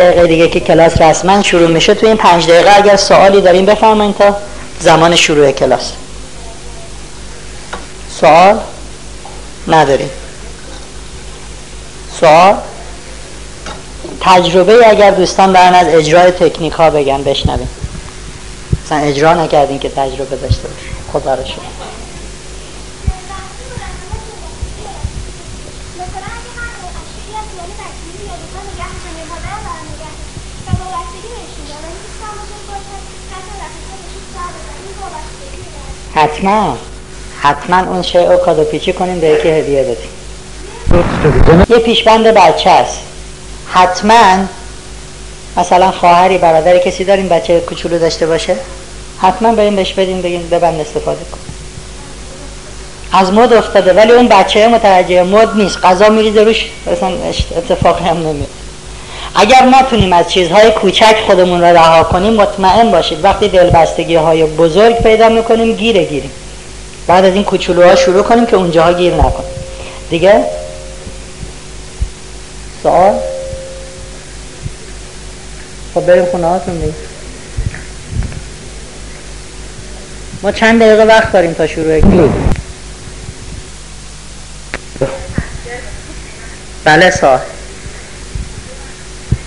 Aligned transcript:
دقیقه 0.00 0.26
دیگه 0.26 0.48
که 0.48 0.60
کلاس 0.60 1.00
رسما 1.00 1.42
شروع 1.42 1.68
میشه 1.68 1.94
تو 1.94 2.06
این 2.06 2.16
پنج 2.16 2.46
دقیقه 2.46 2.76
اگر 2.76 2.96
سوالی 2.96 3.40
داریم 3.40 3.66
بفرمایید 3.66 4.16
تا 4.16 4.36
زمان 4.80 5.16
شروع 5.16 5.52
کلاس. 5.52 5.92
سوال 8.20 8.58
نداریم 9.68 10.10
سوال 12.20 12.54
تجربه 14.20 14.88
اگر 14.88 15.10
دوستان 15.10 15.52
دارن 15.52 15.74
از 15.74 15.86
اجرای 15.88 16.30
تکنیک 16.30 16.72
ها 16.72 16.90
بگن 16.90 17.22
بشنویم 17.22 17.68
مثلا 18.84 18.98
اجرا 18.98 19.34
نکردین 19.34 19.78
که 19.78 19.88
تجربه 19.88 20.36
داشته 20.36 20.68
باشه 20.68 20.86
خدا 21.12 21.34
رو 21.34 21.44
شد 21.44 21.60
حتما. 36.20 36.76
حتما 37.40 37.92
اون 37.92 38.02
شیء 38.02 38.30
رو 38.30 38.36
کادو 38.36 38.64
پیچی 38.64 38.92
کنیم 38.92 39.20
به 39.20 39.26
یکی 39.26 39.48
هدیه 39.48 39.82
بدیم. 39.82 40.10
یه 41.70 41.78
پیشبند 41.78 42.26
بچه 42.26 42.70
است. 42.70 43.00
حتما. 43.72 44.36
مثلا 45.56 45.90
خواهری 45.90 46.38
برادری 46.38 46.80
کسی 46.80 47.04
داریم 47.04 47.28
بچه 47.28 47.60
کوچولو 47.60 47.98
داشته 47.98 48.26
باشه؟ 48.26 48.56
حتما 49.22 49.52
بریم 49.52 49.76
بهش 49.76 49.92
بدیم 49.92 50.22
بگیم 50.22 50.48
ببند 50.48 50.80
استفاده 50.80 51.24
کن. 51.32 51.38
از 53.12 53.32
مد 53.32 53.52
افتاده 53.52 53.92
ولی 53.92 54.12
اون 54.12 54.28
بچه 54.28 54.68
متوجه 54.68 55.22
مد 55.22 55.56
نیست. 55.56 55.84
غذا 55.84 56.08
میریزه 56.08 56.42
روش 56.42 56.70
اصلا 56.92 57.08
اتفاقی 57.56 58.04
هم 58.04 58.16
نمیاد 58.16 58.48
اگر 59.34 59.64
ما 59.64 59.82
تونیم 59.82 60.12
از 60.12 60.30
چیزهای 60.30 60.70
کوچک 60.70 61.16
خودمون 61.26 61.60
رو 61.60 61.66
رها 61.66 62.02
کنیم 62.02 62.32
مطمئن 62.32 62.90
باشید 62.90 63.24
وقتی 63.24 63.48
دلبستگی 63.48 64.14
های 64.14 64.44
بزرگ 64.44 65.02
پیدا 65.02 65.28
می‌کنیم 65.28 65.76
گیره 65.76 66.04
گیریم. 66.04 66.30
بعد 67.06 67.24
از 67.24 67.34
این 67.34 67.44
کوچولوها 67.44 67.94
شروع 67.94 68.22
کنیم 68.22 68.46
که 68.46 68.56
اونجاها 68.56 68.92
گیر 68.92 69.14
نکنیم. 69.14 69.50
دیگه؟ 70.10 70.44
سوال؟ 72.82 73.14
خب 75.94 76.06
بریم 76.06 76.24
خونه 76.24 76.46
هاتون 76.46 76.78
دیگه. 76.78 76.92
ما 80.42 80.52
چند 80.52 80.82
دقیقه 80.82 81.04
وقت 81.04 81.32
داریم 81.32 81.52
تا 81.52 81.66
شروع 81.66 82.00
کلیپ 82.00 82.30
بله 86.84 87.10
سوال. 87.10 87.40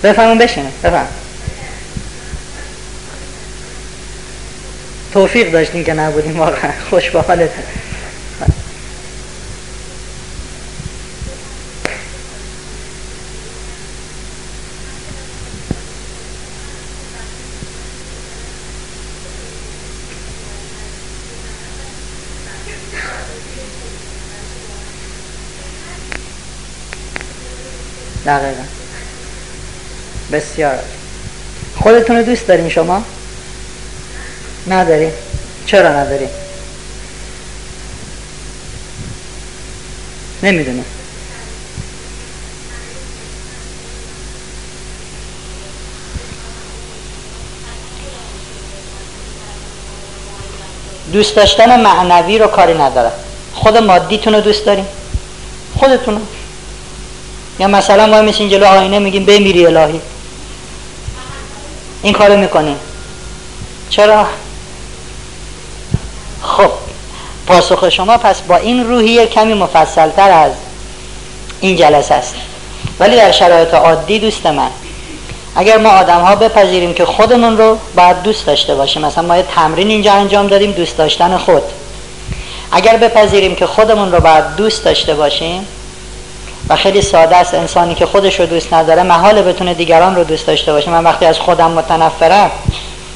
بفهمون 0.04 0.38
بشینه. 0.38 0.70
بفهم. 0.84 1.06
توفیق 5.12 5.52
داشتیم 5.52 5.84
که 5.84 5.92
نبودیم 5.94 6.38
واقعا. 6.40 6.72
خوش 6.90 7.10
با 7.10 7.22
حالت. 7.22 7.50
دقیقا. 28.26 28.73
بسیار 30.32 30.78
خودتون 31.76 32.16
رو 32.16 32.22
دوست 32.22 32.46
دارین 32.46 32.68
شما؟ 32.68 33.02
ندارین 34.66 35.10
چرا 35.66 35.88
ندارین؟ 35.88 36.28
نمی‌دونم 40.42 40.84
دوست 51.12 51.36
داشتن 51.36 51.80
معنوی 51.80 52.38
رو 52.38 52.46
کاری 52.46 52.74
نداره 52.74 53.10
خود 53.54 53.76
مادیتون 53.76 54.34
رو 54.34 54.40
دوست 54.40 54.66
دارین؟ 54.66 54.86
خودتون 55.78 56.20
یا 57.58 57.68
مثلا 57.68 58.06
ما 58.06 58.22
میشین 58.22 58.48
جلو 58.48 58.66
آینه 58.66 58.98
میگیم 58.98 59.24
بمیری 59.24 59.66
الهی. 59.66 60.00
این 62.02 62.12
کارو 62.12 62.36
می‌کنیم 62.36 62.76
چرا؟ 63.90 64.26
خب 66.42 66.70
پاسخ 67.46 67.88
شما 67.88 68.16
پس 68.16 68.40
با 68.40 68.56
این 68.56 68.84
روحیه 68.84 69.26
کمی 69.26 69.54
مفصلتر 69.54 70.30
از 70.30 70.52
این 71.60 71.76
جلسه 71.76 72.14
است. 72.14 72.34
ولی 73.00 73.16
در 73.16 73.32
شرایط 73.32 73.74
عادی 73.74 74.18
دوست 74.18 74.46
من 74.46 74.70
اگر 75.56 75.78
ما 75.78 75.88
آدم 75.88 76.20
ها 76.20 76.34
بپذیریم 76.34 76.94
که 76.94 77.04
خودمون 77.04 77.58
رو 77.58 77.78
باید 77.96 78.22
دوست 78.22 78.46
داشته 78.46 78.74
باشیم 78.74 79.04
مثلا 79.04 79.24
ما 79.24 79.36
یه 79.36 79.42
تمرین 79.42 79.88
اینجا 79.88 80.12
انجام 80.12 80.46
دادیم 80.46 80.72
دوست 80.72 80.96
داشتن 80.96 81.36
خود. 81.36 81.62
اگر 82.72 82.96
بپذیریم 82.96 83.54
که 83.54 83.66
خودمون 83.66 84.12
رو 84.12 84.20
باید 84.20 84.56
دوست 84.56 84.84
داشته 84.84 85.14
باشیم 85.14 85.66
و 86.68 86.76
خیلی 86.76 87.02
ساده 87.02 87.36
است. 87.36 87.54
انسانی 87.54 87.94
که 87.94 88.06
خودش 88.06 88.40
رو 88.40 88.46
دوست 88.46 88.74
نداره 88.74 89.02
محال 89.02 89.42
بتونه 89.42 89.74
دیگران 89.74 90.16
رو 90.16 90.24
دوست 90.24 90.46
داشته 90.46 90.72
باشه. 90.72 90.90
من 90.90 91.04
وقتی 91.04 91.26
از 91.26 91.38
خودم 91.38 91.70
متنفرم 91.70 92.50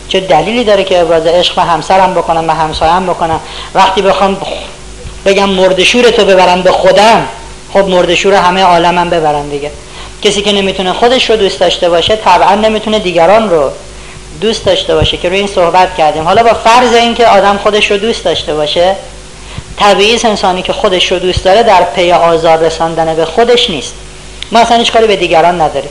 چه 0.09 0.21
دلیلی 0.21 0.65
داره 0.65 0.85
که 0.85 1.01
ابراز 1.01 1.27
عشق 1.27 1.55
به 1.55 1.63
همسرم 1.63 2.15
بکنم 2.15 2.47
به 2.47 2.53
همسایم 2.53 3.07
بکنم؟ 3.07 3.41
وقتی 3.75 4.03
بخوام 4.03 4.37
بگم 5.27 5.49
مردشور 5.49 6.11
تو 6.11 6.25
ببرم 6.25 6.63
به 6.63 6.73
خودم 6.73 7.29
خب 7.73 7.89
مردشور 7.89 8.35
همه 8.35 8.63
عالمم 8.63 9.11
ببرم 9.11 9.49
دیگه. 9.51 9.71
کسی 10.23 10.43
که 10.43 10.53
نمی‌تونه 10.53 10.93
خودش 10.93 11.31
رو 11.31 11.37
دوست 11.37 11.61
داشته 11.61 11.89
باشه 11.89 12.17
طبعا 12.17 12.55
نمی‌تونه 12.55 12.99
دیگران 12.99 13.51
رو 13.51 13.71
دوست 14.41 14.65
داشته 14.65 14.95
باشه 14.95 15.17
که 15.17 15.29
روی 15.29 15.39
این 15.39 15.47
صحبت 15.47 15.97
کردیم. 15.97 16.25
حالا 16.25 16.43
با 16.43 16.53
فرض 16.53 16.95
اینکه 16.95 17.27
آدم 17.27 17.57
خودش 17.57 17.91
رو 17.91 17.97
دوست 17.97 18.25
داشته 18.25 18.55
باشه 18.55 18.97
طبیعی 19.79 20.21
انسانی 20.25 20.63
که 20.63 20.73
خودش 20.73 21.13
رو 21.13 21.19
دوست 21.19 21.45
داره 21.45 21.63
در 21.63 21.85
پی 21.85 22.13
آزار 22.13 22.59
رساندن 22.59 23.15
به 23.15 23.25
خودش 23.25 23.71
نیست. 23.71 23.95
ما 24.53 24.59
اصلا 24.59 24.77
هیچ 24.77 24.93
کاری 24.93 25.07
به 25.07 25.17
دیگران 25.17 25.61
نداریم. 25.61 25.91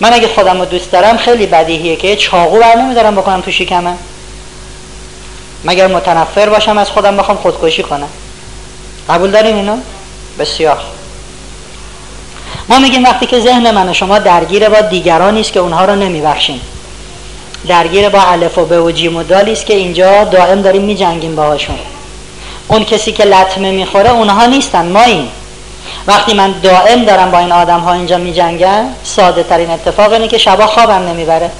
من 0.00 0.12
اگه 0.12 0.28
خودم 0.28 0.58
رو 0.58 0.64
دوست 0.64 0.92
دارم 0.92 1.16
خیلی 1.16 1.46
بدیهیه 1.46 1.96
که 1.96 2.16
چاقو 2.16 2.58
بر 2.58 2.76
نمیدارم 2.76 3.16
بکنم 3.16 3.40
تو 3.40 3.50
شکمه 3.50 3.94
مگر 5.64 5.86
متنفر 5.86 6.48
باشم 6.48 6.78
از 6.78 6.90
خودم 6.90 7.16
بخوام 7.16 7.36
خودکشی 7.36 7.82
کنم؟ 7.82 8.08
قبول 9.08 9.30
داریم 9.30 9.56
اینو؟ 9.56 9.76
بسیار. 10.38 10.78
ما 12.68 12.78
میگیم 12.78 13.04
وقتی 13.04 13.26
که 13.26 13.40
ذهن 13.40 13.70
من 13.70 13.88
و 13.88 13.92
شما 13.94 14.18
درگیر 14.18 14.68
با 14.68 14.80
دیگران 14.80 15.38
است 15.38 15.52
که 15.52 15.60
اونها 15.60 15.84
رو 15.84 15.94
نمیبخشیم. 15.94 16.60
درگیر 17.68 18.08
با 18.08 18.22
الف 18.22 18.58
و 18.58 18.64
ب 18.64 18.72
و 18.84 18.90
جیم 18.90 19.16
و 19.16 19.22
دالی 19.22 19.52
است 19.52 19.66
که 19.66 19.74
اینجا 19.74 20.24
دائم 20.24 20.62
داریم 20.62 20.82
میجنگیم 20.82 21.36
باهاشون. 21.36 21.78
اون 22.68 22.84
کسی 22.84 23.12
که 23.12 23.24
لطمه 23.24 23.70
می‌خوره 23.70 24.10
اونها 24.10 24.46
نیستن 24.46 24.86
ما 24.86 25.02
این 25.02 25.28
وقتی 26.06 26.34
من 26.34 26.54
دائم 26.62 27.04
دارم 27.04 27.30
با 27.30 27.38
این 27.38 27.52
آدم 27.52 27.80
ها 27.80 27.92
اینجا 27.92 28.18
می 28.18 28.32
جنگم 28.32 28.84
ساده 29.04 29.42
ترین 29.42 29.70
اتفاق 29.70 30.12
اینه 30.12 30.28
که 30.28 30.38
شبا 30.38 30.66
خوابم 30.66 31.08
نمی‌بره. 31.08 31.50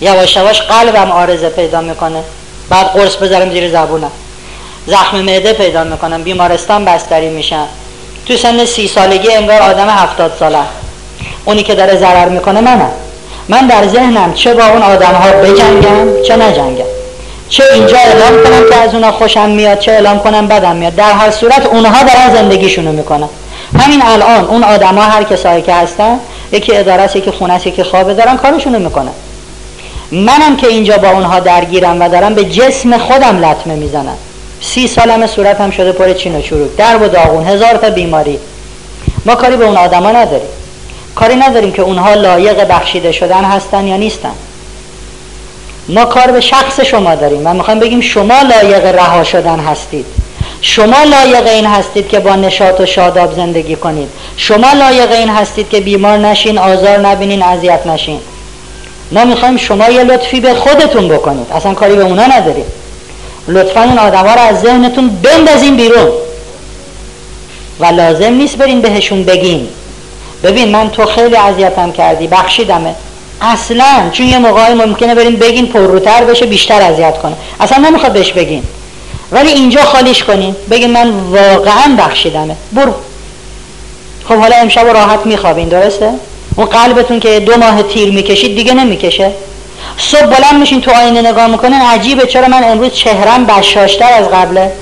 یواش 0.00 0.36
یواش 0.36 0.62
قلبم 0.62 1.10
آرزه 1.10 1.48
پیدا 1.48 1.80
می‌کنه. 1.80 2.22
بعد 2.68 2.86
قرص 2.86 3.16
بذارم 3.16 3.50
زیر 3.50 3.70
زبونم. 3.70 4.10
زخم 4.86 5.16
معده 5.16 5.52
پیدا 5.52 5.84
می‌کنم. 5.84 6.22
بیمارستان 6.22 6.84
بستری 6.84 7.28
میشم. 7.28 7.66
تو 8.26 8.36
سن 8.36 8.64
سی 8.64 8.88
سالگی 8.88 9.32
انگار 9.32 9.62
آدم 9.62 9.88
هفتاد 9.88 10.36
ساله. 10.38 10.58
اونی 11.44 11.62
که 11.62 11.74
داره 11.74 11.96
ضرر 11.96 12.28
می‌کنه 12.28 12.60
منم. 12.60 12.90
من 13.48 13.66
در 13.66 13.86
ذهنم 13.86 14.34
چه 14.34 14.54
با 14.54 14.66
اون 14.66 14.82
آدم 14.82 15.14
ها 15.14 15.30
بجنگم 15.30 16.22
چه 16.22 16.36
نجنگم. 16.36 16.84
چه 17.48 17.64
اینجا 17.74 17.96
اعلام 17.98 18.44
کنم 18.44 18.68
که 18.70 18.76
از 18.76 18.94
اونا 18.94 19.12
خوشم 19.12 19.48
میاد 19.48 19.78
چه 19.78 19.92
اعلام 19.92 20.18
کنم 20.18 20.46
بدم 20.46 20.76
میاد. 20.76 20.94
در 20.94 21.12
هر 21.12 21.30
صورت 21.30 21.66
اونها 21.66 22.02
دارن 22.02 22.34
زندگیشونو 22.34 22.92
می‌کنن. 22.92 23.28
همین 23.78 24.02
الان 24.02 24.44
اون 24.44 24.64
آدما 24.64 25.02
هر 25.02 25.24
کسایی 25.24 25.62
که 25.62 25.74
هستن 25.74 26.18
یکی 26.52 26.76
اداره 26.76 27.02
است 27.02 27.16
یکی 27.16 27.30
خونه 27.30 27.52
است 27.52 27.66
یکی 27.66 27.82
خوابه 27.82 28.14
دارن 28.14 28.36
کارشونو 28.36 28.78
می‌کنن. 28.78 29.12
منم 30.12 30.56
که 30.56 30.66
اینجا 30.66 30.98
با 30.98 31.10
اونها 31.10 31.40
درگیرم 31.40 32.02
و 32.02 32.08
دارم 32.08 32.34
به 32.34 32.44
جسم 32.44 32.98
خودم 32.98 33.44
لطمه 33.44 33.74
می‌زنم. 33.74 34.16
سی 34.60 34.88
سالم 34.88 35.26
صورتم 35.26 35.70
شده 35.70 35.92
پر 35.92 36.12
چین 36.12 36.36
و 36.36 36.40
چروک. 36.40 36.76
درب 36.76 37.02
و 37.02 37.08
داغون 37.08 37.46
هزار 37.46 37.74
تا 37.74 37.90
بیماری. 37.90 38.38
ما 39.26 39.34
کاری 39.34 39.56
به 39.56 39.64
اون 39.64 39.76
آدما 39.76 40.10
نداریم. 40.10 40.48
کاری 41.14 41.36
نداریم 41.36 41.72
که 41.72 41.82
اونها 41.82 42.14
لایق 42.14 42.68
بخشیده 42.68 43.12
شدن 43.12 43.44
هستن 43.44 43.86
یا 43.86 43.96
نیستن. 43.96 44.32
ما 45.88 46.04
کار 46.04 46.30
به 46.30 46.40
شخص 46.40 46.80
شما 46.80 47.14
داریم. 47.14 47.46
و 47.46 47.54
می‌خوایم 47.54 47.80
بگیم 47.80 48.00
شما 48.00 48.42
لایق 48.42 48.86
رها 48.86 49.24
شدن 49.24 49.58
هستید. 49.58 50.06
شما 50.60 51.02
لایق 51.02 51.46
این 51.46 51.66
هستید 51.66 52.08
که 52.08 52.18
با 52.18 52.36
نشاط 52.36 52.80
و 52.80 52.86
شاداب 52.86 53.34
زندگی 53.34 53.76
کنید. 53.76 54.08
شما 54.36 54.72
لایق 54.72 55.12
این 55.12 55.28
هستید 55.28 55.68
که 55.68 55.80
بیمار 55.80 56.18
نشین 56.18 56.58
آزار 56.58 56.98
نبینین 56.98 57.42
اذیت 57.42 57.86
نشین. 57.86 58.20
ما 59.12 59.24
می‌خوایم 59.24 59.56
شما 59.56 59.88
یه 59.88 60.02
لطفی 60.02 60.40
به 60.40 60.54
خودتون 60.54 61.08
بکنید. 61.08 61.46
اصلا 61.52 61.74
کاری 61.74 61.96
به 61.96 62.02
اونا 62.02 62.26
نداریم. 62.26 62.66
لطفا 63.48 63.82
این 63.82 63.98
آدم 63.98 64.26
ها 64.26 64.34
رو 64.34 64.40
از 64.40 64.60
ذهنتون 64.60 65.08
بندازین 65.08 65.76
بیرون. 65.76 66.10
و 67.80 67.86
لازم 67.86 68.32
نیست 68.32 68.56
برین 68.56 68.80
بهشون 68.80 69.24
بگین. 69.24 69.68
ببین 70.42 70.68
من 70.68 70.90
تو 70.90 71.06
خیلی 71.06 71.36
اذیتم 71.36 71.92
کردی 71.92 72.26
بخشیدمه 72.26 72.94
اصلا 73.40 74.10
چون 74.12 74.26
یه 74.26 74.38
موقعی 74.38 74.74
ممکنه 74.74 75.14
برین 75.14 75.36
بگین 75.36 75.66
پرروتر 75.66 76.24
بشه 76.24 76.46
بیشتر 76.46 76.82
اذیت 76.82 77.18
کنه. 77.18 77.36
اصلا 77.60 77.78
نمی‌خواد 77.78 78.12
بهش 78.12 78.32
بگین. 78.32 78.62
ولی 79.32 79.48
اینجا 79.48 79.84
خالیش 79.84 80.24
کنین. 80.24 80.56
بگین 80.70 80.90
من 80.90 81.10
واقعا 81.10 81.96
بخشیدمه. 81.98 82.56
برو. 82.72 82.94
خب 84.28 84.34
حالا 84.34 84.56
امشب 84.56 84.86
راحت 84.86 85.26
میخوابین 85.26 85.68
درسته؟ 85.68 86.10
اون 86.56 86.66
قلبتون 86.66 87.20
که 87.20 87.40
دو 87.40 87.56
ماه 87.56 87.82
تیر 87.82 88.12
می‌کشید 88.12 88.56
دیگه 88.56 88.74
نمی‌کشه. 88.74 89.30
صبح 89.98 90.26
بلند 90.26 90.54
میشین 90.60 90.80
تو 90.80 90.90
آینه 90.90 91.30
نگاه 91.30 91.46
می‌کنین. 91.46 91.80
عجیبه 91.80 92.26
چرا 92.26 92.48
من 92.48 92.64
امروز 92.64 92.92
چهرم 92.92 93.46
بشاشتر 93.46 94.12
از 94.12 94.28
قبله؟ 94.28 94.72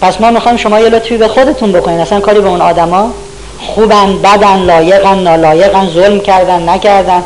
پس 0.00 0.20
ما 0.20 0.30
می‌خوایم 0.30 0.56
شما 0.56 0.80
یه 0.80 0.88
لطفی 0.88 1.16
به 1.16 1.28
خودتون 1.28 1.72
بکنین. 1.72 2.00
اصلا 2.00 2.20
کاری 2.20 2.40
به 2.40 2.48
اون 2.48 2.60
آدما. 2.60 3.10
خوبن 3.58 4.18
بدن 4.18 4.58
لایقن 4.58 5.18
نالایقن 5.18 5.90
ظلم 5.94 6.20
کردن 6.20 6.68
نکردن. 6.68 7.22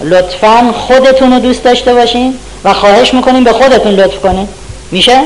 لطفا 0.00 0.72
خودتون 0.72 1.32
رو 1.32 1.38
دوست 1.38 1.64
داشته 1.64 1.94
باشین 1.94 2.38
و 2.64 2.74
خواهش 2.74 3.14
می‌کنیم 3.14 3.44
به 3.44 3.52
خودتون 3.52 3.92
لطف 3.92 4.20
کنین. 4.20 4.48
میشه؟ 4.90 5.20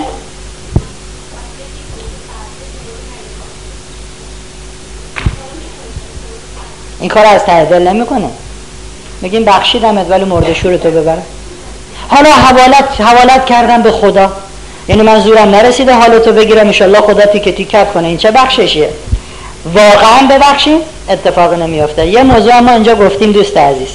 این 7.00 7.08
کار 7.08 7.26
از 7.26 7.44
ته 7.44 7.64
دل 7.64 7.88
نمی‌کنه. 7.88 8.30
میگیم 9.20 9.44
بخشیدمت 9.44 10.06
ولی 10.10 10.24
مرد 10.24 10.52
شورتو 10.52 10.90
ببره. 10.90 11.22
حالا 12.08 12.30
حوالت 12.30 13.00
حوالت 13.00 13.46
کردم 13.46 13.82
به 13.82 13.92
خدا. 13.92 14.32
یعنی 14.88 15.02
من 15.02 15.20
زورم 15.20 15.48
نرسیده 15.48 15.94
حالتو 15.94 16.32
بگیرم. 16.32 16.66
انشالله 16.66 17.00
خدا 17.00 17.26
تیکه 17.26 17.52
تیکت 17.52 17.92
کنه. 17.92 18.08
این 18.08 18.16
چه 18.16 18.30
بخششیه؟ 18.30 18.90
واقعا 19.74 20.26
ببخشیم 20.30 20.78
اتفاق 21.08 21.54
نمیافته. 21.54 22.06
یه 22.06 22.22
موضوع 22.22 22.60
ما 22.60 22.72
اینجا 22.72 22.94
گفتیم 22.94 23.32
دوست 23.32 23.56
عزیز. 23.56 23.88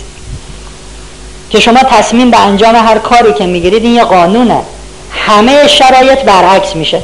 که 1.50 1.60
شما 1.60 1.80
تصمیم 1.80 2.32
به 2.32 2.40
انجام 2.40 2.76
هر 2.76 2.98
کاری 2.98 3.34
که 3.34 3.46
می‌گیرید 3.46 3.84
این 3.84 3.94
یه 3.96 4.04
قانونه. 4.04 4.62
همه 5.12 5.68
شرایط 5.68 6.20
برعکس 6.20 6.76
میشه. 6.76 7.04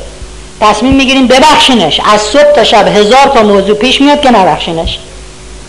تصمیم 0.62 0.94
می‌گیریم 0.94 1.28
ببخشینش. 1.28 2.02
از 2.14 2.22
صبح 2.22 2.52
تا 2.56 2.64
شب 2.64 2.88
هزار 2.88 3.32
تا 3.34 3.44
موضوع 3.44 3.76
پیش 3.76 4.02
میاد 4.02 4.22
که 4.22 4.32
نبخشینش. 4.32 5.00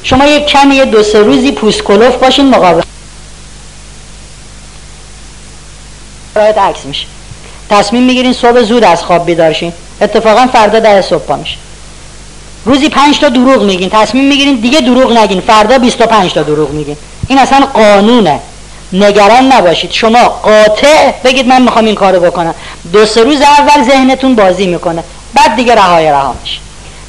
شما 0.03 0.27
یک 0.27 0.47
کمی 0.47 0.75
یه 0.77 0.85
دو 0.85 1.03
سه 1.03 1.19
روزی 1.19 1.53
پوست 1.53 1.83
کلوف 1.83 2.17
باشین 2.17 2.51
مقابل. 2.51 2.83
شرایط 6.35 6.59
عکس 6.59 6.85
میشه. 6.85 7.07
تصمیم 7.71 8.03
می‌گیرین 8.03 8.33
صبح 8.33 8.63
زود 8.63 8.85
از 8.85 9.03
خواب 9.03 9.27
بیدارشین 9.27 9.73
اتفاقا 10.01 10.47
فردا 10.47 10.81
ده 10.81 11.03
صبح 11.03 11.23
پا 11.23 11.37
میشه. 11.37 11.57
روزی 12.65 12.89
پنج 12.89 13.19
تا 13.19 13.29
دروغ 13.29 13.63
میگین. 13.63 13.89
تصمیم 13.93 14.25
می‌گیرین 14.25 14.55
دیگه 14.55 14.81
دروغ 14.81 15.19
نگین. 15.19 15.41
فردا 15.41 15.79
25 15.79 16.33
تا 16.33 16.43
دروغ 16.43 16.71
میگین. 16.71 16.97
این 17.29 17.39
اصلا 17.39 17.67
قانونه. 17.67 18.41
نگران 18.95 19.53
نباشید. 19.53 19.91
شما 19.93 20.19
قاطع 20.29 21.13
بگید 21.25 21.47
من 21.47 21.63
می‌خوام 21.63 21.85
این 21.85 21.95
کارو 21.95 22.21
بکنم. 22.21 22.55
دو 22.93 23.07
سه 23.07 23.23
روز 23.23 23.41
اول 23.41 23.85
ذهنتون 23.85 24.35
بازی 24.35 24.67
می‌کنه. 24.67 25.05
بعد 25.35 25.57
دیگه 25.57 25.75
رهای 25.75 26.11
رها 26.11 26.35
میشه. 26.43 26.59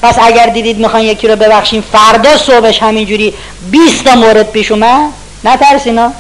پس 0.02 0.20
اگر 0.22 0.46
دیدید 0.46 0.78
می‌خوان 0.80 1.02
یکی 1.04 1.28
رو 1.28 1.36
ببخشین 1.36 1.84
فردا 1.92 2.38
صبحش 2.38 2.84
همینجوری 2.84 3.34
20 3.72 4.04
تا 4.04 4.16
مورد 4.16 4.52
پیش 4.52 4.72
اومد 4.72 5.10
نترسینا 5.44 6.12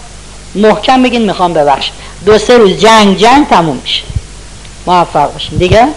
محکم 0.56 1.04
بگین 1.04 1.22
می‌خوام 1.22 1.54
ببخش 1.54 1.92
دو 2.26 2.38
سه 2.38 2.58
روز 2.58 2.80
جنگ 2.80 3.18
جنگ 3.18 3.48
تموم 3.48 3.80
میشه. 3.84 4.04
موفق 4.88 5.34
باشین. 5.34 5.58
دیگه؟ 5.58 5.88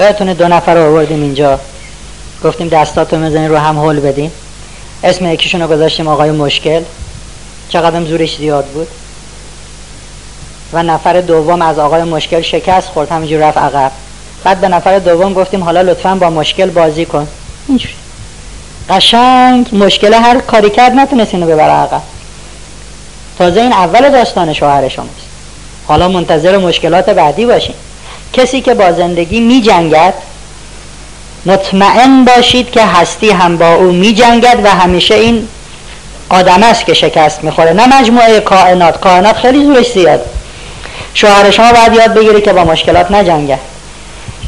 یادتونه 0.00 0.34
دو 0.34 0.48
نفر 0.48 0.74
رو 0.74 0.90
آوردیم 0.90 1.22
اینجا. 1.22 1.60
گفتیم 2.44 2.68
دستاتو 2.68 3.16
می‌زنین 3.16 3.48
رو 3.48 3.56
هم 3.56 3.80
حل 3.80 4.00
بدین. 4.00 4.30
اسم 5.04 5.26
یکیشون 5.26 5.62
رو 5.62 5.68
گذاشتیم 5.68 6.08
آقای 6.08 6.30
مشکل. 6.30 6.82
چقدر 7.68 8.04
زورش 8.04 8.36
زیاد 8.36 8.64
بود. 8.64 8.88
و 10.72 10.82
نفر 10.82 11.20
دوم 11.20 11.62
از 11.62 11.78
آقای 11.78 12.02
مشکل 12.02 12.40
شکست 12.40 12.88
خورد 12.88 13.12
همینجور 13.12 13.48
رفت 13.48 13.58
عقب. 13.58 13.92
بعد 14.44 14.60
به 14.60 14.68
نفر 14.68 14.98
دوم 14.98 15.34
گفتیم 15.34 15.64
حالا 15.64 15.82
لطفا 15.82 16.14
با 16.14 16.30
مشکل 16.30 16.70
بازی 16.70 17.04
کن. 17.04 17.28
اینجوری. 17.68 17.94
قشنگ. 18.90 19.74
مشکل 19.74 20.14
هر 20.14 20.38
کاری 20.38 20.70
کرد 20.70 20.92
نتونست 20.92 21.34
اینو 21.34 21.46
ببره 21.46 21.72
عقب. 21.72 22.02
تازه 23.38 23.60
این 23.60 23.72
اول 23.72 24.10
داستان 24.10 24.52
شوهر 24.52 24.88
شماست. 24.88 25.10
حالا 25.86 26.08
منتظر 26.08 26.58
مشکلات 26.58 27.10
بعدی 27.10 27.46
باشین. 27.46 27.74
کسی 28.32 28.60
که 28.60 28.74
با 28.74 28.92
زندگی 28.92 29.40
می 29.40 29.60
جنگد 29.60 30.14
مطمئن 31.46 32.24
باشید 32.24 32.70
که 32.70 32.84
هستی 32.84 33.30
هم 33.30 33.56
با 33.56 33.74
او 33.74 33.92
می 33.92 34.14
جنگد 34.14 34.60
و 34.64 34.68
همیشه 34.70 35.14
این 35.14 35.48
آدم 36.28 36.62
است 36.62 36.86
که 36.86 36.94
شکست 36.94 37.44
می‌خوره. 37.44 37.72
نه 37.72 38.00
مجموعه 38.00 38.40
کائنات. 38.40 39.00
کائنات 39.00 39.36
خیلی 39.36 39.64
زورش 39.64 39.92
زیاد. 39.92 40.20
شوهر 41.14 41.50
شما 41.50 41.72
باید 41.72 41.92
یاد 41.92 42.14
بگیره 42.14 42.40
که 42.40 42.52
با 42.52 42.64
مشکلات 42.64 43.10
نجنگه. 43.10 43.58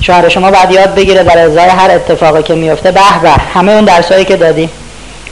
شوهر 0.00 0.28
شما 0.28 0.50
باید 0.50 0.70
یاد 0.70 0.94
بگیره 0.94 1.22
در 1.22 1.38
ازای 1.38 1.68
هر 1.68 1.90
اتفاقی 1.90 2.42
که 2.42 2.54
میفته 2.54 2.90
به 2.90 3.00
به 3.22 3.30
همه 3.30 3.72
اون 3.72 3.84
درسایی 3.84 4.24
که 4.24 4.36
دادی. 4.36 4.68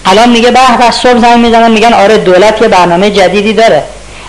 الان 0.07 0.29
میگه 0.29 0.51
به 0.51 0.61
به 0.79 0.91
صبح 0.91 1.19
زنگ 1.19 1.39
می‌زنن 1.39 1.71
میگن 1.71 1.93
آره 1.93 2.19
دولت 2.19 2.63
یه 2.63 2.69
برنامه 2.69 3.11
جدیدی 3.11 3.53
داره. 3.53 3.83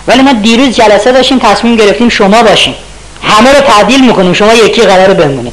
ولی 0.06 0.22
ما 0.22 0.32
دیروز 0.32 0.76
جلسه 0.76 1.12
داشتیم 1.12 1.38
تصمیم 1.38 1.76
گرفتیم 1.76 2.08
شما 2.08 2.42
باشیم. 2.42 2.74
همه 3.22 3.52
رو 3.52 3.60
تعدیل 3.60 4.06
می‌کنیم. 4.06 4.32
شما 4.32 4.54
یکی 4.54 4.82
قرار 4.82 5.14
بمونید. 5.14 5.52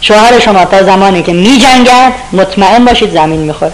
شوهر 0.00 0.38
شما 0.38 0.64
تا 0.64 0.82
زمانی 0.82 1.22
که 1.22 1.32
می 1.32 1.58
جنگد 1.58 2.12
مطمئن 2.32 2.84
باشید 2.84 3.12
زمین 3.12 3.40
می‌خوره. 3.40 3.72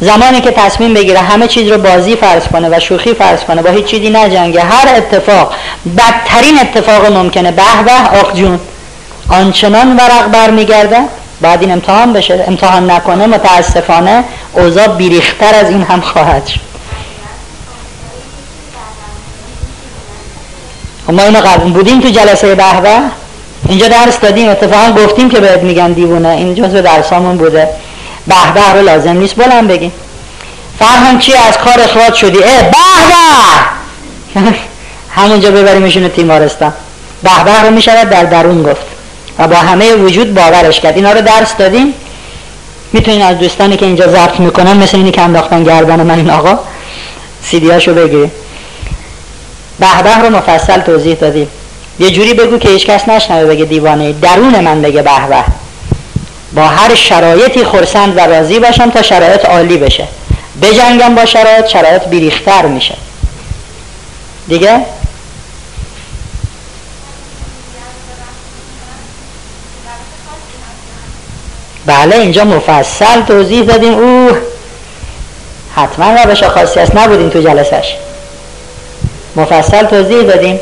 زمانی 0.00 0.40
که 0.40 0.50
تصمیم 0.50 0.94
بگیره 0.94 1.18
همه 1.18 1.46
چیز 1.46 1.70
رو 1.70 1.78
بازی 1.78 2.16
فرض 2.16 2.42
کنه 2.52 2.68
و 2.76 2.80
شوخی 2.80 3.14
فرض 3.14 3.40
کنه 3.40 3.62
با 3.62 3.70
هیچ 3.70 3.84
چیزی 3.84 4.10
نجنگه. 4.10 4.60
هر 4.60 4.88
اتفاق 4.96 5.54
بدترین 5.98 6.58
اتفاق 6.60 7.12
ممکنه. 7.12 7.50
به 7.50 7.62
به 7.84 8.18
آق 8.20 8.36
جون. 8.36 8.60
آنچنان 9.28 9.96
ورق 9.96 10.26
برمیگرده 10.26 11.00
بعد 11.40 11.60
این 11.60 11.72
امتحان 11.72 12.12
بشه. 12.12 12.44
امتحان 12.48 12.90
نکنه 12.90 13.26
متاسفانه 13.26 14.24
اوضاع 14.52 14.86
بیریختر 14.86 15.54
از 15.54 15.70
این 15.70 15.82
هم 15.82 16.00
خواهد 16.00 16.46
شد. 16.46 16.67
ما 21.12 21.22
اینو 21.22 21.40
قبول 21.40 21.72
بودیم 21.72 22.00
تو 22.00 22.08
جلسه 22.08 22.54
به 22.54 22.64
اینجا 23.68 23.88
درس 23.88 24.20
دادیم 24.20 24.48
اتفاقا 24.48 25.02
گفتیم 25.02 25.28
که 25.28 25.40
بهت 25.40 25.62
میگن 25.62 25.92
دیوونه. 25.92 26.28
این 26.28 26.54
جزء 26.54 26.80
درسامون 26.80 27.36
بوده. 27.36 27.68
به 28.26 28.34
به 28.54 28.72
رو 28.74 28.82
لازم 28.82 29.16
نیست 29.16 29.34
بلند 29.34 29.68
بگیم. 29.68 29.92
فرهان 30.78 31.18
چی؟ 31.18 31.32
از 31.34 31.58
کار 31.58 31.80
اخراج 31.80 32.14
شدی؟ 32.14 32.38
اه 32.38 32.62
به 32.62 32.76
به 34.34 34.50
همونجا 35.16 35.50
ببریمشون 35.50 36.08
تیمارستان. 36.08 36.72
به 37.22 37.44
به 37.44 37.62
رو 37.62 37.70
می‌شود 37.70 38.08
در 38.10 38.24
درون 38.24 38.62
گفت 38.62 38.86
و 39.38 39.48
با 39.48 39.56
همه 39.56 39.94
وجود 39.94 40.34
باورش 40.34 40.80
کرد. 40.80 40.96
اینا 40.96 41.12
رو 41.12 41.20
درس 41.20 41.56
دادیم. 41.56 41.94
می‌تونین 42.92 43.22
از 43.22 43.38
دوستانی 43.38 43.76
که 43.76 43.86
اینجا 43.86 44.06
ضبط 44.06 44.40
می‌کنن 44.40 44.76
مثل 44.76 44.96
اینی 44.96 45.10
که 45.10 45.20
انداختن 45.20 45.64
گردن 45.64 46.02
من 46.02 46.14
این 46.14 46.30
آقا 46.30 46.58
سیدیاشو 47.42 47.94
بگیریم 47.94 48.32
به 49.78 50.02
به 50.02 50.18
رو 50.18 50.36
مفصل 50.36 50.80
توضیح 50.80 51.14
دادیم. 51.14 51.48
یه 51.98 52.10
جوری 52.10 52.34
بگو 52.34 52.58
که 52.58 52.68
هیچ 52.68 52.86
کس 52.86 53.08
نشنوه 53.08 53.44
بگه 53.44 53.64
دیوانه 53.64 54.12
درون 54.12 54.60
من 54.60 54.82
بگه 54.82 55.02
به 55.02 55.26
به. 55.28 55.44
با 56.52 56.62
هر 56.62 56.94
شرایطی 56.94 57.64
خرسند 57.64 58.16
و 58.16 58.20
راضی 58.20 58.58
باشم 58.58 58.90
تا 58.90 59.02
شرایط 59.02 59.44
عالی 59.44 59.76
بشه. 59.76 60.08
بجنگم 60.62 61.14
با 61.14 61.24
شرایط 61.24 61.66
شرایط 61.66 62.02
بیریختر 62.02 62.66
میشه. 62.66 62.94
دیگه؟ 64.48 64.80
بله 71.86 72.16
اینجا 72.16 72.44
مفصل 72.44 73.22
توضیح 73.22 73.62
دادیم. 73.62 73.94
او 73.94 74.30
حتما 75.76 76.22
روش 76.22 76.42
خاصی 76.42 76.80
است. 76.80 76.96
نبودیم 76.96 77.28
تو 77.28 77.40
جلسش 77.40 77.96
مفصل 79.36 79.86
توضیح 79.86 80.22
دادیم. 80.22 80.60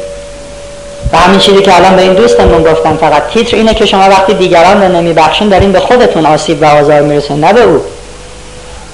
و 1.13 1.17
همین 1.19 1.39
چیزی 1.39 1.63
که 1.63 1.77
الان 1.77 1.97
به 1.97 2.03
این 2.03 2.15
دوستمون 2.15 2.63
گفتم 2.63 2.97
فقط 2.97 3.23
تیتر 3.29 3.57
اینه 3.57 3.75
که 3.75 3.87
شما 3.87 4.09
وقتی 4.09 4.35
دیگران 4.35 4.83
رو 4.83 4.89
نمیبخشین 4.89 5.49
دارین 5.49 5.73
به 5.73 5.81
خودتون 5.81 6.27
آسیب 6.27 6.63
و 6.63 6.65
آزار 6.65 7.01
میرسون 7.01 7.41
نه 7.41 7.53
به 7.53 7.63
او. 7.63 7.81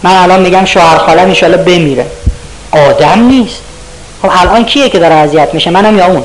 من 0.02 0.16
الان 0.16 0.40
میگم 0.40 0.64
شوهر 0.64 0.98
خالم 0.98 1.28
ایشالا 1.28 1.56
بمیره. 1.56 2.06
آدم 2.72 3.26
نیست. 3.28 3.62
خب 4.22 4.30
الان 4.32 4.64
کیه 4.64 4.88
که 4.88 4.98
داره 4.98 5.14
اذیت 5.14 5.54
میشه؟ 5.54 5.70
منم 5.70 5.98
یا 5.98 6.06
اون؟ 6.06 6.24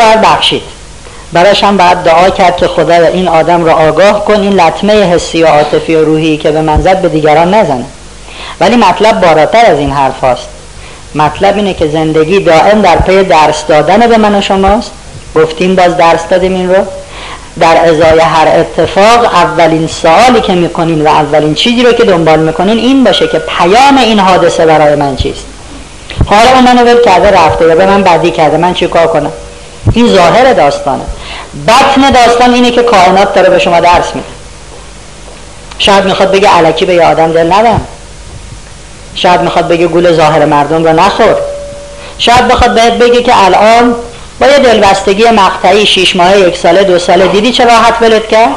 باید 0.00 0.20
بخشید. 0.20 0.62
براش 1.32 1.64
هم 1.64 1.76
باید 1.76 2.02
دعا 2.02 2.30
کرد 2.30 2.56
که 2.56 2.66
خدا 2.66 2.94
این 2.94 3.28
آدم 3.28 3.64
رو 3.64 3.70
آگاه 3.70 4.24
کن 4.24 4.40
این 4.40 4.60
لطمه 4.60 4.92
حسی 4.92 5.42
و 5.42 5.46
عاطفی 5.46 5.94
و 5.94 6.04
روحی 6.04 6.36
که 6.36 6.50
به 6.50 6.60
من 6.60 6.80
زد 6.80 7.02
به 7.02 7.08
دیگران 7.08 7.54
نزنه. 7.54 7.84
ولی 8.60 8.76
مطلب 8.76 9.20
بالاتر 9.20 9.66
از 9.66 9.78
این 9.78 9.90
حرف 9.90 10.20
هاست. 10.20 10.48
مطلب 11.14 11.56
اینه 11.56 11.74
که 11.74 11.88
زندگی 11.88 12.40
دائم 12.40 12.82
در 12.82 12.96
پی 12.96 13.24
درس 13.24 13.66
دادن 13.66 14.06
به 14.06 14.16
من 14.16 14.34
و 14.34 14.40
شماست. 14.40 14.90
گفتیم 15.34 15.76
باز 15.76 15.96
درس 15.96 16.28
دادیم 16.30 16.54
این 16.54 16.74
رو. 16.74 16.84
در 17.60 17.88
ازای 17.88 18.20
هر 18.20 18.48
اتفاق 18.48 19.24
اولین 19.24 19.86
سوالی 19.86 20.40
که 20.40 20.52
می‌کنین 20.52 21.06
و 21.06 21.08
اولین 21.08 21.54
چیزی 21.54 21.82
رو 21.82 21.92
که 21.92 22.04
دنبال 22.04 22.38
می‌کنین 22.38 22.78
این 22.78 23.04
باشه 23.04 23.28
که 23.28 23.38
پیام 23.38 23.98
این 23.98 24.18
حادثه 24.18 24.66
برای 24.66 24.94
من 24.94 25.16
چیست. 25.16 25.46
حالا 26.26 26.60
منو 26.60 26.84
ول 26.84 27.04
کرده 27.04 27.30
رفته 27.30 27.68
یا 27.68 27.74
به 27.74 27.86
من 27.86 28.02
بدی 28.02 28.30
کرده 28.30 28.56
من 28.56 28.74
چیکار 28.74 29.06
کنم؟ 29.06 29.32
این 29.92 30.08
ظاهر 30.08 30.52
داستانه. 30.52 31.02
بطن 31.68 32.10
داستان 32.10 32.54
اینه 32.54 32.70
که 32.70 32.82
کائنات 32.82 33.34
داره 33.34 33.50
به 33.50 33.58
شما 33.58 33.80
درس 33.80 34.14
میده. 34.14 34.26
شاید 35.78 36.04
می‌خواد 36.04 36.32
بگه 36.32 36.48
علکی 36.48 36.84
به 36.84 36.94
یه 36.94 37.06
آدم 37.06 37.32
دل 37.32 37.52
ندم. 37.52 37.80
شاید 39.14 39.40
می‌خواد 39.40 39.68
بگه 39.68 39.86
گول 39.86 40.12
ظاهر 40.12 40.44
مردم 40.44 40.84
رو 40.84 40.92
نخور. 40.92 41.36
شاید 42.18 42.48
بخواد 42.48 42.74
بهت 42.74 42.92
بگه 42.92 43.22
که 43.22 43.44
الان 43.44 43.94
با 44.40 44.46
یه 44.46 44.58
دلبستگی 44.58 45.24
مقطعی 45.24 45.86
شیش 45.86 46.16
ماه 46.16 46.38
یک 46.38 46.56
ساله 46.56 46.84
دو 46.84 46.98
ساله 46.98 47.26
دیدی 47.26 47.52
چه 47.52 47.64
راحت 47.64 48.02
ولت 48.02 48.28
کرد؟ 48.28 48.50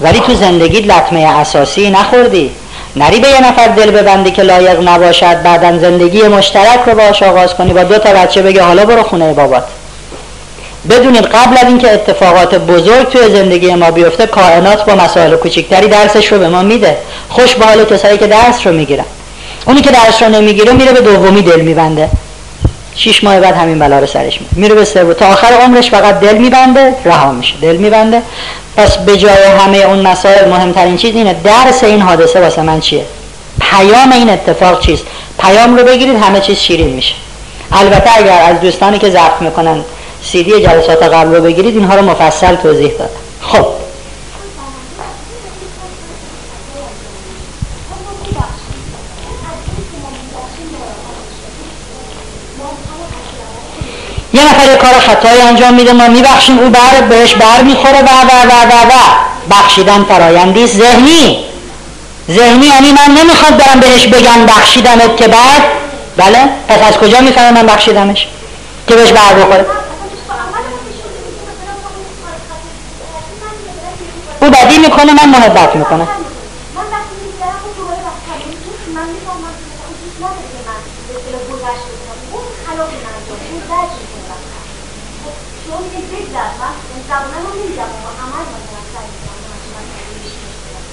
ولی 0.00 0.20
تو 0.20 0.34
زندگیت 0.34 0.84
لطمه 0.84 1.20
اساسی 1.20 1.90
نخوردی. 1.90 2.50
نری 2.96 3.20
به 3.20 3.28
یه 3.28 3.48
نفر 3.48 3.68
دل 3.68 3.90
ببندی 3.90 4.30
که 4.30 4.42
لایق 4.42 4.88
نباشد 4.88 5.42
بعدا 5.42 5.78
زندگی 5.78 6.22
مشترک 6.22 6.80
رو 6.86 6.94
باش 6.94 7.22
آغاز 7.22 7.54
کنی 7.54 7.72
با 7.72 7.82
دو 7.82 7.98
تا 7.98 8.12
بچه 8.12 8.42
بگه 8.42 8.62
حالا 8.62 8.84
برو 8.84 9.02
خونه 9.02 9.32
بابات. 9.32 9.64
بدونید 10.90 11.26
قبل 11.26 11.58
از 11.58 11.64
اینکه 11.64 11.92
اتفاقات 11.92 12.54
بزرگ 12.54 13.08
توی 13.08 13.30
زندگی 13.30 13.74
ما 13.74 13.90
بیفته 13.90 14.26
کائنات 14.26 14.84
با 14.84 14.94
مسائل 15.04 15.36
کوچکتری 15.36 15.88
درسش 15.88 16.32
رو 16.32 16.38
به 16.38 16.48
ما 16.48 16.62
میده. 16.62 16.96
خوش 17.28 17.54
به 17.54 17.64
حال 17.64 17.84
کسایی 17.84 18.18
که 18.18 18.26
درس 18.26 18.66
رو 18.66 18.72
می‌گیرن. 18.72 19.04
اونی 19.66 19.80
که 19.80 19.90
درس 19.90 20.22
رو 20.22 20.28
نمی‌گیره 20.28 20.72
میره 20.72 20.92
به 20.92 21.00
دومی 21.00 21.42
دل 21.42 21.60
میبنده. 21.60 22.08
شیش 22.96 23.24
ماه 23.24 23.40
بعد 23.40 23.54
همین 23.54 23.78
بلا 23.78 23.98
رو 23.98 24.06
سرش 24.06 24.40
میره 24.40 24.52
میره 24.54 24.74
به 24.74 24.84
سوم 24.84 25.12
تا 25.12 25.26
آخر 25.26 25.46
عمرش 25.46 25.90
فقط 25.90 26.20
دل 26.20 26.38
میبنده 26.38 26.94
رها 27.04 27.32
میشه 27.32 27.54
دل 27.62 27.76
میبنده. 27.76 28.22
پس 28.76 28.96
به 28.98 29.16
جای 29.16 29.44
همه 29.58 29.78
اون 29.78 30.06
مسائل 30.06 30.48
مهمترین 30.48 30.96
چیز 30.96 31.14
اینه 31.14 31.36
درس 31.44 31.84
این 31.84 32.02
حادثه 32.02 32.40
واسه 32.40 32.62
من 32.62 32.80
چیه؟ 32.80 33.04
پیام 33.60 34.12
این 34.12 34.30
اتفاق 34.30 34.80
چیست؟ 34.80 35.04
پیام 35.38 35.76
رو 35.76 35.84
بگیرید 35.84 36.16
همه 36.16 36.40
چیز 36.40 36.58
شیرین 36.58 36.88
میشه. 36.88 37.14
البته 37.72 38.16
اگر 38.16 38.42
از 38.42 38.60
دوستانی 38.60 38.98
که 38.98 39.10
ضبط 39.10 39.40
می‌کنن 39.40 39.84
سیدی 40.22 40.62
جلسات 40.62 41.02
قبل 41.02 41.34
رو 41.34 41.42
بگیرید 41.42 41.76
اینها 41.76 41.94
رو 41.94 42.02
مفصل 42.02 42.56
توضیح 42.56 42.92
دادم 42.92 43.10
خب. 43.40 43.85
یه 54.36 54.44
نفر 54.44 54.76
کار 54.76 55.00
خطایی 55.00 55.40
انجام 55.40 55.74
میده 55.74 55.92
ما 55.92 56.08
میبخشیم 56.08 56.58
او 56.58 56.70
بر 56.70 57.00
بهش 57.00 57.34
بر 57.34 57.62
می‌خوره 57.62 58.02
و 58.02 58.06
و 58.06 58.50
و 58.50 58.52
و 58.52 58.86
و. 58.88 58.92
بخشیدن 59.50 60.04
فرایندی 60.04 60.66
ذهنی. 60.66 61.44
ذهنی 62.30 62.66
یعنی 62.66 62.92
من 62.92 63.14
نمی‌خواد 63.22 63.56
برم 63.56 63.80
بهش 63.80 64.06
بگم 64.06 64.46
بخشیدمت 64.46 65.16
که 65.16 65.28
بعد. 65.28 65.62
بله؟ 66.16 66.38
پس 66.68 66.88
از 66.88 66.98
کجا 66.98 67.20
می‌فهمه 67.20 67.62
من 67.62 67.66
بخشیدمش 67.66 68.26
که 68.88 68.94
بهش 68.94 69.12
بر 69.12 69.34
بخوره. 69.34 69.66
او 74.40 74.50
بدی 74.50 74.78
می‌کنه 74.78 75.12
من 75.12 75.28
محبت 75.28 75.76
می‌کنه 75.76 76.08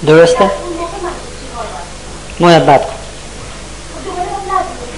درسته؟ 0.05 0.49
محبت 2.39 2.81
کن. 2.81 2.93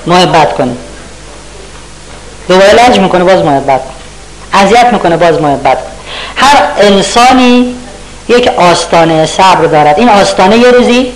محبت 0.06 0.54
کنه 0.54 0.76
دوباره 2.48 2.74
لج 2.74 3.00
می‌کنه 3.00 3.24
باز 3.24 3.44
محبت 3.44 3.82
کن. 3.82 3.94
اذیت 4.54 4.94
می‌کنه 4.94 5.18
باز 5.18 5.42
محبت 5.42 5.78
کن. 5.78 5.92
هر 6.36 6.68
انسانی 6.78 7.76
یک 8.28 8.48
آستانه 8.48 9.26
صبر 9.26 9.66
دارد. 9.66 10.00
این 10.00 10.10
آستانه 10.10 10.58
یه 10.58 10.72
روزی 10.72 11.14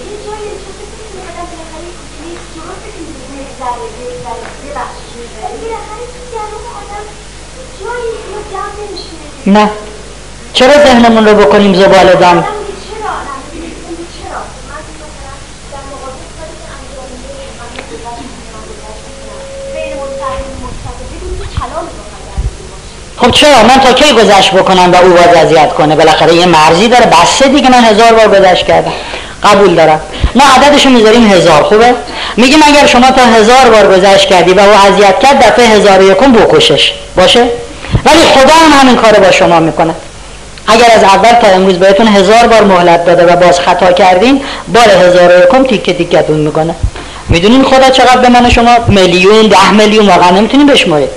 نه. 9.45 9.69
چرا 10.53 10.73
ذهنمون 10.73 11.27
رو 11.27 11.35
بکنیم 11.35 11.73
زباله 11.73 12.13
دم؟ 12.13 12.58
خب 23.21 23.31
چرا؟ 23.31 23.63
من 23.63 23.79
تا 23.83 23.93
کی 23.93 24.13
گذشت 24.13 24.51
بکنم 24.51 24.91
و 24.91 24.95
او 24.95 25.09
باز 25.09 25.45
اذیت 25.45 25.73
کنه؟ 25.73 25.95
بالاخره 25.95 26.33
یه 26.35 26.45
مرزی 26.45 26.87
داره. 26.87 27.05
بسه 27.05 27.47
دیگه 27.47 27.69
من 27.69 27.83
هزار 27.83 28.13
بار 28.13 28.39
گذشت 28.39 28.65
کردم. 28.65 28.91
قبول 29.43 29.75
دارم. 29.75 29.99
ما 30.35 30.43
عددشو 30.55 30.89
می‌ذاریم 30.89 31.31
هزار. 31.31 31.63
خوبه؟ 31.63 31.93
میگیم 32.37 32.59
اگر 32.67 32.85
شما 32.85 33.11
تا 33.11 33.21
هزار 33.21 33.69
بار 33.69 33.97
گذشت 33.97 34.27
کردی 34.27 34.53
و 34.53 34.59
او 34.59 34.93
اذیت 34.93 35.19
کرد 35.19 35.39
دفعه 35.39 35.65
هزار 35.65 36.01
یکم 36.01 36.31
بکشش. 36.31 36.93
باشه؟ 37.15 37.43
ولی 38.05 38.19
خدا 38.33 38.53
هم 38.53 38.81
همین 38.81 38.95
کار 38.95 39.13
با 39.13 39.31
شما 39.31 39.59
می‌کنه. 39.59 39.93
اگر 40.67 40.87
از 40.95 41.03
اول 41.03 41.31
تا 41.41 41.47
امروز 41.47 41.75
بهتون 41.75 42.07
هزار 42.07 42.47
بار 42.47 42.63
مهلت 42.63 43.05
داده 43.05 43.33
و 43.33 43.35
باز 43.35 43.59
خطا 43.59 43.91
کردین 43.91 44.41
بار 44.67 44.89
هزار 44.89 45.43
یکم 45.43 45.63
تیکه 45.63 45.93
تیکتون 45.93 46.37
می‌کنه. 46.37 46.75
می‌دونین 47.29 47.63
خدا 47.63 47.89
چقدر 47.89 48.17
به 48.17 48.29
من 48.29 48.49
شما 48.49 48.77
میلیون 48.87 49.47
ده 49.47 49.71
میلیون 49.71 50.07
واقعا 50.07 50.29
نمی‌تونیم 50.29 50.67
بشمارید. 50.67 51.09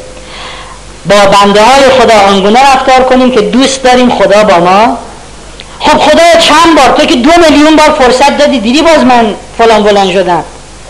با 1.07 1.17
بنده 1.17 1.63
های 1.63 1.89
خدا 2.01 2.15
آنگونه 2.29 2.61
رفتار 2.75 3.05
کنیم 3.05 3.31
که 3.31 3.41
دوست 3.41 3.83
داریم 3.83 4.11
خدا 4.11 4.45
با 4.45 4.59
ما. 4.59 4.99
خب 5.81 5.99
خدا 5.99 6.41
چند 6.41 6.77
بار 6.77 6.97
تو 6.97 7.07
که 7.07 7.17
دو 7.17 7.31
میلیون 7.49 7.77
بار 7.77 7.91
فرصت 7.91 8.39
دادی 8.39 8.59
دیدی 8.61 8.83
باز 8.83 9.05
من 9.05 9.35
فلان 9.59 9.85
فلان 9.85 10.13
شدم. 10.13 10.45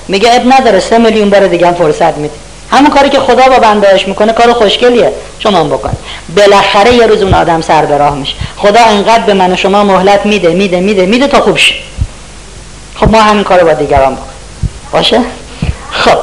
میگه 0.09 0.35
اب 0.35 0.52
نداره 0.52 0.81
سه 0.81 0.99
میلیون 0.99 1.31
بار 1.31 1.47
دیگه 1.47 1.66
هم 1.66 1.75
فرصت 1.75 2.16
میده 2.16 2.35
همون 2.71 2.90
کاری 2.90 3.09
که 3.09 3.21
خدا 3.21 3.49
با 3.49 3.59
بندهاش 3.59 4.09
می‌کنه 4.09 4.33
کار 4.33 4.52
خوشگلیه. 4.52 5.12
شما 5.38 5.59
هم 5.59 5.69
بکن. 5.69 5.97
بالاخره 6.37 6.95
یه 6.95 7.07
روز 7.07 7.23
اون 7.23 7.35
آدم 7.35 7.61
سر 7.61 7.85
به 7.85 7.99
راه 7.99 8.14
میشه. 8.14 8.35
خدا 8.57 8.85
انقدر 8.85 9.25
به 9.25 9.35
من 9.35 9.52
و 9.52 9.57
شما 9.57 9.85
مهلت 9.85 10.26
میده 10.26 10.49
میده 10.49 10.81
میده 10.81 11.07
میده 11.07 11.26
تا 11.26 11.40
خوب 11.40 11.57
شه. 11.57 11.75
خب 12.97 13.11
ما 13.11 13.23
همین 13.23 13.45
کارو 13.45 13.66
با 13.66 13.73
دیگران 13.73 14.14
بکن 14.14 14.23
باشه؟ 14.92 15.21
خب. 15.90 16.19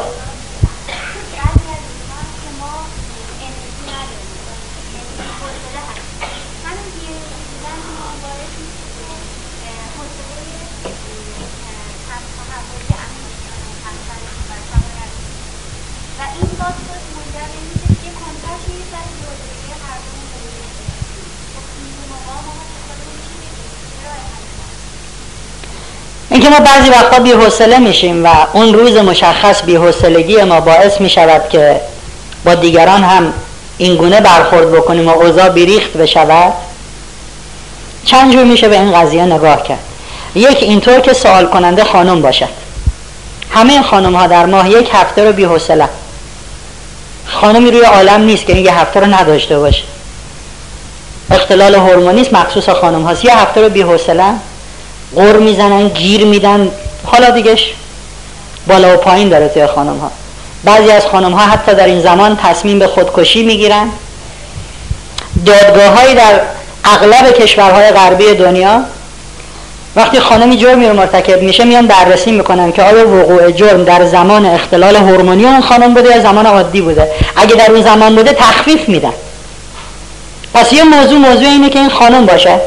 اینکه 26.50 26.62
ما 26.62 26.70
بعضی 26.70 26.90
وقتا 26.90 27.20
بی‌حوصله 27.20 27.78
میشیم 27.78 28.26
و 28.26 28.30
اون 28.54 28.74
روز 28.74 28.96
مشخص 28.96 29.64
بی‌حوصلگی 29.64 30.44
ما 30.44 30.60
باعث 30.62 31.02
می‌شود 31.02 31.50
که 31.50 31.82
با 32.46 32.56
دیگران 32.56 33.04
هم 33.04 33.34
این 33.78 33.96
گونه 33.96 34.22
برخورد 34.22 34.72
بکنیم 34.72 35.08
و 35.08 35.12
اوضاع 35.12 35.50
بیریخت 35.50 35.94
بشود. 35.94 36.54
چند 38.06 38.34
جور 38.34 38.44
میشه 38.44 38.68
به 38.70 38.80
این 38.80 39.02
قضیه 39.02 39.26
نگاه 39.26 39.64
کرد؟ 39.64 39.80
یک 40.36 40.58
اینطور 40.64 41.00
که 41.00 41.14
سوال 41.14 41.46
کننده 41.46 41.84
خانم 41.84 42.22
باشد. 42.22 42.50
همه 43.54 43.82
خانم 43.82 44.16
ها 44.16 44.28
در 44.28 44.46
ماه 44.46 44.70
یک 44.70 44.90
هفته 44.94 45.24
رو 45.24 45.32
بی‌حوصله. 45.32 45.90
خانمی 47.26 47.72
روی 47.72 47.82
عالم 47.82 48.22
نیست 48.22 48.46
که 48.46 48.54
یه 48.54 48.80
هفته 48.80 49.00
رو 49.00 49.06
نداشته 49.06 49.60
باشه. 49.60 49.84
اختلال 51.32 51.76
هورمونی 51.76 52.30
مخصوص 52.32 52.70
خانم 52.70 53.04
هاست 53.04 53.26
یه 53.26 53.38
هفته 53.38 53.62
رو 53.62 53.70
بی‌حوصله؟ 53.70 54.34
غر 55.16 55.38
می‌زنن 55.38 55.88
گیر 55.88 56.26
میدن. 56.26 56.72
حالا 57.06 57.30
دیگهش 57.30 57.74
بالا 58.68 58.94
و 58.94 58.98
پایین 58.98 59.30
داره 59.30 59.48
توی 59.48 59.68
خانم 59.68 59.98
ها 59.98 60.12
بعضی 60.64 60.92
از 60.92 61.06
خانم 61.06 61.32
ها 61.32 61.46
حتی 61.46 61.76
در 61.76 61.86
این 61.86 62.02
زمان 62.02 62.38
تصمیم 62.44 62.80
به 62.80 62.88
خودکشی 62.88 63.44
می‌گیرن. 63.44 63.90
دادگاه 65.46 66.14
در 66.14 66.42
اغلب 66.86 67.32
کشورهای 67.32 67.92
غربی 67.92 68.34
دنیا 68.34 68.82
وقتی 69.96 70.20
خانمی 70.20 70.58
جرمی 70.58 70.88
رو 70.88 70.94
مرتکب 70.94 71.42
میشه 71.42 71.64
میان 71.64 71.88
بررسی 71.88 72.32
می‌کنن 72.32 72.72
که 72.72 72.84
آیا 72.84 73.08
وقوع 73.08 73.52
جرم 73.52 73.84
در 73.84 74.06
زمان 74.06 74.46
اختلال 74.46 74.96
هورمونی 74.96 75.46
اون 75.46 75.62
خانم 75.62 75.94
بوده 75.94 76.10
یا 76.10 76.20
زمان 76.20 76.46
عادی 76.46 76.82
بوده. 76.82 77.12
اگه 77.36 77.56
در 77.56 77.72
اون 77.72 77.82
زمان 77.82 78.16
بوده 78.16 78.34
تخفیف 78.34 78.90
میدن. 78.90 79.14
پس 80.54 80.74
یه 80.74 80.84
موضوع 80.84 81.18
موضوع 81.18 81.48
اینه 81.48 81.70
که 81.70 81.80
این 81.80 81.90
خانم 81.90 82.26
باشه. 82.26 82.60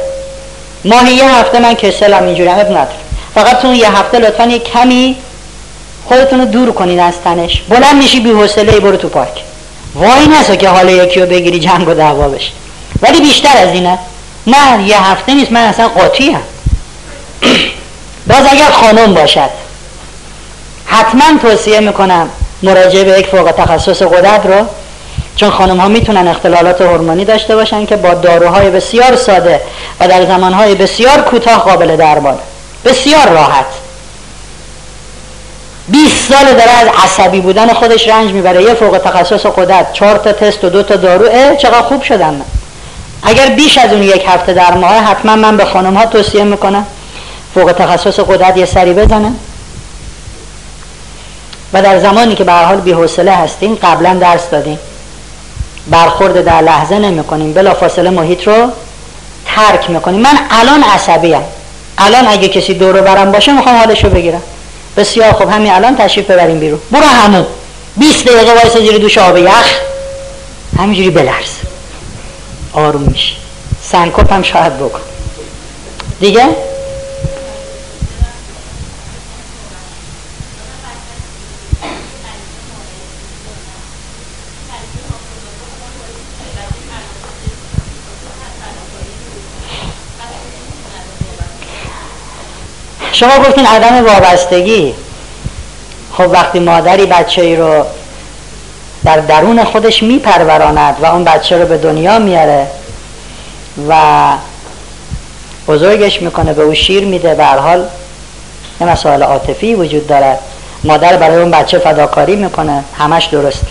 ماهی 0.85 1.15
یه 1.15 1.35
هفته 1.35 1.59
من 1.59 1.75
کسلم 1.75 2.25
اینجوری 2.25 2.49
اب 2.49 2.71
نداره. 2.71 2.89
فقط 3.35 3.61
تو 3.61 3.75
یه 3.75 3.99
هفته 3.99 4.19
لطفا 4.19 4.45
یه 4.45 4.59
کمی 4.59 5.17
خودتون 6.05 6.41
رو 6.41 6.45
دور 6.45 6.73
کنین 6.73 7.01
از 7.01 7.15
تنش. 7.25 7.63
بلند 7.69 7.97
میشی 7.97 8.21
بی 8.21 8.31
حوصله 8.31 8.81
برو 8.81 8.97
تو 8.97 9.09
پارک. 9.09 9.43
وای 9.95 10.27
نسا 10.27 10.57
که 10.57 10.69
حال 10.69 10.89
یکی 10.89 11.21
رو 11.21 11.27
بگیری 11.27 11.59
جنگ 11.59 11.89
و 11.89 11.95
دعوا 11.95 12.29
بشه. 12.29 12.51
ولی 13.03 13.21
بیشتر 13.21 13.57
از 13.57 13.69
اینه. 13.69 13.99
نه 14.47 14.89
یه 14.89 15.11
هفته 15.11 15.35
نیست 15.35 15.53
من 15.53 15.61
اصلا 15.61 15.89
قاطی 15.89 16.31
هم. 16.31 16.43
باز 18.31 18.47
اگر 18.51 18.71
خانم 18.71 19.15
باشد 19.15 19.51
حتما 20.87 21.39
توصیه 21.43 21.81
می‌کنم 21.81 22.29
مراجعه 22.63 23.05
به 23.05 23.19
یک 23.19 23.27
فوق 23.27 23.51
تخصص 23.51 24.03
قدرت 24.03 24.47
رو 24.47 24.67
چون 25.37 25.51
خانم 25.51 25.81
ها 25.81 25.89
می‌تونن 25.89 26.29
اختلالات 26.29 26.81
هورمونی 26.81 27.25
داشته 27.25 27.57
باشن 27.57 27.87
که 27.87 27.97
با 27.97 28.15
داروهای 28.15 28.71
بسیار 28.71 29.17
ساده 29.17 29.61
و 30.01 30.09
در 30.09 30.27
زمانهای 30.27 30.75
بسیار 30.75 31.21
کوتاه 31.21 31.59
قابل 31.59 31.97
درمان 31.97 32.39
بسیار 32.85 33.29
راحت. 33.29 33.67
20 35.89 36.33
سال 36.33 36.45
داره 36.45 36.71
از 36.71 36.89
عصبی 37.05 37.41
بودن 37.41 37.73
خودش 37.73 38.09
رنج 38.09 38.31
می‌بره. 38.33 38.63
یه 38.63 38.75
فوق 38.75 38.99
تخصص 38.99 39.47
قدرت 39.47 39.93
چهار 39.93 40.17
تا 40.17 40.33
تست 40.33 40.65
و 40.65 40.69
دو 40.69 40.83
تا 40.83 40.97
دارو 40.97 41.27
اه 41.33 41.57
چقدر 41.57 41.83
خوب 41.83 42.03
شدم 42.03 42.35
من 42.35 42.45
اگر 43.23 43.49
بیش 43.49 43.79
از 43.79 43.93
اون 43.93 44.03
یک 44.03 44.25
هفته 44.29 44.53
در 44.53 44.75
ماه 44.75 44.97
حتما 44.97 45.37
من 45.37 45.57
به 45.57 45.65
خانم 45.65 45.97
ها 45.97 46.07
توصیه 46.07 46.45
می‌کنم 46.45 46.87
فوق 47.55 47.73
تخصص 47.73 48.21
قدرت 48.21 48.57
یه 48.57 48.67
سری 48.67 48.93
بزنه. 48.93 49.33
و 51.73 51.83
در 51.83 51.99
زمانی 51.99 52.35
که 52.35 52.45
به 52.45 52.53
حال 52.53 52.77
بی‌حوصله 52.77 53.33
هستین 53.33 53.79
قبلا 53.83 54.15
درس 54.15 54.51
دادیم 54.51 54.79
برخورد 55.91 56.45
در 56.45 56.61
لحظه 56.61 56.99
نمی 56.99 57.25
کنیم 57.25 57.53
بلا 57.53 57.75
فاصله 57.75 58.11
محیط 58.11 58.49
رو 58.49 58.71
ترک 59.47 59.91
می‌کنیم. 59.91 60.21
من 60.21 60.39
الان 60.51 60.83
عصبی 60.83 61.33
هم. 61.33 61.43
الان 61.99 62.29
اگه 62.29 62.49
کسی 62.49 62.75
دورو 62.75 63.03
برم 63.03 63.33
باشه 63.33 63.53
می‌خوام 63.53 63.77
حالشو 63.77 64.11
بگیرم. 64.11 64.43
بسیار 64.97 65.33
خوب. 65.33 65.51
همین 65.51 65.73
الان 65.73 65.97
تشریف 65.97 66.31
ببریم 66.31 66.59
بیرون. 66.59 66.81
برو 66.91 67.05
همون. 67.05 67.47
20 67.97 68.25
دقیقه 68.25 68.53
وایسا 68.53 68.81
زیر 68.81 68.99
دوش 68.99 69.19
آب 69.19 69.39
یخ. 69.39 69.79
همینجوری 70.79 71.11
بلرز. 71.11 71.51
آروم 72.73 73.03
میشه 73.03 73.33
سنکوپ 73.83 74.33
هم 74.33 74.43
شاید 74.43 74.79
بکن. 74.79 75.01
دیگه؟ 76.21 76.49
شما 93.23 93.45
گفتین 93.45 93.67
عدم 93.67 94.05
وابستگی. 94.07 94.95
خب 96.13 96.31
وقتی 96.31 96.59
مادری 96.59 97.07
بچه 97.07 97.43
ای 97.43 97.57
رو 97.57 97.85
در 99.05 99.17
درون 99.17 99.65
خودش 99.65 100.03
میپروراند 100.03 100.97
و 101.03 101.07
اون 101.07 101.25
بچه 101.25 101.59
رو 101.59 101.67
به 101.67 101.79
دنیا 101.79 102.19
میاره 102.19 102.67
و 103.89 103.95
بزرگش 105.69 106.23
می‌کنه 106.23 106.53
به 106.53 106.63
او 106.63 106.75
شیر 106.75 107.05
میده 107.05 107.35
به 107.35 107.45
حال 107.45 107.87
یه 108.81 108.87
مسائل 108.87 109.23
عاطفی 109.23 109.75
وجود 109.75 110.07
دارد 110.07 110.39
مادر 110.85 111.17
برای 111.17 111.37
اون 111.37 111.51
بچه 111.51 111.79
فداکاری 111.79 112.37
می‌کنه 112.37 112.85
همش 112.99 113.25
درست. 113.25 113.65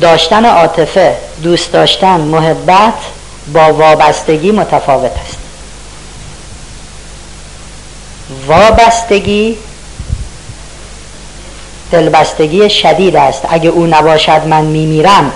داشتن 0.00 0.44
عاطفه 0.44 1.16
دوست 1.42 1.72
داشتن 1.72 2.20
محبت 2.20 2.94
با 3.52 3.72
وابستگی 3.72 4.50
متفاوت 4.50 5.12
است. 5.26 5.47
وابستگی 8.46 9.56
دلبستگی 11.92 12.70
شدید 12.70 13.16
است. 13.16 13.42
اگه 13.50 13.70
او 13.70 13.86
نباشد 13.86 14.46
من 14.46 14.64
میمیرم. 14.64 15.32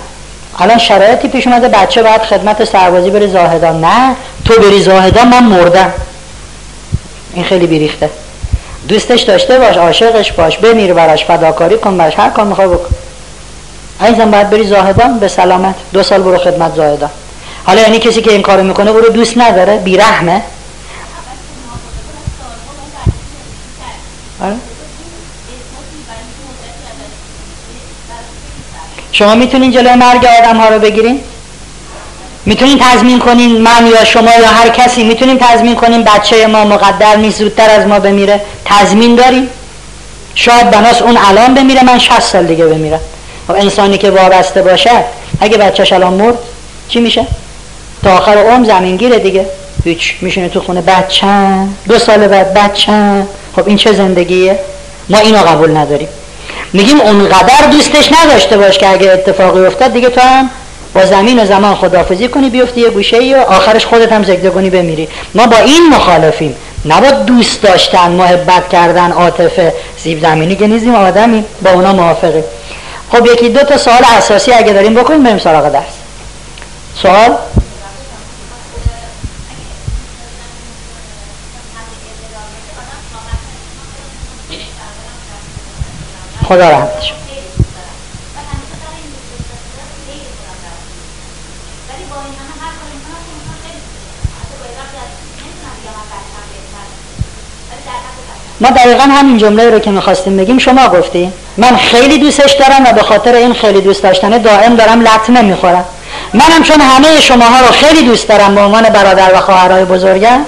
الان 0.59 0.79
شرایطی 0.79 1.29
پیش 1.29 1.47
اومده 1.47 1.69
بچه 1.69 2.03
باید 2.03 2.23
خدمت 2.23 2.65
سربازی 2.65 3.11
بره 3.11 3.27
زاهدان. 3.27 3.85
نه 3.85 4.17
تو 4.45 4.55
بری 4.55 4.83
زاهدان 4.83 5.29
من 5.29 5.45
مردم. 5.45 5.93
این 7.35 7.45
خیلی 7.45 7.67
بیریخته. 7.67 8.11
دوستش 8.89 9.21
داشته 9.21 9.59
باش 9.59 9.77
عاشقش 9.77 10.33
باش 10.33 10.59
بمیر 10.59 10.95
براش 10.95 11.25
فداکاری 11.25 11.77
کن 11.77 11.99
براش 11.99 12.19
هر 12.19 12.31
کار 12.31 12.45
می‌خوای 12.45 12.67
بکن. 12.67 12.95
اینزم 14.01 14.31
باید 14.31 14.51
بری 14.51 14.67
زاهدان 14.67 15.19
به 15.19 15.29
سلامت. 15.29 15.75
دو 15.93 16.03
سال 16.03 16.23
برو 16.23 16.39
خدمت 16.39 16.75
زاهدان. 16.75 17.11
حالا 17.65 17.81
یعنی 17.81 17.99
کسی 17.99 18.23
که 18.23 18.31
این 18.31 18.43
کارو 18.43 18.63
می‌کنه 18.63 18.93
برو 18.93 19.09
دوست 19.09 19.39
نداره؟ 19.39 19.77
بیرحمه. 19.77 20.43
آره. 24.43 24.55
شما 29.13 29.35
می‌تونین 29.35 29.71
جلوی 29.71 29.95
مرگ 29.95 30.25
آدم 30.25 30.57
ها 30.57 30.69
رو 30.69 30.79
بگیرین؟ 30.79 31.21
می‌تونین 32.47 32.79
تضمین 32.79 33.19
کنین 33.19 33.61
من 33.61 33.87
یا 33.87 34.05
شما 34.05 34.31
یا 34.31 34.49
هر 34.49 34.69
کسی؟ 34.69 35.05
می‌تونیم 35.05 35.39
تضمین 35.41 35.75
کنین 35.75 36.05
بچه 36.05 36.47
ما 36.47 36.65
مقدر 36.65 37.17
نیست 37.17 37.39
زودتر 37.39 37.71
از 37.71 37.87
ما 37.87 37.99
بمیره؟ 37.99 38.41
تضمین 38.65 39.15
داریم 39.15 39.49
شاید 40.35 40.71
بناس 40.71 41.03
اون 41.03 41.17
الان 41.17 41.55
بمیره 41.55 41.85
من 41.85 41.99
60 41.99 42.21
سال 42.21 42.47
دیگه 42.47 42.67
بمیرم. 42.67 43.01
خب 43.47 43.55
انسانی 43.55 43.99
که 43.99 44.11
وابسته 44.11 44.63
باشه 44.63 45.05
اگه 45.41 45.57
بچهش 45.57 45.93
الان 45.93 46.13
مرد 46.13 46.39
چی 46.89 47.01
میشه؟ 47.01 47.27
تا 48.05 48.17
آخر 48.17 48.37
عمر 48.37 48.67
زمینگیره 48.67 49.19
دیگه. 49.19 49.47
هیچ 49.85 50.15
میشونه 50.21 50.49
تو 50.49 50.61
خونه 50.61 50.81
بچه 50.81 51.27
دو 51.89 51.99
سال 51.99 52.29
بعد 52.29 52.55
بچه 52.55 53.27
خب 53.57 53.69
این 53.69 53.77
چه 53.77 53.93
زندگیه؟ 53.93 54.59
ما 55.09 55.19
اینو 55.19 55.39
قبول 55.39 55.77
نداریم. 55.77 56.09
میگیم 56.73 57.01
اونقدر 57.01 57.67
دوستش 57.71 58.11
نداشته 58.13 58.57
باش 58.57 58.79
که 58.79 58.89
اگه 58.89 59.11
اتفاقی 59.11 59.67
افتاد 59.67 59.93
دیگه 59.93 60.09
تو 60.09 60.21
هم 60.21 60.51
با 60.95 61.07
زمین 61.07 61.43
و 61.43 61.47
زمان 61.47 61.75
خدافزی 61.75 62.29
کنی 62.29 62.51
بیفتی 62.51 62.81
یه 62.81 62.91
گوشه 62.91 63.17
ای 63.17 63.35
و 63.35 63.37
آخرش 63.37 63.87
خودت 63.87 64.13
هم 64.13 64.25
زگده 64.25 64.51
کنی 64.51 64.71
بمیری. 64.71 65.09
ما 65.35 65.47
با 65.47 65.57
این 65.57 65.89
مخالفیم. 65.91 66.57
نباید 66.85 67.25
دوست 67.25 67.63
داشتن 67.63 68.11
محبت 68.11 68.69
کردن 68.69 69.13
عاطفه. 69.13 69.73
زیب 69.99 70.21
زمینی 70.21 70.57
که 70.57 70.67
نیزیم 70.67 70.95
آدمی 70.95 71.45
با 71.63 71.71
اونا 71.71 71.93
موافقیم. 71.93 72.45
خب 73.13 73.27
یکی 73.27 73.49
دو 73.49 73.61
تا 73.61 73.77
سوال 73.77 74.03
اساسی 74.19 74.53
اگه 74.53 74.73
داریم 74.73 74.95
بکنیم 74.95 75.23
بریم 75.23 75.39
سراغ 75.39 75.69
درس. 75.69 75.83
سوال؟ 77.03 77.37
خدا 86.49 86.71
رحمتش 86.71 87.13
ما 98.61 98.71
دقیقا 98.71 99.03
همین 99.03 99.39
جمله 99.39 99.71
رو 99.71 99.79
که 99.79 99.91
می‌خواستیم 99.91 100.37
بگیم 100.37 100.59
شما 100.59 100.89
گفتی 100.89 101.33
من 101.57 101.77
خیلی 101.77 102.19
دوستش 102.19 102.53
دارم 102.53 102.85
و 102.85 102.93
به 102.93 103.03
خاطر 103.03 103.35
این 103.35 103.55
خیلی 103.55 103.81
دوست 103.81 104.03
داشتنه 104.03 104.39
دائم 104.39 104.77
دارم 104.77 105.01
لطمه 105.01 105.43
می‌خورم. 105.43 105.85
منم 106.35 106.63
چون 106.63 106.81
همه 106.81 107.21
شماها 107.21 107.61
رو 107.61 107.73
خیلی 107.73 108.03
دوست 108.03 108.29
دارم 108.29 108.55
به 108.55 108.61
عنوان 108.61 108.83
برادر 108.83 109.35
و 109.35 109.41
خواهرای 109.41 109.85
بزرگم 109.85 110.41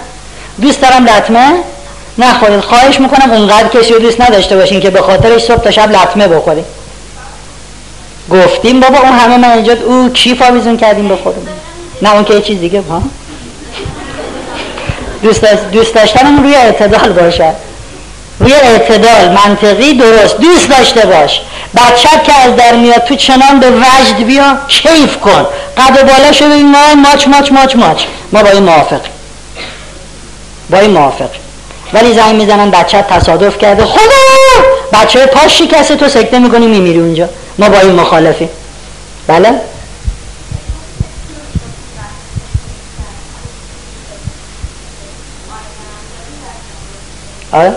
دوست 0.60 0.80
دارم 0.80 1.04
لطمه؟ 1.04 1.54
نخورید 2.18 2.60
خواهش 2.60 3.00
می‌کنم 3.00 3.30
اونقدر 3.30 3.68
کسی 3.68 3.92
رو 3.92 3.98
دوست 3.98 4.20
نداشته 4.20 4.56
باشین 4.56 4.80
که 4.80 4.90
به 4.90 5.02
خاطرش 5.02 5.42
صبح 5.42 5.62
تا 5.62 5.70
شب 5.70 5.90
لطمه 5.90 6.28
بخوریم 6.28 6.64
گفتیم 8.30 8.80
بابا 8.80 8.98
اون 8.98 9.12
همه 9.12 9.36
من 9.36 9.50
اینجا 9.50 9.76
او 9.86 10.08
چی 10.08 10.34
فاویزون 10.34 10.76
کردیم 10.76 11.16
خودمون؟ 11.16 11.48
نه 12.02 12.14
اون 12.14 12.24
که 12.24 12.34
یه 12.34 12.40
چیز 12.40 12.60
دیگه 12.60 12.82
ها. 12.90 13.02
دوست 15.72 15.94
داشتنمون 15.94 16.44
روی 16.44 16.54
اعتدال 16.54 17.12
باشد 17.12 17.54
روی 18.40 18.52
اعتدال 18.52 19.28
منطقی 19.28 19.94
درست. 19.94 20.38
دوست 20.38 20.68
داشته 20.68 21.06
باش. 21.06 21.40
بچه 21.76 22.08
که 22.24 22.32
از 22.32 22.56
در 22.56 22.76
میاد 22.76 23.04
تو 23.04 23.14
چنان 23.14 23.60
به 23.60 23.70
وجد 23.70 24.26
بیا 24.26 24.58
کیف 24.68 25.16
کن. 25.20 25.46
قد 25.76 26.08
بالا 26.08 26.32
شده 26.32 26.54
این 26.54 26.74
ماچ 26.96 27.28
ماچ 27.28 27.52
ماچ 27.52 27.76
ماچ. 27.76 28.04
ما 28.32 28.42
با 28.42 28.50
این 28.50 28.62
موافق 28.62 29.00
با 30.70 30.78
این 30.78 30.90
موافق 30.90 31.28
ولی 31.94 32.14
زنگ 32.14 32.34
می‌زنن 32.34 32.70
بچه 32.70 33.02
تصادف 33.02 33.58
کرده. 33.58 33.84
خدا 33.84 34.00
بچه 34.92 35.26
پاش 35.26 35.58
شکسته 35.58 35.96
تو 35.96 36.08
سکته 36.08 36.38
می‌کنی 36.38 36.66
میمیری 36.66 36.98
اونجا. 36.98 37.28
ما 37.58 37.68
با 37.68 37.78
این 37.78 37.92
مخالفیم. 37.92 38.48
بله؟ 39.26 39.60
آره. 47.52 47.74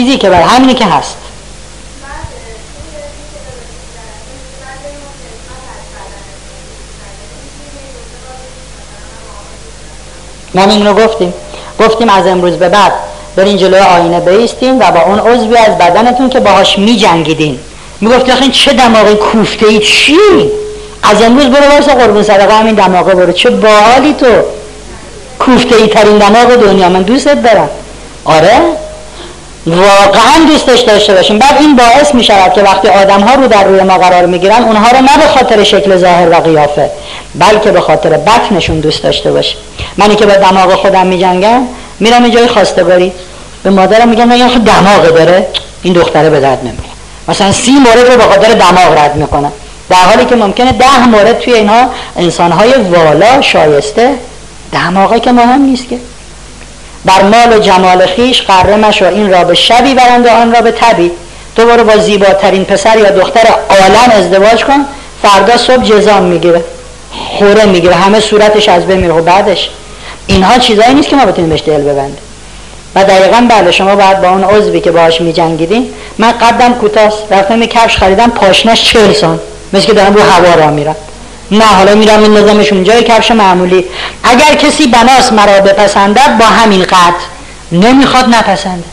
فیزیکه 0.00 0.30
بر 0.30 0.42
همینی 0.42 0.74
که 0.74 0.84
هست. 0.84 1.16
ما 10.54 10.62
این 10.64 10.86
رو 10.86 10.94
گفتیم. 10.94 11.34
گفتیم 11.80 12.08
از 12.08 12.26
امروز 12.26 12.52
به 12.52 12.68
بعد 12.68 12.92
برین 13.36 13.56
جلوی 13.56 13.80
آینه 13.80 14.20
بیستین 14.20 14.78
و 14.78 14.90
با 14.90 15.00
اون 15.00 15.18
عضوی 15.18 15.56
از 15.56 15.78
بدنتون 15.78 16.28
که 16.28 16.40
باهاش 16.40 16.78
می 16.78 16.96
جنگیدین 16.96 17.58
می‌گفتی 18.00 18.32
آخه 18.32 18.48
چه 18.48 18.72
دماغی 18.72 19.14
کوفته 19.14 19.66
ای 19.66 19.78
چی؟ 19.78 20.18
از 21.02 21.22
امروز 21.22 21.46
برو 21.46 21.74
واسه 21.74 21.94
قربون 21.94 22.22
صدقه 22.22 22.54
همین 22.54 22.74
دماغه 22.74 23.14
برو. 23.14 23.32
چه 23.32 23.50
باحالی 23.50 24.14
تو. 24.14 24.26
کوفته 25.38 25.76
ای 25.76 25.86
ترین 25.86 26.18
دماغ 26.18 26.54
دنیا. 26.54 26.88
من 26.88 27.02
دوستت 27.02 27.42
دارم. 27.42 27.70
آره؟ 28.24 28.60
واقعا 29.66 30.44
دوستش 30.48 30.80
داشته 30.80 31.14
باشیم. 31.14 31.38
بعد 31.38 31.56
این 31.60 31.76
باعث 31.76 32.14
می 32.14 32.24
شود 32.24 32.52
که 32.52 32.62
وقتی 32.62 32.88
آدم 32.88 33.20
ها 33.20 33.34
رو 33.34 33.46
در 33.46 33.64
روی 33.64 33.82
ما 33.82 33.98
قرار 33.98 34.26
می 34.26 34.38
گیرن 34.38 34.62
اونها 34.62 34.90
رو 34.90 34.96
نه 34.96 35.18
به 35.18 35.26
خاطر 35.26 35.64
شکل 35.64 35.96
ظاهر 35.96 36.28
و 36.28 36.34
قیافه 36.34 36.90
بلکه 37.34 37.70
به 37.70 37.80
خاطر 37.80 38.10
بطنشون 38.10 38.80
دوست 38.80 39.02
داشته 39.02 39.32
باشیم 39.32 39.58
منی 39.96 40.16
که 40.16 40.26
به 40.26 40.34
دماغ 40.34 40.74
خودم 40.74 41.06
می 41.06 41.18
جنگم 41.18 41.62
میرم 42.00 42.28
جای 42.28 42.46
خواستگاری. 42.46 43.12
به 43.62 43.70
مادرم 43.70 44.08
میگم 44.08 44.32
نه 44.32 44.48
خود 44.48 44.64
دماغ 44.64 45.08
داره 45.08 45.46
این 45.82 45.92
دختره 45.92 46.30
به 46.30 46.40
درد 46.40 46.58
نمی‌خوره. 46.58 46.90
مثلا 47.28 47.52
سی 47.52 47.72
مورد 47.72 48.10
رو 48.10 48.16
به 48.16 48.22
خاطر 48.22 48.52
دماغ 48.52 48.98
رد 48.98 49.16
می‌کنه. 49.16 49.52
در 49.90 49.96
حالی 49.96 50.24
که 50.24 50.36
ممکنه 50.36 50.72
ده 50.72 51.06
مورد 51.06 51.38
توی 51.38 51.52
اینها 51.52 51.90
انسانهای 52.16 52.72
والا 52.72 53.40
شایسته 53.40 54.14
دماغه 54.72 55.20
که 55.20 55.32
مهم 55.32 55.62
نیست 55.62 55.88
که. 55.88 55.98
بر 57.04 57.22
مال 57.22 57.56
و 57.56 57.58
جمال 57.58 58.06
خیش 58.06 58.42
قره 58.42 58.76
مشو. 58.76 59.04
این 59.04 59.30
را 59.32 59.44
به 59.44 59.54
شبی 59.54 59.94
برند 59.94 60.26
و 60.26 60.30
آن 60.30 60.52
را 60.52 60.60
به 60.60 60.70
تبی. 60.70 61.10
تو 61.56 61.66
برو 61.66 61.84
با 61.84 61.96
زیباترین 61.96 62.64
پسر 62.64 62.98
یا 62.98 63.10
دختر 63.10 63.48
عالم 63.68 64.10
ازدواج 64.12 64.64
کن. 64.64 64.84
فردا 65.22 65.56
صبح 65.56 65.84
جزام 65.84 66.22
می‌گیره. 66.22 66.64
خوره 67.38 67.64
می‌گیره. 67.64 67.94
همه 67.94 68.20
صورتش 68.20 68.68
از 68.68 68.86
بین 68.86 68.96
میره. 68.96 69.12
و 69.12 69.16
خب 69.16 69.24
بعدش. 69.24 69.70
اینها 70.26 70.58
چیزایی 70.58 70.94
نیست 70.94 71.08
که 71.08 71.16
ما 71.16 71.26
بتونیم 71.26 71.50
بهش 71.50 71.62
دل 71.66 71.82
ببندیم. 71.82 72.18
و 72.94 73.04
دقیقا 73.04 73.46
بله 73.50 73.70
شما 73.70 73.96
باید 73.96 74.20
با 74.20 74.28
اون 74.28 74.44
عضوی 74.44 74.80
که 74.80 74.90
باهاش 74.90 75.20
میجنگیدین. 75.20 75.90
من 76.18 76.32
قدم 76.32 76.74
کوتاست 76.74 77.18
رفتم 77.30 77.66
کفش 77.66 77.96
خریدم. 77.96 78.30
پاشنش 78.30 78.92
چهل 78.92 79.12
سان 79.12 79.40
مثل 79.72 79.86
که 79.86 79.92
دارم 79.92 80.14
رو 80.14 80.22
هوا 80.22 80.54
را 80.54 80.70
میرم 80.70 80.96
نه 81.50 81.64
حالا 81.64 81.94
میرم 81.94 82.22
این 82.22 82.36
نظامش 82.36 82.72
اونجای 82.72 83.02
کفش 83.02 83.30
معمولی. 83.30 83.84
اگر 84.24 84.54
کسی 84.54 84.86
بناس 84.86 85.32
مرا 85.32 85.60
بپسندد 85.60 86.38
با 86.38 86.44
همین 86.44 86.82
قد. 86.82 87.14
نمی‌خواد 87.72 88.24
نپسنده. 88.28 88.84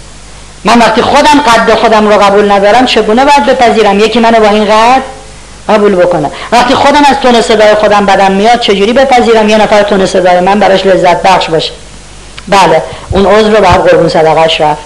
من 0.63 0.79
وقتی 0.79 1.01
خودم 1.01 1.41
قد 1.47 1.75
خودم 1.75 2.07
رو 2.07 2.17
قبول 2.17 2.51
ندارم 2.51 2.85
چگونه 2.85 3.25
باید 3.25 3.45
بپذیرم؟ 3.45 3.99
یکی 3.99 4.19
منو 4.19 4.39
با 4.39 4.49
این 4.49 4.65
قد 4.65 5.01
قبول 5.69 5.95
بکنه. 5.95 6.31
وقتی 6.51 6.75
خودم 6.75 7.01
از 7.09 7.19
تون 7.19 7.41
صدای 7.41 7.75
خودم 7.75 8.05
بدم 8.05 8.31
میاد 8.31 8.59
چجوری 8.59 8.93
بپذیرم 8.93 9.49
یه 9.49 9.57
نفر 9.57 9.83
تون 9.83 10.05
صدای 10.05 10.39
من 10.39 10.59
براش 10.59 10.85
لذت 10.85 11.21
بخش 11.21 11.49
باشه؟ 11.49 11.71
بله 12.47 12.83
اون 13.09 13.25
عضو 13.25 13.55
رو 13.55 13.61
بعد 13.61 13.89
قربون 13.89 14.09
صدقش 14.09 14.61
رفت. 14.61 14.81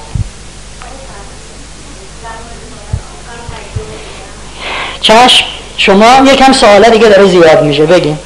چشم. 5.01 5.45
شما 5.85 6.31
یکم 6.31 6.53
سواله 6.53 6.89
دیگه 6.89 7.07
داره 7.07 7.27
زیاد 7.27 7.63
میشه 7.63 7.85
بگیم. 7.85 8.19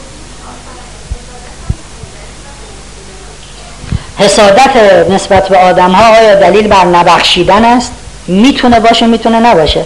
حسادت 4.19 4.77
نسبت 5.09 5.47
به 5.49 5.57
آدم 5.57 5.91
ها 5.91 6.17
آیا 6.17 6.35
دلیل 6.35 6.67
بر 6.67 6.85
نبخشیدن 6.85 7.65
است؟ 7.65 7.91
می‌تونه 8.27 8.79
باشه 8.79 9.07
می‌تونه 9.07 9.39
نباشه. 9.39 9.85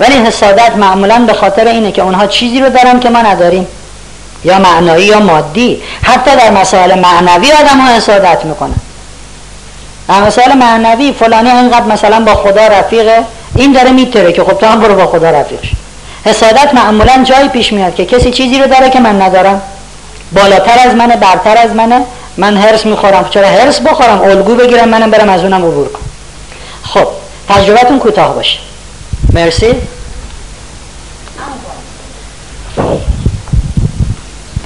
ولی 0.00 0.14
حسادت 0.14 0.76
معمولا 0.76 1.24
به 1.26 1.32
خاطر 1.32 1.66
اینه 1.66 1.92
که 1.92 2.02
اونها 2.02 2.26
چیزی 2.26 2.60
رو 2.60 2.68
دارن 2.68 3.00
که 3.00 3.10
ما 3.10 3.22
نداریم. 3.22 3.66
یا 4.44 4.58
معنایی 4.58 5.06
یا 5.06 5.20
مادی. 5.20 5.82
حتی 6.02 6.36
در 6.36 6.50
مسائل 6.50 6.98
معنوی 6.98 7.52
آدم 7.52 7.80
ها 7.80 7.94
حسادت 7.96 8.44
می‌کنن. 8.44 8.74
در 10.08 10.20
مسائل 10.20 10.52
معنوی 10.52 11.12
فلانی 11.12 11.50
اینقدر 11.50 11.86
مثلا 11.86 12.20
با 12.20 12.34
خدا 12.34 12.66
رفیقه 12.66 13.24
این 13.54 13.72
داره 13.72 13.90
میتره 13.90 14.32
که 14.32 14.44
خب 14.44 14.58
تو 14.58 14.66
هم 14.66 14.80
برو 14.80 14.94
با 14.94 15.06
خدا 15.06 15.30
رفیق 15.30 15.60
حسادت 16.24 16.74
معمولا 16.74 17.24
جایی 17.24 17.48
پیش 17.48 17.72
میاد 17.72 17.94
که 17.94 18.04
کسی 18.04 18.30
چیزی 18.30 18.58
رو 18.58 18.66
داره 18.66 18.90
که 18.90 19.00
من 19.00 19.22
ندارم. 19.22 19.62
بالاتر 20.32 20.78
از 20.88 20.94
منه 20.94 21.16
برتر 21.16 21.56
از 21.58 21.70
منه. 21.70 22.00
من 22.36 22.56
هرس 22.56 22.86
می‌خورم. 22.86 23.28
چرا 23.30 23.48
هرس 23.48 23.80
بخورم؟ 23.80 24.20
الگو 24.20 24.54
بگیرم 24.54 24.88
منم 24.88 25.10
برم 25.10 25.28
از 25.28 25.40
اونم 25.42 25.64
عبور 25.64 25.88
کنم. 25.88 26.02
خب 26.82 27.06
تجربتون 27.48 27.98
کوتاه 27.98 28.34
باشه. 28.34 28.58
مرسی. 29.32 29.74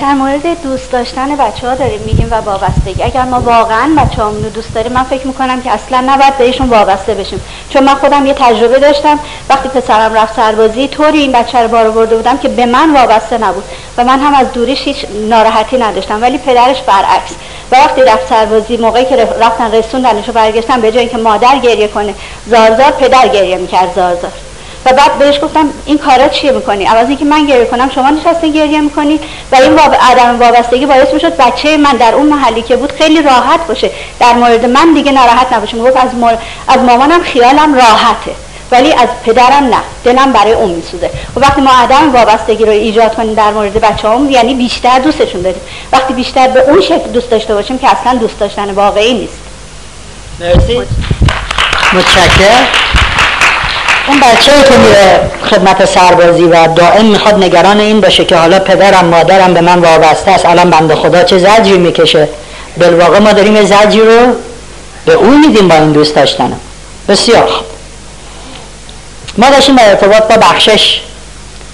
در 0.00 0.14
مورد 0.14 0.62
دوست 0.62 0.92
داشتن 0.92 1.36
بچه 1.36 1.68
ها 1.68 1.74
داریم 1.74 2.00
میگیم 2.06 2.28
و 2.30 2.34
وابستگی. 2.34 3.02
اگر 3.02 3.22
ما 3.22 3.40
واقعا 3.40 3.90
بچه 3.98 4.22
رو 4.22 4.48
دوست 4.48 4.74
داریم 4.74 4.92
من 4.92 5.02
فکر 5.02 5.26
می‌کنم 5.26 5.62
که 5.62 5.70
اصلا 5.70 6.04
نباید 6.06 6.38
بهشون 6.38 6.68
وابسته 6.68 7.14
بشیم. 7.14 7.40
چون 7.70 7.84
من 7.84 7.94
خودم 7.94 8.26
یه 8.26 8.34
تجربه 8.34 8.78
داشتم 8.78 9.18
وقتی 9.48 9.68
پسرم 9.68 10.14
رفت 10.14 10.36
سربازی 10.36 10.88
طوری 10.88 11.18
این 11.18 11.32
بچه 11.32 11.58
رو 11.58 11.68
بار 11.68 11.90
برده 11.90 12.16
بودم 12.16 12.38
که 12.38 12.48
به 12.48 12.66
من 12.66 12.94
وابسته 12.94 13.38
نبود 13.38 13.64
و 13.98 14.04
من 14.04 14.20
هم 14.20 14.34
از 14.34 14.52
دوریش 14.52 14.82
هیچ 14.82 15.06
ناراحتی 15.28 15.78
نداشتم. 15.78 16.22
ولی 16.22 16.38
پدرش 16.38 16.82
برعکس. 16.82 17.32
و 17.72 17.76
وقتی 17.76 18.02
رفت 18.02 18.28
سربازی 18.28 18.76
موقعی 18.76 19.04
که 19.04 19.16
رفتن 19.16 19.72
رسوندنش 19.72 20.28
و 20.28 20.32
برگشتن 20.32 20.80
به 20.80 20.92
جای 20.92 21.00
اینکه 21.00 21.16
مادر 21.16 21.58
گریه 21.58 21.88
کنه 21.88 22.14
زارزار 22.46 22.90
پدر 22.90 23.28
گریه 23.28 23.56
می‌کرد 23.56 23.94
زارزار. 23.94 24.32
و 24.86 24.92
بعد 24.92 25.18
بهش 25.18 25.40
گفتم 25.42 25.68
این 25.86 25.98
کارا 25.98 26.28
چیه 26.28 26.52
می‌کنی؟ 26.52 26.84
عوض 26.84 27.08
اینکه 27.08 27.24
من 27.24 27.46
گریه 27.46 27.64
کنم 27.64 27.90
شما 27.90 28.10
نشسته 28.10 28.48
گریه 28.48 28.80
می‌کنی 28.80 29.20
و 29.52 29.56
این 29.56 29.74
واب... 29.74 29.96
عدم 30.00 30.40
وابستگی 30.40 30.86
باعث 30.86 31.12
می‌شد 31.12 31.36
بچه 31.36 31.76
من 31.76 31.92
در 31.92 32.14
اون 32.14 32.26
محلی 32.26 32.62
که 32.62 32.76
بود 32.76 32.92
خیلی 32.92 33.22
راحت 33.22 33.66
باشه. 33.66 33.90
در 34.20 34.32
مورد 34.32 34.64
من 34.64 34.94
دیگه 34.94 35.12
ناراحت 35.12 35.52
نباشه. 35.52 35.76
می‌گفت 35.76 35.96
از, 35.96 36.14
مر... 36.14 36.34
از 36.68 36.80
مامانم 36.80 37.22
خیالم 37.22 37.74
راحته 37.74 38.30
ولی 38.70 38.92
از 38.92 39.08
پدرم 39.24 39.64
نه. 39.64 39.76
دلم 40.04 40.32
برای 40.32 40.52
اون 40.52 40.70
میسوزه. 40.70 41.10
و 41.36 41.40
وقتی 41.40 41.60
ما 41.60 41.70
عدم 41.70 42.12
وابستگی 42.12 42.64
رو 42.64 42.70
ایجاد 42.70 43.14
کنیم 43.14 43.34
در 43.34 43.50
مورد 43.50 43.80
بچه 43.80 44.08
هم 44.08 44.30
یعنی 44.30 44.54
بیشتر 44.54 44.98
دوستشون 44.98 45.42
داریم. 45.42 45.60
وقتی 45.92 46.14
بیشتر 46.14 46.48
به 46.48 46.60
اون 46.60 46.80
شکل 46.80 47.10
دوست 47.12 47.30
داشته 47.30 47.54
باشیم 47.54 47.78
که 47.78 47.88
اصلا 48.00 48.14
دوست 48.18 48.38
داشتن 48.38 48.70
واقعی 48.70 49.14
نیست. 49.14 49.38
مرسی. 50.40 50.82
متشکرم. 51.92 52.66
اون 54.08 54.20
بچه 54.20 54.52
که 54.68 54.76
میره 54.76 55.30
خدمت 55.50 55.84
سربازی 55.84 56.44
و 56.44 56.66
دائم 56.66 57.04
می‌خواد 57.04 57.44
نگران 57.44 57.80
این 57.80 58.00
باشه 58.00 58.24
که 58.24 58.36
حالا 58.36 58.58
پدرم 58.58 59.04
مادرم 59.04 59.54
به 59.54 59.60
من 59.60 59.78
وابسته 59.78 60.30
است 60.30 60.46
الان 60.46 60.70
بنده 60.70 60.94
خدا 60.94 61.22
چه 61.22 61.38
زجری 61.38 61.78
می‌کشه؟ 61.78 62.28
بالواقع 62.76 63.18
ما 63.18 63.32
داریم 63.32 63.64
زجری 63.64 64.00
رو 64.00 64.32
به 65.06 65.12
اون 65.12 65.46
میدیم 65.46 65.68
با 65.68 65.74
این 65.74 65.92
دوست 65.92 66.14
داشتنم 66.14 66.60
بسیار 67.08 67.46
خوب. 67.46 67.66
ما 69.38 69.50
داشتیم 69.50 69.76
در 69.76 69.88
ارتباط 69.88 70.22
با 70.22 70.36
بخشش 70.36 71.00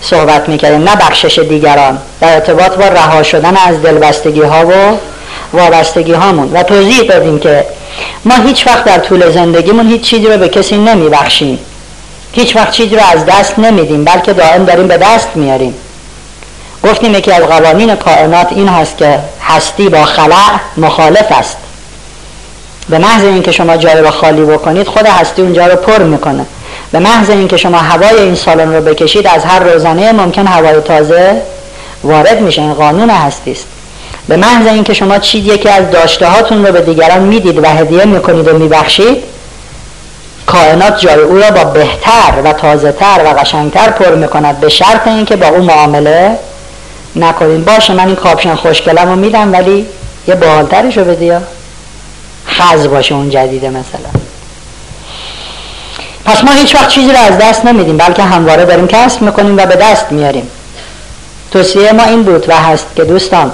صحبت 0.02 0.48
می‌کردیم 0.48 0.88
نه 0.88 0.96
بخشش 0.96 1.38
دیگران. 1.38 1.98
در 2.20 2.34
ارتباط 2.34 2.72
با 2.72 2.88
رها 2.88 3.22
شدن 3.22 3.56
از 3.56 3.82
دلبستگی 3.82 4.42
ها 4.42 4.66
و 4.66 4.72
وابستگی 5.52 6.12
هامون 6.12 6.52
و 6.52 6.62
توضیح 6.62 7.02
دادیم 7.02 7.38
که 7.38 7.64
ما 8.24 8.34
هیچ 8.34 8.66
وقت 8.66 8.84
در 8.84 8.98
طول 8.98 9.30
زندگیمون 9.30 9.88
هیچ 9.88 10.02
چیزی 10.02 10.26
رو 10.26 10.36
به 10.36 10.48
کسی 10.48 10.76
نمیبخشیم. 10.76 11.58
هیچ 12.32 12.56
وقت 12.56 12.70
چیزی 12.70 12.96
رو 12.96 13.02
از 13.12 13.26
دست 13.26 13.58
نمیدیم 13.58 14.04
بلکه 14.04 14.32
دائم 14.32 14.64
داریم 14.64 14.88
به 14.88 14.96
دست 14.96 15.28
میاریم. 15.34 15.74
گفتیم 16.84 17.14
یکی 17.14 17.32
از 17.32 17.42
قوانین 17.42 17.94
کائنات 17.94 18.46
این 18.50 18.68
هست 18.68 18.96
که 18.96 19.18
هستی 19.42 19.88
با 19.88 20.04
خلع 20.04 20.60
مخالف 20.76 21.32
است. 21.32 21.56
به 22.88 22.98
محض 22.98 23.24
اینکه 23.24 23.52
شما 23.52 23.76
جای 23.76 23.94
رو 23.94 24.10
خالی 24.10 24.42
بکنید 24.42 24.86
خود 24.86 25.06
هستی 25.06 25.42
اونجا 25.42 25.66
رو 25.66 25.76
پر 25.76 25.98
می‌کنه. 25.98 26.46
به 26.92 26.98
محض 26.98 27.30
اینکه 27.30 27.56
شما 27.56 27.78
هوای 27.78 28.20
این 28.20 28.34
سالن 28.34 28.74
رو 28.74 28.80
بکشید 28.80 29.26
از 29.26 29.44
هر 29.44 29.58
روزنه 29.58 30.12
ممکن 30.12 30.46
هوای 30.46 30.80
تازه 30.80 31.42
وارد 32.04 32.40
میشه. 32.40 32.62
این 32.62 32.74
قانون 32.74 33.10
هستی 33.10 33.52
است. 33.52 33.66
به 34.28 34.36
محض 34.36 34.66
اینکه 34.66 34.94
شما 34.94 35.18
چیز 35.18 35.46
یکی 35.46 35.68
از 35.68 35.90
داشته 35.90 36.26
هاتون 36.26 36.66
رو 36.66 36.72
به 36.72 36.80
دیگران 36.80 37.20
می‌دید 37.20 37.58
و 37.64 37.66
هدیه 37.68 38.04
می‌کنید 38.04 38.48
و 38.48 38.58
میبخشید 38.58 39.22
کائنات 40.52 41.00
جای 41.00 41.20
او 41.20 41.38
را 41.38 41.50
با 41.50 41.64
بهتر 41.64 42.32
و 42.44 42.52
تازه 42.52 42.92
تر 42.92 43.22
و 43.24 43.28
قشنگتر 43.28 43.90
پر 43.90 44.14
می‌کند 44.14 44.60
به 44.60 44.68
شرط 44.68 45.08
اینکه 45.08 45.36
با 45.36 45.46
او 45.46 45.62
معامله 45.62 46.38
نکنید 47.16 47.64
باشه 47.64 47.92
من 47.92 48.06
این 48.06 48.16
کاپشن 48.16 48.54
خوشگلم 48.54 49.08
رو 49.08 49.16
میدم 49.16 49.52
ولی 49.52 49.86
یه 50.28 50.34
بالترش 50.34 50.98
رو 50.98 51.04
بدیا 51.04 51.42
خز 52.48 52.88
باشه 52.88 53.14
اون 53.14 53.30
جدیده 53.30 53.70
مثلا. 53.70 54.10
پس 56.24 56.44
ما 56.44 56.52
هیچ 56.52 56.74
وقت 56.74 56.88
چیزی 56.88 57.12
رو 57.12 57.18
از 57.18 57.38
دست 57.38 57.64
نمیدیم 57.64 57.96
بلکه 57.96 58.22
همواره 58.22 58.64
داریم 58.64 58.86
کسب 58.86 59.22
می‌کنیم 59.22 59.56
و 59.56 59.66
به 59.66 59.76
دست 59.76 60.12
میاریم. 60.12 60.48
توصیه 61.50 61.92
ما 61.92 62.02
این 62.02 62.22
بود 62.22 62.48
و 62.48 62.54
هست 62.54 62.86
که 62.96 63.04
دوستان 63.04 63.52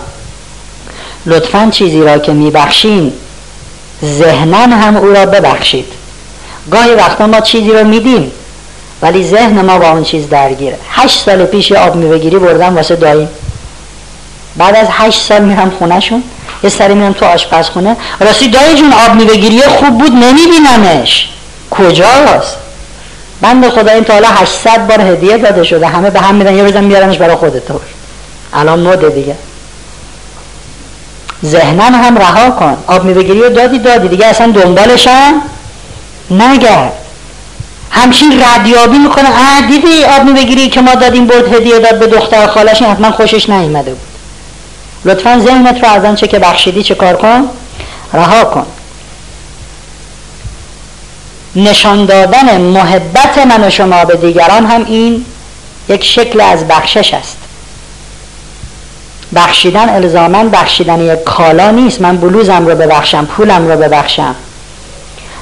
لطفا 1.26 1.68
چیزی 1.72 2.02
را 2.02 2.18
که 2.18 2.32
میبخشین 2.32 3.12
ذهنا 4.04 4.58
هم 4.58 4.96
او 4.96 5.06
را 5.06 5.26
ببخشید. 5.26 5.92
گاهی 6.70 6.94
وقتا 6.94 7.26
ما 7.26 7.40
چیزی 7.40 7.70
رو 7.70 7.84
میدیم 7.84 8.32
ولی 9.02 9.24
ذهن 9.24 9.60
ما 9.64 9.78
با 9.78 9.90
اون 9.90 10.04
چیز 10.04 10.28
درگیره. 10.28 10.78
هشت 10.90 11.24
سال 11.24 11.44
پیش 11.44 11.72
آب 11.72 11.96
میوهگیری 11.96 12.38
بردم 12.38 12.76
واسه 12.76 12.96
دایی 12.96 13.28
بعد 14.56 14.76
از 14.76 14.86
هشت 14.90 15.22
سال 15.22 15.42
میرم 15.42 15.70
خونهشون 15.78 16.22
یه 16.62 16.70
سری 16.70 16.94
میرم 16.94 17.12
تو 17.12 17.26
آشپزخونه. 17.26 17.96
راستی 18.20 18.48
دایی 18.48 18.74
جون 18.74 18.92
آب 18.92 19.14
میوهگیری 19.14 19.60
خوب 19.60 19.98
بود 19.98 20.12
نمیبینمش. 20.12 21.28
کجاست 21.70 22.56
بند 23.40 23.68
خدا 23.68 23.92
این 23.92 24.04
تا 24.04 24.12
حالا 24.12 24.28
800 24.28 24.86
بار 24.86 25.00
هدیه 25.00 25.38
داده 25.38 25.64
شده. 25.64 25.86
همه 25.86 26.10
به 26.10 26.20
هم 26.20 26.34
میدن 26.34 26.54
یه 26.54 26.62
روزم 26.62 26.84
میارنش 26.84 27.18
برای 27.18 27.36
خودت 27.36 27.62
الان 28.52 28.80
مده 28.80 29.08
دیگه. 29.08 29.36
ذهنن 31.44 31.94
هم 31.94 32.18
رها 32.18 32.50
کن. 32.50 32.76
آب 32.86 33.04
میبگیری 33.04 33.40
و 33.40 33.50
دادی 33.50 33.78
دادی. 33.78 34.08
دیگه 34.08 34.26
اصلا 34.26 34.52
دنبالشم 34.52 35.42
نگرد 36.30 36.92
همچین 37.90 38.42
ردیابی 38.42 38.98
می‌کنه. 38.98 39.28
اه 39.28 39.66
دیدی 39.66 40.04
آب 40.04 40.22
میبگیری 40.22 40.68
که 40.68 40.80
ما 40.80 40.94
دادیم 40.94 41.26
برد 41.26 41.54
هدیه 41.54 41.78
داد 41.78 41.98
به 41.98 42.06
دختر 42.06 42.46
خالش 42.46 42.82
حتما 42.82 43.10
خوشش 43.10 43.50
نیومده 43.50 43.90
بود. 43.90 44.06
لطفا 45.04 45.40
ذهنت 45.46 45.84
رو 45.84 45.90
از 45.90 46.04
آنچه 46.04 46.26
که 46.26 46.38
بخشیدی 46.38 46.82
چه 46.82 46.94
کار 46.94 47.16
کن؟ 47.16 47.44
رها 48.12 48.44
کن. 48.44 48.66
نشان 51.56 52.04
دادن 52.04 52.60
محبت 52.60 53.38
من 53.38 53.64
و 53.64 53.70
شما 53.70 54.04
به 54.04 54.16
دیگران 54.16 54.66
هم 54.66 54.84
این 54.84 55.24
یک 55.88 56.04
شکل 56.04 56.40
از 56.40 56.68
بخشش 56.68 57.14
است. 57.14 57.36
بخشیدن 59.34 59.88
الزامن 59.88 60.50
بخشیدن 60.50 61.00
یک 61.00 61.24
کالا 61.24 61.70
نیست. 61.70 62.00
من 62.00 62.16
بلوزم 62.16 62.66
رو 62.66 62.74
ببخشم 62.74 63.24
پولم 63.24 63.68
رو 63.68 63.76
ببخشم. 63.78 64.34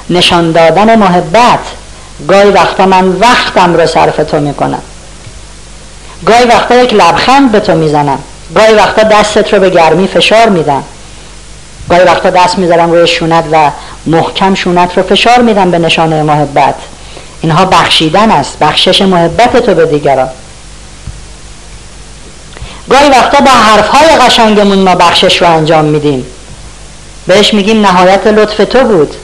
نشان 0.09 0.51
دادن 0.51 0.95
محبت 0.95 1.59
گاهی 2.27 2.49
وقتا 2.49 2.85
من 2.85 3.07
وقتم 3.07 3.73
رو 3.73 3.87
صرف 3.87 4.15
تو 4.15 4.39
می‌کنم. 4.39 4.81
گاهی 6.25 6.45
وقتا 6.45 6.75
یک 6.75 6.93
لبخند 6.93 7.51
به 7.51 7.59
تو 7.59 7.75
می‌زنم. 7.75 8.19
گاهی 8.55 8.73
وقتا 8.73 9.03
دستت 9.03 9.53
رو 9.53 9.59
به 9.59 9.69
گرمی 9.69 10.07
فشار 10.07 10.49
میدم. 10.49 10.83
گاهی 11.89 12.03
وقتا 12.03 12.29
دست 12.29 12.57
می‌ذارم 12.57 12.91
روی 12.91 13.07
شونت 13.07 13.43
و 13.51 13.71
محکم 14.05 14.55
شونت 14.55 14.97
رو 14.97 15.03
فشار 15.03 15.41
میدم 15.41 15.71
به 15.71 15.79
نشانه 15.79 16.23
محبت. 16.23 16.75
اینها 17.41 17.65
بخشیدن 17.65 18.31
است. 18.31 18.59
بخشش 18.59 19.01
محبت 19.01 19.57
تو 19.57 19.73
به 19.73 19.85
دیگران. 19.85 20.29
گاهی 22.89 23.09
وقتا 23.09 23.39
با 23.39 23.51
حرفهای 23.51 24.07
قشنگمون 24.07 24.77
ما 24.77 24.95
بخشش 24.95 25.41
رو 25.41 25.49
انجام 25.49 25.85
میدیم. 25.85 26.25
بهش 27.27 27.53
میگیم 27.53 27.81
نهایت 27.81 28.27
لطف 28.27 28.57
تو 28.57 28.83
بود. 28.83 29.15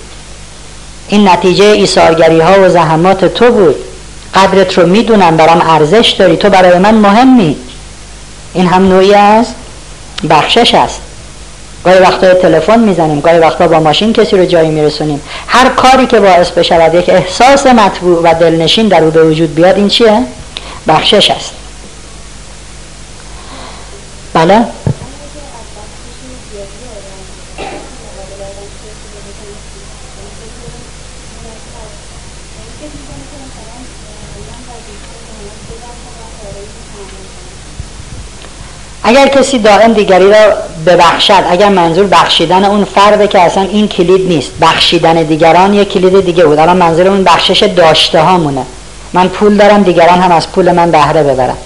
این 1.12 1.30
نتیجه 1.30 1.66
ایثارگری 1.66 2.40
ها 2.40 2.62
و 2.62 2.70
زحمات 2.70 3.26
تو 3.26 3.52
بود. 3.52 3.76
قدرت 4.36 4.78
رو 4.78 4.88
می‌دونم 4.88 5.38
برام 5.38 5.62
ارزش 5.70 6.10
داری. 6.10 6.38
تو 6.38 6.50
برای 6.50 6.78
من 6.78 6.96
مهمی. 6.96 7.58
این 8.54 8.68
هم 8.68 8.88
نوعی 8.88 9.14
از 9.14 9.48
بخشش 10.30 10.76
است. 10.76 11.02
گاهی 11.84 12.00
وقتا 12.00 12.34
تلفن 12.34 12.80
می‌زنیم 12.80 13.20
گاهی 13.20 13.40
وقتا 13.40 13.68
با 13.68 13.80
ماشین 13.80 14.14
کسی 14.14 14.38
رو 14.38 14.46
جایی 14.46 14.70
میرسونیم. 14.70 15.22
هر 15.48 15.70
کاری 15.70 16.06
که 16.06 16.20
باعث 16.20 16.50
بشود 16.52 16.94
یک 16.94 17.10
احساس 17.10 17.68
مطبوع 17.68 18.22
و 18.24 18.34
دلنشین 18.40 18.88
در 18.88 19.04
او 19.04 19.12
به 19.12 19.24
وجود 19.24 19.56
بیاد 19.56 19.78
این 19.78 19.88
چیه؟ 19.88 20.24
بخشش 20.88 21.32
است. 21.32 21.52
بله؟ 24.34 24.66
اگر 39.04 39.28
کسی 39.28 39.60
دائم 39.60 39.94
دیگری 39.94 40.32
را 40.32 40.54
ببخشد 40.86 41.44
اگر 41.50 41.70
منظور 41.70 42.06
بخشیدن 42.06 42.66
اون 42.66 42.86
فرده 42.86 43.28
که 43.28 43.40
اصلا 43.40 43.64
این 43.64 43.88
کلید 43.88 44.28
نیست 44.28 44.52
بخشیدن 44.62 45.14
دیگران 45.14 45.74
یک 45.74 45.90
کلید 45.90 46.26
دیگه 46.26 46.46
بود. 46.46 46.60
الان 46.60 46.78
منظور 46.78 47.08
اون 47.08 47.24
بخشش 47.24 47.64
داشته 47.64 48.22
هامونه 48.22 48.66
من 49.14 49.28
پول 49.28 49.58
دارم 49.58 49.84
دیگران 49.84 50.22
هم 50.22 50.32
از 50.32 50.52
پول 50.52 50.72
من 50.72 50.92
بهره 50.92 51.24
ببرن. 51.24 51.58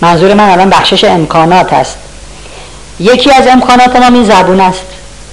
منظور 0.00 0.34
من 0.34 0.50
الان 0.50 0.70
بخشش 0.70 1.04
امکانات 1.04 1.72
است. 1.72 1.96
یکی 3.00 3.30
از 3.30 3.46
امکانات 3.46 3.96
ما 3.96 4.06
این 4.06 4.24
زبون 4.24 4.60
است. 4.60 4.82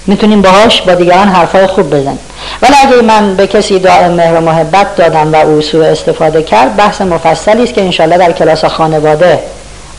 می‌تونیم 0.08 0.42
باهاش 0.42 0.82
با 0.82 0.94
دیگران 0.94 1.28
حرفای 1.28 1.68
خوب 1.68 1.89
بزنیم. 1.89 2.20
ولی 2.62 2.74
اگه 2.84 3.02
من 3.02 3.36
به 3.36 3.48
کسی 3.48 3.80
دائم 3.80 4.12
مهر 4.12 4.34
و 4.34 4.42
محبت 4.42 4.96
دادم 4.96 5.34
و 5.34 5.36
او 5.36 5.62
سوء 5.62 5.86
استفاده 5.86 6.44
کرد 6.44 6.76
بحث 6.76 7.02
مفصلی 7.02 7.63
است 7.63 7.74
که 7.74 7.82
انشالله 7.82 8.18
در 8.18 8.32
کلاس 8.32 8.66
خانواده 8.66 9.39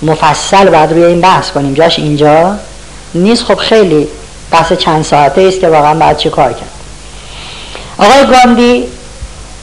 مفصل 0.05 0.65
بعد 0.65 0.93
روی 0.93 1.05
این 1.05 1.21
بحث 1.21 1.51
کنیم. 1.51 1.75
جاش 1.75 1.99
اینجا 1.99 2.55
نیست. 3.15 3.45
خب 3.45 3.55
خیلی 3.55 4.09
بحث 4.51 4.73
چند 4.73 5.05
ساعته 5.05 5.43
است 5.43 5.61
که 5.61 5.69
واقعا 5.69 5.95
بعد 5.95 6.17
چی 6.17 6.31
کار 6.31 6.53
کرد. 6.53 6.71
آقای 7.99 8.27
گاندی 8.27 8.85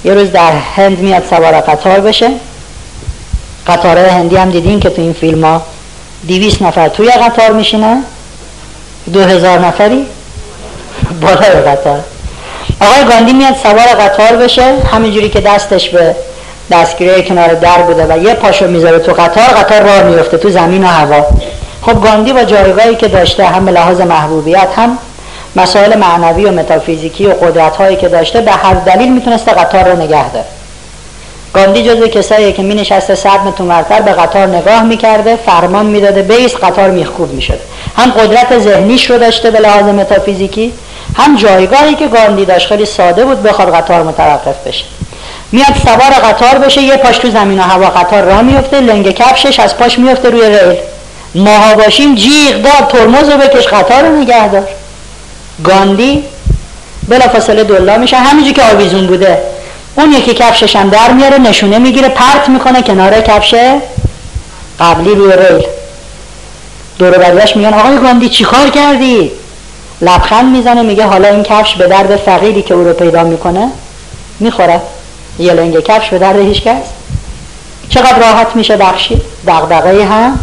یه 0.04 0.13
روز 0.13 0.32
در 0.32 0.51
هند 0.51 0.99
میاد 0.99 1.23
سوار 1.30 1.62
قطار 1.62 1.99
بشه. 1.99 2.30
قطاره 3.67 4.12
هندی 4.12 4.36
هم 4.36 4.51
دیدین 4.51 4.80
که 4.80 4.89
تو 4.89 5.01
این 5.01 5.13
فیلم 5.13 5.45
ها 5.45 5.62
دیویس 6.27 6.62
نفر 6.62 6.89
توی 6.89 7.10
قطار 7.10 7.51
میشینه. 7.51 7.97
دو 9.13 9.23
هزار 9.23 9.60
نفری 9.60 10.06
بالای 11.21 11.49
قطار. 11.49 11.99
آقای 12.82 13.06
گاندی 13.06 13.34
میاد 13.34 13.56
سوار 13.63 13.88
قطار 13.88 14.38
بشه. 14.38 14.75
همینجوری 14.91 15.30
که 15.30 15.41
دستش 15.41 15.89
به 15.89 16.15
دستگیره 16.71 17.21
کنار 17.21 17.53
در 17.53 17.81
بوده 17.81 18.05
و 18.10 18.23
یه 18.23 18.34
پاشو 18.34 18.67
می‌ذاره 18.67 18.99
تو 18.99 19.13
قطار 19.13 19.43
قطار 19.43 19.81
راه 19.81 20.03
میفته 20.03 20.38
تو 20.38 20.49
زمین 20.49 20.84
و 20.84 20.88
هوا. 20.88 21.25
خب 21.81 22.03
گاندی 22.03 22.34
با 22.34 22.43
جایگاهی 22.43 22.95
که 22.95 23.07
داشته 23.07 23.45
هم 23.45 23.65
به 23.65 23.71
لحاظ 23.71 24.01
محبوبیت 24.01 24.67
هم 24.75 24.97
مسائل 25.55 25.97
معنوی 25.97 26.45
و 26.45 26.51
متافیزیکی 26.51 27.27
و 27.27 27.34
قدرت 27.34 27.75
هایی 27.75 27.95
که 27.95 28.07
داشته 28.07 28.41
به 28.41 28.51
هر 28.51 28.73
دلیل 28.73 29.13
می‌تونسته 29.13 29.51
قطار 29.51 29.89
رو 29.89 30.01
نگه 30.01 30.29
داره. 30.29 30.45
گاندی 31.53 31.84
جزو 31.84 32.07
کسایی 32.07 32.53
که 32.53 32.63
می 32.63 32.75
نشسته 32.75 33.15
صد 33.15 33.39
متر 33.45 33.63
ورتر 33.63 34.01
به 34.01 34.12
قطار 34.12 34.47
نگاه 34.47 34.84
می‌کرده 34.84 35.36
فرمان 35.36 35.86
می‌داده 35.86 36.21
بیست 36.21 36.63
قطار 36.63 36.89
میخوب 36.89 37.34
می‌شد 37.34 37.60
هم 37.97 38.12
قدرت 38.12 38.60
ذهنیش 38.60 39.12
رو 39.12 39.17
داشته 39.17 39.51
به 39.51 39.60
لحاظ 39.60 39.84
متافیزیکی 39.84 40.73
هم 41.15 41.36
جایگاهی 41.36 41.95
که 41.95 42.07
گاندی 42.07 42.45
داشت 42.45 42.67
خیلی 42.67 42.86
ساده 42.86 43.25
بود 43.25 43.43
بخواد 43.43 43.75
قطار 43.75 44.03
متوقف 44.03 44.67
بشه. 44.67 44.86
میاد 45.51 45.75
سوار 45.85 46.11
قطار 46.11 46.59
بشه 46.59 46.81
یه 46.81 46.97
پاش 46.97 47.17
تو 47.17 47.31
زمین 47.31 47.59
و 47.59 47.61
هوا 47.61 47.89
قطار 47.89 48.23
راه 48.23 48.41
میفته 48.41 48.81
لنگ 48.81 49.11
کفشش 49.11 49.59
از 49.59 49.77
پاش 49.77 49.99
میفته 49.99 50.29
روی 50.29 50.49
ریل 50.49 50.77
ماها 51.35 51.75
باشیم 51.75 52.15
جیغ 52.15 52.61
دار 52.61 52.87
ترمز 52.89 53.29
رو 53.29 53.37
بکش 53.37 53.67
قطار 53.67 54.03
رو 54.03 54.15
نگه 54.15 54.47
دار. 54.47 54.67
گاندی 55.63 56.23
بلا 57.07 57.27
فاصله 57.27 57.63
دلا 57.63 57.97
میشه 57.97 58.17
همینجور 58.17 58.53
که 58.53 58.63
آویزون 58.63 59.07
بوده. 59.07 59.37
اون 59.95 60.11
یکی 60.11 60.33
کفشش 60.33 60.75
هم 60.75 60.89
در 60.89 61.11
میاره 61.11 61.37
نشونه 61.37 61.77
می‌گیره 61.77 62.09
پرت 62.09 62.49
می‌کنه 62.49 62.81
کنار 62.81 63.21
کفش 63.21 63.55
قبلی 64.79 65.15
روی 65.15 65.33
ریل. 65.33 65.65
دور 66.99 67.33
میگن 67.55 67.73
آقای 67.73 67.97
گاندی 67.97 68.29
چیکار 68.29 68.69
کردی؟ 68.69 69.31
لبخند 70.01 70.57
می‌زنه 70.57 70.81
میگه 70.81 71.05
حالا 71.05 71.27
این 71.27 71.43
کفش 71.43 71.75
به 71.75 71.87
درد 71.87 72.15
فقیری 72.15 72.61
که 72.61 72.73
او 72.73 72.83
رو 72.83 72.93
پیدا 72.93 73.23
می‌کنه 73.23 73.67
می‌خوره. 74.39 74.81
یه 75.41 75.54
لنگ 75.54 75.80
کفش 75.80 76.10
به 76.10 76.19
درد 76.19 76.36
هیچ 76.36 76.62
کس 76.62 76.84
چقدر 77.89 78.19
راحت 78.19 78.56
میشه 78.56 78.77
بخشید 78.77 79.21
دقدقه 79.47 80.06
هم 80.06 80.39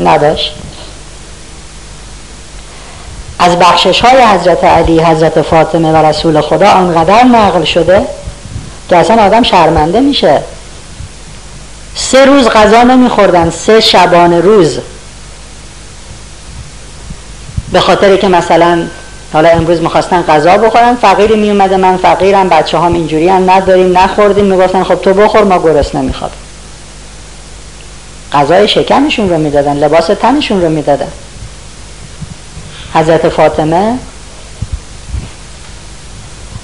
نداشت. 0.00 0.54
از 3.38 3.58
بخشش 3.58 4.00
های 4.00 4.22
حضرت 4.22 4.64
علی 4.64 5.00
حضرت 5.00 5.42
فاطمه 5.42 5.92
و 5.92 5.96
رسول 5.96 6.40
خدا 6.40 6.70
آنقدر 6.70 7.24
نقل 7.24 7.64
شده 7.64 8.06
که 8.88 8.96
اصلا 8.96 9.22
آدم 9.22 9.42
شرمنده 9.42 10.00
میشه. 10.00 10.42
سه 11.94 12.24
روز 12.24 12.48
غذا 12.48 12.82
نمیخوردن 12.82 13.50
سه 13.50 13.80
شبانه 13.80 14.40
روز. 14.40 14.78
به 17.72 17.80
خاطری 17.80 18.18
که 18.18 18.28
مثلا 18.28 18.86
حالا 19.32 19.48
امروز 19.48 19.80
می‌خواستن 19.80 20.22
غذا 20.22 20.56
بخورن. 20.56 20.94
فقیری 20.94 21.36
میومده 21.36 21.76
من 21.76 21.96
فقیرم 21.96 22.48
بچه 22.48 22.78
هم 22.78 22.94
اینجوری 22.94 23.28
هم 23.28 23.50
نداریم 23.50 23.98
نخوردیم. 23.98 24.44
می‌گفتن 24.44 24.84
خب 24.84 24.94
تو 24.94 25.14
بخور 25.14 25.44
ما 25.44 25.58
گرست 25.58 25.94
نمی‌خواد 25.94 26.30
غذای 28.32 28.68
شکمشون 28.68 29.30
رو 29.30 29.38
می‌دادن 29.38 29.76
لباس 29.76 30.06
تنشون 30.06 30.62
رو 30.62 30.68
می‌دادن. 30.68 31.12
حضرت 32.94 33.28
فاطمه 33.28 33.98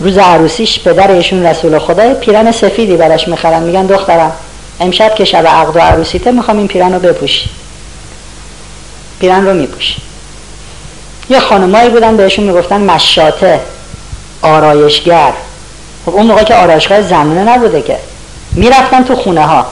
روز 0.01 0.19
عروسیش 0.19 0.81
پدر 0.81 1.11
ایشون 1.11 1.47
رسول 1.47 1.79
خدا 1.79 2.15
پیرن 2.15 2.53
سفیدی 2.53 2.97
براش 2.97 3.29
می‌خرن. 3.29 3.63
میگن 3.63 3.87
دخترم 3.87 4.33
امشب 4.81 5.15
که 5.15 5.25
شب 5.25 5.47
عقد 5.47 5.77
و 5.77 5.79
عروسیته 5.79 6.33
می‌خوام 6.33 6.59
این 6.59 6.69
پیرن 6.69 6.93
رو 6.93 6.99
بپوشی. 6.99 7.51
پیرن 9.21 9.47
رو 9.47 9.55
میپوشی. 9.55 9.97
یه 11.31 11.41
خانمایی 11.41 11.89
بودن 11.91 12.17
بهشون 12.17 12.45
می‌گفتن 12.45 12.81
مشاته 12.81 13.61
آرایشگر. 14.43 15.33
خب 16.07 16.15
اون 16.15 16.27
موقع 16.27 16.43
که 16.43 16.55
آرایشگاه 16.55 17.03
زمینه 17.03 17.45
نبوده 17.45 17.83
که. 17.83 17.97
می‌رفتن 18.53 19.05
تو 19.05 19.17
خونه 19.17 19.47
ها 19.47 19.67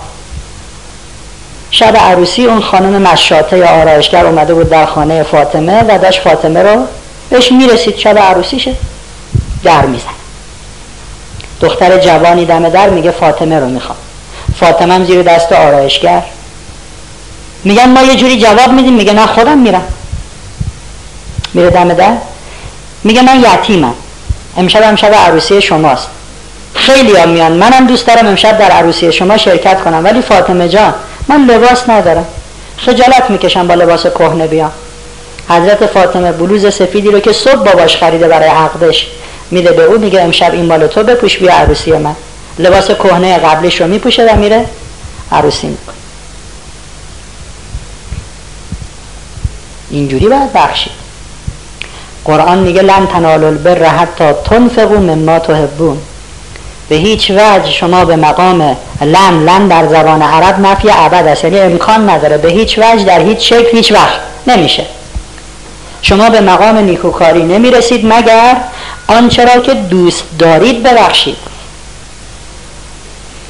شب 1.70 1.96
عروسی 1.96 2.46
اون 2.46 2.60
خانم 2.60 3.02
مشاته 3.02 3.58
یا 3.58 3.66
آرایشگر 3.66 4.26
اومده 4.26 4.54
بود 4.54 4.70
در 4.70 4.86
خانه 4.86 5.22
فاطمه 5.22 5.82
و 5.88 5.98
داشت 5.98 6.20
فاطمه 6.20 6.62
رو 6.62 6.86
بهش 7.30 7.52
می‌رسید. 7.52 7.96
شب 7.96 8.18
عروسیشه. 8.18 8.74
در 9.64 9.86
میزن 9.86 10.06
دختر 11.60 11.98
جوانی 11.98 12.44
دم 12.44 12.68
در 12.68 12.88
میگه 12.88 13.10
فاطمه 13.10 13.60
رو 13.60 13.66
می‌خوام. 13.66 13.98
فاطمه 14.60 14.94
هم 14.94 15.04
زیر 15.04 15.22
دست 15.22 15.52
آرایشگر. 15.52 16.22
میگن 17.64 17.90
ما 17.90 18.02
یه 18.02 18.16
جوری 18.16 18.40
جواب 18.40 18.72
میدیم. 18.72 18.92
میگه 18.92 19.12
نه 19.12 19.26
خودم 19.26 19.58
میرم. 19.58 19.84
میره 21.54 21.70
دم 21.70 21.92
در؟ 21.92 22.16
میگه 23.04 23.22
من 23.22 23.40
یتیمم. 23.40 23.94
امشب 24.56 24.82
امشب 24.82 25.14
عروسی 25.14 25.62
شماست. 25.62 26.08
خیلی 26.74 27.16
هم 27.16 27.28
میان. 27.28 27.52
منم 27.52 27.86
دوست 27.86 28.06
دارم 28.06 28.26
امشب 28.26 28.58
در 28.58 28.70
عروسی 28.70 29.12
شما 29.12 29.36
شرکت 29.36 29.80
کنم. 29.80 30.04
ولی 30.04 30.22
فاطمه 30.22 30.68
جان 30.68 30.94
من 31.28 31.44
لباس 31.44 31.88
ندارم. 31.88 32.26
خجالت 32.76 33.30
می‌کشم 33.30 33.66
با 33.66 33.74
لباس 33.74 34.06
کهنه 34.06 34.46
بیام. 34.46 34.72
حضرت 35.48 35.86
فاطمه 35.86 36.32
بلوز 36.32 36.74
سفیدی 36.74 37.08
رو 37.08 37.20
که 37.20 37.32
صبح 37.32 37.54
باباش 37.54 37.96
خریده 37.96 38.28
برای 38.28 38.48
عقدش 38.48 39.06
میده 39.50 39.72
به 39.72 39.82
او 39.82 39.98
میگه 39.98 40.20
امشب 40.20 40.52
این 40.52 40.66
مال 40.66 40.86
تو 40.86 41.02
بپوش 41.02 41.38
بیا 41.38 41.54
عروسی 41.54 41.92
من. 41.92 42.16
لباس 42.58 42.90
کهنه 42.90 43.38
قبلش 43.38 43.80
رو 43.80 43.86
میپوشه 43.86 44.32
و 44.32 44.36
میره 44.36 44.64
عروسی 45.32 45.66
می‌کنه. 45.66 45.94
اینجوری 49.90 50.28
باید 50.28 50.52
بخشید. 50.52 51.03
قرآن 52.24 52.58
میگه 52.58 52.82
لن 52.82 53.06
تنالوا 53.06 53.48
البر 53.48 53.84
حتی 53.84 54.24
تنفقوا 54.44 54.98
مما 54.98 55.38
تحبون. 55.38 55.98
به 56.88 56.96
هیچ 56.96 57.30
وجه 57.30 57.70
شما 57.70 58.04
به 58.04 58.16
مقام 58.16 58.76
لن 59.00 59.44
لن 59.44 59.68
در 59.68 59.88
زبان 59.88 60.22
عرب 60.22 60.60
نفی 60.60 60.88
عبد 60.88 61.26
است. 61.26 61.44
یعنی 61.44 61.58
امکان 61.58 62.10
نداره. 62.10 62.38
به 62.38 62.48
هیچ 62.48 62.78
وجه 62.78 63.04
در 63.04 63.20
هیچ 63.20 63.48
شکل 63.52 63.76
هیچ 63.76 63.92
وقت 63.92 64.20
نمیشه. 64.46 64.86
شما 66.02 66.30
به 66.30 66.40
مقام 66.40 66.78
نیکوکاری 66.78 67.42
نمی‌رسید 67.42 68.06
مگر 68.06 68.56
آنچه 69.06 69.44
را 69.44 69.60
که 69.60 69.74
دوست 69.74 70.24
دارید 70.38 70.82
ببخشید. 70.82 71.36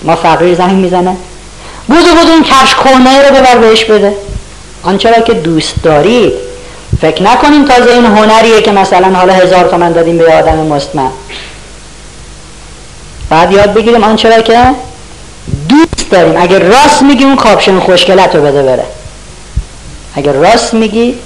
ما 0.03 0.17
فقیر 0.17 0.55
زنگ 0.55 0.73
می‌زنه. 0.73 1.17
بودو 1.89 2.15
بودو 2.15 2.33
این 2.33 2.45
کفش 2.45 2.75
کهنه 2.75 3.29
رو 3.29 3.35
ببر 3.35 3.59
بهش 3.59 3.85
بده. 3.85 4.15
آنچه 4.83 5.11
را 5.11 5.23
که 5.23 5.35
دوست 5.35 5.75
دارید 5.83 6.33
فکر 7.01 7.23
نکنیم 7.23 7.65
تازه 7.65 7.91
این 7.91 8.07
هنریه 8.07 8.63
که 8.63 8.73
مثلا 8.73 9.19
حالا 9.19 9.33
هزار 9.33 9.69
تومن 9.69 9.93
دادیم 9.93 10.19
به 10.19 10.35
آدم 10.35 10.57
مستمن 10.57 11.11
بعد 13.31 13.53
یاد 13.53 13.75
بگیریم 13.75 14.05
آنچه 14.05 14.37
را 14.37 14.43
که 14.43 14.59
دوست 15.69 16.11
داریم. 16.11 16.43
اگر 16.43 16.59
راست 16.59 17.03
میگی 17.03 17.25
اون 17.25 17.37
کاپشن 17.37 17.81
خوشگلت 17.81 18.35
رو 18.35 18.43
بده 18.43 18.63
بره. 18.63 18.85
اگر 20.15 20.33
راست 20.33 20.75
میگی 20.75 21.19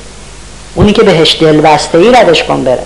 اونی 0.75 0.93
که 0.93 1.03
بهش 1.03 1.37
دل 1.41 1.61
بسته 1.61 1.99
ای 1.99 2.13
ردش 2.13 2.45
کن 2.45 2.65
بره. 2.65 2.83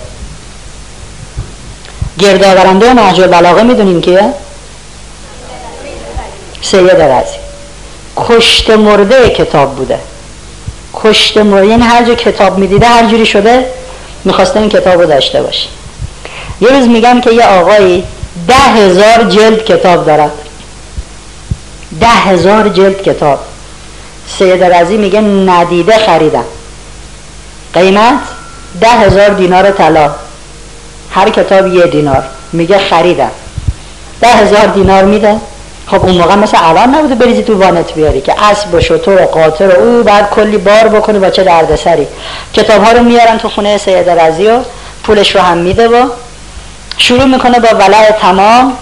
گردآورنده 2.18 2.92
نهج 2.92 3.20
البلاغه 3.20 3.62
می‌دونیم 3.62 4.00
که 4.00 4.24
سید 6.62 7.00
رزی. 7.00 7.36
کشت 8.16 8.70
مرده 8.70 9.28
کتاب 9.28 9.76
بوده. 9.76 9.98
کشت 10.94 11.38
مرده 11.38 11.66
یعنی 11.66 11.82
هر 11.82 12.04
جا 12.04 12.14
کتاب 12.14 12.58
می‌دیده 12.58 12.86
هر 12.86 13.06
جوری 13.06 13.26
شده 13.26 13.66
می‌خواسته 14.24 14.60
این 14.60 14.68
کتاب 14.68 15.00
رو 15.00 15.06
داشته 15.06 15.42
باشه. 15.42 15.68
یه 16.60 16.68
روز 16.68 16.88
میگم 16.88 17.20
که 17.20 17.30
یه 17.30 17.44
آقایی 17.44 18.04
ده 18.48 18.54
هزار 18.54 19.24
جلد 19.28 19.64
کتاب 19.64 20.06
دارد. 20.06 20.30
ده 22.00 22.06
هزار 22.06 22.68
جلد 22.68 23.02
کتاب. 23.02 23.38
سید 24.38 24.64
رزی 24.64 24.96
میگه 24.96 25.20
ندیده 25.20 25.98
خریدم. 25.98 26.44
قیمت 27.74 28.20
ده 28.80 28.88
هزار 28.88 29.28
دینار 29.28 29.70
طلا. 29.70 30.10
هر 31.10 31.30
کتاب 31.30 31.66
یه 31.66 31.86
دینار. 31.86 32.24
میگه 32.52 32.78
خریدم. 32.78 33.30
ده 34.20 34.28
هزار 34.28 34.66
دینار 34.66 35.04
میده. 35.04 35.36
خب 35.92 36.06
اون 36.06 36.18
موقع 36.18 36.34
مثل 36.34 36.58
الان 36.60 36.94
نبوده 36.94 37.14
بریزی 37.14 37.42
تو 37.42 37.58
وانت 37.58 37.92
بیاری 37.92 38.20
که 38.20 38.34
اسب 38.50 38.74
و 38.74 38.80
شطور 38.80 39.22
و 39.22 39.26
قاطر 39.26 39.76
او 39.76 40.02
بعد 40.02 40.30
کلی 40.30 40.56
بار 40.56 40.88
بکنی 40.88 41.18
با 41.18 41.30
چه 41.30 41.44
دردسری. 41.44 42.06
کتاب 42.52 42.84
ها 42.84 42.92
رو 42.92 43.02
میارن 43.02 43.38
تو 43.38 43.48
خونه 43.48 43.78
سید 43.78 44.10
رزی 44.10 44.46
و 44.46 44.58
پولش 45.04 45.34
رو 45.34 45.40
هم 45.40 45.58
میده 45.58 45.88
و 45.88 46.08
شروع 46.96 47.24
می‌کنه 47.24 47.60
با 47.60 47.68
ولع 47.68 48.10
تمام. 48.10 48.72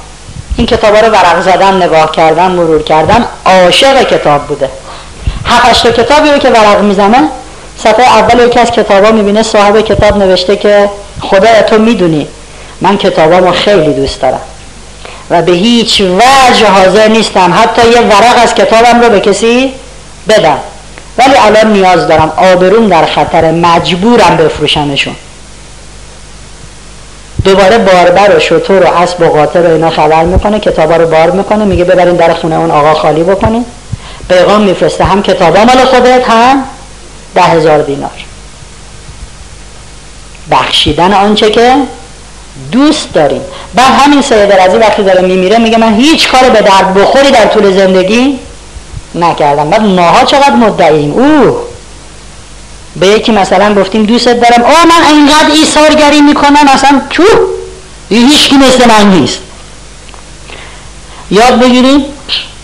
این 0.56 0.66
کتاب 0.66 0.94
ها 0.94 1.00
رو 1.00 1.12
ورق 1.12 1.40
زدن 1.40 1.82
نگاه 1.82 2.12
کردن 2.12 2.50
مرور 2.50 2.82
کردن. 2.82 3.24
عاشق 3.46 4.02
کتاب 4.02 4.42
بوده. 4.42 4.70
هفتش 5.44 5.82
کتابی 5.82 6.30
رو 6.30 6.38
که 6.38 6.48
ورق 6.48 6.80
می‌زنه 6.80 7.28
صفحه 7.78 8.18
اول 8.18 8.46
یکی 8.46 8.60
از 8.60 8.70
کتابا 8.70 9.10
می‌بینه 9.10 9.42
صاحب 9.42 9.80
کتاب 9.80 10.16
نوشته 10.16 10.56
که 10.56 10.90
خدا 11.20 11.62
تو 11.62 11.78
می‌دونی 11.78 12.28
من 12.80 12.98
کتابامو 12.98 13.52
خیلی 13.52 13.94
دوست 13.94 14.20
دارم. 14.20 14.40
و 15.30 15.42
به 15.42 15.52
هیچ 15.52 16.00
وجه 16.00 16.66
حاضر 16.66 17.08
نیستم. 17.08 17.54
حتی 17.62 17.88
یه 17.88 18.00
ورق 18.00 18.42
از 18.42 18.54
کتابم 18.54 19.00
رو 19.00 19.08
به 19.08 19.20
کسی 19.20 19.72
بدم. 20.28 20.58
ولی 21.18 21.34
الان 21.36 21.72
نیاز 21.72 22.08
دارم 22.08 22.32
آبرون 22.36 22.86
در 22.86 23.06
خطر 23.06 23.50
مجبورم 23.50 24.36
بفروشمشون. 24.36 25.16
دوباره 27.44 27.78
باربر 27.78 28.36
و 28.36 28.40
شطور 28.40 28.84
و 28.84 28.86
اسب 28.86 29.20
و 29.20 29.24
قاطر 29.24 29.60
و 29.60 29.72
اینا 29.72 29.90
خبر 29.90 30.24
می‌کنه 30.24 30.60
کتابا 30.60 30.96
رو 30.96 31.06
بار 31.06 31.30
می‌کنه 31.30 31.64
میگه 31.64 31.84
ببرین 31.84 32.16
در 32.16 32.34
خونه 32.34 32.56
اون 32.56 32.70
آقا 32.70 32.94
خالی 32.94 33.22
بکنین. 33.22 33.64
پیغام 34.28 34.60
میفرسته 34.60 35.04
هم 35.04 35.22
کتابا 35.22 35.64
مال 35.64 35.84
خودت 35.84 36.28
هم 36.28 36.64
ده 37.34 37.42
هزار 37.42 37.82
دینار. 37.82 38.10
بخشیدن 40.50 41.12
آنچه 41.12 41.50
که 41.50 41.74
دوست 42.72 43.12
داریم. 43.12 43.40
بعد 43.74 44.00
همین 44.00 44.22
سید 44.22 44.52
رزی 44.52 44.76
وقتی 44.76 45.02
داره 45.02 45.22
میمیره 45.22 45.58
میگه 45.58 45.78
من 45.78 45.94
هیچ 45.94 46.28
کار 46.28 46.50
به 46.50 46.60
درد 46.60 46.94
بخوری 46.94 47.30
در 47.30 47.46
طول 47.46 47.76
زندگی 47.76 48.38
نکردم. 49.14 49.70
بعد 49.70 49.82
ماها 49.82 50.24
چقدر 50.24 50.54
مدعیم 50.54 51.12
او 51.12 51.56
به 52.96 53.06
یکی 53.06 53.32
مثلا 53.32 53.74
گفتیم 53.74 54.04
دوستت 54.04 54.40
دارم. 54.40 54.62
آه 54.62 54.86
من 54.86 55.14
اینقدر 55.14 55.50
ایثارگری 55.54 56.20
می‌کنم 56.20 56.68
اصلا 56.74 57.00
هیچ 58.08 58.48
کی 58.48 58.56
مثل 58.56 58.88
من 58.88 59.10
نیست. 59.10 59.38
یاد 61.30 61.60
بگیریم 61.60 62.04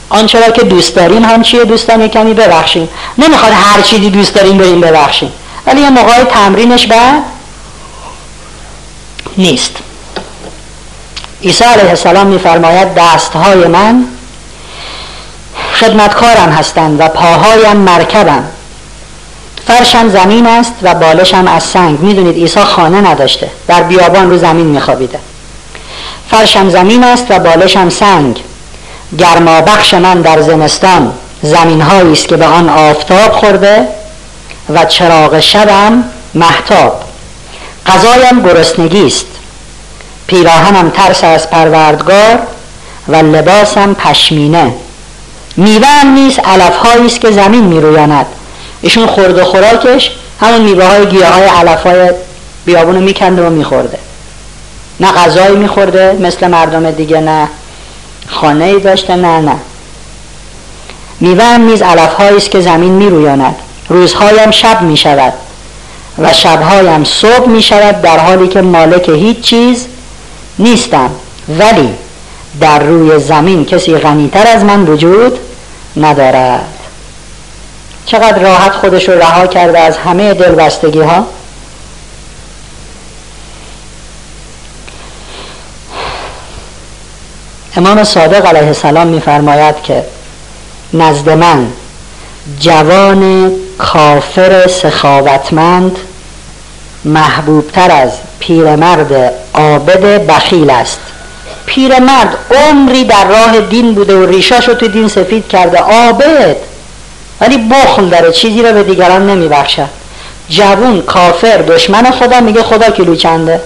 آنچه 0.09 0.47
را 0.47 0.53
که 0.53 0.63
دوست 0.63 0.95
داریم 0.95 1.25
هم 1.25 1.43
چیه؟ 1.43 1.65
دوستان 1.65 2.01
یه 2.01 2.09
کمی 2.09 2.35
ببخشیم. 2.35 2.89
نمی‌خواد 3.19 3.53
هر 3.53 3.83
چیزی 3.83 4.11
دوست 4.11 4.35
داریم 4.35 4.59
بریم 4.59 4.81
ببخشیم. 4.81 5.33
ولی 5.67 5.81
یه 5.81 5.91
موقع 5.91 6.25
تمرینش 6.25 6.87
بعد 6.87 7.23
نیست. 9.39 9.77
عیسی 11.43 11.65
علیه 11.65 11.89
السلام 11.89 12.27
میفرماید 12.27 12.95
دستهای 12.95 13.67
من 13.67 14.05
خدمتکارم 15.81 16.51
هستند 16.53 17.01
و 17.01 17.09
پاهایم 17.09 17.77
مرکبم. 17.77 18.45
فرشم 19.67 20.09
زمین 20.09 20.47
است 20.47 20.73
و 20.83 20.95
بالشم 20.95 21.47
از 21.47 21.63
سنگ. 21.63 22.01
می‌دونید 22.01 22.37
عیسی 22.37 22.61
خانه 22.61 23.11
نداشته. 23.11 23.51
در 23.69 23.83
بیابان 23.83 24.31
رو 24.31 24.39
زمین 24.39 24.67
میخوابیده. 24.67 25.19
فرشم 26.31 26.71
زمین 26.71 27.05
است 27.05 27.27
و 27.29 27.39
بالشم 27.39 27.89
سنگ. 27.89 28.41
گرما 29.19 29.61
بخش 29.61 29.95
من 29.95 30.21
در 30.21 30.43
زمستان 30.43 31.13
زمین 31.43 31.83
است 31.83 32.29
که 32.29 32.37
به 32.37 32.47
آن 32.47 32.69
آفتاب 32.69 33.33
خورده 33.33 33.89
و 34.75 34.85
چراغ 34.85 35.41
شبم 35.41 36.05
محتاب 36.35 37.05
غذایم 37.87 38.43
گرسنگی 38.43 39.07
است. 39.07 39.27
پیراهنم 40.27 40.91
ترس 40.91 41.25
از 41.25 41.51
پروردگار 41.51 42.39
و 43.09 43.17
لباسم 43.17 43.95
پشمینه. 43.95 44.75
میوه 45.57 45.87
هم 45.87 46.09
نیست 46.09 46.39
علف 46.39 46.87
است 47.05 47.21
که 47.21 47.31
زمین 47.31 47.65
میرویاند. 47.65 48.27
ایشون 48.83 49.07
خورده 49.07 49.45
خوراکش 49.45 50.11
همون 50.41 50.61
میوه 50.61 50.85
های 50.85 51.07
گیاه 51.07 51.33
های 51.33 51.45
علف 51.45 51.83
های 51.83 52.11
بیابونو 52.65 53.01
میکنده 53.01 53.47
و 53.47 53.51
میخورده. 53.51 53.99
نه 55.01 55.13
غذایی 55.13 55.57
میخورده 55.57 56.17
مثل 56.21 56.47
مردم 56.47 56.91
دیگه 56.91 57.21
نه 57.21 57.49
خانه 58.29 58.65
ای 58.65 58.81
داشته 58.81 59.17
نه 59.17 59.41
نه. 59.41 59.57
میوه 61.21 61.45
هم 61.45 61.63
نیز 61.63 61.83
علف 61.83 62.21
است 62.21 62.51
که 62.51 62.61
زمین 62.61 62.93
میرویاند. 62.93 63.55
روزهایم 63.89 64.51
شب 64.51 64.83
می‌شود 64.83 65.33
و 66.19 66.33
شبهایم 66.33 67.05
صبح 67.05 67.49
می‌شود 67.49 68.03
در 68.03 68.19
حالی 68.19 68.49
که 68.49 68.63
مالک 68.63 69.09
هیچ 69.09 69.41
چیز 69.41 69.87
نیستم. 70.59 71.11
ولی 71.59 71.95
در 72.61 72.79
روی 72.79 73.19
زمین 73.19 73.65
کسی 73.65 73.95
غنیتر 73.95 74.47
از 74.47 74.65
من 74.65 74.85
وجود 74.85 75.39
ندارد. 75.97 76.77
چقدر 78.07 78.39
راحت 78.39 78.73
خودش 78.73 79.09
رو 79.09 79.19
رها 79.19 79.47
کرده 79.47 79.79
از 79.79 79.97
همه 79.97 80.35
دلبستگی 80.35 81.01
ها 81.01 81.27
امام 87.77 88.05
صادق 88.05 88.47
علیه 88.47 88.67
السلام 88.67 89.07
میفرماید 89.07 89.83
که 89.83 90.05
نزد 90.93 91.31
من 91.31 91.73
جوان 92.61 93.53
کافر 93.79 94.67
سخاوتمند 94.67 95.97
محبوبتر 97.07 97.91
از 97.91 98.11
پیرمرد 98.39 99.33
عابد 99.55 100.27
بخیل 100.27 100.71
است. 100.71 101.01
پیرمرد 101.67 102.37
عمری 102.51 103.05
در 103.05 103.25
راه 103.29 103.61
دین 103.61 103.95
بوده 103.95 104.17
و 104.17 104.27
ریشاشو 104.27 104.75
تو 104.75 104.89
دین 104.89 105.09
سفید 105.09 105.49
کرده. 105.49 105.79
عابد. 105.79 106.57
ولی 107.41 107.59
بخل 107.59 108.09
داره 108.09 108.33
چیزی 108.33 108.63
رو 108.63 108.73
به 108.73 108.83
دیگران 108.83 109.31
نمیبخشه. 109.31 109.87
جوون 110.49 111.03
کافر 111.03 111.57
دشمن 111.57 112.11
خدا 112.11 112.41
میگه 112.41 112.63
خدا 112.63 112.91
کیلو 112.91 113.15
چنده. 113.15 113.61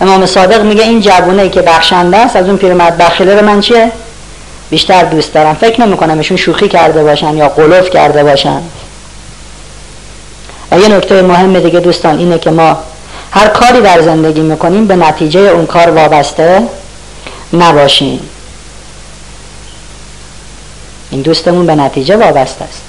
امام 0.00 0.26
صادق 0.26 0.62
میگه 0.62 0.82
این 0.82 1.00
جوونه 1.00 1.42
ای 1.42 1.50
که 1.50 1.62
بخشنده 1.62 2.16
است 2.16 2.36
از 2.36 2.46
اون 2.46 2.56
پیرمرد 2.56 2.98
بخیله 2.98 3.40
رو 3.40 3.46
من 3.46 3.60
چیه؟ 3.60 3.92
بیشتر 4.70 5.04
دوست 5.04 5.34
دارم. 5.34 5.54
فکر 5.54 5.80
نمی‌کنم 5.80 6.18
ایشون 6.18 6.36
شوخی 6.36 6.68
کرده 6.68 7.02
باشن 7.02 7.36
یا 7.36 7.48
قلوف 7.48 7.90
کرده 7.90 8.24
باشن. 8.24 8.62
و 10.72 10.78
یه 10.78 10.88
نکته 10.88 11.22
مهم 11.22 11.60
دیگه 11.60 11.80
دوستان 11.80 12.18
اینه 12.18 12.38
که 12.38 12.50
ما 12.50 12.78
هر 13.30 13.48
کاری 13.48 13.80
در 13.80 14.02
زندگی 14.02 14.40
می‌کنیم 14.40 14.86
به 14.86 14.96
نتیجه 14.96 15.40
اون 15.40 15.66
کار 15.66 15.90
وابسته 15.90 16.62
نباشیم. 17.52 18.20
این 21.10 21.22
دوستمون 21.22 21.66
به 21.66 21.74
نتیجه 21.74 22.16
وابسته 22.16 22.64
است. 22.64 22.82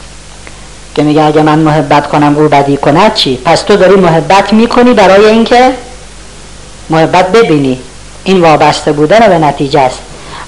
که 0.95 1.03
میگه 1.03 1.23
اگه 1.23 1.41
من 1.41 1.59
محبت 1.59 2.07
کنم 2.07 2.38
او 2.38 2.47
بدی 2.47 2.78
کند 2.78 3.13
چی؟ 3.13 3.39
پس 3.45 3.61
تو 3.61 3.76
داری 3.76 3.95
محبت 3.95 4.53
می‌کنی 4.53 4.93
برای 4.93 5.26
اینکه 5.26 5.71
محبت 6.89 7.32
ببینی. 7.32 7.80
این 8.23 8.41
وابسته 8.41 8.91
بودن 8.91 9.19
به 9.19 9.38
نتیجه 9.38 9.80
است. 9.80 9.99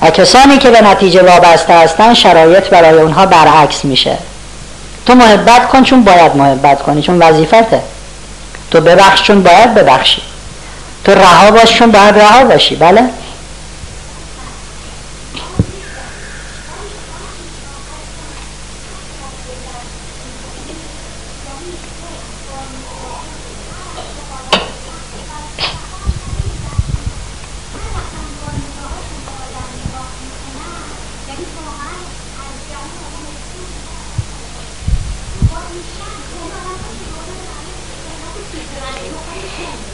و 0.01 0.09
کسانی 0.09 0.57
که 0.57 0.69
به 0.69 0.81
نتیجه 0.81 1.23
وابسته 1.23 1.73
هستن 1.73 2.13
شرایط 2.13 2.69
برای 2.69 2.99
اونها 2.99 3.25
برعکس 3.25 3.85
میشه. 3.85 4.17
تو 5.07 5.15
محبت 5.15 5.69
کن 5.69 5.83
چون 5.83 6.03
باید 6.03 6.35
محبت 6.35 6.83
کنی 6.83 7.01
چون 7.01 7.19
وظیفته. 7.19 7.81
تو 8.71 8.81
ببخش 8.81 9.23
چون 9.23 9.43
باید 9.43 9.73
ببخشی. 9.73 10.21
تو 11.03 11.11
رها 11.11 11.51
باش 11.51 11.77
چون 11.77 11.91
باید 11.91 12.19
رها 12.19 12.43
باشی 12.43 12.75
بله 12.75 13.03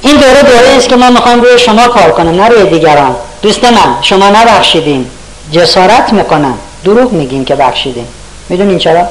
این 0.05 0.17
دوره 0.17 0.41
دوره 0.41 0.77
است 0.77 0.82
که 0.93 0.99
ما 0.99 1.09
می‌خوایم 1.09 1.41
روی 1.41 1.59
شما 1.59 1.87
کار 1.87 2.11
کنیم 2.11 2.41
نه 2.41 2.47
روی 2.47 2.69
دیگران. 2.69 3.15
دوست 3.41 3.63
من 3.63 3.95
شما 4.01 4.29
نبخشیدین. 4.29 5.09
جسارت 5.51 6.13
می‌کنم. 6.13 6.57
دروغ 6.83 7.11
میگین 7.11 7.45
که 7.45 7.55
بخشیدین. 7.55 8.07
می‌دونین 8.49 8.77
چرا؟ 8.77 9.07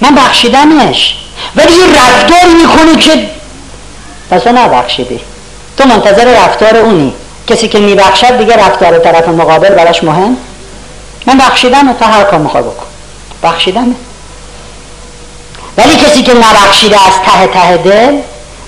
من 0.00 0.14
بخشیدمش. 0.14 1.16
ولی 1.56 1.72
یه 1.72 1.86
رفتار 1.86 2.54
می‌کنه 2.62 2.96
که 2.96 3.30
پس 4.30 4.46
نبخشیدی. 4.46 5.20
تو 5.76 5.84
منتظر 5.84 6.44
رفتار 6.44 6.76
اونی. 6.76 7.12
کسی 7.46 7.68
که 7.68 7.78
میبخشد 7.78 8.38
دیگه 8.38 8.56
رفتار 8.56 8.98
طرف 8.98 9.28
مقابل 9.28 9.70
براش 9.70 10.04
مهم؟ 10.04 10.36
من 11.26 11.38
بخشیدم 11.38 11.92
تا 11.92 12.06
هر 12.06 12.24
کار 12.24 12.38
می‌خوای 12.38 12.62
بکن. 12.62 12.86
بخشیدمه. 13.42 13.94
ولی 15.76 15.96
کسی 15.96 16.22
که 16.22 16.34
نبخشیده 16.34 16.96
از 17.06 17.12
ته 17.26 17.46
ته 17.46 17.76
دل 17.76 18.16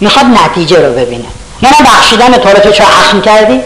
می‌خواد 0.01 0.27
نتیجه 0.27 0.87
رو 0.87 0.93
ببینه. 0.93 1.29
نه 1.63 1.71
بخشیدن 1.87 2.33
تو 2.33 2.49
تو 2.53 2.71
چه 2.71 2.85
اخم 2.85 3.21
کردی؟ 3.21 3.61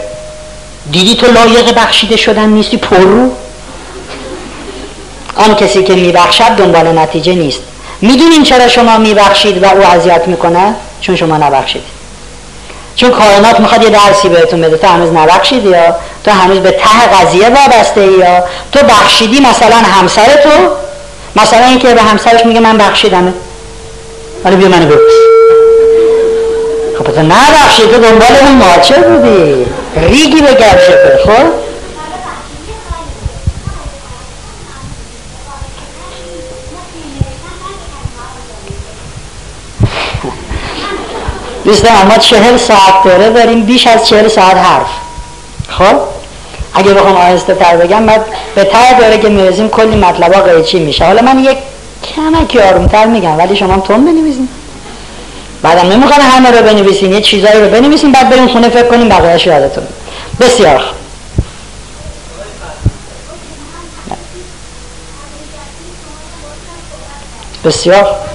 دیدی 0.91 1.15
تو 1.15 1.31
لایق 1.31 1.75
بخشیده 1.75 2.17
شدن 2.17 2.49
نیستی؟ 2.49 2.77
پر 2.77 2.97
رو. 2.97 3.31
آن 5.35 5.55
کسی 5.55 5.83
که 5.83 5.95
میبخشد 5.95 6.43
دنبال 6.43 6.99
نتیجه 6.99 7.33
نیست. 7.33 7.59
می‌دونین 8.01 8.43
چرا 8.43 8.67
شما 8.67 8.97
میبخشید 8.97 9.63
و 9.63 9.65
او 9.65 9.85
اذیت 9.85 10.27
می‌کنه؟ 10.27 10.75
چون 11.01 11.15
شما 11.15 11.37
نبخشید. 11.37 11.83
چون 12.95 13.11
کائنات 13.11 13.59
می‌خواد 13.59 13.83
یه 13.83 13.89
درسی 13.89 14.29
بهتون 14.29 14.61
بده. 14.61 14.77
تو 14.77 14.87
هنوز 14.87 15.13
نبخشید 15.13 15.65
یا؟ 15.65 15.95
تو 16.23 16.31
هنوز 16.31 16.57
به 16.57 16.71
ته 16.71 17.17
قضیه 17.17 17.49
وابسته 17.49 18.05
یا؟ 18.05 18.43
تو 18.71 18.79
بخشیدی 18.79 19.39
مثلا 19.39 19.75
همسر 19.75 20.41
تو؟ 20.43 20.49
مثلا 21.35 21.65
اینکه 21.65 21.93
به 21.93 22.01
همسرش 22.01 22.45
میگه 22.45 22.59
من 22.59 22.77
بخشیدمه. 22.77 23.33
حالا 24.43 24.55
بیا 24.55 24.67
منو 24.67 24.85
ببوس 24.85 24.97
خب 24.99 25.36
تو 27.17 27.23
نبخشی 27.23 27.81
تو 27.81 27.97
دنبال 27.99 28.35
اون 28.41 28.55
ماچه 28.55 28.95
بودی. 29.01 29.65
ریگی 29.95 30.41
به 30.41 30.53
گرشه 30.53 31.19
خب 31.25 31.31
دوستان 41.65 42.07
ما 42.07 42.17
چهل 42.17 42.57
ساعت 42.57 43.03
دوره 43.03 43.29
داریم 43.29 43.63
بیش 43.63 43.87
از 43.87 44.07
چهل 44.07 44.27
ساعت 44.27 44.57
حرف. 44.57 44.87
خب؟ 45.69 45.99
اگه 46.73 46.93
بخوام 46.93 47.15
آهسته 47.15 47.53
تر 47.53 47.77
بگم 47.77 48.05
بعد 48.05 48.25
به 48.55 48.63
ته 48.63 48.99
داره 48.99 49.17
که 49.17 49.29
می‌رسیم 49.29 49.69
کلی 49.69 49.95
مطلبا 49.95 50.41
قیچی 50.41 50.79
میشه. 50.79 51.05
حالا 51.05 51.21
من 51.21 51.39
یک 51.39 51.57
کمکی 52.15 52.59
آرومتر 52.59 53.05
میگم 53.05 53.37
ولی 53.37 53.55
شما 53.55 53.79
تون 53.79 54.05
بنویسین. 54.05 54.49
بعدم 55.61 55.89
نمی‌خوام 55.91 56.21
همه 56.21 56.51
رو 56.51 56.65
بنویسین 56.65 57.13
یه 57.13 57.21
چیزایی 57.21 57.61
رو 57.61 57.69
بنویسین 57.69 58.11
بعد 58.11 58.29
بریم 58.29 58.47
خونه 58.47 58.69
فکر 58.69 58.87
کنیم 58.87 59.09
بقیهش 59.09 59.47
یادتون. 59.47 59.83
بسیار. 60.39 60.83
بسیار. 67.65 68.26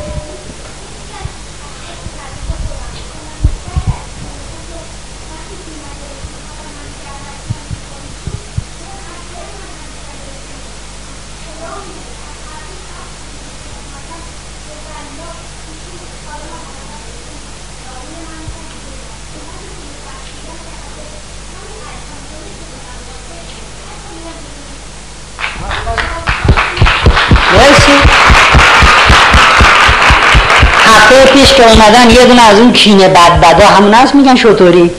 اومدن 31.73 32.11
یه 32.11 32.25
دونه 32.25 32.43
از 32.43 32.59
اون 32.59 32.73
کینه 32.73 33.09
بد 33.09 33.41
بدا 33.41 33.66
همون 33.66 33.95
هست 33.95 34.14
میگن 34.14 34.37
شطوری. 34.37 34.91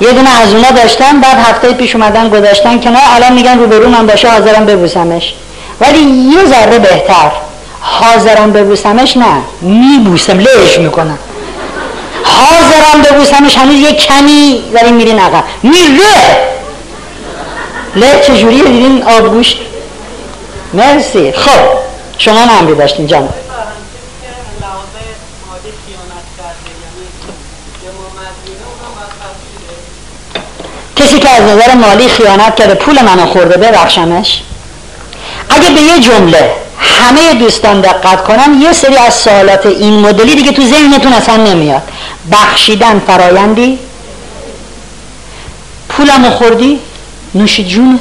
یه 0.00 0.12
دونه 0.12 0.40
از 0.42 0.54
اونا 0.54 0.70
داشتن 0.70 1.20
بعد 1.20 1.38
هفته 1.38 1.72
پیش 1.72 1.94
اومدن 1.94 2.28
گذاشتن 2.28 2.80
کنار 2.80 3.02
الان 3.14 3.32
میگن 3.32 3.58
روبرو 3.58 3.88
من 3.88 4.06
باشه 4.06 4.28
حاضرم 4.30 4.66
ببوسمش. 4.66 5.34
ولی 5.80 5.98
یه 6.00 6.44
ذره 6.44 6.78
بهتر 6.78 7.30
حاضرم 7.80 8.52
ببوسمش 8.52 9.16
نه 9.16 9.42
میبوسم 9.60 10.38
لهش 10.38 10.78
می‌کنم. 10.78 11.18
حاضرم 12.24 13.02
ببوسمش 13.02 13.58
هنوز 13.58 13.74
یه 13.80 13.92
کمی 13.92 14.62
داریم 14.74 14.94
میرین 14.94 15.18
عقب. 15.18 15.44
میره! 15.62 16.38
له 17.96 18.20
چجوریه؟ 18.26 18.62
دیدین 18.64 19.02
آبگوش 19.02 19.56
مرسی. 20.74 21.32
خب 21.32 21.60
شما 22.18 22.44
نمری 22.44 22.74
داشتین 22.74 23.06
جان. 23.06 23.28
کسی 30.98 31.18
که 31.18 31.28
از 31.28 31.42
نظر 31.42 31.74
مالی 31.74 32.08
خیانت 32.08 32.56
کرده 32.56 32.74
پول 32.74 33.02
منو 33.02 33.26
خورده 33.26 33.56
ببخشمش. 33.56 34.42
اگه 35.50 35.70
به 35.70 35.80
یه 35.80 36.00
جمله 36.00 36.50
همه 36.78 37.34
دوستان 37.34 37.80
دقت 37.80 38.24
کنن 38.24 38.60
یه 38.62 38.72
سری 38.72 38.96
از 38.96 39.14
سوالات 39.14 39.66
این 39.66 39.98
مدلی 39.98 40.34
دیگه 40.34 40.52
تو 40.52 40.62
ذهنتون 40.62 41.12
اصلا 41.12 41.36
نمیاد. 41.36 41.82
بخشیدن 42.32 43.02
فرایندی؟ 43.06 43.78
پولمو 45.88 46.30
خوردی؟ 46.30 46.80
نوشی 47.34 47.64
جونت؟ 47.64 48.00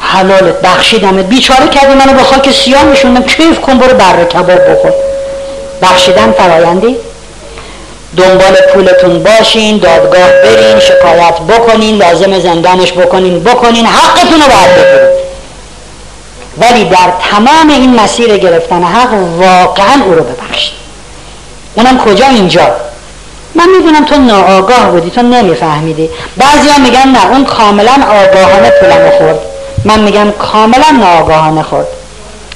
حلالت 0.00 0.60
بخشیدمت 0.60 1.24
بیچاره 1.24 1.68
کردی 1.68 1.94
منو 1.94 2.12
به 2.12 2.22
خاک 2.22 2.50
سیاه 2.50 2.84
میشوندم 2.84 3.22
کیف 3.22 3.60
کن 3.60 3.78
برو 3.78 3.96
بره 3.96 4.24
کباب 4.24 4.70
بخور. 4.70 4.92
بخشیدن 5.82 6.32
فرایندی؟ 6.32 6.96
دنبال 8.16 8.56
پولتون 8.74 9.22
باشین 9.22 9.78
دادگاه 9.78 10.28
برین 10.44 10.80
شکایت 10.80 11.40
بکنین 11.40 11.96
لازم 11.96 12.38
زندانش 12.38 12.92
بکنین 12.92 13.44
بکنین 13.44 13.86
حقتون 13.86 14.40
رو 14.40 14.46
باید 14.48 14.74
بگیرین 14.74 15.22
ولی 16.58 16.84
در 16.84 17.12
تمام 17.30 17.68
این 17.68 18.00
مسیر 18.00 18.36
گرفتن 18.36 18.82
حق 18.82 19.12
واقعا 19.38 20.02
او 20.06 20.14
رو 20.14 20.24
ببخشید. 20.24 20.72
اونم 21.74 21.98
کجا؟ 21.98 22.26
اینجا. 22.26 22.66
من 23.54 23.68
می‌دونم 23.78 24.04
تو 24.04 24.16
ناآگاه 24.16 24.90
بودی 24.90 25.10
تو 25.10 25.22
نمیفهمیدی. 25.22 26.10
بعضی 26.36 26.68
ها 26.68 26.78
میگن 26.78 27.08
نه 27.08 27.26
اون 27.30 27.44
کاملا 27.44 27.92
آگاهانه 27.92 28.70
پولمو 28.70 29.10
خورد. 29.10 29.38
من 29.84 30.00
میگم 30.00 30.30
کاملا 30.30 30.90
ناآگاهانه 31.00 31.62
خورد. 31.62 31.86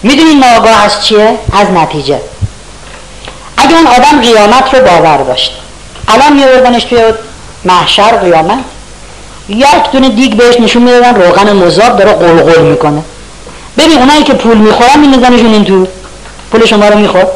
می‌دونی 0.02 0.34
ناآگاه 0.34 0.84
از 0.84 1.04
چیه؟ 1.04 1.34
از 1.60 1.70
نتیجه. 1.70 2.20
اگه 3.56 3.76
اون 3.76 3.86
آدم 3.86 4.20
قیامت 4.20 4.74
رو 4.74 4.80
باور 4.80 5.16
داشت. 5.16 5.52
الان 6.08 6.32
میوردنش 6.32 6.84
توی 6.84 6.98
محشر 7.64 8.16
قیامت. 8.16 8.58
یک 9.48 9.90
دونه 9.92 10.08
دیگ 10.08 10.34
بهش 10.34 10.60
نشون 10.60 10.82
می‌دادن 10.82 11.14
روغن 11.14 11.52
مذاب 11.52 11.98
داره 11.98 12.12
قلقل 12.12 12.62
می‌کنه. 12.62 13.02
ببین 13.78 13.98
اونایی 13.98 14.22
که 14.22 14.34
پول 14.34 14.56
می‌خورن 14.56 14.98
میندازنشون 15.00 15.52
این 15.52 15.64
تو. 15.64 15.86
پول 16.52 16.66
شما 16.66 16.88
رو 16.88 16.98
میخور. 16.98 17.26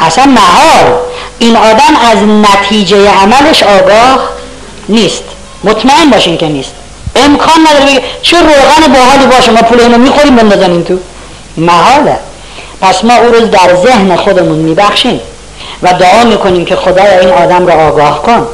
اصلا 0.00 0.24
محال. 0.24 0.92
این 1.38 1.56
آدم 1.56 1.96
از 2.10 2.18
نتیجه 2.18 3.10
عملش 3.10 3.62
آگاه 3.62 4.28
نیست. 4.88 5.24
مطمئن 5.64 6.10
باشین 6.10 6.36
که 6.36 6.46
نیست. 6.46 6.72
امکان 7.16 7.66
نداره 7.66 7.84
بگه 7.90 8.02
چه 8.22 8.36
روغن 8.38 8.92
باحالی 8.94 9.26
باشه 9.26 9.52
ما 9.52 9.62
پول 9.62 9.80
اینو 9.80 9.98
می‌خوریم 9.98 10.36
بندازن 10.36 10.70
این 10.70 10.84
تو. 10.84 10.98
محاله. 11.56 12.18
پس 12.80 13.04
ما 13.04 13.14
او 13.14 13.32
رو 13.32 13.46
در 13.46 13.76
ذهن 13.84 14.16
خودمون 14.16 14.58
میبخشیم. 14.58 15.20
و 15.82 15.92
دعا 15.92 16.24
می‌کنیم 16.24 16.64
که 16.64 16.76
خدایا 16.76 17.18
این 17.18 17.30
آدم 17.30 17.66
رو 17.66 17.72
آگاه 17.72 18.22
کن. 18.22 18.46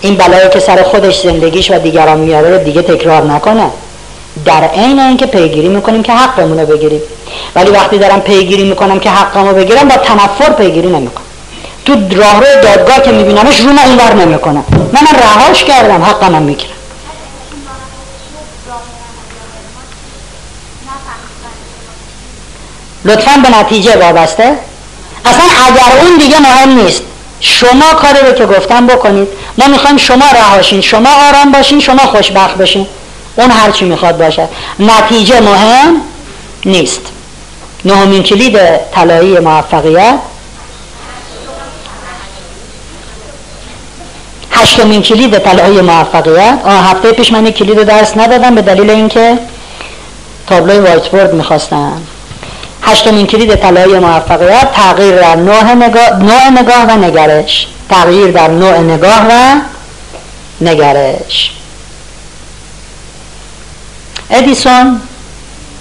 این 0.00 0.16
بلایی 0.16 0.48
که 0.48 0.60
سر 0.60 0.82
خودش 0.82 1.20
زندگیش 1.20 1.70
و 1.70 1.78
دیگران 1.78 2.18
میاره 2.18 2.58
دیگه 2.58 2.82
تکرار 2.82 3.22
نکنه. 3.22 3.70
در 4.44 4.64
عین 4.64 4.98
اینکه 4.98 5.26
پیگیری 5.26 5.68
می‌کنیم 5.68 6.02
که 6.02 6.12
حقمون 6.12 6.60
رو 6.60 6.66
بگیریم. 6.66 7.02
ولی 7.54 7.70
وقتی 7.70 7.98
دارم 7.98 8.20
پیگیری 8.20 8.64
می‌کنم 8.64 9.00
که 9.00 9.10
حقمو 9.10 9.52
بگیرم 9.52 9.88
با 9.88 9.96
تنفر 9.96 10.52
پیگیری 10.52 10.88
نمی‌کنم. 10.88 11.24
تو 11.84 11.92
راهرو 11.92 12.46
دادگاه 12.62 13.02
که 13.02 13.12
میبینمش 13.12 13.60
رو 13.60 13.72
من 13.72 13.78
اینور 13.78 14.14
نمی‌کنم 14.14 14.64
من 14.70 15.18
رهاش 15.22 15.64
کردم 15.64 16.02
حقمم 16.02 16.42
می‌گیرم. 16.42 16.72
لطفا 23.04 23.40
به 23.42 23.58
نتیجه 23.58 23.96
وابسته. 23.96 24.52
اصلا 25.26 25.44
اگر 25.66 26.06
اون 26.06 26.18
دیگه 26.18 26.38
مهم 26.38 26.82
نیست. 26.82 27.02
شما 27.40 27.94
کاری 27.94 28.18
رو 28.26 28.32
که 28.32 28.46
گفتم 28.46 28.86
بکنید. 28.86 29.28
ما 29.58 29.66
می‌خوایم 29.66 29.96
شما 29.96 30.24
رهاشین 30.34 30.80
شما 30.80 31.08
آرام 31.28 31.52
باشین 31.52 31.80
شما 31.80 31.98
خوشبخت 31.98 32.54
بشین 32.54 32.86
اون 33.36 33.50
هرچی 33.50 33.84
می‌خواد 33.84 34.18
باشه. 34.18 34.48
نتیجه 34.78 35.40
مهم 35.40 35.96
نیست. 36.64 37.00
نهمین 37.84 38.22
کلید 38.22 38.58
طلایی 38.94 39.38
موفقیت. 39.38 40.18
هشتمین 44.50 45.02
کلید 45.02 45.38
طلایی 45.38 45.80
موفقیت. 45.80 46.58
آه 46.64 46.90
هفته 46.90 47.12
پیش 47.12 47.32
من 47.32 47.50
کلید 47.50 47.82
درس 47.82 48.16
ندادم 48.16 48.54
به 48.54 48.62
دلیل 48.62 48.90
اینکه 48.90 49.38
تابلوی 50.46 50.78
وایت 50.78 51.08
بورد 51.08 51.34
می‌خواستم. 51.34 52.02
هشتمین 52.86 53.26
کلید 53.26 53.54
طلایی 53.54 53.98
موفقیت 53.98 54.72
تغییر 54.72 55.16
در 55.16 55.36
نوع 55.36 55.74
نگاه, 55.74 56.22
نوع 56.22 56.60
نگاه 56.60 56.84
و 56.84 57.04
نگرش. 57.04 57.66
تغییر 57.90 58.30
در 58.30 58.48
نوع 58.48 58.78
نگاه 58.78 59.26
و 59.30 59.54
نگرش. 60.60 61.52
ادیسون 64.30 65.00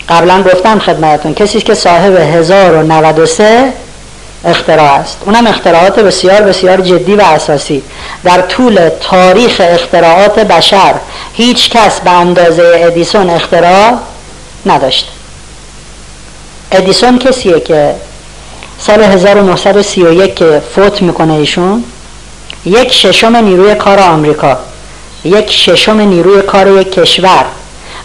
قبلا 0.09 0.43
گفتم 0.43 0.79
خدمتون 0.79 1.33
کسی 1.33 1.61
که 1.61 1.73
صاحب 1.73 2.15
1093 2.15 3.73
اختراع 4.45 4.93
است. 4.93 5.17
اونم 5.25 5.47
اختراعات 5.47 5.99
بسیار 5.99 6.41
بسیار 6.41 6.81
جدی 6.81 7.15
و 7.15 7.21
اساسی. 7.21 7.83
در 8.23 8.41
طول 8.41 8.89
تاریخ 9.01 9.61
اختراعات 9.63 10.39
بشر 10.39 10.93
هیچ 11.33 11.69
کس 11.69 11.99
به 11.99 12.11
اندازه 12.11 12.81
ادیسون 12.85 13.29
اختراع 13.29 13.93
نداشته. 14.65 15.14
ادیسون 16.71 17.19
کسیه 17.19 17.59
که 17.59 17.95
سال 18.79 19.03
1931 19.03 20.35
که 20.35 20.61
فوت 20.75 21.01
می‌کنه 21.01 21.33
ایشون 21.33 21.83
یک 22.65 22.93
ششم 22.93 23.35
نیروی 23.35 23.75
کار 23.75 23.99
آمریکا 23.99 24.57
یک 25.23 25.51
ششم 25.51 25.99
نیروی 25.99 26.41
کار 26.41 26.81
یک 26.81 26.91
کشور. 26.91 27.45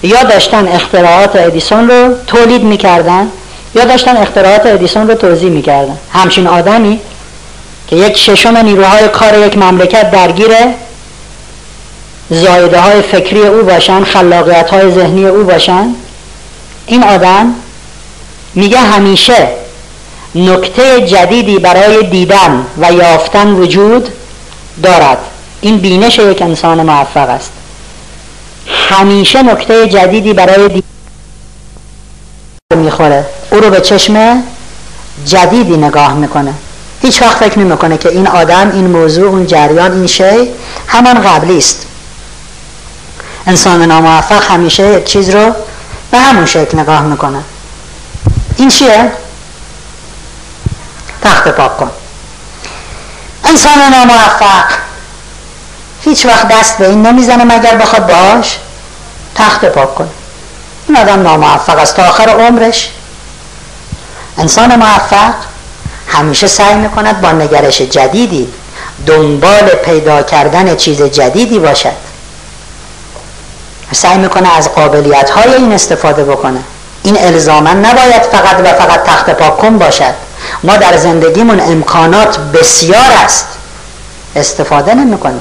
یا 0.02 0.22
داشتن 0.22 0.68
اختراعات 0.68 1.36
ادیسون 1.36 1.90
رو 1.90 2.14
تولید 2.26 2.62
می‌کردن 2.62 3.28
یا 3.74 3.84
داشتن 3.84 4.16
اختراعات 4.16 4.66
ادیسون 4.66 5.08
رو 5.08 5.14
توضیح 5.14 5.50
می‌کردن. 5.50 5.96
همچین 6.12 6.46
آدمی 6.46 7.00
که 7.88 7.96
یک 7.96 8.16
ششم 8.16 8.56
نیروهای 8.56 9.08
کار 9.08 9.46
یک 9.46 9.58
مملکت 9.58 10.10
درگیر 10.10 10.50
زایده 12.30 12.80
های 12.80 13.02
فکری 13.02 13.46
او 13.46 13.62
باشن 13.62 14.04
خلاقیت 14.04 14.70
های 14.70 14.90
ذهنی 14.92 15.26
او 15.26 15.44
باشن 15.44 15.94
این 16.86 17.02
آدم 17.02 17.54
میگه 18.54 18.78
همیشه 18.78 19.48
نکته 20.34 21.06
جدیدی 21.06 21.58
برای 21.58 22.02
دیدن 22.02 22.66
و 22.78 22.92
یافتن 22.92 23.48
وجود 23.52 24.08
دارد. 24.82 25.18
این 25.60 25.78
بینش 25.78 26.18
یک 26.18 26.42
انسان 26.42 26.82
موفق 26.82 27.28
است. 27.28 27.50
همیشه 28.88 29.42
نکته 29.42 29.88
جدیدی 29.88 30.32
برای 30.32 30.68
دیدن 30.68 30.82
می‌خوره. 32.76 33.26
او 33.50 33.60
رو 33.60 33.70
به 33.70 33.80
چشم 33.80 34.42
جدیدی 35.26 35.76
نگاه 35.76 36.14
می‌کنه. 36.14 36.54
هیچ 37.02 37.22
وقت 37.22 37.36
فکر 37.36 37.58
نمی‌کنه 37.58 37.98
که 37.98 38.08
این 38.08 38.26
آدم 38.26 38.70
این 38.74 38.86
موضوع 38.86 39.28
اون 39.28 39.46
جریان 39.46 39.92
این 39.92 40.06
شی 40.06 40.48
همان 40.86 41.22
قبلی 41.22 41.58
است. 41.58 41.86
انسان 43.46 43.82
ناموفق 43.82 44.42
همیشه 44.50 44.94
یک 44.94 45.04
چیز 45.04 45.30
رو 45.30 45.52
به 46.10 46.18
همون 46.18 46.46
شکل 46.46 46.78
نگاه 46.78 47.02
می‌کنه. 47.02 47.42
این 48.60 48.68
چیه؟ 48.68 49.12
تخت 51.22 51.48
پاک 51.48 51.76
کن. 51.76 51.90
انسان 53.44 53.78
ناموفق. 53.78 54.64
هیچ 56.04 56.26
وقت 56.26 56.48
دست 56.48 56.78
به 56.78 56.88
این 56.88 57.06
نمی‌زنه 57.06 57.44
مگر 57.44 57.76
بخواد 57.76 58.06
باش 58.06 58.58
تخت 59.34 59.64
پاک 59.64 59.94
کن. 59.94 60.10
این 60.88 60.96
آدم 60.96 61.22
ناموفق 61.22 61.78
است. 61.78 61.96
تا 61.96 62.04
آخر 62.04 62.28
عمرش. 62.28 62.90
انسان 64.38 64.76
موفق 64.76 65.34
همیشه 66.06 66.46
سعی 66.46 66.74
می‌کند 66.74 67.20
با 67.20 67.32
نگرش 67.32 67.80
جدیدی 67.80 68.52
دنبال 69.06 69.68
پیدا 69.84 70.22
کردن 70.22 70.76
چیز 70.76 71.02
جدیدی 71.02 71.58
باشد. 71.58 71.96
سعی 73.92 74.18
می‌کنه 74.18 74.56
از 74.56 74.68
قابلیت 74.68 75.30
های 75.30 75.54
این 75.54 75.72
استفاده 75.72 76.24
بکنه. 76.24 76.60
این 77.02 77.18
الزاما 77.18 77.70
نباید 77.70 78.22
فقط 78.22 78.60
و 78.60 78.64
فقط 78.64 79.04
تخت 79.04 79.30
پاک 79.30 79.58
کن 79.58 79.78
باشد. 79.78 80.14
ما 80.62 80.76
در 80.76 80.96
زندگیمون 80.96 81.60
امکانات 81.60 82.38
بسیار 82.38 83.12
است. 83.24 83.46
استفاده 84.36 84.94
نمی‌کنیم 84.94 85.40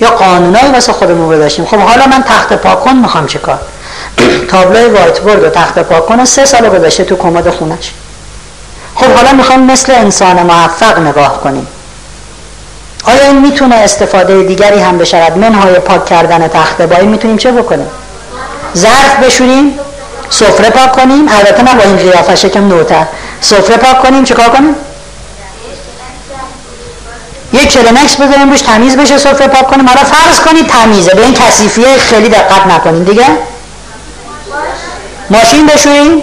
یا 0.00 0.10
قانونایی 0.10 0.72
واسه 0.72 0.92
خودمون 0.92 1.36
گذاشتیم. 1.36 1.64
خب 1.64 1.78
حالا 1.78 2.06
من 2.06 2.22
تخت 2.22 2.52
پاکن 2.52 2.96
می‌خوام 2.96 3.26
چیکار؟ 3.26 3.58
تابلوی 4.50 4.90
وایت 4.90 5.20
بورد 5.20 5.44
و 5.44 5.50
تخت 5.50 5.78
پاکن 5.78 6.24
سه 6.24 6.44
سال 6.44 6.68
گذاشته 6.68 7.04
تو 7.04 7.16
کمد 7.16 7.50
خونش. 7.50 7.92
خب 8.94 9.06
حالا 9.06 9.32
می‌خوام 9.32 9.62
مثل 9.62 9.92
انسان 9.92 10.42
موفق 10.42 10.98
نگاه 10.98 11.40
کنیم. 11.40 11.66
آیا 13.04 13.22
این 13.22 13.38
می‌تونه 13.38 13.74
استفاده 13.74 14.42
دیگری 14.42 14.80
هم 14.80 14.98
بشود؟ 14.98 15.38
منهای 15.38 15.74
پاک 15.74 16.04
کردن 16.04 16.48
تخته 16.48 16.86
بایی 16.86 17.06
می‌تونیم 17.06 17.36
چه 17.36 17.52
بکنیم؟ 17.52 17.88
ظرف 18.76 19.24
بشوریم؟ 19.24 19.78
سفره 20.30 20.70
پاک 20.70 20.92
کنیم؟ 20.92 21.28
البته 21.28 21.62
نه 21.62 21.74
با 21.74 21.82
این 21.82 21.96
قیافه 21.96 22.34
شکم 22.34 22.68
نوتر. 22.68 23.06
سفره 23.40 23.76
پاک 23.76 24.02
کنیم 24.02 24.24
چیکار 24.24 24.48
کنیم؟ 24.48 24.74
یک 27.52 27.72
کلمکس 27.72 28.16
بذاریم 28.16 28.50
روش 28.50 28.60
تمیز 28.60 28.96
بشه 28.96 29.18
سفره 29.18 29.46
پاک 29.46 29.66
کنیم. 29.66 29.88
حالا 29.88 30.00
فرض 30.04 30.40
کنید 30.40 30.66
تمیزه 30.66 31.14
به 31.14 31.24
این 31.24 31.34
کثیفیه 31.34 31.98
خیلی 31.98 32.28
دقت 32.28 32.66
نکنیم 32.66 33.04
دیگه؟ 33.04 33.26
ماشین 35.30 35.66
بشوریم 35.66 36.22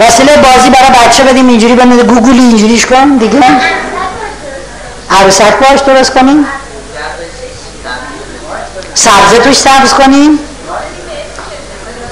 وسیله 0.00 0.36
بازی 0.36 0.70
برای 0.70 1.06
بچه 1.06 1.22
بدیم 1.22 1.48
اینجوری 1.48 1.74
بنده 1.74 2.02
گوگلی 2.02 2.38
اینجوریش 2.38 2.86
کن. 2.86 3.16
دیگه؟ 3.16 3.40
عروسک 5.10 5.58
باش 5.58 5.80
درست 5.80 6.12
کنیم. 6.14 6.46
سبزه 8.94 9.38
توش 9.44 9.56
سبز 9.56 9.94
کنیم. 9.94 10.38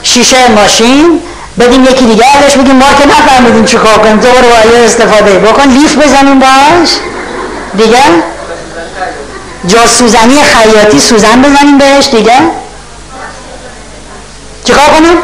شیشه 0.03 0.48
ماشین 0.48 1.20
بدیم 1.61 1.84
یکی 1.84 2.07
دیگه 2.07 2.24
ازش 2.36 2.57
بگیم 2.57 2.76
ما 2.76 2.86
که 2.98 3.07
نفهمیدیم 3.07 3.64
چی 3.64 3.76
کار 3.76 3.98
کنیم. 3.98 4.20
تو 4.20 4.28
برو 4.28 4.84
استفاده 4.84 5.38
بکن. 5.38 5.68
لیف 5.68 5.96
بزنیم 5.96 6.38
باش. 6.38 6.90
دیگه؟ 7.76 7.98
جا 9.66 9.86
سوزنی 9.86 10.42
خیاطی 10.42 11.01
سوزن 11.01 11.42
بزنیم 11.42 11.78
بهش. 11.78 12.09
دیگه؟ 12.09 12.32
چیکار 14.64 14.86
کنیم؟ 14.86 15.16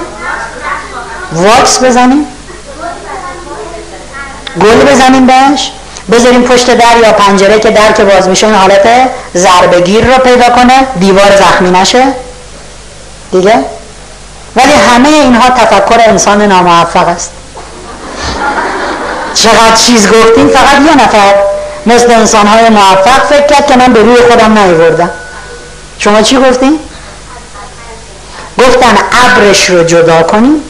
واکس 1.32 1.84
بزنیم. 1.84 2.26
گل 4.60 4.92
بزنیم 4.92 5.26
بهش 5.26 5.72
بذاریم 6.12 6.42
پشت 6.42 6.66
در 6.66 6.98
یا 7.02 7.12
پنجره 7.12 7.60
که 7.60 7.70
در 7.70 7.92
که 7.92 8.04
باز 8.04 8.28
میشه 8.28 8.46
این 8.46 8.56
حالت 8.56 8.88
ضربگیر 9.34 10.04
رو 10.04 10.18
پیدا 10.18 10.50
کنه. 10.50 10.86
دیوار 11.00 11.36
زخمی 11.38 11.70
نشه. 11.70 12.04
دیگه؟ 13.32 13.64
ولی 14.56 14.72
همه 14.72 15.08
اینها 15.08 15.50
تفکر 15.50 16.00
انسان 16.08 16.42
ناموفق 16.42 17.08
است. 17.08 17.30
چقدر 19.34 19.76
چیز 19.76 20.08
گفتیم 20.08 20.48
فقط 20.48 20.80
یه 20.86 21.04
نفر 21.04 21.34
مثل 21.86 22.10
انسان 22.10 22.46
های 22.46 22.68
موفق 22.68 23.24
فکر 23.28 23.46
کرد 23.46 23.66
که 23.66 23.76
من 23.76 23.92
به 23.92 24.02
روی 24.02 24.16
خودم 24.16 24.58
نیوردم 24.58 25.10
شما 25.98 26.22
چی 26.22 26.36
گفتیم؟ 26.36 26.78
گفتن 28.58 28.98
ابرش 29.12 29.70
رو 29.70 29.84
جدا 29.84 30.22
کنیم 30.22 30.62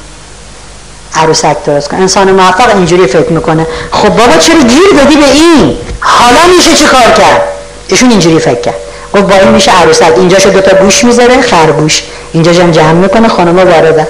عروسک 1.15 1.65
درست 1.65 1.89
کن. 1.89 1.97
انسان 1.97 2.33
موفق 2.33 2.69
اینجوری 2.75 3.07
فکر 3.07 3.33
می‌کنه. 3.33 3.67
خب 3.93 4.09
بابا 4.09 4.37
چرا 4.37 4.61
گیر 4.61 4.91
دادی 4.97 5.17
به 5.17 5.31
این؟ 5.31 5.79
حالا 6.01 6.41
میشه 6.57 6.75
چی 6.75 6.85
کار 6.85 7.11
کرد؟ 7.11 7.43
ایشون 7.89 8.11
اینجوری 8.11 8.39
فکر 8.39 8.61
کرد. 8.61 8.75
گفت 9.15 9.23
با 9.23 9.51
میشه 9.51 9.73
عروسک 9.73 10.13
اینجا 10.17 10.39
شو 10.39 10.51
دوتا 10.51 10.77
گوش 10.77 11.05
می‌ذاره 11.05 11.43
خرگوش. 11.43 12.03
اینجا 12.33 12.53
جمع 12.53 12.71
جمع 12.71 12.93
می‌کنه 12.93 13.29
خانم 13.29 13.57
وارده. 13.57 14.09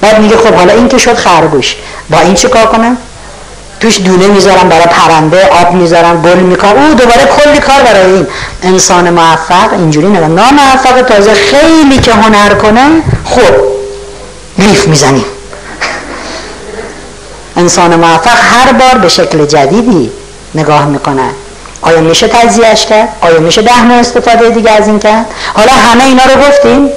بعد 0.00 0.20
میگه 0.20 0.36
خب 0.36 0.54
حالا 0.54 0.72
این 0.72 0.88
که 0.88 0.98
شد 0.98 1.14
خرگوش. 1.14 1.76
با 2.10 2.20
این 2.20 2.34
چی 2.34 2.48
کار 2.48 2.66
کنم؟ 2.66 2.96
توش 3.80 4.00
دونه 4.00 4.26
می‌ذارم 4.26 4.68
برای 4.68 4.86
پرنده 4.86 5.48
آب 5.48 5.72
می‌ذارم 5.72 6.22
گل 6.22 6.38
می‌کنم 6.38 6.82
او 6.82 6.94
دوباره 6.94 7.24
کلی 7.24 7.58
کار 7.58 7.82
برای 7.84 8.12
این 8.12 8.26
انسان 8.62 9.10
موفق. 9.10 9.72
اینجوری 9.72 10.08
نه 10.08 10.20
ناموفق 10.20 11.02
تازه 11.02 11.34
خیلی 11.34 11.98
که 11.98 12.12
هنر 12.12 12.54
کنه 12.54 13.02
خب 13.24 13.54
لیف 14.58 14.88
می‌زنیم 14.88 15.24
انسان 17.56 17.96
موفق 17.96 18.36
هر 18.36 18.72
بار 18.72 18.98
به 19.02 19.08
شکل 19.08 19.46
جدیدی 19.46 20.10
نگاه 20.54 20.86
می‌کنه. 20.86 21.30
آیا 21.82 22.00
میشه 22.00 22.28
تجزیهش 22.28 22.86
کرد؟ 22.86 23.08
آیا 23.20 23.40
میشه 23.40 23.62
ده 23.62 23.82
نوع 23.82 23.98
استفاده 23.98 24.50
دیگه 24.50 24.70
از 24.70 24.88
این 24.88 24.98
کرد؟ 24.98 25.26
حالا 25.54 25.72
همه 25.72 26.04
اینا 26.04 26.22
رو 26.24 26.40
گفتیم. 26.48 26.88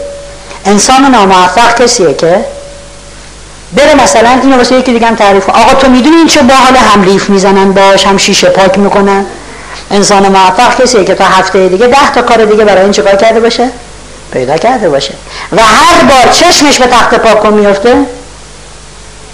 انسان 0.66 1.06
ناموفق 1.06 1.82
کسیه 1.82 2.14
که 2.14 2.46
بره 3.74 3.94
مثلا 4.04 4.30
اینو 4.44 4.58
واسه 4.58 4.76
یکی 4.76 4.94
دیگه 4.94 5.08
هم 5.08 5.16
تعریف 5.16 5.50
آقا 5.50 5.74
تو 5.74 5.90
می‌دونی 5.90 6.16
این 6.16 6.28
چه 6.28 6.42
باحال 6.42 6.76
هم 6.76 7.04
لیف 7.04 7.30
می‌زنن 7.30 7.72
باش 7.72 8.08
هم 8.08 8.18
شیشه 8.18 8.50
پاک 8.50 8.78
می‌کنن؟ 8.80 9.26
انسان 9.92 10.28
موفق 10.28 10.82
کسیه 10.82 11.04
که 11.04 11.16
تا 11.16 11.26
هفته 11.26 11.68
دیگه 11.68 11.88
ده 11.88 12.12
تا 12.16 12.22
کار 12.22 12.46
دیگه 12.46 12.66
برای 12.66 12.82
این 12.82 12.92
چه 12.92 13.04
کرده 13.04 13.40
باشه؟ 13.40 13.70
پیدا 14.34 14.58
کرده 14.58 14.90
باشه. 14.90 15.14
و 15.52 15.62
هر 15.62 16.04
بار 16.04 16.34
چشمش 16.34 16.78
به 16.78 16.88
تخت 16.88 17.16
پاک 17.16 17.54
میفته 17.54 17.96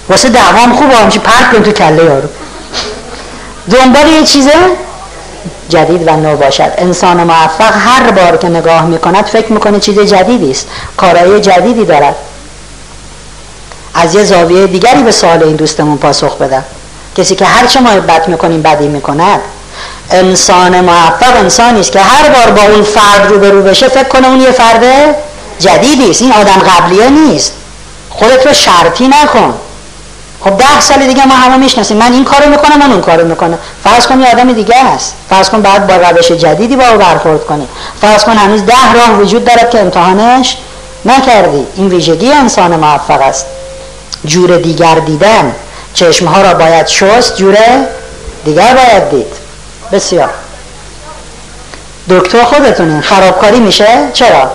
واسه 0.10 0.30
دعوام 0.30 0.74
خوب 0.76 0.92
همچی 0.92 1.20
پرک 1.20 1.52
کن 1.52 1.64
تو 1.64 1.72
کله 1.72 2.04
یارو. 2.04 2.30
دنبال 3.72 4.08
یه 4.08 4.24
چیزه؟ 4.24 4.54
جدید 5.70 6.08
و 6.08 6.12
نو 6.12 6.38
باشد. 6.38 6.72
انسان 6.78 7.24
موفق 7.24 7.74
هر 7.78 8.12
بار 8.12 8.38
که 8.38 8.50
نگاه 8.50 8.86
می‌کند 8.86 9.26
فکر 9.26 9.54
می‌کنه 9.54 9.80
چیز 9.80 10.00
جدیدی 10.00 10.52
است. 10.52 10.68
کارهای 10.98 11.42
جدیدی 11.42 11.86
دارد. 11.86 12.16
از 13.94 14.16
یه 14.16 14.24
زاویه 14.24 14.68
دیگری 14.68 15.04
به 15.04 15.12
سوال 15.12 15.44
این 15.44 15.56
دوستمون 15.56 15.98
پاسخ 15.98 16.38
بدم 16.38 16.64
کسی 17.18 17.36
که 17.36 17.46
هر 17.46 17.68
چه 17.68 17.80
ما 17.80 17.90
بد 17.90 18.28
می‌کنیم 18.28 18.62
بدی 18.62 18.88
می‌کند. 18.88 19.40
انسان 20.12 20.82
موفق 20.82 21.36
انسانی 21.36 21.80
است 21.80 21.92
که 21.92 22.00
هر 22.00 22.30
بار 22.30 22.52
با 22.52 22.74
اون 22.74 22.84
فرد 22.84 23.32
رو 23.32 23.40
به 23.40 23.50
رو 23.50 23.62
بشه 23.62 23.88
فکر 23.88 24.08
کنه 24.08 24.28
اون 24.28 24.42
یه 24.42 24.52
فرد 24.52 24.84
جدیدی 25.60 26.10
است. 26.10 26.22
این 26.22 26.32
آدم 26.32 26.60
قبلیه 26.60 27.10
نیست. 27.10 27.54
خودت 28.10 28.48
رو 28.48 28.54
شرطی 28.54 29.08
نکن. 29.08 29.54
خب 30.46 30.58
ده 30.58 30.80
سال 30.80 31.08
دیگه 31.08 31.26
ما 31.26 31.36
همه 31.36 31.58
می‌شناسیم. 31.58 31.98
من 31.98 32.14
این 32.14 32.24
کارو 32.26 32.50
می‌کنم 32.50 32.80
من 32.80 32.92
اون 32.92 33.02
کارو 33.02 33.28
می‌کنم 33.28 33.58
فرض 33.84 34.08
کن 34.08 34.20
یه 34.20 34.32
آدم 34.32 34.54
دیگه 34.54 34.84
هست. 34.84 35.16
فرض 35.30 35.50
کن 35.50 35.62
بعد 35.62 35.88
با 35.88 35.96
روش 35.96 36.32
جدیدی 36.32 36.76
با 36.76 36.88
او 36.88 36.98
برخورد 36.98 37.46
کنی. 37.46 37.68
فرض 38.02 38.24
کن 38.26 38.32
هنوز 38.32 38.66
ده 38.66 38.94
راه 38.94 39.20
وجود 39.20 39.46
دارد 39.46 39.70
که 39.70 39.80
امتحانش 39.80 40.58
نکردی. 41.06 41.68
این 41.76 41.88
ویژگی 41.88 42.32
انسان 42.32 42.76
موفق 42.76 43.22
است. 43.22 43.46
جور 44.26 44.58
دیگر 44.58 44.96
دیدن. 44.96 45.56
چشمها 45.94 46.42
را 46.42 46.54
باید 46.54 46.88
شست 46.88 47.38
جور 47.38 47.58
دیگر 48.46 48.74
باید 48.74 49.10
دید. 49.10 49.34
بسیار. 49.92 50.30
دکتر 52.10 52.44
خودتونین 52.44 53.02
خرابکاری 53.02 53.60
میشه؟ 53.60 53.88
چرا؟ 54.14 54.52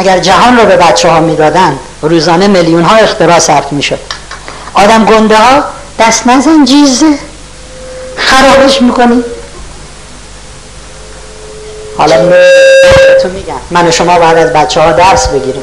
اگر 0.00 0.18
جهان 0.18 0.56
رو 0.56 0.66
به 0.66 0.76
بچه 0.76 1.08
ها 1.08 1.20
می‌دادن 1.20 1.78
روزانه 2.02 2.46
میلیون 2.46 2.82
ها 2.82 2.96
اختراع 2.96 3.38
صرف 3.38 3.72
می‌شد. 3.72 3.98
آدم 4.74 5.04
گنده 5.04 5.36
ها 5.36 5.64
دست 5.98 6.26
نزن 6.26 6.64
جیزه. 6.64 7.06
خرابش 8.16 8.82
می‌کنی. 8.82 9.24
حالا 11.98 12.16
تو 13.22 13.28
میگم. 13.28 13.54
من 13.70 13.88
و 13.88 13.90
شما 13.90 14.18
باید 14.18 14.36
از 14.38 14.52
بچه 14.52 14.80
ها 14.80 14.92
درس 14.92 15.28
بگیریم. 15.28 15.62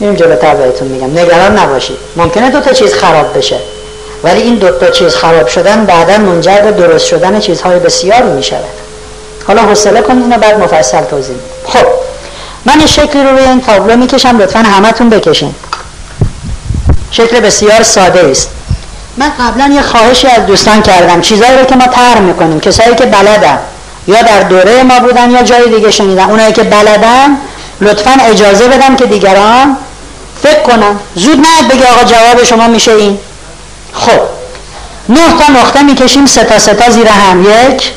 میریم 0.00 0.16
جلوتر 0.16 0.54
بهتون 0.54 0.88
میگم. 0.88 1.18
نگران 1.18 1.58
نباشید. 1.58 1.98
ممکنه 2.16 2.50
دو 2.50 2.60
تا 2.60 2.72
چیز 2.72 2.94
خراب 2.94 3.38
بشه. 3.38 3.58
ولی 4.24 4.42
این 4.42 4.54
دو 4.54 4.70
تا 4.70 4.90
چیز 4.90 5.16
خراب 5.16 5.48
شدن 5.48 5.84
بعدا 5.84 6.18
منجر 6.18 6.60
به 6.60 6.72
درست 6.72 7.06
شدن 7.06 7.40
چیزهای 7.40 7.78
بسیاری 7.78 8.28
می‌شود. 8.28 8.64
حالا 9.46 9.62
حوصله 9.62 10.00
کنید 10.00 10.22
اینو 10.22 10.38
بعد 10.38 10.60
مفصل 10.60 11.00
توضیح 11.00 11.36
خب. 11.66 11.86
من 12.64 12.78
این 12.78 12.86
شکلی 12.86 13.22
رو 13.22 13.30
روی 13.30 13.42
این 13.42 13.60
تابلو 13.60 13.96
می‌کشم 13.96 14.38
لطفا 14.38 14.58
همتون 14.58 15.10
بکشین. 15.10 15.54
شکل 17.10 17.40
بسیار 17.40 17.82
ساده 17.82 18.28
است. 18.30 18.50
من 19.16 19.32
قبلا 19.40 19.74
یه 19.74 19.82
خواهشی 19.82 20.26
از 20.26 20.46
دوستان 20.46 20.82
کردم 20.82 21.20
چیزایی 21.20 21.58
رو 21.58 21.64
که 21.64 21.76
ما 21.76 21.86
تر 21.86 22.18
می‌کنیم 22.18 22.60
کسایی 22.60 22.94
که 22.94 23.06
بلدن 23.06 23.58
یا 24.06 24.22
در 24.22 24.40
دوره 24.40 24.82
ما 24.82 25.00
بودن 25.00 25.30
یا 25.30 25.42
جای 25.42 25.74
دیگه 25.74 25.90
شنیدن. 25.90 26.30
اونایی 26.30 26.52
که 26.52 26.62
بلدن 26.62 27.36
لطفا 27.80 28.10
اجازه 28.20 28.68
بدم 28.68 28.96
که 28.96 29.06
دیگران 29.06 29.76
فکر 30.42 30.62
کنن. 30.62 30.98
زود 31.14 31.38
نه 31.38 31.68
بگی 31.70 31.84
آقا 31.84 32.04
جواب 32.04 32.44
شما 32.44 32.66
میشه 32.66 32.92
این. 32.92 33.18
خب 33.92 34.20
نه 35.08 35.38
تا 35.38 35.52
نقطه 35.52 35.82
می‌کشیم 35.82 36.26
سه 36.26 36.44
تا 36.44 36.58
سه 36.58 36.74
تا 36.74 36.90
زیر 36.90 37.08
هم. 37.08 37.42
یک 37.42 37.92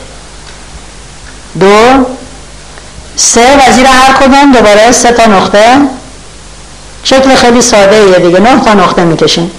دو 1.60 2.06
سه 3.18 3.58
و 3.58 3.72
زیر 3.72 3.86
هر 3.86 4.14
کدوم 4.14 4.52
دوباره 4.52 4.92
سه 4.92 5.12
تا 5.12 5.26
نقطه. 5.26 5.78
شکل 7.04 7.36
خیلی 7.36 7.62
ساده 7.62 7.96
ایه 7.96 8.20
دیگه. 8.20 8.40
نه 8.40 8.62
تا 8.62 8.74
نقطه 8.74 9.04
می‌کشیم 9.04 9.52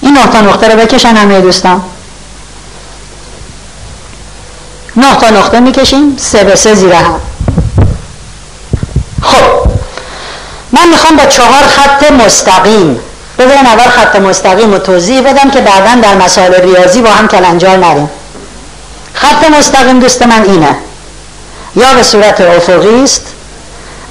این 0.00 0.12
نه 0.12 0.26
تا 0.26 0.40
نقطه 0.40 0.68
رو 0.68 0.78
بکشن 0.78 1.16
همه 1.16 1.40
دوستان. 1.40 1.82
نه 4.96 5.16
تا 5.16 5.30
نقطه 5.30 5.60
می‌کشیم 5.60 6.16
سه 6.18 6.44
به 6.44 6.56
سه 6.56 6.74
زیر 6.74 6.92
هم. 6.92 7.20
خب. 9.22 9.68
من 10.72 10.88
می‌خوام 10.88 11.16
با 11.16 11.26
چهار 11.26 11.62
خط 11.62 12.10
مستقیم 12.10 13.00
بذارین 13.38 13.66
اول 13.66 13.88
خط 13.88 14.16
مستقیم 14.16 14.72
رو 14.72 14.78
توضیح 14.78 15.20
بدم 15.20 15.50
که 15.50 15.60
بعدا 15.60 16.00
در 16.00 16.14
مسائل 16.14 16.54
ریاضی 16.54 17.02
با 17.02 17.10
هم 17.10 17.28
کلنجار 17.28 17.76
نریم. 17.76 18.10
خط 19.14 19.50
مستقیم 19.58 20.00
دوست 20.00 20.22
من 20.22 20.42
اینه. 20.42 20.76
یا 21.76 21.94
به 21.94 22.02
صورت 22.02 22.40
افقی 22.40 23.04
است 23.04 23.22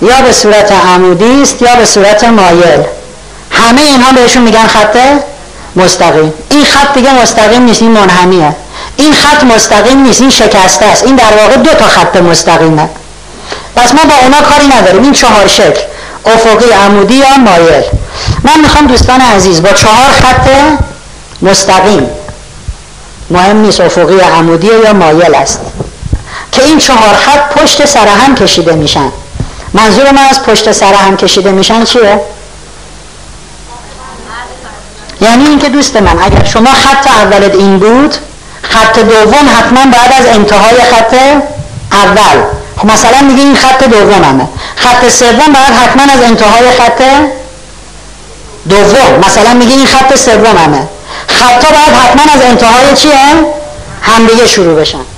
یا 0.02 0.22
به 0.22 0.32
صورت 0.32 0.72
عمودی 0.72 1.42
است 1.42 1.62
یا 1.62 1.76
به 1.76 1.86
صورت 1.86 2.24
مایل. 2.24 2.84
همه 3.52 3.82
اینها 3.82 4.12
بهشون 4.12 4.44
میگن 4.44 4.68
خط 4.68 4.98
مستقیم. 5.76 6.34
این 6.50 6.66
خط 6.66 6.94
دیگه 6.94 7.22
مستقیم 7.22 7.62
نیست 7.62 7.82
این 7.82 7.92
منحنیه 7.92 8.56
این 8.98 9.14
خط 9.14 9.44
مستقیم 9.44 10.04
نیست 10.04 10.22
این 10.22 10.30
شکسته 10.30 10.86
است. 10.86 11.06
این 11.06 11.16
در 11.16 11.34
واقع 11.42 11.56
دو 11.56 11.74
تا 11.74 11.88
خط 11.88 12.16
مستقیمه. 12.16 12.90
پس 13.76 13.94
ما 13.94 14.02
با 14.04 14.14
اونا 14.24 14.42
کاری 14.42 14.68
نداریم. 14.68 15.04
این 15.04 15.14
چهار 15.14 15.48
شکل 15.48 15.82
افقی 16.26 16.72
عمودی 16.72 17.14
یا 17.14 17.38
مایل. 17.38 17.84
من 18.44 18.60
می‌خوام 18.62 18.88
دوستان 18.88 19.22
عزیز 19.22 19.62
با 19.62 19.70
چهار 19.70 20.10
خط 20.10 20.50
مستقیم. 21.42 22.10
مهم 23.30 23.58
نیست 23.58 23.82
افقی 23.82 24.20
عمودی 24.20 24.68
یا 24.84 24.94
مایل 24.94 25.36
است. 25.36 25.60
که 26.52 26.64
این 26.64 26.80
چهار 26.80 27.16
خط 27.16 27.54
پشت 27.54 27.86
سر 27.86 28.08
هم 28.08 28.36
کشیده 28.36 28.76
میشن. 28.76 29.12
منظور 29.74 30.12
من 30.12 30.26
از 30.30 30.44
پشت 30.44 30.72
سر 30.72 30.94
هم 30.94 31.18
کشیده 31.18 31.52
میشن 31.52 31.84
چیه؟ 31.84 32.22
یعنی 35.22 35.48
اینکه 35.48 35.70
دوست 35.70 35.96
من 35.96 36.22
اگر 36.22 36.44
شما 36.44 36.70
خط 36.72 37.08
اولت 37.08 37.56
این 37.56 37.80
بود 37.80 38.16
خط 38.62 39.00
دوم 39.00 39.50
حتما 39.58 39.92
بعد 39.92 40.14
از 40.20 40.26
انتهای 40.28 40.82
خط 40.82 41.16
اول. 41.92 42.44
خب 42.78 42.86
مثلا 42.86 43.22
میگه 43.22 43.42
این 43.42 43.56
خط 43.56 43.84
دوممه. 43.84 44.48
خط 44.76 45.10
سوم 45.10 45.54
بعد 45.54 45.74
حتما 45.74 46.14
از 46.14 46.22
انتهای 46.22 46.72
خط 46.72 47.02
دوم. 48.70 49.20
مثلا 49.28 49.54
میگه 49.54 49.76
این 49.76 49.86
خط 49.86 50.16
سوممه. 50.16 50.88
خطا 51.28 51.68
باید 51.70 51.96
حتما 52.04 52.34
از 52.34 52.42
انتهای 52.42 52.96
چیه؟ 52.96 53.12
همدیگه 54.02 54.48
شروع 54.48 54.82
بشن. 54.82 55.11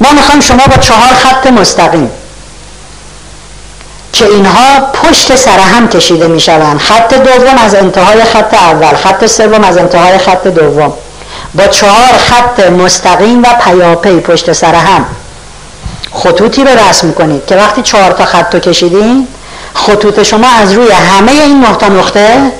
ما 0.00 0.12
می‌خوایم 0.12 0.40
شما 0.40 0.66
با 0.66 0.76
چهار 0.76 1.14
خط 1.14 1.46
مستقیم 1.46 2.10
که 4.12 4.26
اینها 4.26 4.80
پشت 4.80 5.36
سر 5.36 5.58
هم 5.58 5.88
کشیده 5.88 6.26
می‌شوند. 6.26 6.78
خط 6.80 7.14
دوم 7.14 7.58
از 7.58 7.74
انتهای 7.74 8.24
خط 8.24 8.54
اول 8.54 8.96
خط 8.96 9.26
سوم 9.26 9.64
از 9.64 9.76
انتهای 9.76 10.18
خط 10.18 10.46
دوم. 10.46 10.92
با 11.54 11.66
چهار 11.66 12.12
خط 12.18 12.60
مستقیم 12.70 13.42
و 13.42 13.46
پیاپی 13.64 14.20
پشت 14.20 14.52
سر 14.52 14.74
هم. 14.74 15.06
خطوطی 16.12 16.64
رو 16.64 16.70
رسم 16.88 17.12
کنید 17.12 17.46
که 17.46 17.56
وقتی 17.56 17.82
چهار 17.82 18.12
تا 18.12 18.24
خط 18.24 18.54
رو 18.54 18.60
کشیدین 18.60 19.28
خطوط 19.74 20.22
شما 20.22 20.48
از 20.48 20.72
روی 20.72 20.90
همه 20.90 21.32
این 21.32 21.64
نقطه 21.64 21.88
نقطه 21.88 22.52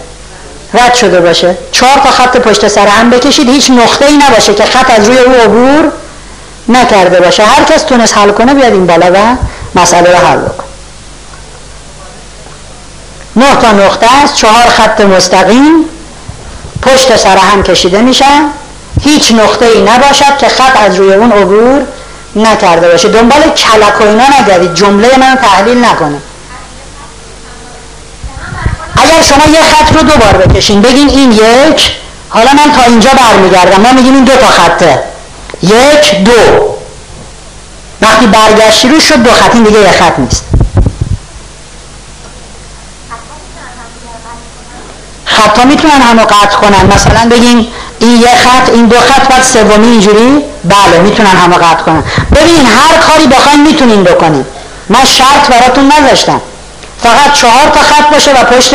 رد 0.75 0.95
شده 0.95 1.21
باشه. 1.21 1.57
چهار 1.73 1.99
تا 1.99 2.11
خط 2.11 2.37
پشت 2.37 2.69
سر 2.69 2.87
هم 2.87 3.11
بکشید 3.11 3.49
هیچ 3.49 3.71
نقطه 3.71 4.07
ای 4.07 4.17
نباشه 4.17 4.55
که 4.55 4.65
خط 4.65 4.91
از 4.99 5.09
روی 5.09 5.19
او 5.19 5.33
عبور 5.33 5.93
نکرده 6.69 7.21
باشه. 7.21 7.45
هر 7.45 7.65
کس 7.65 7.83
تونست 7.83 8.19
حل 8.19 8.31
کنه 8.31 8.55
بیاد 8.55 8.73
این 8.73 8.87
بالا 8.87 9.11
و 9.15 9.37
مسئله 9.75 10.11
رو 10.11 10.27
حل 10.27 10.39
بکن 10.39 10.65
نه 13.37 13.57
تا 13.57 13.73
نقطه 13.73 14.07
است 14.25 14.35
چهار 14.35 14.67
خط 14.67 15.01
مستقیم 15.01 15.85
پشت 16.83 17.17
سر 17.17 17.37
هم 17.37 17.63
کشیده 17.63 18.03
میشن 18.03 18.43
هیچ 19.03 19.33
نقطه 19.33 19.67
ای 19.67 19.83
نباشد 19.83 20.39
که 20.39 20.49
خط 20.49 20.83
از 20.83 20.97
روی 20.97 21.15
اون 21.15 21.33
عبور 21.33 21.83
نکرده 22.37 22.89
باشه. 22.89 23.09
دنبال 23.09 23.41
کلک 23.43 24.01
و 24.01 24.05
اینا 24.05 24.25
نگردید. 24.41 24.75
جمله 24.75 25.19
من 25.19 25.39
تحلیل 25.43 25.85
نکنه. 25.85 26.19
اگر 28.97 29.23
شما 29.23 29.45
یه 29.53 29.63
خط 29.63 29.93
رو 29.93 30.03
دو 30.03 30.17
بار 30.17 30.33
بکشین 30.33 30.83
بگین 30.83 31.09
این 31.09 31.33
یک 31.33 31.93
حالا 32.29 32.51
من 32.53 32.73
تا 32.77 32.83
اینجا 32.83 33.11
برمیگردم. 33.11 33.83
ما 33.83 33.93
میگیم 33.93 34.15
این 34.15 34.25
دو 34.25 34.37
تا 34.37 34.47
خطه. 34.47 35.03
یک 35.63 36.25
دو. 36.25 36.33
وقتی 38.03 38.27
برگشتی 38.27 38.89
رو 38.89 39.01
شد 39.01 39.23
دو 39.23 39.31
خط 39.31 39.53
دیگه 39.53 39.81
یه 39.81 39.91
خط 39.91 40.19
نیست. 40.19 40.45
خطا 45.25 45.65
می‌تونن 45.65 46.03
همو 46.03 46.23
قطع 46.23 46.57
کنن. 46.57 46.87
مثلا 46.95 47.29
بگیم 47.31 47.67
این 47.99 48.21
یه 48.21 48.29
خط 48.37 48.69
این 48.69 48.87
دو 48.87 48.97
خط 49.01 49.29
بعد 49.29 49.43
سومی 49.43 49.87
اینجوری؟ 49.87 50.45
بله 50.65 50.99
می‌تونن 51.03 51.29
همو 51.29 51.55
قطع 51.55 51.83
کنن. 51.83 52.03
ببین 52.33 52.67
هر 52.67 52.99
کاری 52.99 53.27
بخواین 53.27 53.63
می‌تونین 53.63 54.05
بکنین. 54.05 54.45
من 54.89 55.05
شرط 55.05 55.51
براتون 55.51 55.93
نذاشتم. 55.93 56.41
فقط 57.03 57.33
چهار 57.33 57.69
تا 57.69 57.81
خط 57.81 58.11
باشه 58.13 58.33
و 58.33 58.45
پشت 58.45 58.75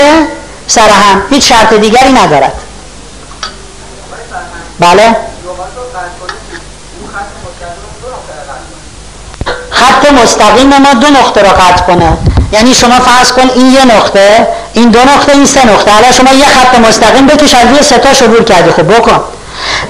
سر 0.68 0.90
هم. 0.90 1.22
هیچ 1.30 1.50
شرط 1.50 1.74
دیگری 1.74 2.14
ندارد. 2.14 2.54
بله؟ 4.80 5.16
خط 9.82 10.12
مستقیم 10.12 10.78
ما 10.78 10.94
دو 10.94 11.08
نقطه 11.08 11.42
را 11.42 11.50
قطع 11.50 11.84
کنه. 11.84 12.18
یعنی 12.52 12.74
شما 12.74 13.00
فرض 13.00 13.32
کن 13.32 13.50
این 13.56 13.72
یه 13.72 13.86
نقطه 13.86 14.48
این 14.74 14.90
دو 14.90 15.00
نقطه 15.00 15.32
این 15.32 15.46
سه 15.46 15.68
نقطه. 15.68 15.92
حالا 15.92 16.12
شما 16.12 16.34
یه 16.34 16.46
خط 16.46 16.80
مستقیم 16.80 17.28
بکش 17.28 17.54
از 17.54 17.68
روی 17.68 17.84
ستاش 17.84 18.22
عبور 18.22 18.44
کردی. 18.44 18.72
خب 18.72 18.96
بکن. 18.96 19.20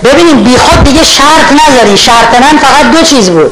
ببینیم 0.03 0.43
بی 0.43 0.57
خود 0.57 0.83
دیگه 0.83 1.03
شرط 1.03 1.51
نذاری 1.51 1.97
شرط 1.97 2.33
من 2.41 2.57
فقط 2.57 2.91
دو 2.91 3.05
چیز 3.05 3.29
بود. 3.29 3.51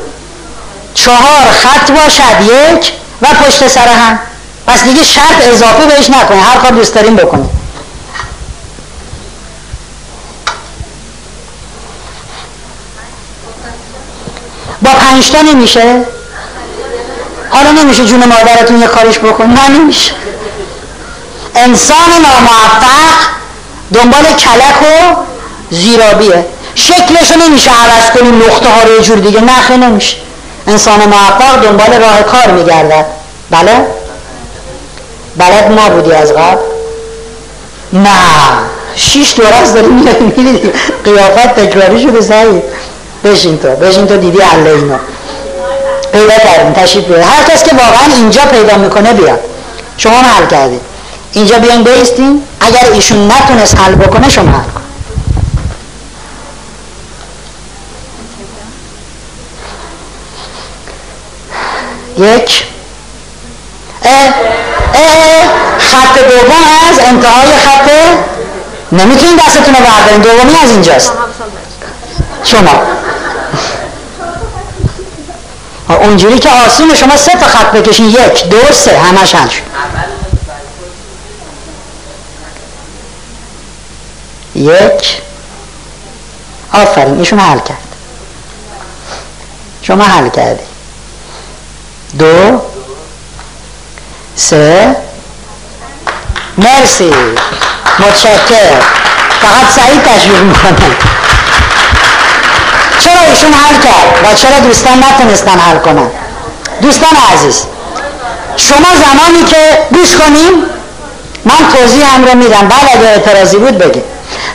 چهار 0.93 1.45
خط 1.63 1.91
باشد 1.91 2.41
یک 2.41 2.91
و 3.21 3.27
پشت 3.27 3.67
سر 3.67 3.87
هم. 3.87 4.19
پس 4.67 4.83
دیگه 4.83 5.03
شرط 5.03 5.47
اضافه 5.47 5.85
بهش 5.85 6.09
نکنه. 6.09 6.41
هر 6.41 6.57
کار 6.57 6.71
دوست 6.71 6.95
داریم 6.95 7.15
بکنه 7.15 7.45
با 14.81 14.89
پنجتا 14.89 15.41
نمیشه؟ 15.41 16.05
حالا 17.49 17.71
نمیشه 17.71 18.05
جون 18.05 18.23
مادرتون 18.25 18.81
یه 18.81 18.87
کارش 18.87 19.19
بکن 19.19 19.45
نه 19.45 19.67
نمیشه. 19.67 20.11
انسان 21.55 22.09
ناموفق 22.21 23.17
دنبال 23.93 24.23
کلک 24.23 24.81
و 24.81 25.15
زیرابیه. 25.71 26.45
شکلشو 26.75 27.35
نمیشه 27.47 27.71
عوض 27.71 28.19
کنیم 28.19 28.41
نقطه 28.41 28.69
ها 28.69 28.83
رو 28.83 29.01
جور 29.01 29.17
دیگه. 29.17 29.41
نخه 29.41 29.77
نمیشه. 29.77 30.17
انسان 30.67 30.99
موفق 30.99 31.61
دنبال 31.63 32.01
راه 32.01 32.23
کار 32.23 32.51
میگردد. 32.53 33.05
بله؟ 33.51 33.85
بلد 35.37 35.79
نبودی 35.79 36.11
از 36.11 36.33
قبل؟ 36.33 36.61
نه. 37.93 38.09
شیش 38.95 39.33
دورست 39.33 39.73
داری 39.73 39.87
میری 39.87 40.71
قیافت 41.05 41.55
تکراری 41.55 42.01
شده 42.03 42.21
سعید. 42.21 42.63
بشین 43.23 43.57
تو. 43.57 43.67
بشین 43.67 44.07
تو 44.07 44.17
دیدی 44.17 44.39
الله 44.41 44.69
اینو. 44.69 44.97
پیدا 46.19 46.37
کردیم 46.37 46.73
تشریف 46.73 47.05
بیاد 47.05 47.21
هر 47.21 47.43
کس 47.43 47.63
که 47.63 47.75
واقعا 47.75 48.13
اینجا 48.15 48.41
پیدا 48.41 48.77
می‌کنه 48.77 49.13
بیاد. 49.13 49.39
شما 49.97 50.21
حل 50.21 50.45
کردید. 50.45 50.81
اینجا 51.33 51.59
بیاین 51.59 51.83
بیستین 51.83 52.43
اگر 52.59 52.91
ایشون 52.93 53.31
نتونست 53.31 53.77
حل 53.77 53.95
بکنه 53.95 54.29
شما 54.29 54.51
حل 54.51 54.63
کن 54.63 54.81
یک. 62.17 62.63
اه 64.03 64.11
اه 64.93 65.47
خط 65.79 66.19
دوم 66.19 66.63
از 66.89 66.99
انتهای 66.99 67.47
خط. 67.65 67.89
نمی‌تونین 68.91 69.35
دستتون 69.47 69.75
رو 69.75 69.81
بردارین. 69.81 70.21
دومی 70.21 70.55
از 70.63 70.69
اینجاست. 70.69 71.11
شما. 72.43 72.98
اونجوری 75.93 76.39
که 76.39 76.49
آسون 76.49 76.95
شما 76.95 77.17
سه 77.17 77.31
تا 77.31 77.47
خط 77.47 77.71
بکشین 77.71 78.09
یک 78.09 78.49
دو 78.49 78.73
سه 78.73 78.99
همش 78.99 79.35
حل 79.35 79.49
یک. 84.55 85.21
آفرین 86.73 87.19
ایشون 87.19 87.39
حل 87.39 87.59
کرد. 87.59 87.77
شما 89.81 90.03
حل 90.03 90.29
کردی. 90.29 90.63
دو. 92.19 92.61
سه. 94.35 94.95
مرسی. 96.57 97.13
متشکر 97.99 98.79
فقط 99.41 99.71
سعید 99.75 100.03
تشویق 100.03 100.41
می‌کنه. 100.41 101.08
چرا 103.03 103.21
ایشون 103.29 103.53
حل 103.53 103.75
کرد 103.75 104.23
و 104.23 104.35
چرا 104.35 104.59
دوستان 104.59 105.03
نتونستن 105.03 105.59
حل 105.59 105.77
کنن؟ 105.77 106.07
دوستان 106.81 107.09
عزیز 107.33 107.63
شما 108.57 108.87
زمانی 109.05 109.43
که 109.43 109.57
گوش 109.91 110.15
کنیم 110.15 110.53
من 111.45 111.77
توضیح 111.77 112.15
هم 112.15 112.25
رو 112.25 112.35
میدم. 112.37 112.67
بعد 112.67 112.89
اگه 112.93 113.07
اعتراضی 113.07 113.57
بود 113.57 113.77
بگید 113.77 114.03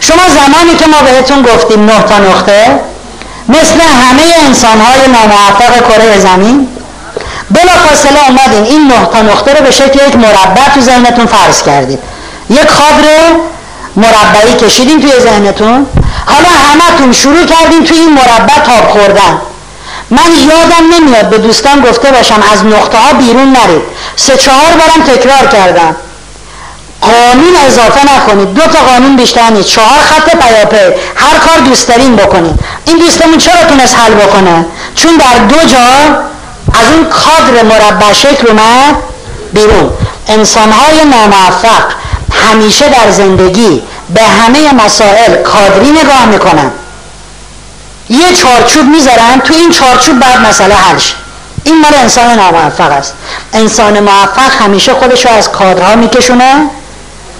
شما 0.00 0.22
زمانی 0.28 0.76
که 0.78 0.86
ما 0.86 1.02
بهتون 1.02 1.42
گفتیم 1.42 1.84
نه 1.84 2.02
تا 2.02 2.18
نقطه 2.18 2.80
مثل 3.48 3.80
همه 3.80 4.46
انسان 4.46 4.80
های 4.80 5.08
ناموفق 5.08 5.88
کره 5.88 6.18
زمین 6.18 6.68
بلا 7.50 7.72
فاصله 7.88 8.28
اومدین 8.28 8.64
این 8.64 8.86
نه 8.86 9.06
تا 9.12 9.22
نقطه 9.22 9.54
رو 9.54 9.64
به 9.64 9.70
شکل 9.70 10.08
یک 10.08 10.16
مربع 10.16 10.68
تو 10.74 10.80
ذهنتون 10.80 11.26
فرض 11.26 11.62
کردید 11.62 11.98
یک 12.50 12.68
خادر 12.68 13.34
مربعی 13.96 14.54
کشیدین 14.54 15.00
توی 15.00 15.20
ذهنتون. 15.20 15.86
حالا 16.26 16.48
همتون 16.48 17.12
شروع 17.12 17.44
کردین 17.44 17.84
توی 17.84 17.98
این 17.98 18.12
مربع 18.12 18.58
تاب 18.66 18.88
خوردن. 18.88 19.40
من 20.10 20.32
یادم 20.48 20.94
نمیاد 20.94 21.30
به 21.30 21.38
دوستان 21.38 21.80
گفته 21.80 22.10
باشم 22.10 22.42
از 22.52 22.64
نقطه 22.64 22.98
ها 22.98 23.12
بیرون 23.12 23.48
نرید. 23.52 23.82
سه 24.16 24.36
چهار 24.36 24.72
بارم 24.72 25.16
تکرار 25.16 25.46
کردم. 25.52 25.96
قانون 27.00 27.56
اضافه 27.66 28.00
نکنید. 28.16 28.54
دو 28.54 28.60
تا 28.60 28.78
قانون 28.78 29.16
بیشتر 29.16 29.50
نیست. 29.50 29.68
چهار 29.68 30.00
خط 30.00 30.36
پیاپی. 30.36 30.96
هر 31.16 31.38
کار 31.38 31.58
دوست 31.64 31.88
دارین 31.88 32.16
بکنید. 32.16 32.60
این 32.84 32.98
دوستمون 32.98 33.38
چرا 33.38 33.64
تونست 33.68 33.98
حل 33.98 34.14
بکنه؟ 34.14 34.64
چون 34.94 35.16
در 35.16 35.38
دو 35.38 35.68
جا 35.68 35.78
از 36.80 36.92
اون 36.92 37.04
کادر 37.04 37.62
مربع 37.62 38.12
شکل 38.12 38.48
اومد 38.48 38.96
بیرون. 39.52 39.90
انسانهای 40.28 41.04
ناموفق 41.04 41.84
همیشه 42.50 42.88
در 42.88 43.10
زندگی 43.10 43.82
به 44.10 44.22
همه 44.22 44.84
مسائل 44.84 45.36
کادری 45.42 45.90
نگاه 45.90 46.26
می‌کنن. 46.26 46.70
یه 48.08 48.32
چارچوب 48.32 48.84
می‌ذارن 48.84 49.40
تو 49.44 49.54
این 49.54 49.70
چارچوب 49.70 50.20
بعد 50.20 50.40
مسئله 50.40 50.74
حل 50.74 50.98
این 51.64 51.80
مال 51.80 51.94
انسان 51.94 52.30
ناموفق 52.30 52.92
است. 52.92 53.14
انسان 53.52 54.00
موفق 54.00 54.52
همیشه 54.60 54.94
خودش 54.94 55.26
رو 55.26 55.32
از 55.32 55.50
کادرها 55.50 55.96
میکشونه 55.96 56.70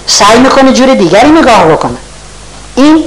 سعی 0.07 0.39
می‌کنه 0.39 0.73
جور 0.73 0.93
دیگری 0.93 1.29
نگاه 1.29 1.65
بکنه. 1.65 1.97
این 2.75 3.03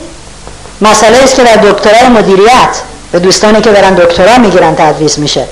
مسئله 0.80 1.18
است 1.18 1.36
که 1.36 1.44
در 1.44 1.56
دکترای 1.56 2.08
مدیریت 2.08 2.82
به 3.12 3.18
دوستانی 3.18 3.60
که 3.60 3.70
برن 3.70 3.94
دکترا 3.94 4.38
می‌گیرن 4.38 4.74
تدریس 4.74 5.18
میشه. 5.18 5.44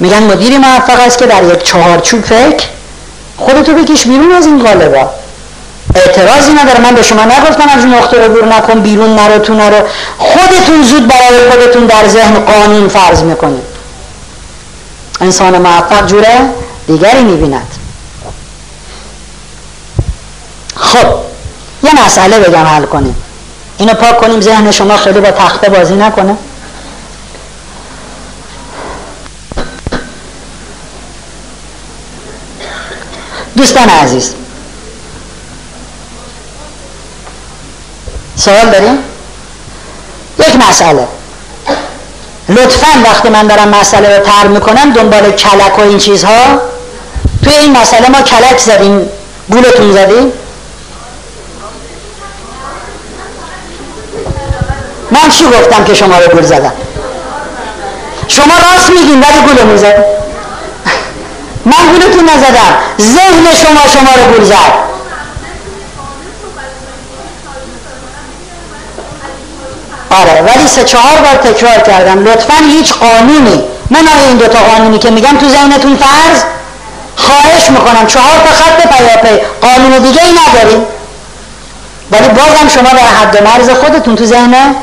میگن 0.00 0.22
مدیری 0.22 0.58
موفق 0.58 1.00
است 1.00 1.18
که 1.18 1.26
در 1.26 1.42
یک 1.42 1.62
چهارچوب 1.62 2.24
فکر 2.24 2.66
خودتو 3.36 3.74
بکش 3.74 4.06
بیرون 4.06 4.32
از 4.32 4.46
این 4.46 4.62
قالبا 4.64 5.10
اعتراضی 5.94 6.52
نداره 6.52 6.80
من 6.80 6.94
به 6.94 7.02
شما 7.02 7.24
نگفتم 7.24 7.68
از 7.68 7.86
نقطه 7.86 8.26
رو 8.26 8.32
بیرون 8.34 8.52
نکن 8.52 8.80
بیرون 8.80 9.14
نرو 9.14 9.38
تو 9.38 9.54
نرو. 9.54 9.86
خودتون 10.18 10.82
زود 10.82 11.08
برای 11.08 11.50
خودتون 11.50 11.86
در 11.86 12.08
ذهن 12.08 12.34
قانون 12.34 12.88
فرض 12.88 13.22
می‌کنید. 13.22 13.64
انسان 15.20 15.58
موفق 15.58 16.06
جوره 16.06 16.40
دیگری 16.86 17.22
می‌بیند. 17.22 17.74
خب 20.76 21.06
یه 21.82 22.04
مسئله 22.06 22.38
بگم 22.38 22.64
حل 22.64 22.84
کنیم. 22.84 23.16
اینو 23.78 23.94
پاک 23.94 24.20
کنیم 24.20 24.40
ذهن 24.40 24.70
شما 24.70 24.96
خیلی 24.96 25.20
با 25.20 25.30
تخته 25.30 25.68
بازی 25.68 25.94
نکنه. 25.94 26.36
دوستان 33.56 33.88
عزیز 33.88 34.34
سوال 38.38 38.70
داریم؟ 38.70 38.98
یک 40.38 40.56
مسئله. 40.68 41.08
لطفا 42.48 42.86
وقتی 43.04 43.28
من 43.28 43.46
دارم 43.46 43.68
مسئله 43.68 44.16
رو 44.18 44.24
تر 44.24 44.46
می‌کنم 44.46 44.92
دنبال 44.92 45.32
کلک 45.32 45.78
و 45.78 45.82
این 45.82 45.98
چیزها 45.98 46.60
توی 47.44 47.54
این 47.54 47.76
مسئله 47.76 48.08
ما 48.08 48.22
کلک 48.22 48.58
زدیم. 48.58 49.08
گولتون 49.50 49.92
زدیم. 49.92 50.32
من 55.10 55.30
چی 55.30 55.44
گفتم 55.44 55.84
که 55.84 55.94
شما 55.94 56.18
رو 56.18 56.28
گول 56.32 56.42
زدم؟ 56.42 56.72
شما 58.28 58.54
راست 58.72 58.90
میگین 58.90 59.20
ولی 59.20 59.40
گول 59.54 59.62
می‌زد. 59.66 60.04
من 61.64 61.92
گولتون 61.92 62.24
نزدم. 62.30 62.74
ذهن 63.00 63.54
شما 63.54 63.88
شما 63.88 64.10
رو 64.24 64.32
گول 64.32 64.44
زد. 64.44 64.87
آره 70.10 70.42
ولی 70.42 70.68
سه 70.68 70.84
چهار 70.84 71.16
بار 71.16 71.34
تکرار 71.34 71.78
کردم. 71.78 72.24
لطفا 72.24 72.54
هیچ 72.54 72.92
قانونی. 72.92 73.64
من 73.90 74.08
آیا 74.08 74.28
این 74.28 74.36
دوتا 74.36 74.58
قانونی 74.58 74.98
که 74.98 75.10
میگم 75.10 75.38
تو 75.38 75.48
ذهنتون 75.48 75.96
فرض. 75.96 76.42
خواهش 77.16 77.70
می‌کنم 77.70 78.06
چهار 78.06 78.36
تا 78.38 78.50
خط 78.54 78.88
پیاپی. 78.88 79.42
قانون 79.62 79.98
دیگه 79.98 80.20
ای 80.24 80.32
نداریم. 80.32 80.84
ولی 82.10 82.28
بازم 82.28 82.68
شما 82.68 82.90
در 82.90 83.06
حد 83.22 83.42
مرز 83.42 83.70
خودتون 83.70 84.16
تو 84.16 84.24
ذهن 84.24 84.74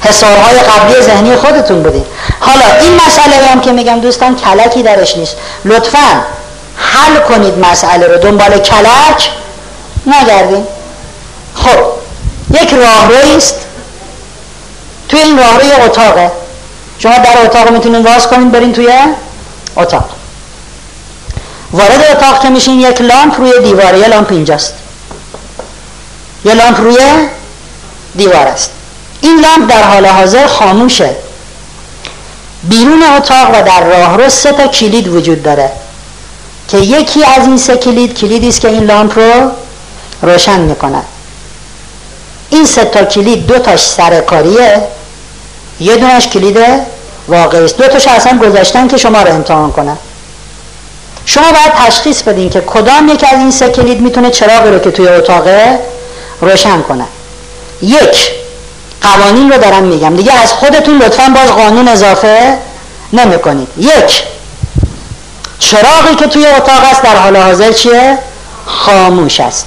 حسارهای 0.00 0.58
قبلی 0.58 1.02
ذهنی 1.02 1.36
خودتون 1.36 1.82
بودید 1.82 2.06
حالا 2.40 2.64
این 2.80 3.00
مسئله 3.06 3.46
هم 3.46 3.60
که 3.60 3.72
میگم 3.72 4.00
دوستان 4.00 4.36
کلکی 4.36 4.82
درش 4.82 5.16
نیست. 5.16 5.36
لطفا 5.64 6.22
حل 6.76 7.20
کنید 7.20 7.58
مسئله 7.58 8.06
رو. 8.06 8.18
دنبال 8.18 8.58
کلک 8.58 9.30
نگردیم 10.06 10.66
خب 11.54 11.78
یک 12.62 12.74
راهروی 12.74 13.36
است. 13.36 13.65
توی 15.08 15.20
این 15.20 15.38
راهروی 15.38 15.72
اتاقه. 15.72 16.30
شما 16.98 17.18
در 17.18 17.44
اتاق 17.44 17.70
می‌تونید 17.70 18.02
باز 18.02 18.28
کنید 18.28 18.52
برین 18.52 18.72
توی 18.72 18.92
اتاق. 19.76 20.10
وارد 21.72 22.04
اتاق 22.10 22.42
که 22.42 22.48
میشین 22.48 22.80
یک 22.80 23.00
لامپ 23.00 23.40
روی 23.40 23.52
دیواره 23.62 23.98
یه 23.98 24.08
لامپ 24.08 24.32
اینجاست. 24.32 24.74
یه 26.44 26.54
لامپ 26.54 26.80
روی 26.80 26.98
دیوار 28.16 28.46
است. 28.46 28.70
این 29.20 29.40
لامپ 29.40 29.70
در 29.70 29.82
حال 29.82 30.06
حاضر 30.06 30.46
خاموشه. 30.46 31.16
بیرون 32.62 33.02
اتاق 33.02 33.50
و 33.50 33.62
در 33.62 33.84
راهرو 33.84 34.28
سه 34.28 34.52
تا 34.52 34.66
کلید 34.66 35.08
وجود 35.08 35.42
داره 35.42 35.70
که 36.68 36.78
یکی 36.78 37.24
از 37.24 37.46
این 37.46 37.58
سه 37.58 37.76
کلید 37.76 38.18
کلیدی 38.18 38.48
است 38.48 38.60
که 38.60 38.68
این 38.68 38.84
لامپ 38.84 39.18
رو 39.18 39.50
روشن 40.22 40.60
می‌کنه. 40.60 41.02
این 42.50 42.66
سه 42.66 42.84
تا 42.84 43.04
کلید 43.04 43.46
دو 43.46 43.58
تاش 43.58 43.80
سرکاریه 43.80 44.82
یه 45.80 45.96
دونش 45.96 46.28
کلید 46.28 46.58
واقعی 47.28 47.64
است. 47.64 47.76
دو 47.76 47.88
تاش 47.88 48.08
اصلا 48.08 48.38
گذاشتن 48.38 48.88
که 48.88 48.96
شما 48.96 49.22
رو 49.22 49.34
امتحان 49.34 49.72
کنه 49.72 49.96
شما 51.26 51.44
باید 51.44 51.72
تشخیص 51.86 52.22
بدین 52.22 52.50
که 52.50 52.60
کدام 52.60 53.08
یک 53.08 53.24
از 53.32 53.38
این 53.38 53.50
سه 53.50 53.68
کلید 53.68 54.00
می‌تونه 54.00 54.30
چراغی 54.30 54.70
رو 54.70 54.78
که 54.78 54.90
توی 54.90 55.08
اتاقه 55.08 55.78
روشن 56.40 56.82
کنه. 56.82 57.04
یک 57.82 58.30
قوانین 59.02 59.52
رو 59.52 59.58
دارم 59.58 59.82
میگم. 59.82 60.16
دیگه 60.16 60.32
از 60.42 60.52
خودتون 60.52 60.98
لطفا 61.02 61.32
باز 61.34 61.50
قانون 61.50 61.88
اضافه 61.88 62.58
نمی 63.12 63.38
کنید 63.38 63.68
یک 63.76 64.22
چراغی 65.58 66.14
که 66.18 66.26
توی 66.26 66.46
اتاق 66.46 66.80
است 66.90 67.02
در 67.02 67.16
حال 67.16 67.36
حاضر 67.36 67.72
چیه؟ 67.72 68.18
خاموش 68.66 69.40
است. 69.40 69.66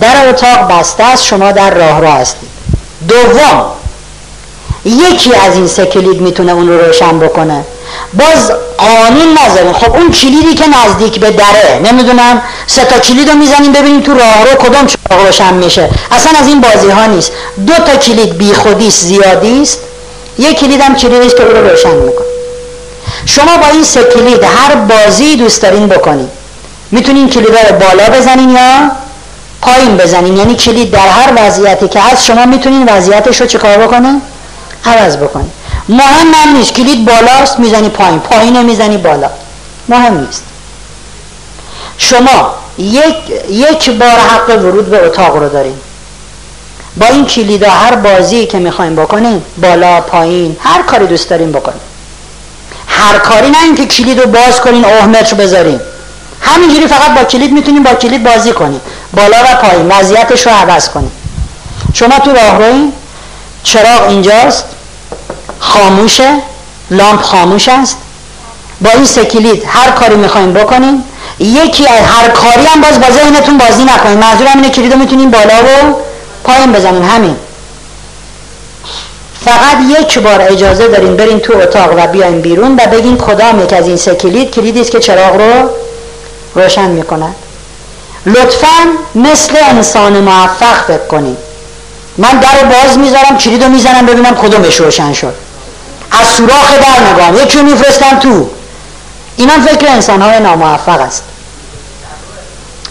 در 0.00 0.28
اتاق 0.28 0.72
بسته 0.72 1.04
است 1.04 1.24
شما 1.24 1.52
در 1.52 1.70
راه 1.70 2.00
را 2.00 2.12
هستید. 2.12 2.48
دوم 3.08 3.79
یکی 4.84 5.34
از 5.34 5.54
این 5.54 5.66
سه 5.66 5.86
کلید 5.86 6.20
می‌تونه 6.20 6.52
اون 6.52 6.68
رو 6.68 6.86
روشن 6.86 7.18
بکنه. 7.18 7.64
باز 8.14 8.52
قانون 8.78 9.38
نذاریم. 9.44 9.72
خب 9.72 9.92
اون 9.92 10.10
کلیدی 10.10 10.54
که 10.54 10.64
نزدیک 10.68 11.20
به 11.20 11.30
دره 11.30 11.80
نمی‌دونم 11.84 12.42
سه 12.66 12.84
تا 12.84 12.98
کلید 12.98 13.30
رو 13.30 13.36
می‌زنیم 13.36 13.72
ببینیم 13.72 14.00
تو 14.00 14.14
راه 14.14 14.44
رو 14.44 14.56
کدام 14.58 14.86
چراغ 14.86 15.26
روشن 15.26 15.54
میشه. 15.54 15.88
اصلا 16.10 16.32
از 16.40 16.48
این 16.48 16.60
بازی 16.60 16.88
ها 16.90 17.06
نیست. 17.06 17.32
دو 17.66 17.74
تا 17.74 17.96
کلید 17.96 18.38
بی 18.38 18.52
خودیست 18.52 19.04
زیادی 19.04 19.62
است 19.62 19.78
یک 20.38 20.58
کلید 20.58 20.80
هم 20.80 20.94
کلیدی 20.94 21.26
است 21.26 21.36
که 21.36 21.44
رو 21.44 21.68
روشن 21.68 21.94
می‌کنه. 21.94 22.26
شما 23.26 23.56
با 23.56 23.66
این 23.72 23.84
سه 23.84 24.04
کلید 24.04 24.42
هر 24.42 24.74
بازی 24.74 25.36
دوست 25.36 25.62
دارین 25.62 25.86
بکنید 25.86 26.28
می‌تونین 26.90 27.28
کلید 27.28 27.48
رو 27.48 27.76
بالا 27.78 28.10
بزنین 28.18 28.50
یا 28.50 28.90
پایین 29.60 29.96
بزنین. 29.96 30.36
یعنی 30.36 30.54
کلید 30.54 30.90
در 30.90 31.08
هر 31.08 31.32
وضعیتی 31.36 31.88
که 31.88 32.00
هست 32.00 32.24
شما 32.24 32.46
می‌تونین 32.46 32.88
وضعیتش 32.88 33.40
رو 33.40 33.46
چکار 33.46 33.76
بکنه؟ 33.76 34.20
عوض 34.84 35.16
بکنید 35.16 35.50
مهم 35.88 36.34
هم 36.34 36.56
نیست. 36.56 36.72
کلید 36.72 37.04
بالاست 37.04 37.58
می‌زنی 37.58 37.88
پایین. 37.88 38.18
پایین 38.18 38.62
می‌زنی 38.62 38.96
بالا. 38.96 39.30
مهم 39.88 40.20
نیست. 40.20 40.42
شما 41.98 42.54
یک, 42.78 43.16
یک 43.50 43.90
بار 43.90 44.18
حق 44.18 44.48
ورود 44.48 44.90
به 44.90 45.06
اتاق 45.06 45.36
رو 45.36 45.48
دارین. 45.48 45.76
با 46.96 47.06
این 47.06 47.26
کلید 47.26 47.62
هر 47.62 47.94
بازی 47.94 48.46
که 48.46 48.58
می‌خوایم 48.58 48.96
بکنین 48.96 49.42
بالا 49.56 50.00
پایین 50.00 50.56
هر 50.60 50.82
کاری 50.82 51.06
دوست 51.06 51.30
دارین 51.30 51.52
بکنین. 51.52 51.80
هر 52.86 53.18
کاری 53.18 53.50
نه 53.50 53.62
اینکه 53.62 53.86
کلید 53.86 54.20
رو 54.20 54.26
باز 54.26 54.60
کنین 54.60 54.84
اوه 54.84 55.34
بذارین. 55.34 55.80
همینجوری 56.40 56.86
فقط 56.86 57.14
با 57.14 57.24
کلید 57.24 57.52
می‌تونین 57.52 57.82
با 57.82 57.94
کلید 57.94 58.22
بازی 58.22 58.52
کنین. 58.52 58.80
بالا 59.14 59.36
و 59.36 59.56
پایین. 59.62 59.88
وضعیتش 59.88 60.46
رو 60.46 60.52
عوض 60.52 60.88
کنین. 60.88 61.10
شما 61.94 62.18
تو 62.18 62.32
راه 62.32 62.58
روین 62.58 62.92
چراغ 63.64 64.08
اینجاست؟ 64.08 64.64
خاموشه؟ 65.58 66.34
لامپ 66.90 67.22
خاموش 67.22 67.68
است؟ 67.68 67.96
با 68.80 68.90
این 68.90 69.04
سه 69.04 69.24
کلید 69.24 69.64
هر 69.66 69.90
کاری 69.90 70.16
می‌خوایم 70.16 70.52
بکنیم 70.52 71.04
یکی 71.38 71.86
از 71.86 72.00
هر 72.04 72.28
کاری 72.28 72.66
هم 72.66 72.80
باز 72.80 73.00
با 73.00 73.10
ذهنتون 73.10 73.58
بازی 73.58 73.84
نکنید 73.84 74.18
منظورم 74.18 74.52
اینه 74.54 74.70
کلید 74.70 74.92
رو 74.92 74.98
می‌تونیم 74.98 75.30
بالا 75.30 75.62
و 75.64 75.96
پایین 76.44 76.72
بزنیم. 76.72 77.02
همین. 77.02 77.36
فقط 79.44 79.76
یک 80.00 80.18
بار 80.18 80.42
اجازه 80.42 80.88
دارین 80.88 81.16
برین 81.16 81.40
تو 81.40 81.58
اتاق 81.58 81.92
و 81.96 82.06
بیاین 82.06 82.40
بیرون 82.40 82.76
و 82.76 82.86
بگین 82.86 83.18
کدام 83.18 83.64
یک 83.64 83.72
از 83.72 83.86
این 83.86 83.96
سه 83.96 84.14
کلید 84.14 84.50
کلیدی 84.50 84.80
است 84.80 84.90
که 84.90 85.00
چراغ 85.00 85.36
رو 85.36 85.70
روشن 86.54 86.90
می‌کنن 86.90 87.34
لطفا 88.26 88.66
مثل 89.14 89.56
انسان 89.68 90.20
موفق 90.20 90.82
فکر 90.86 91.06
کنید 91.06 91.49
من 92.18 92.40
در 92.40 92.64
باز 92.64 92.98
می‌ذارم 92.98 93.38
کلید 93.38 93.62
رو 93.62 93.68
می‌زنم 93.70 94.06
ببینم 94.06 94.36
کدومش 94.36 94.80
روشن 94.80 95.12
شد. 95.12 95.34
از 96.10 96.26
سوراخ 96.26 96.72
در 96.72 97.12
نگام 97.12 97.42
یکی 97.42 97.62
میفرستم 97.62 98.18
تو. 98.18 98.50
اینا 99.36 99.52
فکر 99.66 99.88
انسان 99.88 100.22
های 100.22 100.40
ناموفق 100.40 101.00
است. 101.00 101.22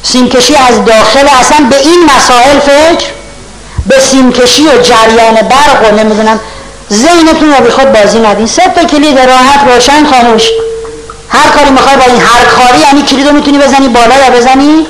سیمکشی 0.03 0.55
از 0.55 0.85
داخل 0.85 1.27
اصلا 1.39 1.67
به 1.69 1.77
این 1.79 2.09
مسائل 2.17 2.59
فکر 2.59 3.05
به 3.85 3.99
سیمکشی 3.99 4.67
و 4.67 4.81
جریان 4.81 5.35
برق 5.35 5.91
و 5.91 5.95
نمی‌دونم 5.95 6.39
ذهنتون 6.93 7.53
رو 7.53 7.63
به 7.63 7.71
خود 7.71 7.91
بازی 7.91 8.19
ندین. 8.19 8.47
سه 8.47 8.61
تا 8.75 8.83
کلید 8.83 9.19
راحت 9.19 9.67
روشن 9.67 10.05
خاموش. 10.05 10.49
هر 11.29 11.49
کاری 11.49 11.69
می‌خوای 11.69 11.95
با 11.95 12.03
این 12.03 12.21
هر 12.21 12.45
کاری 12.45 12.79
یعنی 12.79 13.01
کلید 13.01 13.27
رو 13.27 13.33
می‌تونی 13.33 13.57
بزنی 13.57 13.87
بالا 13.87 14.15
یا 14.15 14.29
بزنی؟ 14.29 14.87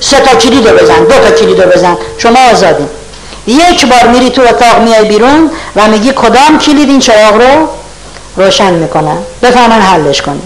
سه 0.00 0.20
تا 0.20 0.34
کلید 0.34 0.68
رو 0.68 0.76
بزن 0.76 1.04
دو 1.04 1.28
تا 1.28 1.30
کلید 1.30 1.60
رو 1.62 1.70
بزن. 1.70 1.96
شما 2.18 2.38
آزادین. 2.52 2.88
یک 3.46 3.86
بار 3.86 4.06
میری 4.06 4.30
تو 4.30 4.42
اتاق 4.42 4.80
میای 4.82 5.04
بیرون 5.04 5.50
و 5.76 5.88
میگی 5.88 6.12
کدام 6.16 6.58
کلید 6.58 6.88
این 6.88 7.00
چراغ 7.00 7.34
رو 7.34 7.68
روشن 8.36 8.72
می‌کنه؟ 8.72 9.16
بفهمن 9.42 9.80
حلش 9.80 10.22
کنی 10.22 10.42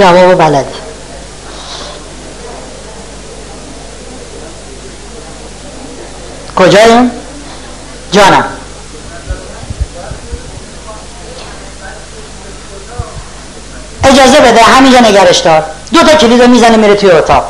جواب 0.00 0.34
بلدی 0.34 0.74
کجاییم؟ 6.56 7.10
جانم. 8.12 8.44
اجازه 14.04 14.40
بده 14.40 14.62
همینجا 14.62 14.98
نگرش 15.00 15.38
دار. 15.38 15.64
دو 15.92 16.02
تا 16.02 16.14
کلید 16.14 16.42
می‌زنه 16.42 16.76
میره 16.76 16.94
توی 16.94 17.10
اتاق. 17.10 17.44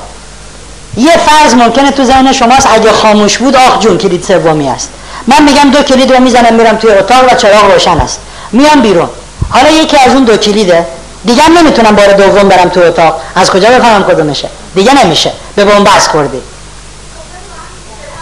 یه 0.96 1.16
فرض 1.16 1.55
ممکنه 1.55 1.90
تو 1.90 2.05
ذهن 2.05 2.32
شماست 2.32 2.66
اگه 2.70 2.92
خاموش 2.92 3.38
بود 3.38 3.57
آخ 3.57 3.78
جون 3.78 3.98
کلید 3.98 4.24
سومی 4.24 4.68
است. 4.68 4.90
من 5.26 5.42
میگم 5.42 5.70
دو 5.70 5.82
کلید 5.82 6.12
رو 6.12 6.20
می‌زنم 6.20 6.55
میرم 6.55 6.76
توی 6.76 6.90
اتاق 6.90 7.32
و 7.32 7.36
چراغ 7.36 7.72
روشن 7.72 8.01
است. 8.01 8.20
میام 8.53 8.80
بیرون. 8.80 9.09
حالا 9.51 9.70
یکی 9.70 9.96
از 9.96 10.14
اون 10.14 10.24
دو 10.24 10.36
کلیده. 10.36 10.86
دیگه 11.24 11.50
نمی‌تونم 11.50 11.96
بار 11.96 12.12
دوم 12.12 12.48
برم 12.48 12.68
تو 12.68 12.80
اتاق. 12.80 13.20
از 13.34 13.50
کجا 13.50 13.68
بفهمم 13.68 14.04
کدومشه 14.04 14.48
دیگه 14.74 15.04
نمیشه. 15.04 15.32
به 15.56 15.64
بس 15.64 16.08
خوردی. 16.08 16.42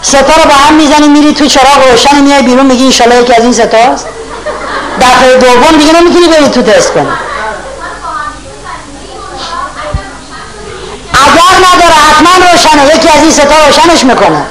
ستا 0.02 0.18
رو 0.18 0.48
با 0.48 0.54
هم 0.54 0.74
می‌زنی 0.74 1.08
میری 1.08 1.34
تو 1.34 1.46
چراغ 1.46 1.90
روشن 1.90 2.20
میای 2.20 2.42
بیرون 2.42 2.66
میگی 2.66 2.84
انشالله 2.84 3.22
یکی 3.22 3.34
از 3.34 3.42
این 3.42 3.52
ستاست. 3.52 4.06
دفعه 5.00 5.36
دوم 5.36 5.78
دیگه 5.78 5.92
نمی‌تونی 5.92 6.28
بری 6.28 6.48
تو 6.48 6.62
تست 6.62 6.92
کنی. 6.92 7.08
اگر 11.12 11.66
نداره 11.66 11.94
حتما 11.94 12.28
روشنه. 12.52 12.96
یکی 12.96 13.08
از 13.08 13.22
این 13.22 13.30
ستا 13.30 13.66
روشنش 13.66 14.04
می‌کنه. 14.04 14.42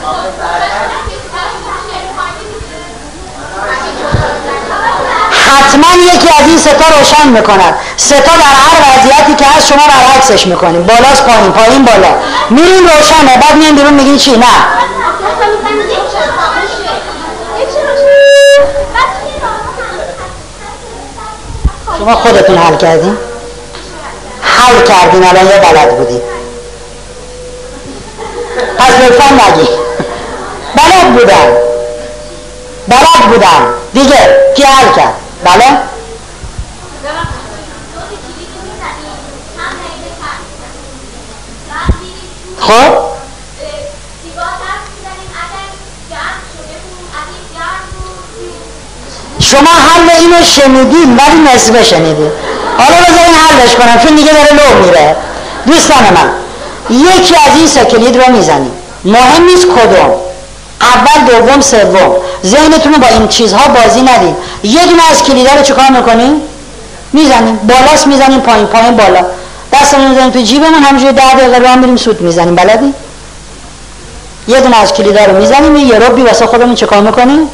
حتما 5.67 5.87
یکی 6.13 6.29
از 6.39 6.47
این 6.47 6.57
ستا 6.57 6.85
روشن 6.97 7.27
می‌کند. 7.27 7.75
ستا 7.97 8.17
در 8.17 8.53
هر 8.57 8.97
وضعیتی 8.97 9.35
که 9.35 9.45
هست 9.45 9.67
شما 9.67 9.81
برعکسش 9.87 10.47
می‌کنیم. 10.47 10.83
بالاست 10.83 11.25
پایین 11.25 11.51
پایین 11.51 11.85
بالا. 11.85 12.15
میریم 12.49 12.83
روشنه. 12.83 13.37
بعد 13.37 13.55
میان 13.55 13.75
بیرون 13.75 13.93
میگین 13.93 14.17
چی؟ 14.17 14.37
نه. 14.37 14.45
شما 21.97 22.15
خودتون 22.15 22.57
حل 22.57 22.75
کردین؟ 22.75 23.17
حل 24.41 24.81
کردین 24.81 25.23
الان 25.23 25.45
یه 25.45 25.57
بلد 25.57 25.97
بودی. 25.97 26.21
پس 28.77 29.01
لطفا 29.01 29.33
نگی. 29.33 29.67
بلد 30.75 31.13
بودم. 31.13 31.47
بلد 32.87 33.29
بودم. 33.29 33.73
دیگه 33.93 34.37
کی 34.55 34.63
حل 34.63 34.91
کرد؟ 34.95 35.26
بله؟ 35.43 35.77
خب؟ 42.59 43.07
شما 49.39 49.69
حل 49.69 50.09
اینو 50.19 50.43
شنیدین 50.43 51.17
ولی 51.17 51.55
نصفه 51.55 51.83
شنیدین. 51.83 52.31
حالا 52.77 52.97
بذارین 52.97 53.35
حلش 53.35 53.75
کنم 53.75 53.99
چون 54.03 54.15
دیگه 54.15 54.31
داره 54.31 54.49
لو 54.53 54.85
میره. 54.85 55.15
دوستان 55.65 55.97
من 55.97 56.31
یکی 56.89 57.35
از 57.35 57.55
این 57.55 57.67
سه 57.67 57.85
کلید 57.85 58.17
رو 58.17 58.31
می‌زنیم. 58.31 58.71
مهم 59.03 59.43
نیست 59.43 59.65
کدوم. 59.65 60.13
اول 60.81 61.25
دوم 61.27 61.61
سوم. 61.61 62.15
ذهنتون 62.45 62.93
رو 62.93 62.99
با 62.99 63.07
این 63.07 63.27
چیزها 63.27 63.67
بازی 63.67 64.01
ندید 64.01 64.35
یه 64.63 64.85
دونه 64.85 65.01
از 65.11 65.23
کلیدا 65.23 65.51
رو 65.55 65.61
چیکار 65.61 65.89
می‌کنیم 65.89 66.41
می‌زنیم 67.13 67.55
بالاست 67.55 68.07
می‌زنیم 68.07 68.39
پایین 68.39 68.65
پایین 68.65 68.97
بالا. 68.97 69.25
دستمون 69.73 70.07
می‌زنیم 70.07 70.29
تو 70.29 70.41
جیبمون 70.41 70.73
همینجوری 70.73 71.13
ده 71.13 71.33
دقیقه 71.33 71.57
رو 71.57 71.67
هم 71.67 71.79
میریم 71.79 71.97
سود 71.97 72.21
می‌زنیم. 72.21 72.55
بلدی؟ 72.55 72.93
یه 74.47 74.59
دونه 74.59 74.77
از 74.77 74.93
کلیدا 74.93 75.25
رو 75.25 75.37
می‌زنیم 75.37 75.75
یه 75.75 75.99
ربی 75.99 76.21
واسه 76.21 76.45
خودمون 76.45 76.75
چیکار 76.75 77.01
می‌کنیم؟ 77.01 77.49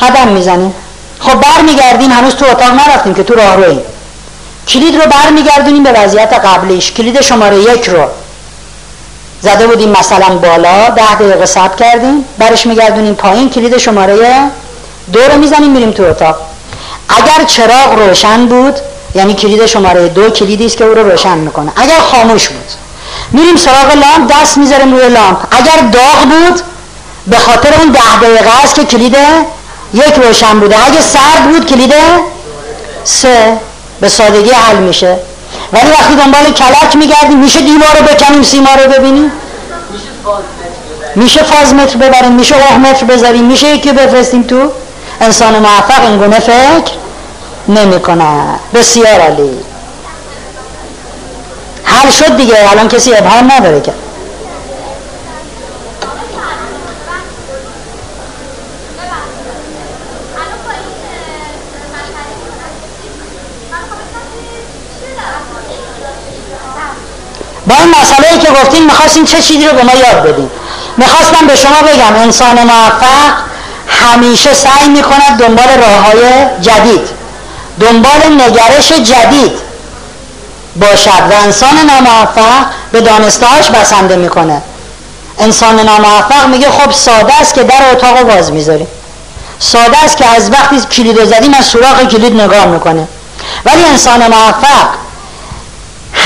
قدم 0.00 0.28
می‌زنیم. 0.28 0.74
خب 1.20 1.40
برمیگردیم 1.40 2.12
هنوز 2.12 2.34
تو 2.34 2.46
اتاق 2.50 2.72
نرفتیم 2.72 3.14
که 3.14 3.22
تو 3.22 3.34
راه 3.34 3.56
رویم 3.56 3.80
کلید 4.68 4.96
رو 4.96 5.10
برمیگردونیم 5.10 5.82
به 5.82 5.92
وضعیت 5.92 6.32
قبلیش. 6.32 6.92
کلید 6.92 7.20
شماره 7.20 7.58
یک 7.58 7.88
رو. 7.88 8.08
زده 9.40 9.66
بودیم 9.66 9.88
مثلا 9.88 10.38
بالا 10.38 10.88
ده 10.88 11.14
دقیقه 11.14 11.46
ثبت 11.46 11.76
کردیم 11.76 12.24
برش 12.38 12.66
میگردونیم 12.66 13.14
پایین 13.14 13.50
کلید 13.50 13.78
شماره 13.78 14.50
دو 15.12 15.20
رو 15.20 15.38
می‌زنیم 15.38 15.70
میریم 15.70 15.90
تو 15.90 16.02
اتاق. 16.02 16.36
اگر 17.08 17.44
چراغ 17.46 17.98
روشن 17.98 18.46
بود 18.46 18.74
یعنی 19.14 19.34
کلید 19.34 19.66
شماره 19.66 20.08
دو 20.08 20.30
کلیدی 20.30 20.66
است 20.66 20.76
که 20.76 20.84
او 20.84 20.94
رو 20.94 21.10
روشن 21.10 21.38
می‌کنه. 21.38 21.72
اگر 21.76 21.98
خاموش 21.98 22.48
بود. 22.48 22.70
میریم 23.32 23.56
سراغ 23.56 23.94
لامپ 23.94 24.32
دست 24.32 24.58
می‌ذاریم 24.58 24.94
روی 24.94 25.08
لامپ. 25.08 25.38
اگر 25.50 25.76
داغ 25.92 26.22
بود 26.22 26.60
به 27.26 27.38
خاطر 27.38 27.74
اون 27.80 27.92
ده 27.92 28.18
دقیقه 28.22 28.62
است 28.64 28.74
که 28.74 28.84
کلید 28.84 29.16
یک 29.94 30.14
روشن 30.14 30.60
بوده. 30.60 30.76
اگه 30.86 31.00
سرد 31.00 31.50
بود 31.50 31.66
کلید 31.66 31.94
سه. 33.04 33.56
به 34.00 34.08
سادگی 34.08 34.50
حل 34.50 34.76
میشه. 34.76 35.18
ولی 35.72 35.90
وقتی 35.90 36.14
دنبال 36.14 36.44
کلک 36.44 36.96
میگردیم 36.96 37.38
میشه 37.38 37.60
دیوار 37.60 37.96
رو 37.98 38.06
بکنیم 38.06 38.42
سیما 38.42 38.70
رو 38.84 38.92
ببینیم؟ 38.92 39.32
میشه 41.16 41.42
فاز 41.42 41.74
متر 41.74 41.96
ببریم 41.96 42.32
میشه 42.32 42.54
اوه 42.54 42.78
متر 42.78 43.06
بذاریم 43.06 43.44
میشه 43.44 43.68
یکی 43.68 43.92
بفرستیم 43.92 44.42
تو؟ 44.42 44.72
انسان 45.20 45.58
موفق 45.58 46.04
این 46.04 46.18
گونه 46.18 46.38
فکر 46.38 46.92
نمی‌کنه. 47.68 48.60
بسیار 48.74 49.20
عالی. 49.20 49.50
حل 51.84 52.10
شد 52.10 52.36
دیگه 52.36 52.70
الان 52.70 52.88
کسی 52.88 53.14
ابهام 53.14 53.52
نداره 53.52 53.80
که 53.80 53.92
با 67.66 67.74
این 67.74 67.90
مسئله 67.90 68.38
می‌خواستیم 69.06 69.24
چه 69.24 69.46
چیزی 69.48 69.66
رو 69.66 69.72
به 69.72 69.82
ما 69.82 69.92
یاد 69.92 70.22
بدیم 70.22 70.50
می‌خواستم 70.96 71.46
به 71.46 71.56
شما 71.56 71.82
بگم 71.82 72.16
انسان 72.16 72.62
موفق 72.62 73.32
همیشه 73.88 74.54
سعی 74.54 74.88
می‌کند 74.88 75.38
دنبال 75.38 75.68
راه 75.68 76.04
های 76.04 76.46
جدید 76.60 77.08
دنبال 77.80 78.40
نگرش 78.40 78.92
جدید 78.92 79.52
باشد 80.76 81.22
و 81.30 81.34
انسان 81.44 81.74
ناموفق 81.76 82.66
به 82.92 83.00
دانستهاش 83.00 83.70
بسنده 83.70 84.16
می‌کنه. 84.16 84.62
انسان 85.38 85.80
ناموفق 85.80 86.46
میگه 86.46 86.70
خب 86.70 86.92
ساده 86.92 87.40
است 87.40 87.54
که 87.54 87.62
در 87.62 87.90
اتاق 87.92 88.22
باز 88.22 88.52
می‌ذاریم. 88.52 88.88
ساده 89.58 90.04
است 90.04 90.16
که 90.16 90.26
از 90.26 90.50
وقتی 90.50 90.80
کلید 90.80 91.24
زدیم 91.24 91.54
از 91.54 91.64
سوراخ 91.64 92.02
کلید 92.02 92.40
نگاه 92.40 92.66
می‌کنه 92.66 93.08
ولی 93.64 93.84
انسان 93.84 94.26
موفق 94.26 95.05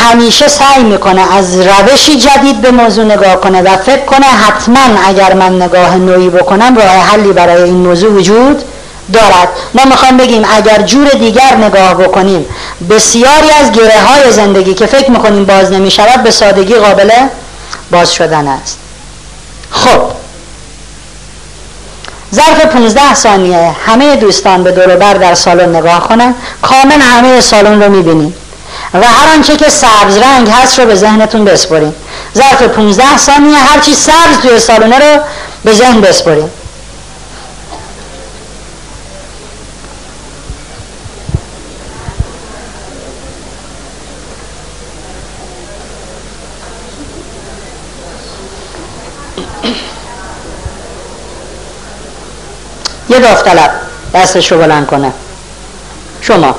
همیشه 0.00 0.48
سعی 0.48 0.82
می‌کنه 0.82 1.36
از 1.36 1.60
روشی 1.60 2.16
جدید 2.16 2.60
به 2.60 2.70
موضوع 2.70 3.04
نگاه 3.04 3.40
کنه 3.40 3.62
و 3.62 3.76
فکر 3.76 4.04
کنه 4.04 4.26
حتما 4.26 4.80
اگر 5.06 5.34
من 5.34 5.62
نگاه 5.62 5.96
نوعی 5.96 6.30
بکنم 6.30 6.76
راه 6.76 6.86
حلی 6.86 7.32
برای 7.32 7.62
این 7.62 7.76
موضوع 7.76 8.12
وجود 8.12 8.64
دارد. 9.12 9.48
ما 9.74 9.84
می‌خوایم 9.84 10.16
بگیم 10.16 10.42
اگر 10.54 10.82
جور 10.82 11.08
دیگر 11.08 11.56
نگاه 11.56 11.94
بکنیم 11.94 12.46
بسیاری 12.90 13.50
از 13.60 13.72
گره 13.72 14.00
های 14.00 14.32
زندگی 14.32 14.74
که 14.74 14.86
فکر 14.86 15.10
می‌کنیم 15.10 15.44
باز 15.44 15.72
نمی‌شود 15.72 16.22
به 16.22 16.30
سادگی 16.30 16.74
قابل 16.74 17.10
باز 17.90 18.14
شدن 18.14 18.48
است. 18.48 18.78
خب. 19.70 20.00
ظرف 22.34 22.66
15 22.66 23.14
ثانیه. 23.14 23.76
همه 23.86 24.16
دوستان 24.16 24.62
به 24.62 24.72
دور 24.72 24.96
بر 24.96 25.14
در 25.14 25.34
سالن 25.34 25.76
نگاه 25.76 26.08
کنن. 26.08 26.34
کامل 26.62 27.00
همه 27.00 27.40
سالن 27.40 27.82
رو 27.82 27.90
می‌بینیم. 27.90 28.34
و 28.94 28.98
هر 28.98 29.34
آنچه 29.34 29.56
که 29.56 29.68
سبز 29.68 30.16
رنگ 30.16 30.48
هست 30.48 30.78
رو 30.78 30.86
به 30.86 30.94
ذهنتون 30.94 31.44
بسپرین. 31.44 31.94
ظرف 32.36 32.62
15 32.62 33.16
ثانیه 33.16 33.58
هرچی 33.58 33.94
سبز 33.94 34.38
توی 34.42 34.58
سالونه 34.58 34.98
رو 34.98 35.22
به 35.64 35.72
ذهن 35.72 36.00
بسپرین. 36.00 36.50
یه 53.08 53.18
داوطلب 53.18 53.70
دستش 54.14 54.52
رو 54.52 54.58
بلند 54.58 54.86
کنه. 54.86 55.12
شما. 56.20 56.54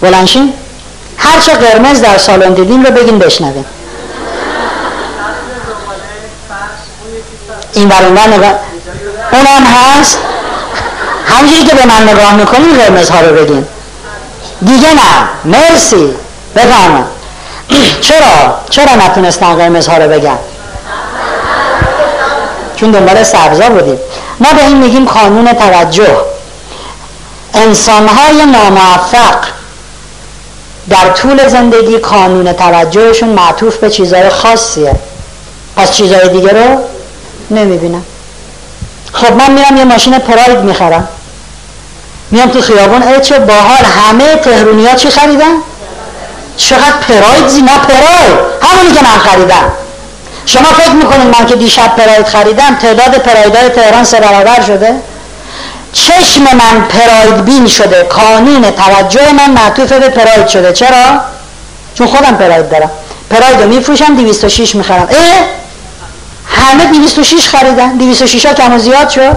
بلنشین 0.00 0.52
هر 1.18 1.40
چه 1.40 1.52
قرمز 1.52 2.00
در 2.00 2.18
سالن 2.18 2.54
دیدین 2.54 2.86
رو 2.86 2.92
بگین 2.92 3.18
بشنویم. 3.18 3.64
این 7.72 7.88
بر 7.88 8.04
اون 8.04 8.18
اونم 9.32 9.66
هست؟ 9.66 10.18
همجوری 11.26 11.64
که 11.64 11.74
به 11.74 11.86
من 11.86 12.08
نگاه 12.08 12.34
می‌کنین 12.34 12.74
قرمز 12.74 13.10
ها 13.10 13.20
رو 13.20 13.36
بگین 13.36 13.66
دیگه 14.62 14.88
نه. 14.94 15.28
مرسی. 15.44 16.14
بفرمایید. 16.56 17.06
چرا؟ 18.00 18.60
چرا 18.70 18.94
نتونستن 18.94 19.54
قرمز 19.54 19.88
ها 19.88 19.96
رو 19.96 20.08
بگن؟ 20.08 20.38
چون 22.76 22.90
دنبال 22.90 23.22
سبزا 23.22 23.68
بودیم. 23.68 23.98
ما 24.40 24.52
به 24.52 24.66
این 24.66 24.76
میگیم 24.76 25.04
قانون 25.04 25.52
توجه. 25.52 26.16
انسانهای 27.54 28.46
ناموفق 28.46 29.36
در 30.90 31.08
طول 31.08 31.48
زندگی 31.48 31.98
قانون 31.98 32.52
توجهشون 32.52 33.28
معطوف 33.28 33.76
به 33.76 33.90
چیزهای 33.90 34.28
خاصیه. 34.28 34.94
پس 35.76 35.92
چیزهای 35.92 36.28
دیگه 36.28 36.52
رو 36.52 36.78
نمی‌بینم. 37.50 38.04
خب 39.12 39.32
من 39.32 39.50
میرم 39.50 39.76
یه 39.76 39.84
ماشین 39.84 40.18
پراید 40.18 40.58
می‌خرم. 40.58 41.08
میام 42.30 42.50
تو 42.50 42.60
خیابون 42.60 43.02
ای 43.02 43.20
چه 43.20 43.38
باحال 43.38 43.84
همه 43.84 44.36
تهرونی 44.36 44.86
ها 44.86 44.94
چی 44.94 45.10
خریدن؟ 45.10 45.54
چقدر 46.56 46.96
پراید؟ 47.08 47.48
زی 47.48 47.62
نه 47.62 47.78
پراید. 47.78 48.38
همونی 48.62 48.94
که 48.94 49.02
من 49.02 49.18
خریدم. 49.18 49.72
شما 50.46 50.68
فکر 50.68 50.90
می‌کنید 50.90 51.38
من 51.38 51.46
که 51.46 51.56
دیشب 51.56 51.96
پراید 51.96 52.26
خریدم؟ 52.26 52.74
تعداد 52.82 53.18
پرایدهای 53.18 53.68
تهران 53.68 54.04
سه 54.04 54.20
برابر 54.20 54.60
شده؟ 54.60 54.94
چشم 55.94 56.42
من 56.42 56.84
پراید 56.88 57.44
بین 57.44 57.66
شده. 57.66 58.02
کانون 58.02 58.70
توجه 58.70 59.32
من 59.32 59.50
معطوف 59.50 59.92
به 59.92 60.08
پراید 60.08 60.48
شده. 60.48 60.72
چرا؟ 60.72 61.20
چون 61.94 62.06
خودم 62.06 62.36
پراید 62.36 62.70
دارم. 62.70 62.90
پراید 63.30 63.62
رو 63.62 63.68
میفروشم 63.68 64.16
206 64.16 64.74
می‌خرم. 64.74 65.08
اه؟ 65.10 65.46
همه 66.48 66.86
206 66.86 67.48
خریدن. 67.48 67.96
206 67.96 68.46
ها 68.46 68.54
کم 68.54 68.74
و 68.74 68.78
زیاد 68.78 69.08
شد. 69.08 69.36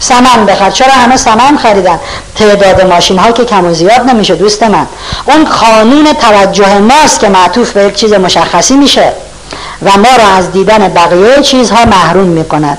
سمن 0.00 0.46
بخر. 0.46 0.70
چرا 0.70 0.92
همه 0.92 1.16
سمن 1.16 1.58
خریدن؟ 1.62 1.98
تعداد 2.38 2.86
ماشین 2.86 3.18
ها 3.18 3.32
که 3.32 3.44
کم 3.44 3.64
و 3.64 3.74
زیاد 3.74 4.00
نمیشه 4.00 4.34
دوست 4.34 4.62
من. 4.62 4.86
اون 5.24 5.44
قانون 5.44 6.12
توجه 6.12 6.78
ماست 6.78 7.20
که 7.20 7.28
معطوف 7.28 7.72
به 7.72 7.84
یک 7.84 7.94
چیز 7.94 8.12
مشخصی 8.12 8.74
میشه 8.74 9.12
و 9.82 9.90
ما 9.98 10.16
را 10.18 10.36
از 10.36 10.52
دیدن 10.52 10.88
بقیه 10.88 11.42
چیزها 11.42 11.84
محروم 11.84 12.26
می 12.26 12.44
کند 12.44 12.78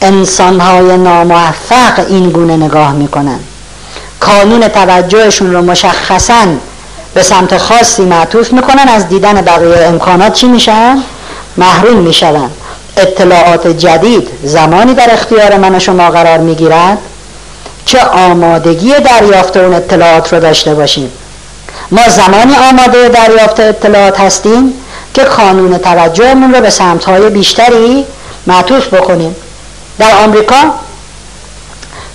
انسان 0.00 0.60
های 0.60 0.96
ناموفق 0.96 1.98
این 2.08 2.30
گونه 2.30 2.56
نگاه 2.56 2.92
می 2.92 3.08
کنند 3.08 3.44
کانون 4.20 4.68
توجهشون 4.68 5.52
رو 5.52 5.62
مشخصا 5.62 6.46
به 7.14 7.22
سمت 7.22 7.58
خاصی 7.58 8.02
معطوف 8.02 8.52
می‌کنن. 8.52 8.88
از 8.88 9.08
دیدن 9.08 9.40
بقیه 9.40 9.86
امکانات 9.86 10.32
چی 10.32 10.46
میشن؟ 10.46 11.02
محروم 11.56 11.96
میشن 11.96 12.50
اطلاعات 12.96 13.66
جدید 13.66 14.28
زمانی 14.42 14.94
در 14.94 15.12
اختیار 15.12 15.56
من 15.56 15.74
و 15.74 15.78
شما 15.78 16.10
قرار 16.10 16.38
می‌گیرد 16.38 16.98
که 17.86 18.00
آمادگی 18.04 18.92
دریافت 18.94 19.56
اون 19.56 19.74
اطلاعات 19.74 20.32
رو 20.32 20.40
داشته 20.40 20.74
باشیم. 20.74 21.10
ما 21.90 22.08
زمانی 22.08 22.56
آماده 22.70 23.08
دریافت 23.08 23.60
اطلاعات 23.60 24.20
هستیم 24.20 24.74
که 25.14 25.22
قانون 25.22 25.78
توجهمون 25.78 26.54
رو 26.54 26.60
به 26.60 26.70
سمتهای 26.70 27.30
بیشتری 27.30 28.04
معطوف 28.46 28.94
بکنیم. 28.94 29.36
در 29.98 30.14
آمریکا 30.24 30.56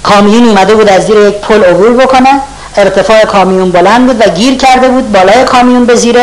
کامیون 0.04 0.48
اومده 0.48 0.76
بود 0.76 0.90
از 0.90 1.06
زیر 1.06 1.16
یک 1.16 1.36
پل 1.36 1.64
عبور 1.64 1.94
بکنه. 1.94 2.42
ارتفاع 2.76 3.26
کامیون 3.26 3.72
بلند 3.72 4.08
بود 4.08 4.28
و 4.28 4.30
گیر 4.30 4.58
کرده 4.58 4.88
بود 4.90 5.12
بالای 5.12 5.44
کامیون 5.44 5.86
به 5.86 5.96
زیر 5.96 6.18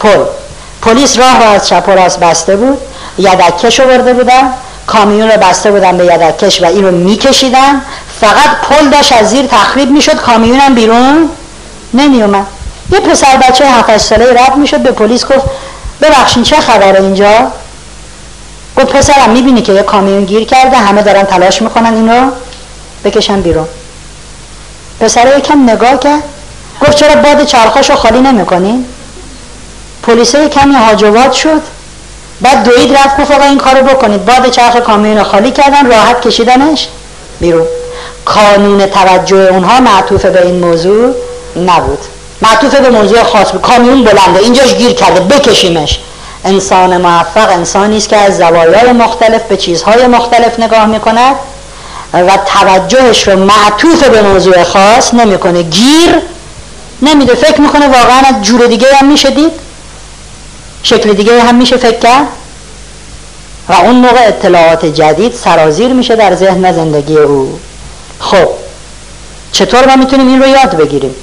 پل. 0.00 0.24
پلیس 0.82 1.18
راه 1.18 1.44
را 1.44 1.50
از 1.50 1.68
چپ 1.68 1.88
و 1.88 1.90
راست 1.90 2.20
بسته 2.20 2.56
بود. 2.56 2.78
یدکش 3.18 3.80
برده 3.80 4.12
بودن. 4.12 4.52
کامیون 4.86 5.30
رو 5.30 5.40
بسته 5.40 5.70
بودن 5.70 5.96
به 5.96 6.04
یدکش 6.04 6.62
و 6.62 6.64
این 6.64 6.84
رو 6.84 6.90
میکشیدن. 6.90 7.82
فقط 8.20 8.60
پل 8.62 8.88
داشت 8.88 9.12
از 9.12 9.30
زیر 9.30 9.46
تخریب 9.46 9.90
می‌شد. 9.90 10.16
کامیون 10.16 10.58
هم 10.58 10.74
بیرون 10.74 11.28
نمیومد 11.94 12.46
یه 12.92 13.00
پسر 13.00 13.36
بچه 13.36 13.66
7 13.66 13.98
ساله 13.98 14.32
رد 14.32 14.56
می‌شد 14.56 14.78
به 14.78 14.90
پلیس 14.90 15.24
گفت 15.24 15.46
ببخشین 16.02 16.42
چه 16.42 16.56
خبره 16.56 17.00
اینجا؟ 17.00 17.52
گفت 18.78 18.86
پسرم 18.86 19.30
می‌بینی 19.30 19.62
که 19.62 19.72
یه 19.72 19.82
کامیون 19.82 20.24
گیر 20.24 20.44
کرده 20.44 20.76
همه 20.76 21.02
دارن 21.02 21.22
تلاش 21.22 21.62
می‌کنن 21.62 21.94
اینو 21.94 22.30
بکشن 23.04 23.40
بیرون. 23.40 23.68
پسره 25.00 25.38
یکم 25.38 25.70
نگاه 25.70 25.98
کرد 25.98 26.22
گفت 26.80 26.94
چرا 26.94 27.14
باد 27.14 27.44
چرخاشو 27.44 27.96
خالی 27.96 28.20
نمی‌کنین 28.20 28.84
پلیسه 30.02 30.48
کمی 30.48 30.74
هاجوات 30.74 31.32
شد. 31.32 31.62
بعد 32.40 32.64
دوید 32.64 32.94
رفت 32.94 33.20
گفت 33.20 33.30
آقا 33.30 33.44
این 33.44 33.58
کارو 33.58 33.82
بکنید. 33.86 34.24
باد 34.24 34.50
چرخ 34.50 34.76
کامیون 34.76 35.18
رو 35.18 35.24
خالی 35.24 35.50
کردن 35.50 35.86
راحت 35.86 36.20
کشیدنش 36.20 36.88
بیرون. 37.40 37.66
قانون 38.26 38.86
توجه 38.86 39.36
اونها 39.36 39.80
معطوف 39.80 40.24
به 40.24 40.46
این 40.46 40.58
موضوع 40.58 41.14
نبود. 41.56 41.98
معطوف 42.42 42.74
به 42.74 42.90
موضوع 42.90 43.22
خاص 43.22 43.52
بود. 43.52 43.62
کامیون 43.62 44.04
بلنده 44.04 44.40
اینجاش 44.40 44.74
گیر 44.74 44.92
کرده 44.92 45.20
بکشیمش. 45.20 46.00
انسان 46.44 46.96
موفق 46.96 47.50
انسانی 47.50 47.96
است 47.96 48.08
که 48.08 48.16
از 48.16 48.36
زوایای 48.36 48.92
مختلف 48.92 49.42
به 49.42 49.56
چیزهای 49.56 50.06
مختلف 50.06 50.60
نگاه 50.60 50.86
می‌کند 50.86 51.36
و 52.12 52.38
توجهش 52.46 53.28
رو 53.28 53.38
معطوف 53.38 54.08
به 54.08 54.22
موضوع 54.22 54.64
خاص 54.64 55.14
نمی‌کنه. 55.14 55.62
گیر 55.62 56.16
نمیده 57.02 57.34
فکر 57.34 57.60
می‌کنه 57.60 57.86
واقعا 57.86 58.20
از 58.24 58.42
جور 58.42 58.66
دیگه 58.66 58.86
هم 58.94 59.08
میشه 59.08 59.30
دید. 59.30 59.52
شکل 60.82 61.12
دیگه 61.12 61.42
هم 61.42 61.54
میشه 61.54 61.76
فکر 61.76 61.98
کرد. 61.98 62.26
و 63.68 63.72
اون 63.72 63.94
موقع 63.94 64.26
اطلاعات 64.26 64.86
جدید 64.86 65.34
سرازیر 65.34 65.92
میشه 65.92 66.16
در 66.16 66.34
ذهن 66.34 66.72
زندگی 66.72 67.16
او. 67.16 67.58
خب 68.20 68.48
چطور 69.52 69.86
ما 69.86 69.96
می‌تونیم 69.96 70.28
این 70.28 70.42
رو 70.42 70.48
یاد 70.48 70.76
بگیریم؟ 70.76 71.14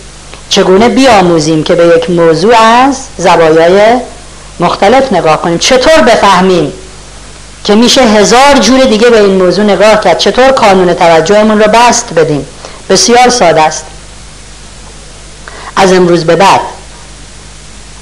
چگونه 0.49 0.89
بیاموزیم 0.89 1.63
که 1.63 1.75
به 1.75 1.87
یک 1.87 2.09
موضوع 2.09 2.55
از 2.55 2.97
زوایای 3.17 3.81
مختلف 4.59 5.13
نگاه 5.13 5.41
کنیم. 5.41 5.57
چطور 5.57 6.01
بفهمیم 6.01 6.73
که 7.63 7.75
میشه 7.75 8.01
هزار 8.01 8.57
جور 8.61 8.83
دیگه 8.83 9.09
به 9.09 9.19
این 9.19 9.43
موضوع 9.43 9.65
نگاه 9.65 9.99
کرد؟ 9.99 10.17
چطور 10.17 10.51
کانون 10.51 10.93
توجهمون 10.93 11.59
رو 11.59 11.67
بست 11.71 12.13
بدیم؟ 12.13 12.45
بسیار 12.89 13.29
ساده 13.29 13.61
است. 13.61 13.85
از 15.75 15.93
امروز 15.93 16.25
به 16.25 16.35
بعد 16.35 16.61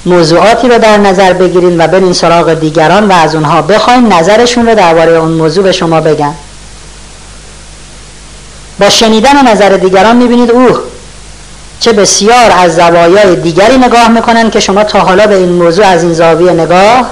موضوعاتی 0.06 0.68
رو 0.68 0.78
در 0.78 0.96
نظر 0.96 1.32
بگیرین 1.32 1.80
و 1.80 1.86
برین 1.86 2.12
سراغ 2.12 2.54
دیگران 2.54 3.08
و 3.08 3.12
از 3.12 3.34
اونها 3.34 3.62
بخواین 3.62 4.12
نظرشون 4.12 4.66
رو 4.66 4.74
درباره 4.74 5.12
اون 5.12 5.32
موضوع 5.32 5.64
به 5.64 5.72
شما 5.72 6.00
بگن. 6.00 6.34
با 8.80 8.88
شنیدن 8.88 9.48
نظر 9.48 9.68
دیگران 9.68 10.16
می‌بینید 10.16 10.50
اوه 10.50 10.78
چه 11.80 11.92
بسیار 11.92 12.52
از 12.58 12.74
زوایای 12.74 13.36
دیگری 13.36 13.76
نگاه 13.76 14.08
می‌کنن 14.08 14.50
که 14.50 14.60
شما 14.60 14.84
تا 14.84 15.00
حالا 15.00 15.26
به 15.26 15.36
این 15.36 15.52
موضوع 15.52 15.86
از 15.86 16.02
این 16.02 16.14
زاویه 16.14 16.52
نگاه 16.52 17.10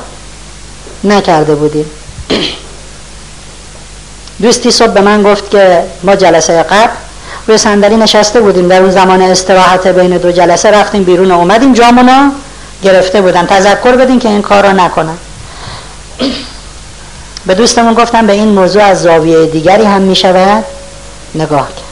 نکرده 1.04 1.54
بودید. 1.54 1.86
دوستی 4.42 4.70
صبح 4.70 4.92
به 4.92 5.00
من 5.00 5.22
گفت 5.22 5.50
که 5.50 5.82
ما 6.02 6.16
جلسه 6.16 6.62
قبل 6.62 6.90
روی 7.46 7.58
صندلی 7.58 7.96
نشسته 7.96 8.40
بودیم. 8.40 8.68
در 8.68 8.80
اون 8.80 8.90
زمان 8.90 9.22
استراحت 9.22 9.86
بین 9.86 10.16
دو 10.16 10.32
جلسه 10.32 10.70
رفتیم 10.70 11.04
بیرون 11.04 11.30
و 11.30 11.34
اومدیم 11.34 11.72
جامونا 11.72 12.32
گرفته 12.82 13.20
بودن. 13.20 13.46
تذکر 13.46 13.92
بدین 13.92 14.18
که 14.18 14.28
این 14.28 14.42
کار 14.42 14.62
را 14.62 14.72
نکنن. 14.72 15.16
به 17.46 17.54
دوستمون 17.54 17.94
گفتم 17.94 18.26
به 18.26 18.32
این 18.32 18.48
موضوع 18.48 18.82
از 18.82 19.02
زاویه 19.02 19.46
دیگری 19.46 19.84
هم 19.84 20.02
می 20.02 20.16
شود 20.16 20.64
نگاه 21.34 21.68
کرد. 21.68 21.91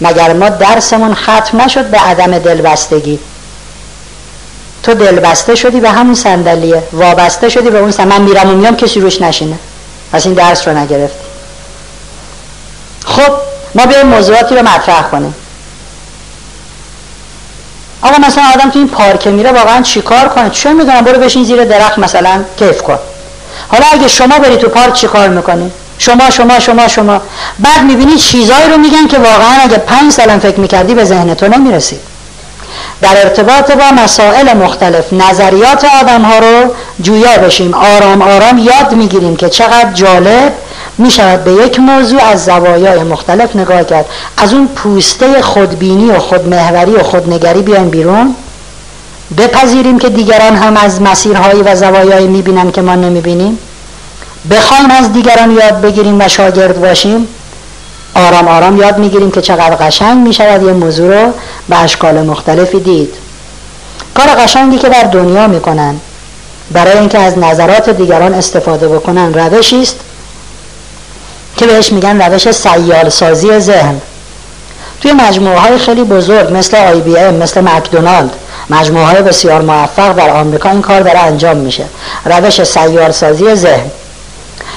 مگر 0.00 0.32
ما 0.32 0.48
درسمون 0.48 1.14
ختم 1.14 1.60
نشد 1.60 1.84
به 1.84 1.98
عدم 1.98 2.38
دلبستگی؟ 2.38 3.18
تو 4.82 4.94
دلبسته 4.94 5.54
شدی 5.54 5.80
به 5.80 5.90
همون 5.90 6.14
صندلیه 6.14 6.82
وابسته 6.92 7.48
شدی 7.48 7.70
به 7.70 7.78
اون 7.78 7.92
من 8.04 8.22
میرم 8.22 8.50
و 8.50 8.54
میام 8.54 8.76
کسی 8.76 9.00
روش 9.00 9.22
نشینه. 9.22 9.58
پس 10.12 10.26
این 10.26 10.34
درس 10.34 10.68
رو 10.68 10.78
نگرفتی. 10.78 11.24
خب 13.04 13.32
ما 13.74 13.86
بیایم 13.86 14.06
موضوعاتی 14.06 14.54
رو 14.54 14.62
مطرح 14.62 15.02
کنیم. 15.02 15.34
آقا 18.02 18.18
مثلا 18.18 18.44
آدم 18.54 18.70
تو 18.70 18.78
این 18.78 18.88
پارک 18.88 19.26
میره 19.26 19.52
واقعا 19.52 19.82
چیکار 19.82 20.28
کنه؟ 20.28 20.50
چه 20.50 20.72
می‌دونم؟ 20.72 21.00
برو 21.00 21.18
بشین 21.18 21.44
زیر 21.44 21.64
درخت 21.64 21.98
مثلا 21.98 22.44
کیف 22.58 22.82
کن. 22.82 22.98
حالا 23.68 23.84
اگه 23.92 24.08
شما 24.08 24.38
بری 24.38 24.56
تو 24.56 24.68
پارک 24.68 24.94
چیکار 24.94 25.28
می‌کنی؟ 25.28 25.72
شما 25.98 26.30
شما 26.30 26.60
شما 26.60 26.88
شما. 26.88 27.20
بعد 27.58 27.84
می‌بینید 27.86 28.16
چیزایی 28.16 28.68
رو 28.70 28.76
میگن 28.76 29.06
که 29.06 29.18
واقعا 29.18 29.60
اگه 29.62 29.78
پنج 29.78 30.12
سالم 30.12 30.38
فکر 30.38 30.60
می‌کردی 30.60 30.94
به 30.94 31.04
ذهن 31.04 31.34
تو 31.34 31.48
نمی‌رسید 31.48 32.00
در 33.00 33.16
ارتباط 33.16 33.72
با 33.72 34.02
مسائل 34.02 34.52
مختلف 34.52 35.12
نظریات 35.12 35.84
آدم 36.00 36.22
ها 36.22 36.38
رو 36.38 36.74
جویا 37.00 37.38
بشیم. 37.38 37.74
آرام 37.74 38.22
آرام 38.22 38.58
یاد 38.58 38.92
می‌گیریم 38.92 39.36
که 39.36 39.48
چقدر 39.48 39.92
جالب 39.92 40.52
می 40.98 41.10
شود 41.10 41.44
به 41.44 41.52
یک 41.52 41.80
موضوع 41.80 42.22
از 42.22 42.44
زوایای 42.44 43.02
مختلف 43.02 43.56
نگاه 43.56 43.84
کرد. 43.84 44.06
از 44.36 44.52
اون 44.52 44.66
پوسته 44.66 45.42
خودبینی 45.42 46.10
و 46.10 46.18
خودمهوری 46.18 46.92
و 46.92 47.02
خودنگری 47.02 47.62
بیایم 47.62 47.90
بیرون. 47.90 48.34
بپذیریم 49.38 49.98
که 49.98 50.08
دیگران 50.08 50.56
هم 50.56 50.76
از 50.76 51.02
مسیرهایی 51.02 51.62
و 51.62 51.76
زوایایی 51.76 52.26
می‌بینن 52.26 52.72
که 52.72 52.82
ما 52.82 52.94
نمی‌بینیم. 52.94 53.58
بخوایم 54.50 54.90
از 54.90 55.12
دیگران 55.12 55.50
یاد 55.50 55.80
بگیریم 55.80 56.20
و 56.20 56.28
شاگرد 56.28 56.80
باشیم 56.80 57.28
آرام 58.14 58.48
آرام 58.48 58.76
یاد 58.76 58.98
می‌گیریم 58.98 59.30
که 59.30 59.40
چقدر 59.40 59.76
قشنگ 59.76 60.26
می‌شود 60.26 60.62
یه 60.62 60.72
موضوع 60.72 61.24
رو 61.24 61.32
به 61.68 61.78
اشکال 61.78 62.22
مختلفی 62.22 62.80
دید. 62.80 63.14
کار 64.14 64.26
قشنگی 64.26 64.78
که 64.78 64.88
در 64.88 65.02
دنیا 65.02 65.46
می‌کنن 65.46 65.96
برای 66.70 66.98
اینکه 66.98 67.18
از 67.18 67.38
نظرات 67.38 67.90
دیگران 67.90 68.34
استفاده 68.34 68.88
بکنن 68.88 69.34
روشی 69.34 69.82
است 69.82 69.96
که 71.56 71.66
بهش 71.66 71.92
میگن 71.92 72.22
روش 72.22 72.50
سیال 72.50 73.08
سازی 73.08 73.58
ذهن. 73.58 74.00
توی 75.00 75.12
مجموعه 75.12 75.58
های 75.58 75.78
خیلی 75.78 76.04
بزرگ 76.04 76.56
مثل 76.56 76.76
آی 76.76 77.00
بی 77.00 77.18
ام 77.18 77.34
مثل 77.34 77.60
مکدونالد 77.60 78.30
مجموعه 78.70 79.06
های 79.06 79.22
بسیار 79.22 79.60
موفق 79.60 80.12
در 80.12 80.30
آمریکا 80.30 80.70
این 80.70 80.82
کار 80.82 81.00
داره 81.00 81.18
انجام 81.18 81.56
میشه. 81.56 81.84
روش 82.24 82.62
سیال 82.62 83.10
سازی 83.10 83.54
ذهن. 83.54 83.90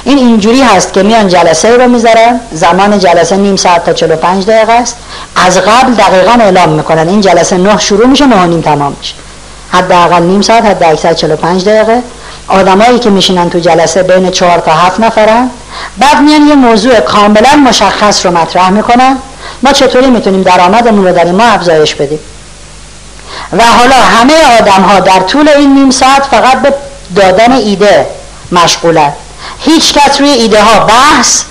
این 0.07 0.17
اینجوری 0.17 0.61
هست 0.61 0.93
که 0.93 1.03
میان 1.03 1.27
جلسه 1.27 1.77
رو 1.77 1.87
می‌ذارن 1.87 2.39
زمان 2.51 2.99
جلسه 2.99 3.37
نیم 3.37 3.55
ساعت 3.55 3.85
تا 3.85 3.93
45 3.93 4.45
دقیقه 4.45 4.73
است. 4.73 4.95
از 5.35 5.57
قبل 5.57 5.93
دقیقا 5.93 6.31
اعلام 6.31 6.69
می‌کنن. 6.69 7.09
این 7.09 7.21
جلسه 7.21 7.57
نه 7.57 7.77
شروع 7.77 8.07
میشه 8.07 8.25
نه 8.25 8.45
نیم 8.45 8.61
تمام 8.61 8.95
میشه. 8.99 9.13
حداقل 9.71 10.21
نیم 10.21 10.41
ساعت 10.41 10.65
حد 10.65 10.83
اکثر 10.83 11.13
45 11.13 11.65
دقیقه. 11.65 12.03
آدمایی 12.47 12.99
که 12.99 13.09
میشینن 13.09 13.49
تو 13.49 13.59
جلسه 13.59 14.03
بین 14.03 14.31
4 14.31 14.59
تا 14.59 14.71
7 14.71 14.99
نفرن. 14.99 15.49
بعد 15.97 16.21
میان 16.21 16.47
یه 16.47 16.55
موضوع 16.55 16.99
کاملا 16.99 17.55
مشخص 17.55 18.25
رو 18.25 18.37
مطرح 18.37 18.69
می‌کنن. 18.69 19.17
ما 19.63 19.71
چطوری 19.71 20.07
می‌تونیم 20.07 20.41
درآمدمون 20.41 21.07
رو 21.07 21.13
در 21.13 21.31
ما 21.31 21.43
افزایش 21.43 21.95
بدیم؟ 21.95 22.19
و 23.53 23.63
حالا 23.63 23.95
همه 23.95 24.33
آدم 24.59 24.83
ها 24.83 24.99
در 24.99 25.19
طول 25.19 25.49
این 25.49 25.73
نیم 25.73 25.89
ساعت 25.89 26.23
فقط 26.23 26.61
به 26.61 26.73
دادن 27.15 27.51
ایده 27.51 28.05
مشغولن. 28.51 29.11
هیچ 29.59 29.93
کس 29.93 30.21
روی 30.21 30.29
ایده 30.29 30.61
ها 30.61 30.79
بحث 30.79 31.43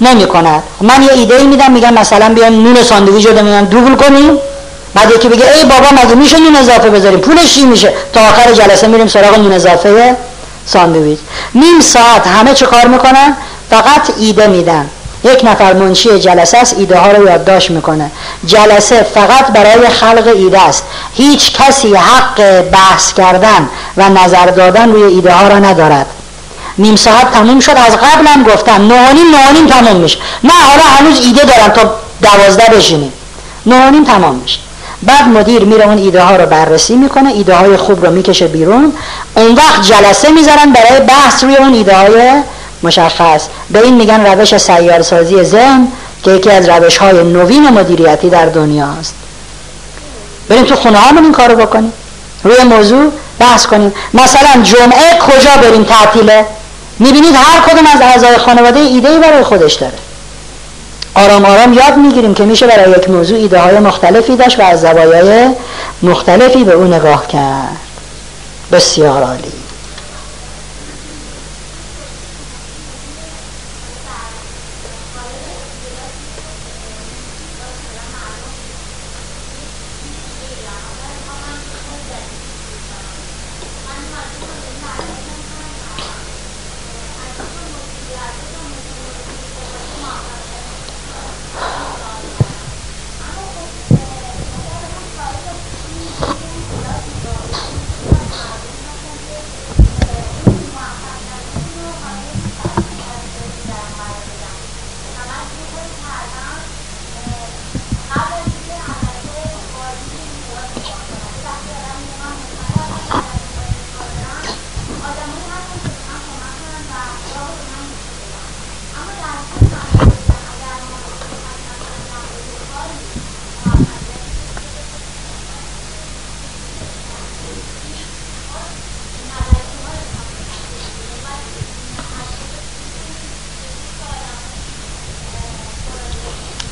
نمی 0.00 0.26
کند 0.26 0.62
من 0.80 1.02
یه 1.02 1.12
ایده 1.12 1.34
ای 1.34 1.46
میدم 1.46 1.72
میگم 1.72 1.94
مثلا 1.94 2.34
بیایم 2.34 2.62
نون 2.62 2.82
ساندویچ 2.82 3.26
رو 3.26 3.42
میگم 3.42 3.64
دوبل 3.64 3.94
کنیم. 3.94 4.38
بعد 4.94 5.10
یکی 5.10 5.28
بگه 5.28 5.52
ای 5.54 5.64
بابا 5.64 5.86
مگه 6.04 6.14
میشه 6.14 6.38
نون 6.38 6.56
اضافه 6.56 6.90
بذاریم؟ 6.90 7.20
پولش 7.20 7.54
چی 7.54 7.64
میشه؟ 7.64 7.92
تا 8.12 8.20
آخر 8.20 8.52
جلسه 8.52 8.86
میریم 8.86 9.06
سراغ 9.06 9.38
نون 9.38 9.52
اضافه 9.52 10.16
ساندویچ. 10.66 11.18
نیم 11.54 11.80
ساعت 11.80 12.26
همه 12.26 12.54
چه 12.54 12.66
کار 12.66 12.86
می‌کنن؟ 12.86 13.36
فقط 13.70 14.10
ایده 14.18 14.46
میدن. 14.46 14.90
یک 15.24 15.44
نفر 15.44 15.72
منشی 15.72 16.18
جلسه 16.18 16.58
است 16.58 16.74
ایده 16.78 16.98
ها 16.98 17.12
رو 17.12 17.24
یادداشت 17.24 17.70
می‌کنه. 17.70 18.10
جلسه 18.46 19.02
فقط 19.02 19.46
برای 19.46 19.88
خلق 19.88 20.32
ایده 20.36 20.60
است. 20.60 20.84
هیچ 21.14 21.52
کسی 21.52 21.94
حق 21.94 22.60
بحث 22.60 23.12
کردن 23.12 23.68
و 23.96 24.08
نظر 24.08 24.46
دادن 24.46 24.92
روی 24.92 25.14
ایده 25.14 25.32
ها 25.32 25.48
را 25.48 25.58
ندارد. 25.58 26.06
نیم 26.78 26.96
ساعت 26.96 27.32
تموم 27.32 27.60
شد 27.60 27.76
از 27.86 27.96
قبلم 27.96 28.42
گفتم 28.42 28.92
نهانیم 28.92 29.30
نهانیم 29.30 29.66
تموم 29.66 29.96
میشه. 29.96 30.18
نه 30.44 30.52
حالا 30.52 30.82
هنوز 30.82 31.20
ایده 31.20 31.44
دارم 31.44 31.68
تا 31.68 31.94
دوازده 32.22 32.76
بشینیم. 32.76 33.12
نهانیم 33.66 34.04
تمام 34.04 34.34
میشه. 34.34 34.58
بعد 35.02 35.28
مدیر 35.28 35.64
میره 35.64 35.84
اون 35.84 35.98
ایده 35.98 36.22
ها 36.22 36.36
رو 36.36 36.46
بررسی 36.46 36.96
می‌کنه 36.96 37.32
ایده 37.32 37.54
های 37.54 37.76
خوب 37.76 38.06
رو 38.06 38.12
می‌کشه 38.12 38.46
بیرون. 38.46 38.92
اون 39.36 39.54
وقت 39.54 39.82
جلسه 39.82 40.30
می‌ذارن 40.30 40.72
برای 40.72 41.00
بحث 41.00 41.44
روی 41.44 41.56
اون 41.56 41.74
ایده 41.74 41.96
های 41.96 42.42
مشخص. 42.82 43.42
به 43.70 43.82
این 43.82 43.94
میگن 43.94 44.26
روش 44.26 44.56
سیارسازی 44.56 45.44
ذهن 45.44 45.88
که 46.24 46.30
یکی 46.30 46.50
از 46.50 46.68
روش 46.68 46.96
های 46.96 47.24
نوین 47.24 47.68
مدیریتی 47.68 48.30
در 48.30 48.46
دنیا 48.46 48.86
است. 49.00 49.14
بریم 50.48 50.64
تو 50.64 50.76
خونه 50.76 50.98
هامون 50.98 51.22
این 51.22 51.32
کارو 51.32 51.56
بکنیم. 51.56 51.92
روی 52.44 52.64
موضوع 52.64 53.12
بحث 53.38 53.66
کنیم. 53.66 53.94
مثلا 54.14 54.62
جمعه 54.62 55.18
کجا 55.18 55.50
بریم 55.62 55.84
تعطیله؟ 55.84 56.46
می‌بینید 56.98 57.34
هر 57.34 57.60
کدوم 57.68 57.86
از 57.94 58.00
اعضای 58.00 58.38
خانواده 58.38 58.80
ایده 58.80 59.18
برای 59.18 59.42
خودش 59.42 59.74
داره. 59.74 59.98
آرام 61.14 61.44
آرام 61.44 61.72
یاد 61.72 61.96
می‌گیریم 61.96 62.34
که 62.34 62.44
میشه 62.44 62.66
برای 62.66 62.90
یک 62.90 63.10
موضوع 63.10 63.38
ایده 63.38 63.58
های 63.58 63.78
مختلفی 63.78 64.36
داشت 64.36 64.58
و 64.58 64.62
از 64.62 64.80
زوایای 64.80 65.48
مختلفی 66.02 66.64
به 66.64 66.72
او 66.72 66.84
نگاه 66.84 67.26
کرد. 67.26 67.76
بسیار 68.72 69.22
عالی. 69.22 69.57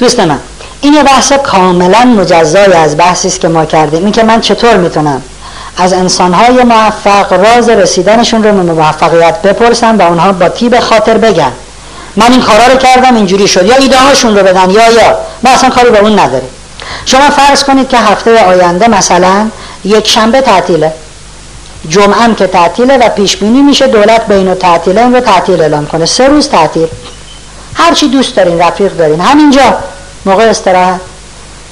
دوست 0.07 0.21
من 0.21 0.39
این 0.81 0.95
یه 0.95 1.03
بحث 1.03 1.33
کاملا 1.33 2.05
مجزای 2.05 2.73
از 2.73 2.97
بحثی 2.97 3.29
است 3.29 3.41
که 3.41 3.49
ما 3.49 3.65
کردیم. 3.65 4.03
این 4.03 4.13
که 4.13 4.23
من 4.23 4.41
چطور 4.41 4.77
می‌تونم 4.77 5.23
از 5.77 5.93
انسانهای 5.93 6.63
موفق 6.65 7.33
راز 7.33 7.69
رسیدنشون 7.69 8.45
رو 8.45 8.53
به 8.53 8.73
موفقیت 8.73 9.43
بپرسن 9.43 9.97
و 9.97 10.03
اونها 10.03 10.33
با 10.33 10.49
تیب 10.49 10.81
خاطر 10.81 11.19
بگن؟ 11.19 11.53
من 12.17 12.33
این 12.33 12.41
کارا 12.41 12.67
رو 12.67 12.79
کردم 12.79 13.15
اینجوری 13.15 13.49
شد. 13.49 13.67
یا 13.67 13.77
ایده 13.77 13.99
هاشون 13.99 14.37
رو 14.37 14.45
بدن 14.45 14.71
یا 14.71 14.93
یا. 14.93 15.19
ما 15.43 15.51
اصلا 15.51 15.71
کاری 15.71 15.91
به 15.91 15.99
اون 15.99 16.19
نداریم. 16.19 16.49
شما 17.07 17.31
فرض 17.31 17.65
کنید 17.65 17.89
که 17.89 17.99
هفته 17.99 18.45
آینده 18.45 18.89
مثلا 18.89 19.51
یک 19.85 20.09
شنبه 20.09 20.41
تعطیله. 20.41 20.93
جمعه 21.89 22.35
که 22.35 22.47
تعطیله 22.47 22.97
و 22.97 23.09
پیش 23.09 23.37
بینی 23.37 23.63
میشه 23.63 23.87
دولت 23.87 24.27
بین 24.27 24.55
تعطیله 24.55 25.01
این 25.01 25.15
رو 25.15 25.21
تعطیل 25.21 25.61
اعلام 25.61 25.87
کنه. 25.87 26.07
سه 26.07 26.29
روز 26.29 26.49
تعطیل. 26.49 26.89
هر 27.75 27.95
چی 27.95 28.09
دوست 28.09 28.37
دارین 28.37 28.59
رفیق 28.59 28.97
دارین. 28.97 29.21
همینجا 29.21 29.75
موقع 30.27 30.45
استراحت. 30.45 31.01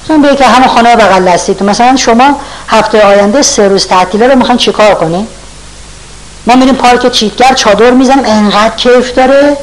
مثلا 0.03 0.17
به 0.17 0.35
که 0.35 0.45
همه 0.45 0.67
خانه 0.67 0.95
بغل 0.95 1.25
دستی 1.25 1.63
مثلا 1.63 1.95
شما 1.95 2.39
هفته 2.67 3.01
آینده 3.01 3.41
سه 3.41 3.67
روز 3.67 3.87
تعطیله 3.87 4.27
رو 4.27 4.35
می‌خواین 4.35 4.57
چیکار 4.57 4.95
کنی 4.95 5.27
ما 6.47 6.55
میریم 6.55 6.75
پارک 6.75 7.11
چیتگر 7.11 7.53
چادر 7.53 7.91
می‌زنیم. 7.91 8.25
انقدر 8.25 8.75
کیف 8.75 9.13
داره. 9.13 9.57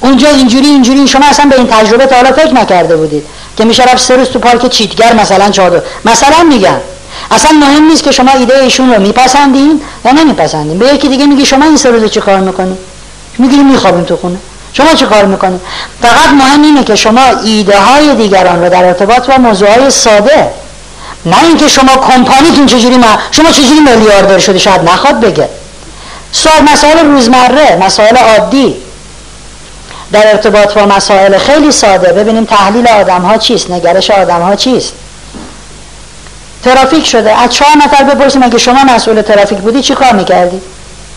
اونجا 0.00 0.28
اینجوری 0.28 0.66
اینجوری. 0.66 1.08
شما 1.08 1.26
اصلا 1.26 1.46
به 1.46 1.56
این 1.56 1.66
تجربه 1.66 2.06
تا 2.06 2.16
حالا 2.16 2.32
فکر 2.32 2.54
نکرده 2.54 2.96
بودید 2.96 3.26
که 3.56 3.64
میشه 3.64 3.82
رفت 3.82 3.98
سه 3.98 4.16
روز 4.16 4.28
تو 4.28 4.38
پارک 4.38 4.68
چیتگر 4.68 5.12
مثلا 5.12 5.50
چادر. 5.50 5.82
مثلا 6.04 6.42
میگم. 6.48 6.80
اصلا 7.30 7.50
مهم 7.52 7.84
نیست 7.84 8.02
که 8.02 8.12
شما 8.12 8.30
ایده 8.30 8.54
ایشون 8.58 8.94
رو 8.94 9.00
میپسندین 9.00 9.80
یا 10.04 10.12
نمیپسندین. 10.12 10.78
به 10.78 10.94
یکی 10.94 11.08
دیگه 11.08 11.26
میگی 11.26 11.46
شما 11.46 11.64
این 11.64 11.76
سه 11.76 11.90
روز 11.90 12.10
چه 12.10 12.20
کار 12.20 12.40
می‌کنی؟ 12.40 12.76
می‌گیری 13.38 13.62
میخوابیم 13.62 14.04
تو 14.04 14.16
خونه. 14.16 14.38
شما 14.72 14.94
چه 14.94 15.06
کار 15.06 15.24
می‌کنید 15.24 15.60
فقط 16.02 16.28
مهم 16.32 16.62
اینه 16.62 16.84
که 16.84 16.96
شما 16.96 17.22
ایده 17.44 17.80
های 17.80 18.14
دیگران 18.14 18.62
رو 18.62 18.68
در 18.68 18.84
ارتباط 18.84 19.30
با 19.30 19.36
موضوع 19.36 19.68
های 19.68 19.90
ساده 19.90 20.50
نه 21.26 21.44
اینکه 21.44 21.68
شما 21.68 21.96
کمپانیتون 21.96 22.66
چجوری 22.66 22.96
ما 22.96 23.18
شما 23.30 23.50
چجوری 23.50 23.80
میلیاردر 23.80 24.38
شده 24.38 24.58
شاید 24.58 24.90
نخواد 24.90 25.20
بگه. 25.20 25.48
سوال 26.32 26.62
مسائل 26.72 26.98
روزمره 26.98 27.76
مسائل 27.76 28.16
عادی. 28.16 28.76
در 30.12 30.30
ارتباط 30.30 30.74
با 30.74 30.86
مسائل 30.86 31.38
خیلی 31.38 31.72
ساده. 31.72 32.12
ببینیم 32.12 32.44
تحلیل 32.44 32.88
آدم 32.88 33.22
ها 33.22 33.38
چیست 33.38 33.70
نگرش 33.70 34.10
آدم 34.10 34.40
ها 34.40 34.56
چیست. 34.56 34.92
ترافیک 36.64 37.06
شده. 37.06 37.32
از 37.32 37.54
چهار 37.54 37.76
نفر 37.76 38.02
بپرسیم 38.02 38.42
اگه 38.42 38.58
شما 38.58 38.84
مسئول 38.84 39.22
ترافیک 39.22 39.58
بودی 39.58 39.82
چی 39.82 39.94
کار 39.94 40.12
می‌کردی؟ 40.12 40.60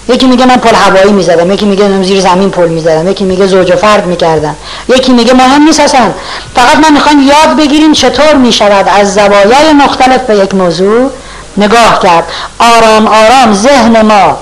یکی 0.10 0.28
میگه 0.28 0.46
من 0.46 0.58
پل 0.58 0.76
هوایی 0.76 1.12
می‌زدم 1.12 1.52
یکی 1.52 1.66
میگه 1.66 2.04
زیر 2.04 2.22
زمین 2.22 2.50
پل 2.50 2.68
می‌زدم 2.68 3.08
یکی 3.12 3.24
میگه 3.24 3.48
زوج 3.48 3.72
و 3.72 3.76
فرد 3.76 4.06
می‌کردم 4.06 4.56
یکی 4.88 5.14
میگه 5.14 5.34
مهم 5.34 5.64
نیست 5.64 5.80
اصلا. 5.80 6.12
فقط 6.56 6.76
من 6.76 6.94
می‌خوام 6.94 7.28
یاد 7.28 7.58
بگیریم 7.58 7.94
چطور 7.94 8.34
می‌شود 8.34 8.90
از 9.00 9.14
زوایای 9.14 9.74
مختلف 9.74 10.22
به 10.22 10.38
یک 10.38 10.56
موضوع 10.56 11.12
نگاه 11.58 12.00
کرد. 12.04 12.24
آرام 12.60 13.08
آرام 13.08 13.54
ذهن 13.54 14.02
ما 14.02 14.38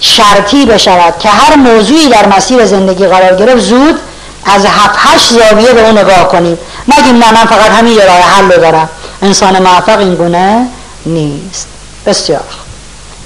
شرطی 0.00 0.66
بشود 0.66 1.18
که 1.18 1.28
هر 1.28 1.56
موضوعی 1.56 2.08
در 2.08 2.26
مسیر 2.26 2.66
زندگی 2.66 3.06
قرار 3.06 3.36
گرفت 3.36 3.58
زود 3.58 4.00
از 4.46 4.66
هفت 4.66 4.96
هشت 4.96 5.32
زاویه 5.32 5.72
به 5.72 5.86
اون 5.86 5.98
نگاه 5.98 6.28
کنیم. 6.28 6.58
نگیم 6.88 7.18
نه 7.18 7.32
من 7.32 7.46
فقط 7.46 7.70
همین 7.70 7.92
یه 7.92 8.04
راه 8.04 8.20
حل 8.20 8.48
دارم. 8.48 8.88
انسان 9.22 9.62
موفق 9.62 9.98
این 9.98 10.14
گونه 10.14 10.66
نیست. 11.06 11.68
بسیار 12.06 12.63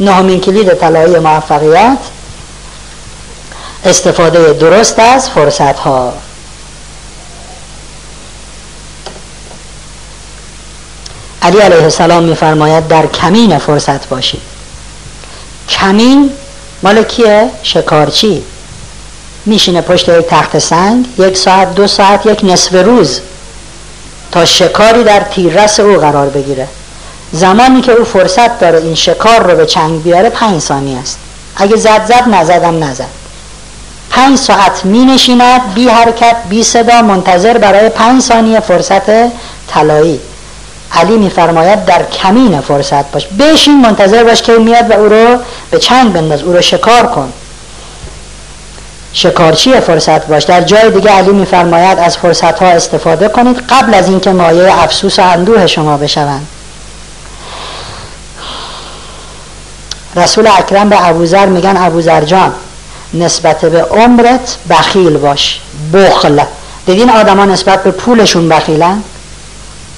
نهمین 0.00 0.40
کلید 0.40 0.74
طلایی 0.74 1.18
موفقیت 1.18 1.98
استفاده 3.84 4.52
درست 4.52 4.98
از 4.98 5.30
فرصت 5.30 5.78
ها 5.78 6.12
علی 11.42 11.58
علیه 11.58 11.82
السلام 11.82 12.24
میفرماید 12.24 12.88
در 12.88 13.06
کمین 13.06 13.58
فرصت 13.58 14.08
باشید. 14.08 14.40
کمین 15.68 16.30
مال 16.82 17.02
کیه؟ 17.02 17.50
شکارچی. 17.62 18.42
میشینه 19.46 19.80
پشت 19.80 20.08
یک 20.08 20.26
تخت 20.26 20.58
سنگ 20.58 21.06
یک 21.18 21.36
ساعت 21.36 21.74
دو 21.74 21.86
ساعت 21.86 22.26
یک 22.26 22.40
نصف 22.44 22.72
روز 22.72 23.20
تا 24.32 24.44
شکاری 24.44 25.04
در 25.04 25.20
تیررس 25.20 25.80
او 25.80 25.96
قرار 25.96 26.28
بگیره. 26.28 26.68
زمانی 27.32 27.80
که 27.80 27.92
او 27.92 28.04
فرصت 28.04 28.58
داره 28.58 28.78
این 28.78 28.94
شکار 28.94 29.50
رو 29.50 29.56
به 29.56 29.66
چنگ 29.66 30.02
بیاره 30.02 30.30
پنج 30.30 30.60
ثانیه 30.60 30.98
است. 30.98 31.18
اگه 31.56 31.76
زد 31.76 32.04
زد 32.06 32.28
نزدم 32.28 32.84
نزد. 32.84 33.08
پنج 34.10 34.38
ساعت 34.38 34.84
می 34.84 35.04
نشیند 35.04 35.74
بی 35.74 35.88
حرکت 35.88 36.36
بی 36.48 36.62
صدا 36.62 37.02
منتظر 37.02 37.58
برای 37.58 37.88
پنج 37.88 38.22
ثانیه 38.22 38.60
فرصت 38.60 39.30
طلایی. 39.68 40.20
علی 40.92 41.16
میفرماید 41.16 41.84
در 41.84 42.02
کمین 42.02 42.60
فرصت 42.60 43.10
باش. 43.12 43.26
بشین 43.26 43.80
منتظر 43.80 44.24
باش 44.24 44.42
که 44.42 44.52
میاد 44.52 44.90
و 44.90 44.92
او 44.92 45.08
رو 45.08 45.38
به 45.70 45.78
چنگ 45.78 46.12
بنداز. 46.12 46.42
او 46.42 46.52
رو 46.52 46.62
شکار 46.62 47.06
کن. 47.06 47.32
شکارچی 49.12 49.80
فرصت 49.80 50.26
باش؟ 50.26 50.44
در 50.44 50.60
جای 50.60 50.90
دیگه 50.90 51.10
علی 51.10 51.30
میفرماید 51.30 51.98
از 51.98 52.16
فرصت 52.16 52.58
ها 52.58 52.66
استفاده 52.66 53.28
کنید. 53.28 53.56
قبل 53.68 53.94
از 53.94 54.08
اینکه 54.08 54.32
مایه 54.32 54.82
افسوس 54.82 55.18
و 55.18 55.22
اندوه 55.22 55.66
شما 55.66 55.96
بشوند. 55.96 56.46
رسول 60.16 60.46
اکرم 60.46 60.88
به 60.88 61.08
ابوذر 61.08 61.46
میگن 61.46 61.76
ابوذر 61.76 62.24
جان 62.24 62.52
نسبت 63.14 63.64
به 63.64 63.82
عمرت 63.82 64.56
بخیل 64.70 65.16
باش 65.16 65.60
بخل. 65.94 66.40
دیدین 66.86 67.10
آدما 67.10 67.44
نسبت 67.44 67.82
به 67.82 67.90
پولشون 67.90 68.48
بخیلن؟ 68.48 69.02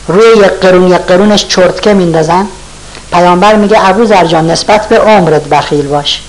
روی 0.08 0.38
یک 0.38 0.44
قرون 0.44 0.88
یک 0.88 0.96
قرونش 0.96 1.46
چرتکه 1.46 1.94
میندازن. 1.94 2.46
پیامبر 3.12 3.54
میگه 3.54 3.88
ابو 3.88 4.04
جان 4.04 4.50
نسبت 4.50 4.88
به 4.88 4.98
عمرت 4.98 5.44
بخیل 5.44 5.86
باش. 5.86 6.22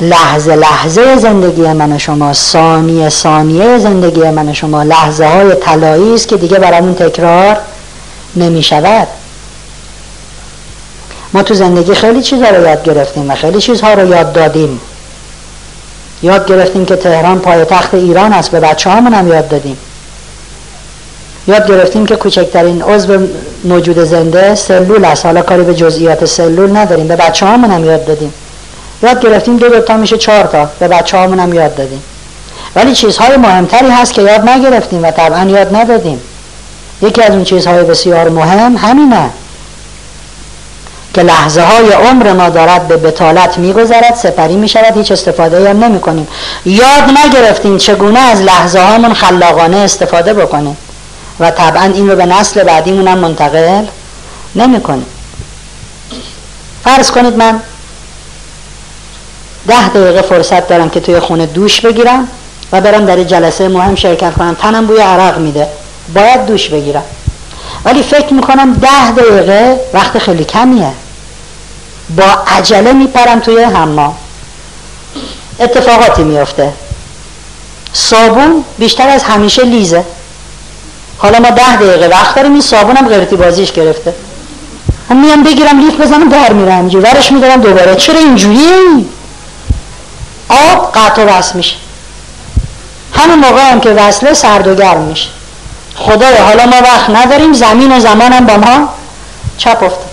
لحظه 0.00 0.56
لحظه 0.56 1.18
زندگی 1.18 1.62
من 1.62 1.98
شما 1.98 2.32
ثانیه 2.32 3.08
ثانیه 3.08 3.78
زندگی 3.78 4.30
من 4.30 4.52
شما 4.52 4.82
لحظه 4.82 5.24
های 5.26 5.54
طلایی 5.54 6.14
است 6.14 6.28
که 6.28 6.36
دیگه 6.36 6.58
برامون 6.58 6.94
تکرار 6.94 7.56
نمی 8.36 8.62
شود 8.62 9.08
ما 11.36 11.42
تو 11.42 11.54
زندگی 11.54 11.94
خیلی 11.94 12.22
چیزها 12.22 12.50
رو 12.50 12.62
یاد 12.62 12.82
گرفتیم 12.82 13.30
و 13.30 13.34
خیلی 13.34 13.60
چیزها 13.60 13.94
رو 13.94 14.08
یاد 14.08 14.32
دادیم. 14.32 14.80
یاد 16.22 16.46
گرفتیم 16.46 16.84
که 16.84 16.96
تهران 16.96 17.38
پایتخت 17.38 17.94
ایران 17.94 18.32
است 18.32 18.50
به 18.50 18.60
بچه 18.60 18.90
هم 18.90 19.28
یاد 19.28 19.48
دادیم. 19.48 19.76
یاد 21.48 21.68
گرفتیم 21.68 22.06
که 22.06 22.16
کوچکترین 22.16 22.82
عضو 22.82 23.26
موجود 23.64 23.98
زنده 23.98 24.54
سلول 24.54 25.04
است. 25.04 25.26
حالا 25.26 25.42
کاری 25.42 25.62
به 25.62 25.74
جزئیات 25.74 26.24
سلول 26.24 26.76
نداریم 26.76 27.08
به 27.08 27.16
بچه 27.16 27.46
هم 27.46 27.84
یاد 27.84 28.04
دادیم. 28.04 28.32
یاد 29.02 29.20
گرفتیم 29.20 29.56
دو 29.56 29.80
تا 29.80 29.96
میشه 29.96 30.16
چهار 30.16 30.44
تا 30.44 30.70
به 30.78 30.88
بچه 30.88 31.18
هم 31.18 31.54
یاد 31.54 31.74
دادیم. 31.74 32.02
ولی 32.76 32.94
چیزهای 32.94 33.36
مهمتری 33.36 33.88
هست 33.88 34.12
که 34.12 34.22
یاد 34.22 34.48
نگرفتیم 34.48 35.04
و 35.04 35.10
طبعا 35.10 35.44
یاد 35.44 35.76
ندادیم. 35.76 36.20
یکی 37.02 37.22
از 37.22 37.30
اون 37.30 37.44
چیزهای 37.44 37.84
بسیار 37.84 38.28
مهم 38.28 38.76
همینه. 38.76 39.30
که 41.16 41.22
لحظه 41.22 41.62
های 41.62 41.92
عمر 41.92 42.32
ما 42.32 42.48
دارد 42.48 42.88
به 42.88 42.96
بتالت 42.96 43.58
میگذرد 43.58 44.14
سپری 44.14 44.56
می 44.56 44.68
شود 44.68 44.96
هیچ 44.96 45.12
استفاده 45.12 45.70
هم 45.70 45.84
نمی 45.84 46.00
کنیم 46.00 46.28
یاد 46.64 47.04
نگرفتیم 47.24 47.78
چگونه 47.78 48.18
از 48.18 48.42
لحظه 48.42 48.80
هامون 48.80 49.14
خلاقانه 49.14 49.76
استفاده 49.76 50.34
بکنیم؟ 50.34 50.76
و 51.40 51.50
طبعا 51.50 51.82
این 51.82 52.10
رو 52.10 52.16
به 52.16 52.26
نسل 52.26 52.62
بعدیمون 52.62 53.08
هم 53.08 53.18
منتقل 53.18 53.84
نمی 54.54 54.80
کنیم 54.80 55.06
فرض 56.84 57.10
کنید 57.10 57.36
من 57.36 57.60
ده 59.68 59.88
دقیقه 59.88 60.22
فرصت 60.22 60.68
دارم 60.68 60.90
که 60.90 61.00
توی 61.00 61.20
خونه 61.20 61.46
دوش 61.46 61.80
بگیرم 61.80 62.28
و 62.72 62.80
برم 62.80 63.04
در 63.04 63.24
جلسه 63.24 63.68
مهم 63.68 63.94
شرکت 63.94 64.34
کنم. 64.34 64.54
تنم 64.54 64.86
بوی 64.86 64.98
عرق 65.00 65.38
میده. 65.38 65.68
باید 66.14 66.46
دوش 66.46 66.68
بگیرم. 66.68 67.04
ولی 67.84 68.02
فکر 68.02 68.34
می‌کنم 68.34 68.74
ده 68.74 69.10
دقیقه 69.10 69.80
وقت 69.94 70.18
خیلی 70.18 70.44
کمیه. 70.44 70.92
با 72.10 72.24
عجله 72.46 72.92
میپرم 72.92 73.40
توی 73.40 73.62
حمام. 73.62 74.16
اتفاقاتی 75.60 76.22
میفته 76.22 76.72
صابون 77.92 78.64
بیشتر 78.78 79.08
از 79.08 79.22
همیشه 79.22 79.62
لیزه. 79.62 80.04
حالا 81.18 81.38
ما 81.38 81.50
ده 81.50 81.76
دقیقه 81.76 82.08
وقت 82.08 82.34
داریم 82.34 82.52
این 82.52 82.60
صابونم 82.60 83.08
غیرتی 83.08 83.36
بازیش 83.36 83.72
گرفته. 83.72 84.14
هم 85.10 85.20
میام 85.20 85.42
بگیرم 85.42 85.80
لیف 85.80 86.00
بزنم 86.00 86.28
در 86.28 86.52
میرم 86.52 86.78
اینجوری 86.78 87.04
ورش 87.04 87.32
میدارم 87.32 87.60
دوباره. 87.60 87.94
چرا 87.94 88.18
اینجوری؟ 88.18 89.06
آب 90.48 90.92
قطع 90.92 91.24
و 91.24 91.42
میشه. 91.54 91.76
همون 93.12 93.38
موقع 93.38 93.70
هم 93.70 93.80
که 93.80 93.90
وصله 93.90 94.34
سرد 94.34 94.66
و 94.66 94.74
گرم 94.74 95.00
میشه. 95.00 95.28
خدایا 95.96 96.44
حالا 96.44 96.66
ما 96.66 96.76
وقت 96.76 97.10
نداریم 97.10 97.52
زمین 97.52 97.96
و 97.96 98.00
زمانم 98.00 98.46
با 98.46 98.56
ما 98.56 98.88
چپ 99.58 99.82
افتاد. 99.82 100.05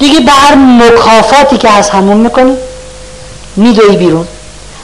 دیگه 0.00 0.20
بر 0.20 0.54
مکافاتی 0.54 1.58
که 1.58 1.70
از 1.70 1.90
همون 1.90 2.16
می‌کنی 2.16 2.56
میدوی 3.56 3.96
بیرون 3.96 4.26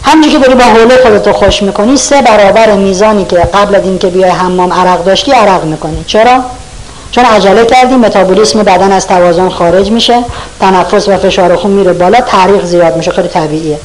همونجور 0.03 0.33
که 0.33 0.39
داری 0.39 0.55
با 0.55 0.65
حوله 0.65 0.97
خودتو 1.03 1.33
خوش 1.33 1.63
می‌کنی 1.63 1.97
سه 1.97 2.23
برابر 2.23 2.73
میزانی 2.73 3.25
که 3.25 3.37
قبل 3.37 3.75
از 3.75 3.83
اینکه 3.85 4.07
بیای 4.07 4.31
حمام 4.31 4.73
عرق 4.73 5.05
داشتی 5.05 5.33
عرق 5.33 5.65
می‌کنی 5.65 6.05
چرا؟ 6.07 6.45
چون 7.11 7.25
عجله 7.25 7.65
کردیم 7.65 7.99
متابولیسم 7.99 8.63
بدن 8.63 8.93
از 8.93 9.07
توازن 9.07 9.49
خارج 9.49 9.91
میشه 9.91 10.25
تنفس 10.61 11.09
و 11.09 11.17
فشار 11.17 11.57
خون 11.57 11.71
میره 11.71 11.93
بالا 11.93 12.21
تحریق 12.21 12.65
زیاد 12.65 12.97
میشه 12.97 13.11
خیلی 13.11 13.29
طبیعیه 13.29 13.79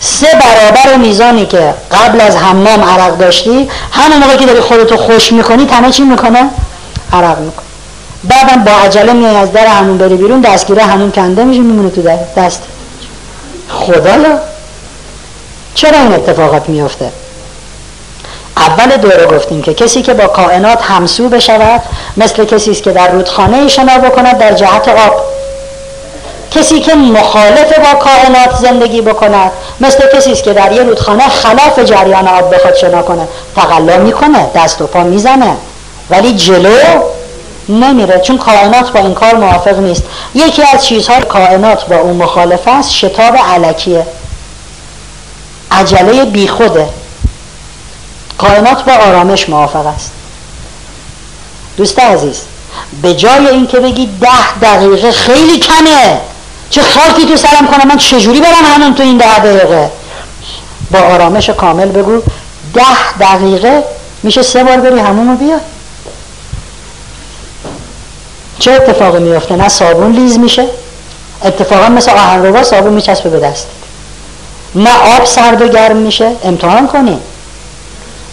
سه 0.00 0.26
برابر 0.26 0.96
میزانی 0.96 1.46
که 1.46 1.74
قبل 1.92 2.20
از 2.20 2.36
حمام 2.36 2.84
عرق 2.84 3.18
داشتی 3.18 3.70
همون 3.92 4.18
موقع 4.18 4.36
که 4.36 4.46
داری 4.46 4.60
خودتو 4.60 4.96
خوش 4.96 5.32
می‌کنی 5.32 5.66
تنه 5.66 5.90
چی 5.90 6.02
می‌کنه؟ 6.02 6.50
عرق 7.12 7.38
می‌کنه 7.38 7.67
بعدم 8.24 8.64
با 8.64 8.72
عجله 8.72 9.12
میای 9.12 9.36
از 9.36 9.52
در 9.52 9.66
همون 9.66 9.98
بری 9.98 10.16
بیرون 10.16 10.40
دستگیره 10.40 10.82
همون 10.82 11.10
کنده 11.10 11.44
میشه 11.44 11.60
میمونه 11.60 11.90
تو 11.90 12.02
دست. 12.36 12.62
خدایا 13.68 14.38
چرا 15.74 15.98
این 15.98 16.12
اتفاقات 16.12 16.68
میافته؟ 16.68 17.12
اول 18.56 18.96
دوره 18.96 19.26
گفتیم 19.26 19.62
که 19.62 19.74
کسی 19.74 20.02
که 20.02 20.14
با 20.14 20.26
کائنات 20.26 20.82
همسو 20.82 21.28
بشود 21.28 21.82
مثل 22.16 22.44
کسی 22.44 22.70
است 22.70 22.82
که 22.82 22.90
در 22.90 23.08
رودخانه 23.08 23.68
شنا 23.68 23.98
بکند 23.98 24.38
در 24.38 24.52
جهت 24.52 24.88
آب. 24.88 25.12
کسی 26.50 26.80
که 26.80 26.94
مخالف 26.94 27.78
با 27.78 27.98
کائنات 27.98 28.56
زندگی 28.60 29.00
بکند 29.00 29.52
مثل 29.80 29.98
کسی 30.14 30.32
است 30.32 30.42
که 30.42 30.52
در 30.52 30.72
یه 30.72 30.82
رودخانه 30.82 31.28
خلاف 31.28 31.78
جریان 31.78 32.28
آب 32.28 32.54
بخواد 32.54 32.74
شنا 32.74 33.02
کنه. 33.02 33.28
تقلا 33.56 33.98
می‌کنه 33.98 34.46
دست 34.54 34.82
و 34.82 34.86
پا 34.86 35.02
می‌زنه. 35.02 35.56
ولی 36.10 36.34
جلو 36.34 36.70
نمیره 37.68 38.20
چون 38.20 38.38
کائنات 38.38 38.92
با 38.92 39.00
این 39.00 39.14
کار 39.14 39.34
موافق 39.34 39.78
نیست. 39.78 40.02
یکی 40.34 40.62
از 40.62 40.86
چیزهای 40.86 41.22
کائنات 41.22 41.86
با 41.86 41.96
اون 41.96 42.16
مخالف 42.16 42.68
است 42.68 42.94
شتاب 42.94 43.36
علکیه. 43.36 44.06
عجله 45.70 46.24
بیخوده. 46.24 46.88
کائنات 48.38 48.84
با 48.84 48.92
آرامش 48.92 49.48
موافق 49.48 49.86
است. 49.86 50.10
دوست 51.76 51.98
عزیز 51.98 52.42
به 53.02 53.14
جای 53.14 53.46
اینکه 53.46 53.80
بگی 53.80 54.06
ده 54.20 54.58
دقیقه 54.62 55.12
خیلی 55.12 55.58
کمه. 55.58 56.20
چه 56.70 56.82
خاکی 56.82 57.26
تو 57.26 57.36
سرم 57.36 57.66
کنم 57.66 57.88
من 57.88 57.96
چجوری 57.96 58.40
برم 58.40 58.64
همون 58.74 58.94
تو 58.94 59.02
این 59.02 59.16
ده 59.16 59.38
دقیقه؟ 59.38 59.90
با 60.90 60.98
آرامش 60.98 61.50
کامل 61.50 61.88
بگو 61.88 62.22
ده 62.74 63.12
دقیقه 63.20 63.84
میشه 64.22 64.42
سه 64.42 64.64
بار 64.64 64.76
بری 64.76 64.98
همون 64.98 65.28
رو 65.28 65.36
بیا 65.36 65.60
چه 68.58 68.72
اتفاقی 68.72 69.18
میفته 69.18 69.56
نه 69.56 69.68
صابون 69.68 70.12
لیز 70.12 70.38
میشه. 70.38 70.64
اتفاقا 71.44 71.88
مثل 71.88 72.10
آهن 72.10 72.62
صابون 72.62 72.92
میچسبه 72.92 73.30
به 73.30 73.40
دست. 73.40 73.66
نه 74.74 75.16
آب 75.16 75.24
سرد 75.24 75.62
و 75.62 75.68
گرم 75.68 75.96
میشه. 75.96 76.32
امتحان 76.44 76.86
کنی. 76.86 77.18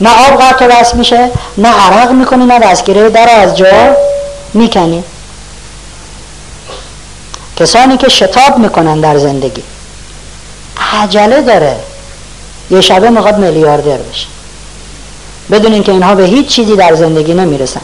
نه 0.02 0.10
آب 0.10 0.42
قطع 0.42 0.66
و 0.66 0.98
میشه. 0.98 1.30
نه 1.58 1.70
عرق 1.70 2.12
می‌کنی 2.12 2.46
نه 2.46 2.60
دستگیره 2.60 3.10
در 3.10 3.30
از 3.30 3.58
جا 3.58 3.96
می‌کنی. 4.54 5.04
کسانی 7.58 7.98
که 7.98 8.10
شتاب 8.10 8.58
می‌کنن 8.58 9.00
در 9.00 9.18
زندگی 9.18 9.64
عجله 11.02 11.42
داره. 11.42 11.76
یه 12.72 12.82
شبه 12.82 13.10
می‌خواد 13.10 13.38
میلیاردر 13.38 13.98
بشه. 13.98 14.28
بدونین 15.52 15.84
که 15.84 15.92
اینها 15.92 16.16
به 16.16 16.24
هیچ 16.24 16.48
چیزی 16.48 16.76
در 16.76 16.96
زندگی 16.96 17.34
نمی‌رسن. 17.34 17.82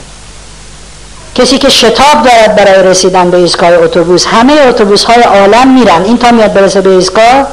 کسی 1.36 1.58
که 1.58 1.70
شتاب 1.70 2.24
دارد 2.24 2.56
برای 2.56 2.84
رسیدن 2.84 3.30
به 3.32 3.38
ایستگاه 3.38 3.70
اتوبوس 3.70 4.26
همه 4.26 4.54
اتوبوس 4.54 5.04
های 5.04 5.22
عالم 5.22 5.74
میرن. 5.74 6.04
این 6.04 6.18
تا 6.18 6.32
میاد 6.32 6.54
برسه 6.54 6.82
به 6.82 6.90
ایستگاه 6.90 7.48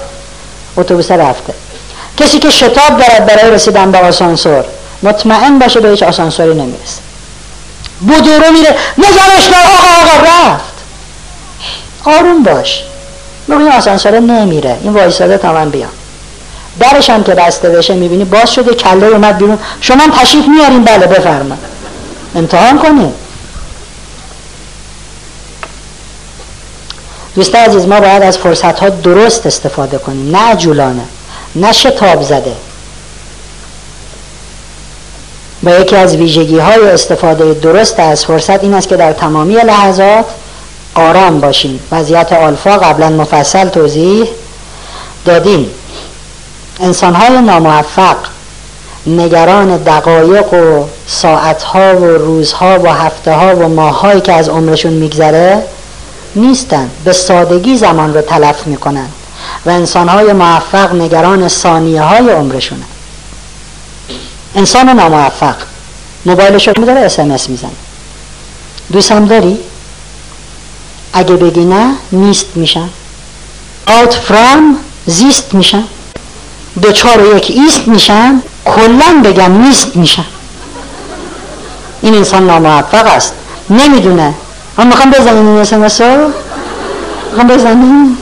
اتوبوس 0.77 1.11
رفته. 1.11 1.55
کسی 2.17 2.39
که 2.39 2.51
شتاب 2.51 2.99
دارد 2.99 3.27
برای 3.27 3.51
رسیدن 3.51 3.91
به 3.91 3.99
آسانسور 3.99 4.65
مطمئن 5.03 5.59
باشه 5.59 5.81
به 5.81 5.89
هیچ 5.89 6.03
آسانسوری 6.03 6.55
نمی‌رسه. 6.55 7.01
بودورو 8.01 8.53
میره 8.53 8.77
نگرش 8.99 9.45
دار 9.45 9.63
آقا 9.79 10.01
آقا 10.03 10.27
رفت. 10.27 10.75
آروم 12.05 12.43
باش. 12.43 12.83
بگو 13.49 13.59
این 13.59 13.73
آسانسور 13.73 14.21
نمیره. 14.21 14.77
این 14.83 14.93
وایساده 14.93 15.39
تا 15.39 15.53
من 15.53 15.71
بیام 15.71 15.91
درش 16.81 17.11
هم 17.11 17.25
که 17.25 17.35
بسته 17.35 17.69
بشه 17.69 17.95
می‌بینی 17.95 18.25
باز 18.25 18.53
شده 18.53 18.75
کله 18.75 19.07
اومد 19.07 19.39
بیرون. 19.39 19.59
شما 19.81 20.03
تشریف 20.23 20.49
میارین؟ 20.49 20.85
بله 20.85 21.07
بفرما. 21.07 21.57
امتحان 22.35 22.79
کنید 22.79 23.28
دوست 27.39 27.55
عزیز 27.55 27.87
ما 27.87 28.01
باید 28.01 28.23
از 28.23 28.39
فرصت 28.39 28.79
ها 28.79 28.89
درست 28.89 29.47
استفاده 29.47 29.99
کنیم. 29.99 30.37
نه 30.37 30.43
عجولانه 30.43 31.03
نه 31.55 31.73
شتاب 31.73 32.23
زده. 32.23 32.53
و 35.65 35.81
یکی 35.81 35.97
از 35.97 36.17
ویژگی 36.17 36.59
های 36.59 36.89
استفاده 36.89 37.55
درست 37.55 38.01
از 38.01 38.25
فرصت 38.25 38.63
این 38.65 38.75
است 38.75 38.89
که 38.89 38.97
در 38.97 39.13
تمامی 39.13 39.55
لحظات 39.55 40.25
آرام 40.95 41.41
باشیم. 41.41 41.81
وضعیت 41.93 42.33
آلفا 42.33 42.71
قبلا 42.71 43.09
مفصل 43.09 43.69
توضیح 43.69 44.29
دادیم. 45.25 45.71
انسان 46.81 47.15
های 47.15 47.41
ناموفق 47.41 48.17
نگران 49.07 49.77
دقایق 49.77 50.55
و 50.55 50.85
ساعتها 51.07 51.97
و 51.97 52.05
روزها 52.05 52.79
و 52.79 52.93
هفته 52.93 53.33
ها 53.33 53.57
و 53.57 53.69
ماههایی 53.69 54.21
که 54.21 54.33
از 54.33 54.49
عمرشون 54.49 54.93
میگذره 54.93 55.63
نیستن 56.37 56.91
به 57.05 57.13
سادگی 57.13 57.77
زمان 57.77 58.15
رو 58.15 58.21
تلف 58.21 58.67
می‌کنن 58.67 59.09
و 59.67 59.71
انسان 59.71 60.09
های 60.09 60.33
موفق 60.33 60.95
نگران 60.95 61.49
ثانیه 61.49 62.03
های 62.03 62.31
عمرشونه. 62.31 62.85
انسان 64.55 64.89
ناموفق. 64.89 65.57
موبایلش 66.27 66.69
رو 66.69 66.85
داره 66.85 67.01
اسمس 67.01 67.49
میزن 67.49 67.71
هم 69.11 69.27
داری؟ 69.27 69.59
اگه 71.13 71.35
بگی 71.37 71.65
نه 71.65 71.95
نیست 72.13 72.47
میشن. 72.55 72.89
Out 73.87 74.13
from 74.29 74.63
زیست 75.07 75.55
میشن. 75.55 75.85
دوچار 76.83 77.37
یک 77.37 77.51
ایست 77.51 77.89
میشن. 77.89 78.43
کلا 78.65 79.23
بگم 79.25 79.63
نیست 79.63 79.97
میشن. 79.97 80.25
این 82.03 82.15
انسان 82.15 82.47
ناموفق 82.47 83.07
است. 83.07 83.35
نمی‌دونه 83.71 84.35
من 84.79 84.87
می‌خوام 84.87 85.11
بزنیم 85.11 85.49
این 85.49 85.59
اسمس 85.59 86.01
رو 86.01 86.33
می‌خوام 87.31 87.47
بزنیم 87.47 88.19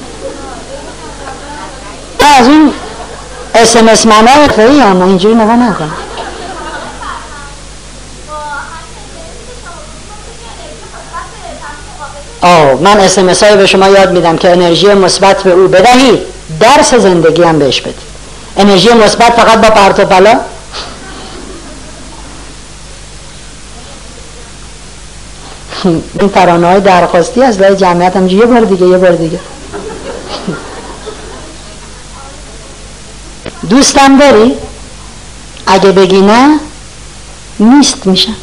از 2.38 2.48
اون 2.48 2.72
اسمس 3.54 4.06
منای 4.06 4.48
خیلی 4.56 4.80
اما 4.80 5.04
اینجوری 5.04 5.34
نگاه 5.34 5.56
نکن 5.56 5.90
آه 12.40 12.74
من 12.80 13.00
اسمس 13.00 13.42
های 13.42 13.56
به 13.56 13.66
شما 13.66 13.88
یاد 13.88 14.12
میدم 14.12 14.36
که 14.36 14.50
انرژی 14.50 14.94
مثبت 14.94 15.42
به 15.42 15.50
او 15.50 15.68
بدهید 15.68 16.18
درس 16.60 16.94
زندگی 16.94 17.42
هم 17.42 17.58
بهش 17.58 17.80
بدید 17.80 17.94
انرژی 18.56 18.88
مثبت 18.92 19.32
فقط 19.32 19.60
با 19.60 19.70
پرت 19.70 20.00
و 20.00 20.04
پلا؟ 20.04 20.40
این 25.86 26.28
ترانه 26.34 26.66
های 26.66 26.80
درخواستی 26.80 27.42
از 27.42 27.60
لای 27.60 27.76
جمعیت 27.76 28.16
هم 28.16 28.28
یه 28.28 28.46
بار 28.46 28.60
دیگه 28.60 28.86
یه 28.86 28.98
بار 28.98 29.12
دیگه. 29.12 29.40
دوستم 33.70 34.18
داری؟ 34.18 34.54
اگه 35.66 35.92
بگی 35.92 36.20
نه 36.20 36.58
نیست 37.60 38.06
میشم 38.06 38.36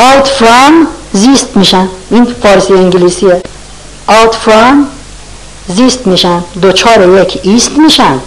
out 0.00 0.26
from 0.26 0.86
زیست 1.12 1.56
میشن. 1.56 1.88
این 2.10 2.24
فارسی 2.42 2.72
انگلیسیه. 2.72 3.42
Out 4.08 4.34
from 4.46 4.76
زیست 5.68 6.06
میشن. 6.06 6.44
دوچار 6.62 7.20
یک 7.20 7.40
ایست 7.42 7.78
میشن. 7.78 8.18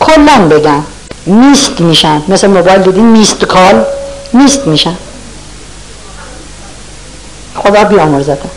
کلا 0.00 0.48
بگم 0.50 0.82
نیست 1.26 1.80
میشن. 1.80 2.22
مثل 2.28 2.46
موبایل 2.46 2.82
دیدین 2.82 3.04
میست 3.04 3.44
کال. 3.44 3.84
نیست 4.36 4.66
میشن 4.66 4.96
خدا 7.54 7.84
بیامرزتن 7.84 8.48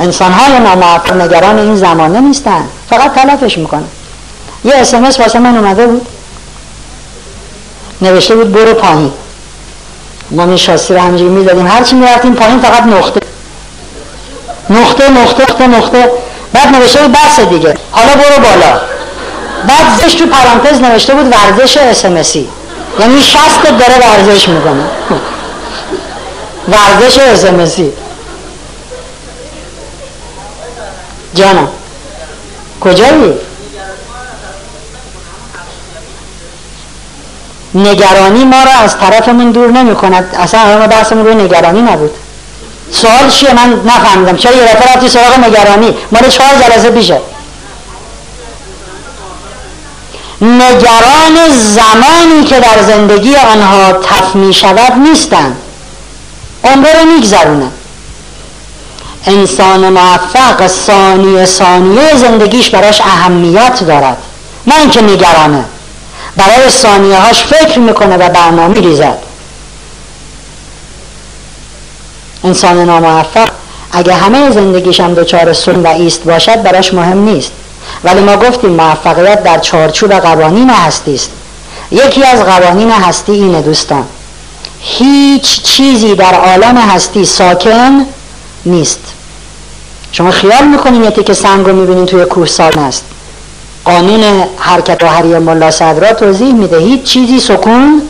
انسان 0.00 0.32
های 0.32 0.58
نامعرف 0.58 1.12
نگران 1.12 1.58
این 1.58 1.76
زمانه 1.76 2.20
نیستن. 2.20 2.64
فقط 2.90 3.14
تلفش 3.14 3.58
می‌کنن. 3.58 3.88
یه 4.64 4.74
اسمس 4.74 5.20
واسه 5.20 5.38
من 5.38 5.56
اومده 5.56 5.86
بود. 5.86 6.06
نوشته 8.02 8.34
بود 8.34 8.52
برو 8.52 8.74
پایین. 8.74 9.12
ما 10.30 10.46
می 10.46 10.58
شاسی 10.58 10.94
رو 10.94 11.00
همجوری 11.00 11.30
می‌دادیم 11.30 11.66
هرچی 11.66 11.96
می‌رفتیم 11.96 12.34
پایین 12.34 12.60
فقط 12.60 12.82
نقطه. 12.82 13.20
نقطه 14.70 15.10
نقطه 15.10 15.42
نقطه 15.42 15.66
نقطه. 15.66 16.10
بعد 16.52 16.68
نوشته 16.68 17.02
بود 17.02 17.12
بس 17.12 17.40
دیگه. 17.40 17.74
حالا 17.90 18.14
برو 18.14 18.42
بالا. 18.42 18.80
بعد 19.68 20.06
زش 20.06 20.14
تو 20.14 20.26
پرانتز 20.26 20.80
نوشته 20.80 21.14
بود 21.14 21.32
ورزش 21.32 21.76
اسمسی 21.76 22.48
یعنی 22.98 23.20
شست 23.20 23.62
داره 23.62 23.94
ورزش 23.98 24.48
می‌کنه. 24.48 24.84
ورزش 26.68 27.18
اسمسی 27.18 27.92
جانم 31.34 31.68
کجایی؟ 32.80 33.34
نگرانی 37.74 38.44
ما 38.44 38.62
را 38.64 38.72
از 38.72 38.98
طرفمون 38.98 39.50
دور 39.50 39.70
نمی 39.70 39.94
کند 39.94 40.34
اصلا 40.38 40.78
ما 40.78 40.86
بحثمون 40.86 41.26
روی 41.26 41.34
نگرانی 41.34 41.82
نبود. 41.82 42.10
سوال 42.92 43.30
چیه؟ 43.30 43.52
من 43.52 43.82
نفهمیدم. 43.86 44.36
چرا 44.36 44.52
یه 44.52 44.62
دفعه 44.62 44.94
رفتی 44.94 45.08
سراغ 45.08 45.38
نگرانی؟ 45.38 45.94
مال 46.12 46.28
چهار 46.28 46.54
جلسه 46.54 46.90
پیشه. 46.90 47.20
نگران 50.40 51.48
زمانی 51.50 52.44
که 52.44 52.60
در 52.60 52.82
زندگی 52.82 53.36
آنها 53.36 53.92
تف 53.92 54.34
می 54.34 54.54
شود 54.54 54.92
نیستند. 54.92 55.56
عمره 56.64 57.00
رو 57.00 57.06
میگذرونه 57.06 57.66
انسان 59.26 59.88
موفق 59.88 60.66
ثانیه 60.66 61.44
ثانیه 61.44 62.16
زندگیش 62.16 62.70
براش 62.70 63.00
اهمیت 63.00 63.84
دارد. 63.84 64.16
نه 64.66 64.80
اینکه 64.80 65.02
نگرانه. 65.02 65.64
برای 66.36 66.70
ثانیه 66.70 67.18
هاش 67.18 67.44
فکر 67.44 67.78
می‌کنه 67.78 68.16
و 68.16 68.28
برنامه 68.28 68.80
ریزد 68.80 69.18
انسان 72.44 72.78
ناموفق 72.78 73.48
اگه 73.92 74.14
همه 74.14 74.50
زندگیش 74.50 75.00
هم 75.00 75.14
دچار 75.14 75.52
سن 75.52 75.82
و 75.82 75.86
ایست 75.86 76.24
باشد 76.24 76.62
براش 76.62 76.94
مهم 76.94 77.18
نیست. 77.18 77.52
ولی 78.04 78.20
ما 78.20 78.36
گفتیم 78.36 78.70
موفقیت 78.70 79.42
در 79.42 79.58
چارچوب 79.58 80.12
قوانین 80.12 80.70
هستی 80.70 81.14
است. 81.14 81.30
یکی 81.90 82.24
از 82.24 82.42
قوانین 82.42 82.90
هستی 82.90 83.32
اینه 83.32 83.62
دوستان. 83.62 84.04
هیچ 84.80 85.62
چیزی 85.62 86.14
در 86.14 86.34
عالم 86.34 86.76
هستی 86.76 87.24
ساکن 87.24 88.06
نیست. 88.66 89.00
شما 90.12 90.30
خیال 90.30 90.64
می‌کنین 90.64 91.04
یه 91.04 91.10
که 91.10 91.34
سنگ 91.34 91.66
رو 91.66 91.72
می‌بینین 91.72 92.06
توی 92.06 92.24
کوه 92.24 92.46
ساکن 92.46 92.80
است. 92.80 93.04
قانون 93.84 94.44
حرکت 94.58 95.02
و 95.02 95.06
حری 95.06 95.38
ملا 95.38 95.70
صدرا 95.70 96.12
توضیح 96.12 96.52
میده. 96.54 96.78
هیچ 96.78 97.02
چیزی 97.02 97.40
سکون 97.40 98.02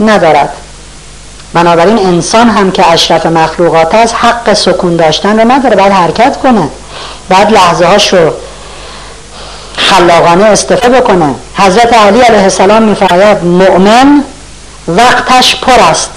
ندارد. 0.00 0.52
بنابراین 1.52 1.98
انسان 1.98 2.48
هم 2.48 2.70
که 2.70 2.92
اشرف 2.92 3.26
مخلوقات 3.26 3.94
است 3.94 4.14
حق 4.14 4.52
سکون 4.52 4.96
داشتن 4.96 5.40
رو 5.40 5.52
نداره. 5.52 5.76
باید 5.76 5.92
حرکت 5.92 6.36
کنه. 6.42 6.68
بعد 7.28 7.52
لحظه 7.52 7.84
هاش 7.86 8.12
رو 8.14 8.32
خلاقانه 9.76 10.44
استفاده 10.44 11.00
بکنه. 11.00 11.34
حضرت 11.54 11.92
علی 11.92 12.20
علیه 12.20 12.42
السلام 12.42 12.82
میفرماید 12.82 13.44
مؤمن 13.44 14.24
وقتش 14.88 15.56
پر 15.56 15.80
است. 15.90 16.10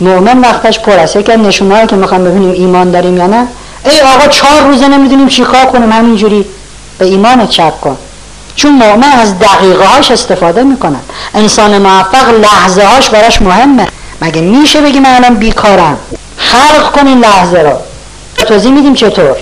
مؤمن 0.00 0.40
وقتش 0.40 0.78
پر 0.78 0.92
است. 0.92 1.16
یکی 1.16 1.32
از 1.32 1.38
نشونهایی 1.38 1.86
که 1.86 1.96
می‌خوام 1.96 2.24
ببینیم 2.24 2.52
ایمان 2.52 2.90
داریم 2.90 3.16
یا 3.16 3.26
نه 3.26 3.46
ای 3.84 4.00
آقا 4.00 4.26
چهار 4.28 4.62
روزه 4.62 4.88
نمی‌دونیم 4.88 5.28
چیکار 5.28 5.64
کنیم 5.64 5.92
همینجوری 5.92 6.44
به 6.98 7.04
ایمان 7.04 7.46
چک 7.46 7.80
کن. 7.80 7.96
چون 8.56 8.72
مؤمن 8.72 9.12
از 9.12 9.38
دقیقه 9.38 9.84
هاش 9.84 10.10
استفاده 10.10 10.62
می‌کنن 10.62 11.00
انسان 11.34 11.78
موفق 11.78 12.28
لحظه 12.28 12.84
هاش 12.84 13.10
براش 13.10 13.42
مهمه. 13.42 13.86
مگه 14.20 14.40
میشه 14.40 14.80
بگیم 14.80 15.02
من 15.02 15.14
الان 15.14 15.34
بیکارم؟ 15.34 15.98
خلق 16.36 16.92
کنین 16.92 17.18
لحظه 17.20 17.58
رو. 17.58 17.72
توضیح 18.46 18.72
میدیم 18.72 18.94
چطور؟ 18.94 19.36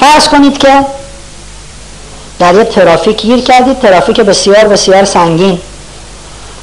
فرض 0.00 0.28
کنید 0.28 0.58
که 0.58 0.86
در 2.38 2.54
یه 2.54 2.64
ترافیک 2.64 3.22
گیر 3.22 3.40
کردید 3.40 3.80
ترافیک 3.80 4.20
بسیار 4.20 4.64
بسیار 4.64 5.04
سنگین. 5.04 5.60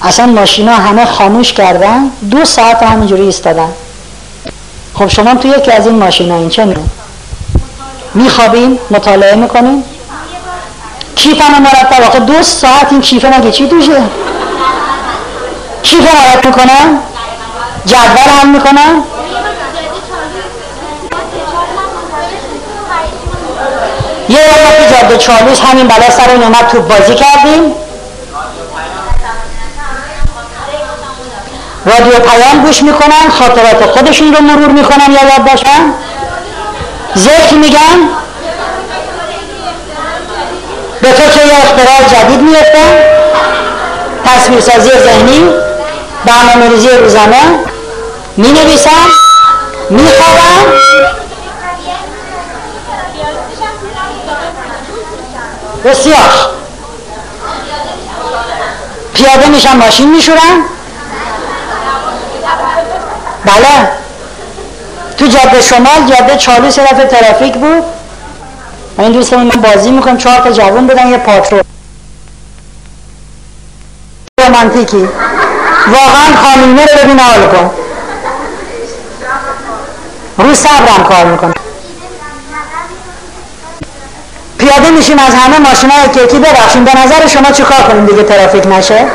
اصلا 0.01 0.25
ماشینا 0.25 0.73
همه 0.73 1.05
خاموش 1.05 1.53
کردن 1.53 2.11
دو 2.31 2.45
ساعت 2.45 2.83
همینجوری 2.83 3.21
ایستادن. 3.21 3.69
خب 4.93 5.07
شما 5.07 5.35
تو 5.35 5.47
یکی 5.47 5.71
از 5.71 5.87
این 5.87 5.95
ماشینا 5.95 6.35
این 6.35 6.49
چه 6.49 6.65
میگه 6.65 6.81
میخوابیم 8.13 8.79
مطالعه 8.91 9.35
می‌کنیم 9.35 9.83
کیف 11.15 11.41
هم 11.41 11.61
مرتب. 11.63 12.03
آخه 12.03 12.19
دو 12.19 12.43
ساعت 12.43 12.91
این 12.91 13.01
کیفه 13.01 13.39
مگه 13.39 13.51
چی 13.51 13.67
توشه؟ 13.67 14.01
کیف 15.83 16.01
مرتب 16.01 16.45
می‌کنن؟ 16.45 16.99
جدول 17.85 18.31
هم 18.41 18.49
می‌کنن؟ 18.49 19.03
یه 24.29 24.39
وقت 24.39 25.01
جاده 25.01 25.17
چالوس 25.17 25.59
همین 25.61 25.87
بلا 25.87 26.09
سر 26.09 26.29
این 26.29 26.43
اومد 26.43 26.67
توپ 26.67 26.87
بازی 26.87 27.15
کردیم. 27.15 27.73
رادیو 31.85 32.19
پیام 32.19 32.65
گوش 32.65 32.83
می‌کنن 32.83 33.29
خاطرات 33.39 33.85
خودشون 33.85 34.33
رو 34.33 34.41
مرور 34.41 34.67
می‌کنن 34.67 35.11
یا 35.11 35.29
یاد 35.29 35.51
باشن 35.51 35.93
ذکر 37.17 37.55
میگن. 37.55 38.09
به 41.01 41.11
تو 41.11 41.23
که 41.29 41.45
یه 41.47 41.53
اختراع 41.63 42.09
جدید 42.11 42.39
میفتن 42.39 42.97
تصویرسازی 44.25 44.89
ذهنی 44.89 45.49
برنامه 46.25 46.69
ریزی 46.69 46.89
روزانه. 46.89 47.59
می 48.37 48.51
نویسن 48.51 48.91
می 49.89 50.03
بسیار. 55.87 56.17
پیاده 59.13 59.47
میشن 59.47 59.77
ماشین 59.77 60.15
میشورن. 60.15 60.63
بله. 63.45 63.89
تو 65.17 65.27
جاده 65.27 65.61
شمال 65.61 66.07
جاده 66.09 66.37
چالو 66.37 66.71
طرف 66.71 67.03
ترافیک 67.11 67.53
بود. 67.53 67.83
این 68.99 69.11
دوستان 69.11 69.43
من 69.43 69.61
بازی 69.61 69.91
می‌کنم. 69.91 70.17
چهار 70.17 70.39
تا 70.39 70.51
جوان 70.51 70.87
بدن 70.87 71.07
یه 71.07 71.17
پاترول. 71.17 71.63
رومانتیکی. 74.39 75.09
واقعا 75.87 76.35
خانومه 76.43 76.85
رو 76.85 76.99
ببین 77.03 77.19
حال 77.19 77.47
کن. 77.47 77.71
رو 80.37 80.53
صبرم 80.53 81.03
کار 81.09 81.25
می‌کنم. 81.25 81.56
پیاده 84.67 84.89
میشیم 84.89 85.19
از 85.19 85.33
همه 85.35 85.69
ماشین 85.69 85.89
های 85.89 86.09
کیکی 86.09 86.39
ببخشیم. 86.39 86.85
به 86.85 86.91
نظر 86.97 87.27
شما 87.27 87.51
چی 87.51 87.63
کار 87.63 87.81
کنیم 87.81 88.05
دیگه 88.05 88.23
ترافیک 88.23 88.67
نشه؟ 88.67 89.05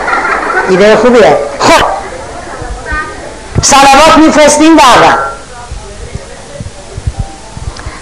ایده 0.69 0.97
خوبیه. 0.97 1.37
خب. 1.59 1.85
سلوات 3.63 4.19
میفرستیم 4.19 4.77
بعدا 4.77 5.19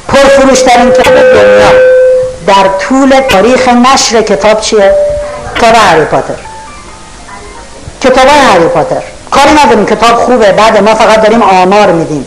پرفروشترین 0.08 0.90
کتاب 0.90 1.14
دنیا. 1.14 1.70
در 2.46 2.68
طول 2.88 3.20
تاریخ 3.20 3.68
نشر 3.68 4.22
کتاب 4.22 4.60
چیه؟ 4.60 4.94
کتاب 5.56 5.74
هری 5.74 6.04
پاتر. 6.04 6.34
کتاب 8.00 8.26
هری 8.52 8.68
پاتر. 8.68 9.02
کاری 9.30 9.50
نداریم. 9.64 9.86
کتاب 9.86 10.16
خوبه. 10.16 10.52
بعد 10.52 10.82
ما 10.82 10.94
فقط 10.94 11.22
داریم 11.22 11.42
آمار 11.42 11.92
میدیم. 11.92 12.26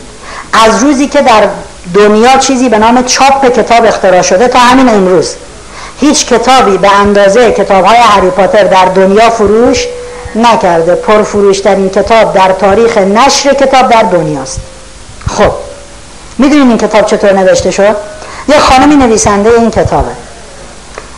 از 0.66 0.82
روزی 0.82 1.08
که 1.08 1.22
در 1.22 1.48
دنیا 1.94 2.38
چیزی 2.38 2.68
به 2.68 2.78
نام 2.78 3.02
چاپ 3.02 3.56
کتاب 3.56 3.84
اختراع 3.84 4.22
شده 4.22 4.48
تا 4.48 4.58
همین 4.58 4.88
امروز. 4.88 5.34
هیچ 6.00 6.26
کتابی 6.26 6.78
به 6.78 6.90
اندازه 6.90 7.52
کتاب 7.52 7.84
های 7.84 7.96
هری 7.96 8.30
پاتر 8.30 8.64
در 8.64 8.84
دنیا 8.84 9.30
فروش 9.30 9.86
نکرده. 10.34 10.94
پرفروشترین 10.94 11.90
کتاب 11.90 12.34
در 12.34 12.52
تاریخ 12.52 12.98
نشر 12.98 13.54
کتاب 13.54 13.90
در 13.90 14.02
دنیاست. 14.02 14.60
خب 15.28 15.52
می‌دونین 16.38 16.68
این 16.68 16.78
کتاب 16.78 17.06
چطور 17.06 17.32
نوشته 17.32 17.70
شد؟ 17.70 17.96
یه 18.48 18.58
خانمی 18.58 18.96
نویسنده 18.96 19.50
این 19.50 19.70
کتابه. 19.70 20.12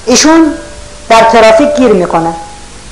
ایشون 0.06 0.52
در 1.08 1.22
ترافیک 1.22 1.76
گیر 1.76 1.92
می‌کنه. 1.92 2.32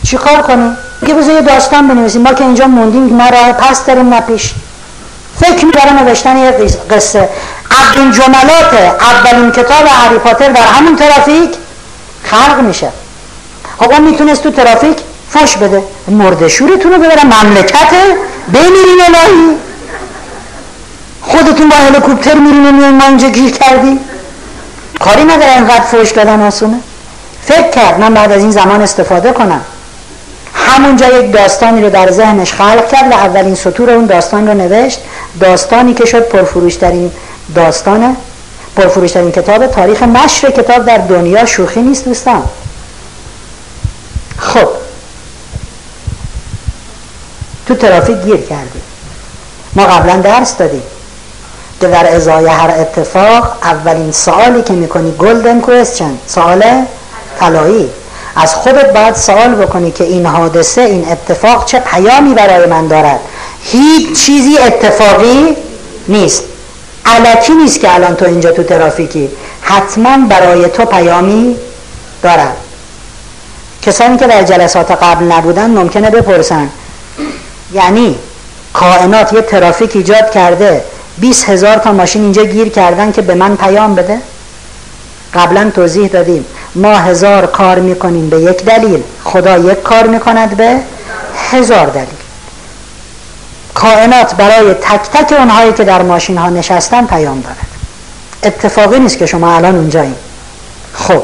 چیکار 0.07 0.43
کنیم؟ 0.43 0.77
میگه 1.01 1.15
بذار 1.15 1.35
یه 1.35 1.41
داستان 1.41 1.89
بنویسیم. 1.89 2.23
ما 2.23 2.33
که 2.33 2.45
اینجا 2.45 2.67
موندیم 2.67 3.17
نه 3.17 3.31
راه 3.31 3.53
پس 3.53 3.87
داریم 3.87 4.15
نه 4.15 4.21
پیش. 4.21 4.55
فکر 5.41 5.65
می‌بره 5.65 6.03
نوشتن 6.03 6.37
یه 6.37 6.51
قصه. 6.91 7.29
اولین 7.71 8.13
جملات 8.13 8.75
اولین 9.01 9.51
کتاب 9.51 9.87
هری 9.87 10.19
پاتر 10.19 10.49
در 10.49 10.63
همون 10.63 10.97
ترافیک 10.97 11.51
خلق 12.25 12.61
میشه. 12.61 12.89
خب 13.79 13.91
اون 13.91 14.01
می‌تونست 14.01 14.43
تو 14.43 14.51
ترافیک 14.51 14.97
فش 15.31 15.57
بده. 15.57 15.83
مردشورتون 16.09 16.93
رو 16.93 16.99
ببرم 16.99 17.27
مملکته 17.43 18.17
بمیرین 18.55 19.01
الهی. 19.07 19.57
خودتون 21.23 21.69
با 21.69 21.77
هلیکوپتر 21.77 22.35
میرین 22.35 22.69
و 22.69 22.73
میان 22.73 22.95
ما 22.95 23.05
اینجا 23.05 23.29
گیر 23.29 23.51
کردی. 23.51 23.99
کاری 25.01 25.25
نداره 25.25 25.53
اینقدر 25.53 25.81
فوش 25.81 26.11
دادن 26.11 26.41
آسونه. 26.41 26.77
فکر 27.45 27.71
کرد 27.71 28.01
من 28.01 28.15
بعد 28.15 28.33
از 28.33 28.43
این 28.43 28.51
زمان 28.51 28.83
استفاده 28.83 29.33
کنم. 29.33 29.61
همونجا 30.55 31.07
یک 31.07 31.33
داستانی 31.33 31.83
رو 31.83 31.91
در 31.91 32.11
ذهنش 32.11 32.53
خلق 32.53 32.89
کرد 32.89 33.13
و 33.13 33.15
اولین 33.15 33.55
سطور 33.55 33.91
اون 33.91 34.07
داستان 34.07 34.47
رو 34.47 34.55
نوشت. 34.55 35.01
داستانی 35.41 35.95
که 35.95 36.05
شد 36.05 36.29
پرفروشترین 36.29 37.13
داستانه. 37.55 38.17
پرفروشترین 38.77 39.33
کتاب 39.33 39.67
تاریخ 39.67 40.03
نشر 40.03 40.51
کتاب 40.51 40.87
در 40.87 40.99
دنیا 40.99 41.47
شوخی 41.47 41.83
نیست 41.83 42.05
دوستان. 42.05 42.43
خب. 44.39 44.69
تو 47.67 47.75
ترافیک 47.75 48.17
گیر 48.17 48.37
کردیم 48.37 48.83
ما 49.75 49.87
قبلا 49.87 50.17
درس 50.17 50.57
دادیم. 50.57 50.83
که 51.81 51.87
در 51.87 52.15
ازای 52.15 52.47
هر 52.47 52.71
اتفاق 52.71 53.59
اولین 53.63 54.13
سوالی 54.13 54.63
که 54.63 54.73
می‌کنی 54.73 55.13
گلدن 55.19 55.61
کوشن 55.61 56.19
سوال 56.27 56.65
طلایی. 57.41 57.91
از 58.37 58.55
خودت 58.55 58.93
باید 58.93 59.15
سوال 59.15 59.55
بکنی 59.55 59.91
که 59.91 60.05
این 60.05 60.27
حادثه 60.27 60.81
این 60.81 61.09
اتفاق 61.09 61.65
چه 61.65 61.79
پیامی 61.81 62.35
برای 62.35 62.67
من 62.67 62.89
دارد. 62.89 63.21
هیچ 63.63 64.19
چیزی 64.19 64.59
اتفاقی 64.59 65.57
نیست. 66.09 66.43
علکی 67.07 67.55
نیست 67.55 67.81
که 67.81 67.95
الان 67.95 68.15
تو 68.15 68.25
اینجا 68.25 68.51
تو 68.51 68.63
ترافیکی. 68.63 69.31
حتما 69.63 70.17
برای 70.29 70.69
تو 70.69 70.85
پیامی 70.85 71.57
دارد 72.23 72.57
کسانی 73.83 74.17
که 74.17 74.27
در 74.27 74.43
جلسات 74.43 74.91
قبل 74.91 75.25
نبودن 75.25 75.71
ممکنه 75.71 76.11
بپرسن. 76.11 76.69
یعنی 77.73 78.19
کائنات 78.73 79.33
یه 79.33 79.41
ترافیک 79.41 79.97
ایجاد 79.97 80.31
کرده. 80.31 80.85
20 81.19 81.49
هزار 81.49 81.77
تا 81.77 81.93
ماشین 81.93 82.23
اینجا 82.23 82.45
گیر 82.45 82.69
کردن 82.69 83.13
که 83.13 83.23
به 83.23 83.35
من 83.35 83.57
پیام 83.57 83.95
بده؟ 83.95 84.19
قبلا 85.35 85.71
توضیح 85.75 86.09
دادیم. 86.09 86.45
ما 86.75 86.95
هزار 86.95 87.47
کار 87.47 87.79
می‌کنیم 87.79 88.31
به 88.31 88.41
یک 88.41 88.65
دلیل. 88.65 89.03
خدا 89.25 89.59
یک 89.59 89.83
کار 89.83 90.07
می‌کند 90.07 90.57
به 90.57 90.81
هزار 91.51 91.87
دلیل. 91.87 92.07
کائنات 93.75 94.35
برای 94.35 94.75
تک 94.75 95.11
تک 95.13 95.33
اونهایی 95.33 95.73
که 95.73 95.85
در 95.85 96.03
ماشین 96.03 96.39
ها 96.39 96.49
نشستن 96.49 97.07
پیام 97.07 97.41
دارد. 97.41 97.67
اتفاقی 98.43 98.99
نیست 98.99 99.19
که 99.19 99.27
شما 99.27 99.57
الان 99.57 99.77
اونجاییم 99.77 100.17
خب 100.95 101.23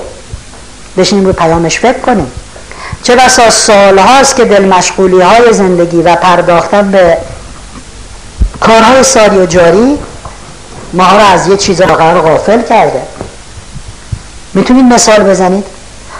بشینیم 0.96 1.26
رو 1.26 1.32
پیامش 1.32 1.78
فکر 1.78 1.98
کنیم. 1.98 2.32
چه 3.02 3.16
بسا 3.16 3.50
سال 3.50 3.98
هاست 3.98 4.36
که 4.36 4.44
دل 4.44 4.64
مشغولی 4.64 5.20
های 5.20 5.52
زندگی 5.52 6.02
و 6.02 6.16
پرداختن 6.16 6.90
به 6.90 7.18
کارهای 8.60 9.02
ساری 9.02 9.38
و 9.38 9.46
جاری 9.46 9.98
ما 10.92 11.12
رو 11.12 11.24
از 11.32 11.48
یه 11.48 11.56
چیز 11.56 11.82
قرار 11.82 12.20
غافل 12.20 12.62
کرده. 12.62 13.02
می‌تونید 14.54 14.84
مثال 14.84 15.22
بزنید؟ 15.22 15.64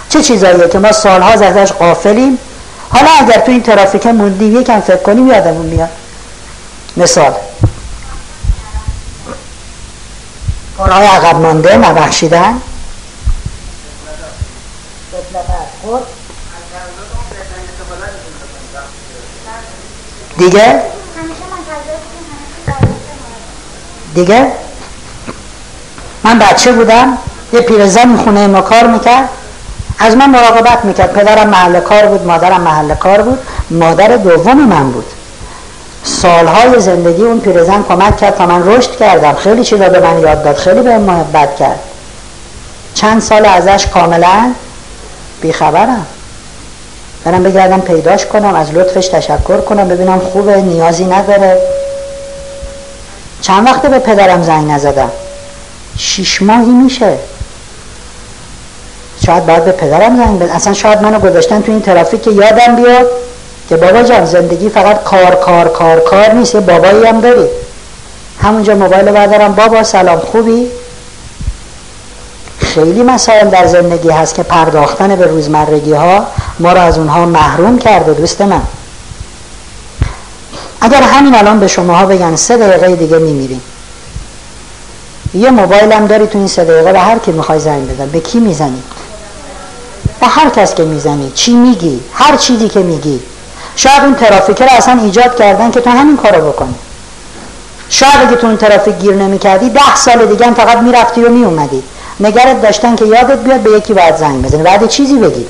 چه 0.09 0.23
چیزاییه 0.23 0.69
که 0.69 0.79
ما 0.79 0.93
سالها 0.93 1.31
ازش 1.31 1.73
غافلیم؟ 1.73 2.39
حالا 2.89 3.11
اگر 3.21 3.41
تو 3.41 3.53
این 3.53 3.63
ترافیک 3.63 4.07
موندیم 4.07 4.61
یکم 4.61 4.81
فکر 4.81 4.97
کنیم 4.97 5.29
یادمون 5.29 5.67
میاد. 5.67 5.89
مثال. 6.97 7.35
کارهای 10.79 11.07
عقب 11.07 11.37
مانده 11.37 11.77
نبخشیدن. 11.77 12.61
دیگه؟ 20.39 20.83
دیگه؟ 24.15 24.53
من 26.25 26.39
بچه 26.39 26.73
بودم 26.73 27.19
یه 27.53 27.61
پیرزن 27.61 28.17
خونه 28.17 28.47
ما 28.47 28.61
کار 28.61 28.87
می‌کرد. 28.87 29.29
از 29.99 30.17
من 30.17 30.31
مراقبت 30.31 30.85
می‌کرد. 30.85 31.13
پدرم 31.13 31.49
محل 31.49 31.81
کار 31.81 32.07
بود 32.07 32.27
مادرم 32.27 32.61
محل 32.61 32.95
کار 32.95 33.23
بود. 33.23 33.39
مادر 33.71 34.17
دوم 34.17 34.67
من 34.67 34.91
بود. 34.91 35.20
سالهای 36.05 36.81
زندگی 36.81 37.23
اون 37.23 37.41
پیرزن 37.41 37.85
کمک 37.89 38.17
کرد 38.17 38.37
تا 38.37 38.47
من 38.47 38.69
رشد 38.69 38.97
کردم. 38.97 39.35
خیلی 39.35 39.65
چیزا 39.65 39.89
به 39.89 40.01
من 40.01 40.21
یاد 40.21 40.45
داد. 40.45 40.57
خیلی 40.57 40.81
به 40.81 40.99
محبت 40.99 41.57
کرد. 41.57 41.79
چند 42.95 43.23
سال 43.23 43.47
ازش 43.47 43.87
کاملا 43.87 44.53
بیخبرم. 45.41 46.07
برم 47.25 47.43
بگردم 47.43 47.81
پیداش 47.81 48.27
کنم 48.27 48.55
از 48.55 48.75
لطفش 48.75 49.09
تشکر 49.09 49.61
کنم 49.61 49.89
ببینم 49.89 50.19
خوبه 50.19 50.57
نیازی 50.57 51.05
نداره. 51.05 51.59
چند 53.41 53.67
وقته 53.67 53.89
به 53.89 53.99
پدرم 53.99 54.43
زنگ 54.43 54.71
نزدم. 54.71 55.11
شیش 55.97 56.43
ماهی 56.43 56.71
میشه. 56.71 57.19
شاید 59.27 59.47
باید 59.47 59.65
به 59.65 59.73
پدرم 59.73 60.17
زنگ 60.17 60.39
بزنم. 60.39 60.57
اصلا 60.57 60.73
شاید 60.73 61.03
منو 61.03 61.19
گذاشتن 61.19 61.63
تو 61.63 61.73
این 61.73 61.81
ترافیک 61.81 62.23
که 62.23 62.31
یادم 62.31 62.77
بیاد. 62.77 63.07
که 63.71 63.77
بابا 63.77 64.03
جان 64.03 64.25
زندگی 64.25 64.69
فقط 64.69 65.05
کار 65.05 65.35
کار 65.35 65.69
کار 65.69 66.01
کار 66.01 66.33
نیست. 66.33 66.55
یه 66.55 66.61
بابایی 66.61 67.07
هم 67.07 67.21
داری. 67.21 67.47
همونجا 68.43 68.75
موبایل 68.75 69.05
بردارم. 69.05 69.53
بابا 69.53 69.83
سلام 69.83 70.19
خوبی؟ 70.19 70.67
خیلی 72.59 73.03
مسائل 73.03 73.49
در 73.49 73.67
زندگی 73.67 74.11
هست 74.11 74.35
که 74.35 74.43
پرداختن 74.43 75.17
به 75.17 75.27
روزمرگی 75.27 75.93
ها 75.93 76.27
ما 76.59 76.73
رو 76.73 76.81
از 76.81 76.99
اونها 76.99 77.27
محروم 77.27 77.79
کرده 77.79 78.15
دوست 78.15 78.43
من. 78.43 78.63
اگر 80.81 81.03
همین 81.03 81.35
الان 81.35 81.61
به 81.61 81.69
شماها 81.69 82.07
بگن 82.07 82.37
سه 82.37 82.57
دقیقه 82.57 82.97
دیگه 82.97 83.19
میمیریم. 83.19 83.63
یه 85.35 85.51
موبایل 85.51 85.93
هم 85.93 86.07
داری 86.07 86.27
تو 86.27 86.39
این 86.39 86.47
سه 86.47 86.65
دقیقه 86.65 86.93
به 86.93 87.01
هر 87.01 87.19
کی 87.19 87.33
می‌خوای 87.33 87.59
زنگ 87.59 87.95
بزن. 87.95 88.07
به 88.07 88.21
کی 88.21 88.41
می‌زنی؟ 88.41 88.83
به 90.21 90.27
هر 90.27 90.51
کس 90.51 90.75
که 90.75 90.83
می‌زنی. 90.85 91.33
چی 91.35 91.55
میگی؟ 91.55 92.01
هر 92.13 92.37
چیزی 92.37 92.69
که 92.69 92.81
میگی. 92.81 93.21
شاید 93.77 94.03
اون 94.03 94.15
ترافیکه 94.15 94.65
رو 94.65 94.71
اصلا 94.73 95.01
ایجاد 95.03 95.39
کردن 95.39 95.71
که 95.71 95.81
تو 95.81 95.91
همین 95.91 96.17
کارو 96.17 96.49
بکنی. 96.49 96.75
شاید 97.89 98.21
اگه 98.27 98.37
تو 98.37 98.47
اون 98.47 98.57
ترافیک 98.57 98.99
گیر 98.99 99.15
نمی‌کردی 99.15 99.71
ده 99.71 99.97
سال 99.97 100.27
دیگه 100.27 100.47
هم 100.47 100.55
فقط 100.55 100.79
می‌رفتی 100.79 101.21
و 101.25 101.29
میومدی 101.29 101.83
نگرت 102.21 102.63
داشتن 102.63 102.97
که 102.97 103.05
یادت 103.05 103.39
بیاد 103.39 103.61
به 103.61 103.71
یکی 103.71 103.95
باید 103.95 104.17
زنگ 104.17 104.43
بزنی. 104.43 104.63
بعد 104.63 104.89
چیزی 104.89 105.19
بگی. 105.19 105.47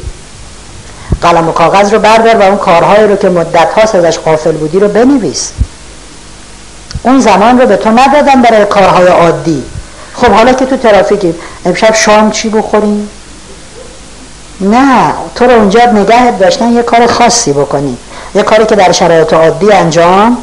قلم 1.22 1.48
و 1.48 1.52
کاغذ 1.52 1.92
رو 1.92 1.98
بردار 1.98 2.36
و 2.36 2.42
اون 2.42 2.56
کارهایی 2.56 3.06
رو 3.06 3.16
که 3.16 3.28
مدت 3.28 3.72
هاست 3.72 3.94
ازش 3.94 4.18
قافل 4.18 4.52
بودی 4.52 4.80
رو 4.80 4.88
بنویس. 4.88 5.52
اون 7.02 7.20
زمان 7.20 7.60
رو 7.60 7.66
به 7.66 7.76
تو 7.76 7.90
ندادن 7.90 8.42
برای 8.42 8.64
کارهای 8.64 9.06
عادی. 9.06 9.64
خب 10.14 10.32
حالا 10.32 10.52
که 10.52 10.66
تو 10.66 10.76
ترافیکی 10.76 11.34
امشب 11.64 11.94
شام 11.94 12.30
چی 12.30 12.48
بخوریم؟ 12.48 13.10
نه 14.60 15.12
تو 15.34 15.44
رو 15.44 15.50
اونجا 15.50 15.84
نگهت 15.84 16.38
داشتن 16.38 16.72
یه 16.72 16.82
کار 16.82 17.06
خاصی 17.06 17.52
بکنی. 17.52 17.96
یه 18.34 18.42
کاری 18.42 18.66
که 18.66 18.76
در 18.76 18.92
شرایط 18.92 19.32
عادی 19.32 19.72
انجام 19.72 20.38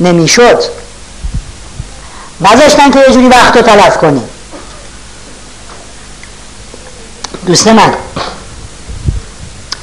نمی‌شد. 0.00 0.62
نذاشتن 2.40 2.90
که 2.90 2.98
یه 2.98 3.14
جوری 3.14 3.28
وقت 3.28 3.56
رو 3.56 3.62
تلف 3.62 3.96
کنی. 3.96 4.22
دوست 7.46 7.68
من 7.68 7.94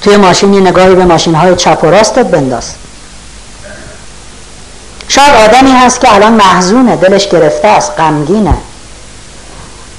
توی 0.01 0.17
ماشین 0.17 0.53
یه 0.53 0.61
نگاهی 0.61 0.95
به 0.95 1.05
ماشین 1.05 1.35
های 1.35 1.55
چپ 1.55 1.83
و 1.83 1.87
راستت 1.87 2.25
بنداز. 2.25 2.71
شاید 5.07 5.35
آدمی 5.35 5.71
هست 5.71 6.01
که 6.01 6.15
الان 6.15 6.33
محزونه 6.33 6.95
دلش 6.95 7.29
گرفته 7.29 7.67
است 7.67 7.91
غمگینه. 7.97 8.53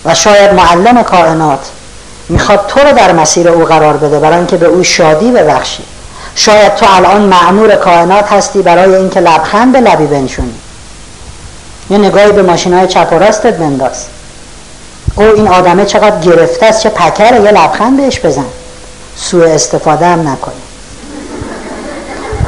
و 0.05 0.15
شاید 0.15 0.53
معلم 0.53 1.03
کائنات 1.03 1.70
می‌خواد 2.29 2.66
تو 2.66 2.81
رو 2.81 2.93
در 2.93 3.12
مسیر 3.12 3.49
او 3.49 3.65
قرار 3.65 3.97
بده 3.97 4.19
برای 4.19 4.37
اینکه 4.37 4.57
به 4.57 4.66
او 4.66 4.85
شادی 4.85 5.31
ببخشی. 5.31 5.85
شاید 6.37 6.75
تو 6.75 6.87
الان 6.89 7.23
معمور 7.23 7.77
کائنات 7.77 8.33
هستی 8.33 8.63
برای 8.63 8.95
اینکه 8.95 9.21
لبخند 9.21 9.73
به 9.73 9.81
لبی 9.81 10.07
بنشونی. 10.07 10.55
یه 11.91 11.99
نگاهی 11.99 12.33
به 12.33 12.43
ماشین 12.43 12.75
های 12.75 12.87
چپ 12.87 13.13
و 13.13 13.19
راستت 13.19 13.55
بنداز. 13.55 14.07
او 15.15 15.25
این 15.25 15.49
آدمه 15.49 15.85
چقدر 15.85 16.21
گرفته 16.21 16.67
است 16.67 16.81
چه 16.83 16.89
پکره 16.89 17.41
یه 17.41 17.51
لبخند 17.51 17.97
بهش 17.97 18.21
بزن. 18.21 18.45
سوء 19.17 19.55
استفاده 19.55 20.07
هم 20.07 20.29
نکنی. 20.29 20.55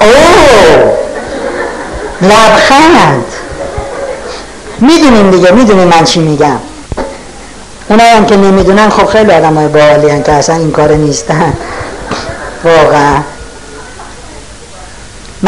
اوه! 0.00 0.92
لبخند! 2.22 3.24
می‌دونیم 4.80 5.30
دیگه 5.30 5.50
می‌دونیم 5.50 5.88
من 5.88 6.04
چی 6.04 6.20
میگم. 6.20 6.58
اونا 7.88 8.04
هم 8.04 8.26
که 8.26 8.36
نمی‌دونن 8.36 8.88
خب 8.88 9.06
خیلی 9.06 9.32
آدم 9.32 9.54
های 9.54 10.22
که 10.22 10.32
اصلا 10.32 10.56
این 10.56 10.70
کار 10.70 10.92
نیستن. 10.92 11.52
واقعا. 12.64 13.16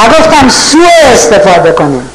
گفتم 0.04 0.48
سوء 0.48 1.12
استفاده 1.12 1.72
کنیم. 1.72 2.10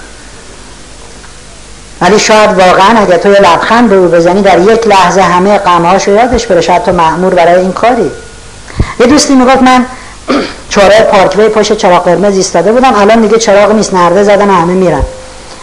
ولی 2.02 2.20
شاید 2.20 2.50
واقعا 2.50 3.00
اگر 3.00 3.18
تو 3.18 3.32
یه 3.32 3.40
لبخند 3.40 3.90
به 3.90 3.96
او 3.96 4.08
بزنی 4.08 4.42
در 4.42 4.60
یک 4.60 4.88
لحظه 4.88 5.22
همه 5.22 5.58
غمهاشو 5.58 6.12
یادش 6.12 6.46
بره. 6.46 6.62
شاید 6.62 6.84
تو 6.84 6.92
معمور 6.92 7.34
برای 7.34 7.62
این 7.62 7.72
کاری. 7.72 8.12
یه 9.00 9.08
دوستی 9.08 9.36
می‌گفت 9.36 9.62
من 9.62 9.86
چهاره 10.70 11.02
پارکوی 11.02 11.50
پشت 11.50 11.74
چراغ 11.74 12.04
قرمز 12.04 12.36
ایستاده 12.36 12.72
بودم. 12.72 12.94
الان 12.96 13.22
دیگه 13.22 13.38
چراغ 13.38 13.72
نیست 13.72 13.94
نرده 13.94 14.24
زدن 14.24 14.50
همه 14.50 14.74
میرن. 14.74 15.04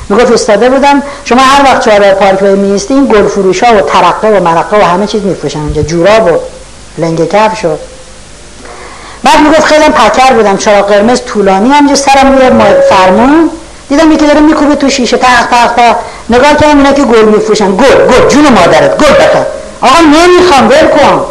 می‌گفت 0.09 0.31
ایستاده 0.31 0.71
بودم. 0.71 1.03
شما 1.25 1.43
هر 1.43 1.65
وقت 1.65 1.85
چهاره 1.85 2.13
پارکوی 2.13 2.55
میستی 2.55 2.95
این 2.95 3.07
گل 3.07 3.29
فروش 3.29 3.63
ها 3.63 3.75
و 3.77 3.81
ترقه 3.81 4.29
و 4.29 4.43
مرقه 4.43 4.77
و 4.77 4.85
همه 4.85 5.07
چیز 5.07 5.23
میفروشن 5.23 5.61
اونجا 5.61 5.83
جوراب 5.83 6.33
و 6.33 6.39
لنگ 6.99 7.29
کف 7.29 7.59
شد 7.61 7.79
بعد 9.25 9.41
می‌گفت 9.41 9.65
خیلی 9.65 9.85
پکر 9.85 10.33
بودم 10.33 10.57
چراغ 10.57 10.89
قرمز 10.89 11.21
طولانی 11.23 11.71
همجا 11.71 11.95
سرم 11.95 12.39
روی 12.39 12.51
فرمون. 12.91 13.51
دیدم 13.89 14.13
یکی 14.13 14.27
داره 14.27 14.41
میکوبه 14.41 14.75
تو 14.75 14.91
شیشه 14.91 15.17
تق 15.17 15.47
تق 15.51 15.75
تق 15.77 15.97
نگاه 16.31 16.57
کردم 16.57 16.77
اینا 16.79 16.93
که 16.93 17.03
گل 17.03 17.25
میفروشن. 17.25 17.77
گل 17.77 17.85
گل 17.85 18.29
جون 18.29 18.49
مادرت 18.49 18.99
گل 18.99 19.13
بخر 19.13 19.45
آقا 19.81 20.01
نمی‌خوام 20.01 20.69
ول 20.69 20.89
کن. 20.89 21.25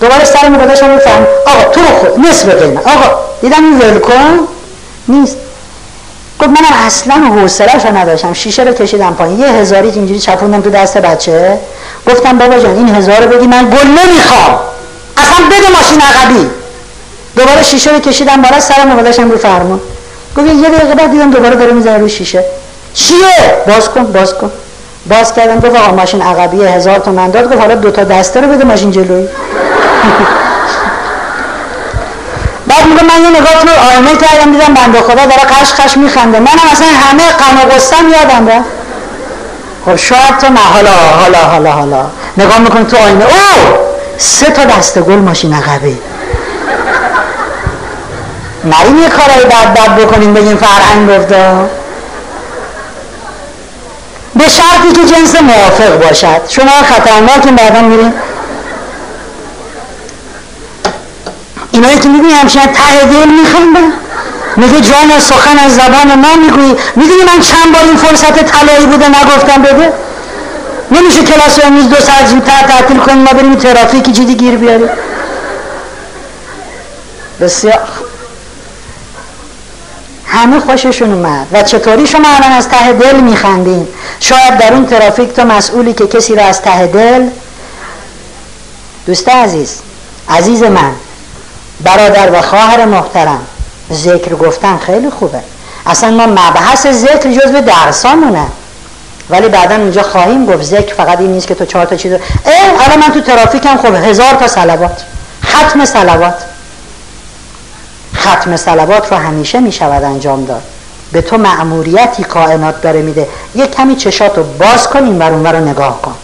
دوباره 0.00 0.24
سرم 0.24 0.54
رو 0.54 0.64
گذاشتم 0.64 0.90
میفهم 0.90 1.26
آقا 1.46 1.70
تو 1.70 1.80
خود 1.80 2.26
نصف 2.26 2.48
قیمت 2.48 2.86
آقا 2.86 3.20
دیدم 3.42 3.64
این 3.64 3.78
ول 3.78 3.98
کن. 3.98 4.38
نیست. 5.08 5.36
گفت 6.40 6.48
منم 6.48 6.86
اصلا 6.86 7.14
حوصله‌اش 7.14 7.86
رو 7.86 7.96
نداشتم. 7.96 8.32
شیشه 8.32 8.62
رو 8.62 8.72
کشیدم 8.72 9.14
پایین. 9.14 9.40
یه 9.40 9.46
هزاری 9.46 9.88
اینجوری 9.88 10.20
چپوندم 10.20 10.60
تو 10.60 10.70
دست 10.70 10.98
بچه. 10.98 11.58
گفتم 12.08 12.38
بابا 12.38 12.58
جان 12.58 12.76
این 12.76 12.94
هزار 12.94 13.20
رو 13.20 13.36
بدی 13.36 13.46
من 13.46 13.70
گل 13.70 13.86
نمی‌خوام. 13.86 14.58
اصلا 15.16 15.46
بده 15.46 15.78
ماشین 15.78 16.00
عقبی. 16.00 16.50
دوباره 17.38 17.62
شیشه 17.62 17.90
رو 17.90 17.98
کشیدم 17.98 18.42
بالا 18.42 18.60
سرم 18.60 18.96
گذاشتم 19.00 19.30
رو 19.30 19.38
فرمون 19.38 19.80
گفت 20.36 20.46
یه 20.46 20.68
دقیقه 20.68 20.94
بعد 20.94 21.10
دیدم 21.10 21.30
دوباره 21.30 21.56
داره 21.56 21.72
می‌زنه 21.72 21.98
رو 21.98 22.08
شیشه. 22.08 22.44
چیه؟ 22.94 23.16
باز 23.66 23.88
کن 23.88 24.04
باز 24.04 24.34
کن. 24.34 24.50
باز 25.10 25.34
کردم 25.34 25.60
گفت 25.60 25.76
آقا 25.76 25.96
ماشین 25.96 26.22
عقبی 26.22 26.64
هزار 26.64 26.98
تومن 26.98 27.30
داد. 27.30 27.44
گفت 27.44 27.58
حالا 27.60 27.74
دوتا 27.74 28.04
دسته 28.04 28.40
رو 28.40 28.48
بده 28.48 28.64
ماشین 28.64 28.90
جلوی. 28.90 29.28
بعد 32.68 32.86
میگه 32.86 33.02
من 33.02 33.22
یه 33.22 33.30
نگاه 33.40 33.52
تو 33.52 33.68
آینه 33.90 34.16
کردم 34.16 34.52
دیدم 34.52 34.74
بنده 34.74 35.00
خدا 35.00 35.14
داره 35.26 35.42
قش 35.42 35.72
قش 35.72 35.96
میخنده. 35.96 36.40
منم 36.40 36.58
اصلا 36.72 36.86
همه 36.86 37.22
غم 37.22 37.58
و 37.66 38.10
یادم 38.10 38.48
رفت. 38.48 38.68
خب 39.86 39.96
شاید 39.96 40.38
تو 40.40 40.48
نه 40.48 40.60
حالا 40.60 40.90
حالا 40.90 41.38
حالا 41.38 41.70
حالا. 41.70 42.06
نگاه 42.38 42.58
می‌کنی 42.58 42.84
تو 42.84 42.96
آینه. 42.96 43.24
او 43.24 43.30
سه 44.18 44.50
تا 44.50 44.64
دسته 44.64 45.00
گل 45.00 45.14
ماشین 45.14 45.54
عقبی. 45.54 45.98
نریم 48.68 49.02
یه 49.02 49.08
کارهای 49.08 49.44
بد 49.44 49.74
بد 49.74 49.96
بکنیم 49.96 50.34
بگیم 50.34 50.56
فرهنگ 50.56 51.08
گفته. 51.10 51.50
به 54.34 54.44
شرطی 54.48 54.92
که 54.92 55.14
جنس 55.14 55.34
موافق 55.42 56.08
باشد. 56.08 56.40
شما 56.48 56.70
خطرناکیم 56.70 57.56
بعدا 57.56 57.80
میریم. 57.80 58.14
اینایی 61.70 61.98
که 61.98 62.08
میگوی 62.08 62.32
همچنان 62.32 62.66
ته 62.66 63.04
دل 63.04 63.28
میخندن 63.28 63.92
میگه 64.56 64.80
جان 64.80 65.20
سخن 65.20 65.58
از 65.58 65.74
زبان 65.74 66.14
ما 66.14 66.36
می‌گویی. 66.36 66.76
می‌دونی 66.96 67.22
من 67.22 67.40
چند 67.40 67.72
بار 67.72 67.82
این 67.82 67.96
فرصت 67.96 68.44
طلایی 68.44 68.86
بوده 68.86 69.08
نگفتم 69.08 69.62
بده؟ 69.62 69.92
نمیشه 70.90 71.22
کلاس 71.22 71.64
امروز 71.64 71.88
دو 71.88 71.96
ساعت 71.96 72.26
زودتر 72.26 72.62
تعطیل 72.68 72.98
کنیم 72.98 73.18
ما 73.18 73.32
بریم 73.32 73.54
ترافیکی 73.54 74.12
چیزی 74.12 74.34
گیر 74.34 74.56
بیاریم. 74.56 74.88
بسیار. 77.40 77.80
همه 80.28 80.60
خوششون 80.60 81.12
اومد. 81.12 81.46
و 81.52 81.62
چطوری 81.62 82.06
شما 82.06 82.28
الان 82.28 82.52
از 82.52 82.68
ته 82.68 82.92
دل 82.92 83.20
میخندین؟ 83.20 83.88
شاید 84.20 84.58
در 84.58 84.72
اون 84.72 84.86
ترافیک 84.86 85.32
تو 85.32 85.44
مسئولی 85.44 85.92
که 85.92 86.06
کسی 86.06 86.34
رو 86.34 86.42
از 86.42 86.62
ته 86.62 86.86
دل؟ 86.86 87.28
دوست 89.06 89.28
عزیز 89.28 89.78
عزیز 90.28 90.62
من 90.62 90.92
برادر 91.80 92.30
و 92.32 92.42
خواهر 92.42 92.84
محترم 92.84 93.40
ذکر 93.92 94.34
گفتن 94.34 94.78
خیلی 94.78 95.10
خوبه. 95.10 95.40
اصلا 95.86 96.10
ما 96.10 96.26
مبحث 96.26 96.86
ذکر 96.86 97.32
جزو 97.32 97.60
درسامونه. 97.60 98.46
ولی 99.30 99.48
بعدا 99.48 99.76
اونجا 99.76 100.02
خواهیم 100.02 100.46
گفت 100.46 100.62
ذکر 100.62 100.94
فقط 100.94 101.20
این 101.20 101.32
نیست 101.32 101.46
که 101.46 101.54
تو 101.54 101.64
چهار 101.64 101.86
تا 101.86 101.96
چیز 101.96 102.12
اه 102.12 102.20
الان 102.84 102.98
من 102.98 103.12
تو 103.14 103.20
ترافیکم 103.20 103.76
خب 103.76 103.94
هزار 103.94 104.34
تا 104.34 104.48
صلوات. 104.48 105.02
ختم 105.44 105.84
صلوات. 105.84 106.47
ختم 108.18 108.56
صلوات 108.56 109.12
رو 109.12 109.18
همیشه 109.18 109.60
می 109.60 109.72
شود 109.72 110.04
انجام 110.04 110.44
داد. 110.44 110.62
به 111.12 111.22
تو 111.22 111.38
معموریتی 111.38 112.24
کائنات 112.24 112.82
داره 112.82 113.02
میده. 113.02 113.28
یه 113.54 113.66
کمی 113.66 113.96
چشات 113.96 114.38
رو 114.38 114.44
باز 114.44 114.88
کن 114.88 115.04
این 115.04 115.22
اون 115.22 115.46
رو 115.46 115.68
نگاه 115.68 116.02
کن. 116.02 116.14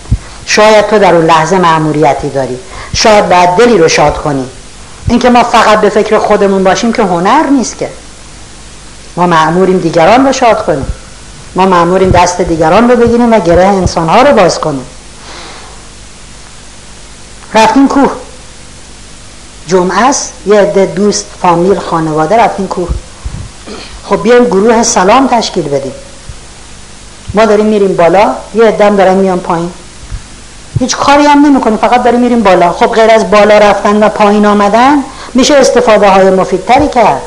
شاید 0.47 0.87
تو 0.87 0.99
در 0.99 1.15
اون 1.15 1.27
لحظه 1.27 1.59
معموریتی 1.59 2.29
داری. 2.29 2.59
شاید 2.95 3.29
بعد 3.29 3.57
دلی 3.57 3.79
رو 3.79 3.89
شاد 3.89 4.23
کنی. 4.23 4.45
اینکه 5.09 5.31
ما 5.31 5.43
فقط 5.43 5.81
به 5.81 5.89
فکر 5.89 6.19
خودمون 6.19 6.65
باشیم 6.65 6.93
که 6.93 7.03
هنر 7.03 7.47
نیست 7.47 7.79
که. 7.79 7.89
ما 9.17 9.27
معموریم 9.27 9.79
دیگران 9.79 10.27
رو 10.27 10.33
شاد 10.33 10.67
کنیم. 10.67 10.87
ما 11.55 11.67
معموریم 11.67 12.11
دست 12.11 12.41
دیگران 12.41 12.91
رو 12.91 12.97
بگیریم 12.97 13.33
و 13.33 13.41
گره 13.41 13.65
انسانها 13.65 14.23
رو 14.23 14.33
باز 14.33 14.61
کنیم. 14.61 14.87
رفتیم 17.55 17.89
کوه. 17.89 18.24
جمعه 19.67 20.07
است. 20.07 20.33
یه 20.47 20.61
عده 20.61 20.87
دوست 20.87 21.27
فامیل 21.43 21.79
خانواده 21.79 22.37
رفتیم 22.37 22.67
کوه. 22.67 22.89
خب 24.05 24.23
بیایم 24.23 24.45
گروه 24.45 24.83
سلام 24.83 25.29
تشکیل 25.29 25.69
بدیم. 25.69 25.93
ما 27.35 27.45
داریم 27.45 27.67
میریم 27.67 27.97
بالا. 27.97 28.35
یه 28.55 28.65
عده 28.65 28.91
دارن 28.91 29.15
میان 29.15 29.41
پایین. 29.41 29.71
هیچ 30.81 30.97
کاری 30.97 31.25
هم 31.25 31.47
نمی‌کنیم 31.47 31.77
فقط 31.77 32.03
داریم 32.03 32.21
میریم 32.21 32.43
بالا. 32.43 32.73
خب 32.73 32.87
غیر 32.87 33.11
از 33.11 33.31
بالا 33.31 33.59
رفتن 33.59 34.03
و 34.03 34.09
پایین 34.09 34.47
آمدن 34.47 34.99
میشه 35.35 35.55
استفاده 35.55 36.09
های 36.09 36.31
مفیدتری 36.31 36.89
کرد. 36.89 37.23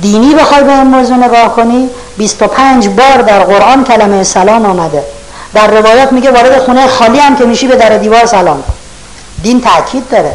دینی 0.00 0.34
بخوای 0.34 0.64
به 0.64 0.72
این 0.72 0.82
موضوع 0.82 1.16
نگاه 1.16 1.56
کنی 1.56 1.90
25 2.18 2.88
بار 2.88 3.22
در 3.22 3.44
قرآن 3.44 3.84
کلمه 3.84 4.22
سلام 4.22 4.66
آمده. 4.66 5.04
در 5.54 5.66
روایات 5.66 6.12
میگه 6.12 6.30
وارد 6.30 6.58
خونه 6.58 6.86
خالی 6.86 7.18
هم 7.18 7.36
که 7.36 7.44
میشی 7.44 7.66
به 7.66 7.76
در 7.76 7.98
دیوار 7.98 8.26
سلام 8.26 8.62
دین 9.42 9.60
تاکید 9.60 10.08
داره. 10.08 10.32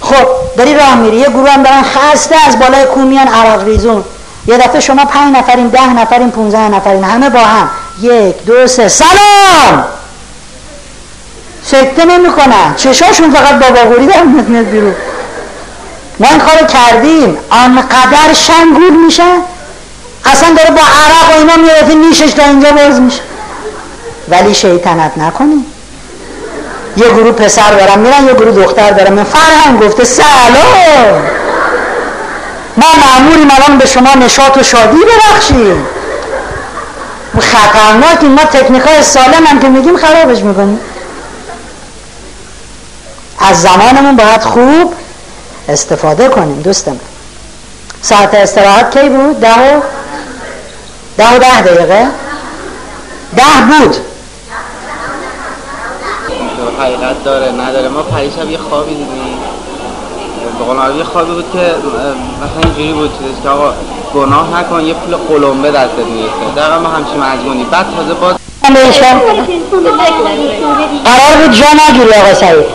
خب 0.00 0.26
داری 0.56 0.74
راه 0.74 0.94
میری. 0.94 1.16
یه 1.16 1.28
گروه 1.28 1.50
هم 1.50 1.62
دارن 1.62 1.82
خسته 1.82 2.36
از 2.46 2.58
بالای 2.58 2.84
کومیان 2.84 3.28
عرق 3.28 3.64
ریزون. 3.64 4.04
یه 4.46 4.58
دفعه 4.58 4.80
شما 4.80 5.04
پنج 5.04 5.36
نفرین 5.36 5.68
ده 5.68 5.92
نفرین 5.92 6.30
15 6.30 6.68
نفرین 6.68 7.04
همه 7.04 7.30
با 7.30 7.40
هم. 7.40 7.70
یک 8.00 8.44
دو 8.44 8.66
سه. 8.66 8.88
سلام! 8.88 9.84
سکته 11.64 12.04
نمی‌کنن. 12.04 12.74
چشاشون 12.76 13.30
فقط 13.30 13.58
بابا 13.58 13.80
غوری 13.80 14.06
در 14.06 14.22
میاد 14.22 14.66
بیرون. 14.66 14.94
ما 16.20 16.28
این 16.28 16.38
کارو 16.38 16.66
کردیم. 16.66 17.38
آنقدر 17.50 18.32
شنگول 18.32 18.96
میشن 19.04 19.38
اصلا 20.24 20.48
داره 20.56 20.70
با 20.70 20.80
عرق 20.80 21.36
و 21.36 21.38
اینا 21.38 21.56
میرفه 21.56 21.94
نیشش 21.94 22.32
تا 22.32 22.44
اینجا 22.44 22.72
باز 22.72 23.00
میشه. 23.00 23.20
ولی 24.28 24.54
شیطنت 24.54 25.18
نکنیم. 25.18 25.66
یه 26.98 27.08
گروه 27.08 27.32
پسر 27.32 27.70
دارم 27.72 27.98
میرن 27.98 28.26
یه 28.26 28.34
گروه 28.34 28.64
دختر 28.64 28.90
دارم. 28.90 29.12
من 29.12 29.24
فرهنگ 29.24 29.80
گفته 29.80 30.04
سلام! 30.04 31.22
ما 32.76 32.86
معمولیم 33.06 33.48
الان 33.50 33.78
به 33.78 33.86
شما 33.86 34.14
نشاط 34.14 34.56
و 34.56 34.62
شادی 34.62 34.98
ببخشیم. 34.98 35.86
خطرناک 37.40 38.24
ما 38.24 38.44
تکنیک 38.44 38.82
های 38.82 39.02
سالم 39.02 39.46
هم 39.46 39.60
که 39.60 39.68
میگیم 39.68 39.96
خرابش 39.96 40.38
می‌کنیم. 40.38 40.80
از 43.38 43.62
زمانمون 43.62 44.16
باید 44.16 44.42
خوب 44.42 44.94
استفاده 45.68 46.28
کنیم 46.28 46.62
دوستم. 46.62 47.00
ساعت 48.02 48.34
استراحت 48.34 48.98
کی 48.98 49.08
بود؟ 49.08 49.40
ده 49.40 49.54
و 49.54 49.80
ده 51.18 51.34
و 51.34 51.38
ده 51.38 51.60
دقیقه. 51.60 52.06
ده 53.36 53.42
بود. 53.68 53.96
حقیقت 56.80 57.24
داره 57.24 57.52
نداره. 57.52 57.88
ما 57.88 58.02
پریشب 58.02 58.50
یه 58.50 58.58
خوابی 58.58 58.94
دیدیم. 58.94 59.38
به 60.58 60.96
یه 60.98 61.04
خوابی 61.04 61.32
بود 61.32 61.44
که 61.52 61.58
مثلا 61.58 62.62
اینجوری 62.64 62.92
بود 62.92 63.10
که 63.42 63.48
آقا 63.48 63.72
گناه 64.14 64.60
نکن 64.60 64.84
یه 64.84 64.94
پول 64.94 65.16
قلمبه 65.16 65.70
دستت 65.70 65.98
می‌رسه. 65.98 66.54
دقیقا 66.56 66.78
ما 66.78 66.88
همچین 66.88 67.20
مجمونی 67.20 67.64
بعد 67.64 67.86
تازه 67.96 68.14
باز 68.14 68.34
قرار 71.04 71.36
بود 71.42 71.52
جا 71.52 71.66
نگیری 71.88 72.14
آقا 72.14 72.34
سعید. 72.34 72.66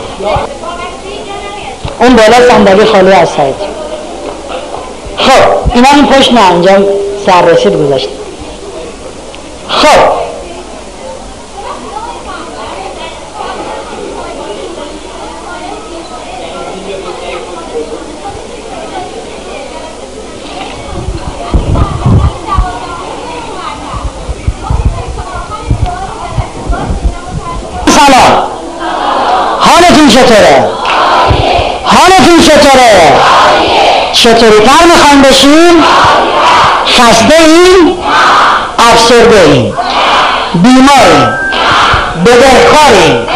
اون 2.00 2.16
بالا 2.16 2.50
صندلی 2.50 2.86
خالی 2.86 3.12
از 3.12 3.30
سعید. 3.30 3.56
خب 5.18 5.76
اینا 5.76 5.90
این 5.96 6.06
پشت 6.06 6.34
نه 6.34 6.52
اینجا 6.52 6.72
سررسید 7.26 7.74
گذاشت 7.74 8.10
خب 9.68 10.24
سلام 27.88 28.48
حالتون 29.60 29.94
چطوره؟ 30.14 30.68
حالتون 31.86 32.40
چطوره؟ 32.42 33.14
چطوری 34.14 34.60
تر 34.60 34.86
می‌خوایم 34.86 35.22
بشیم؟ 35.22 35.84
خسته 36.88 37.36
این 37.38 37.98
افسرده 38.92 39.42
این 39.42 39.74
بیماریم؟ 40.54 41.38
بدهکاریم؟ 42.26 43.28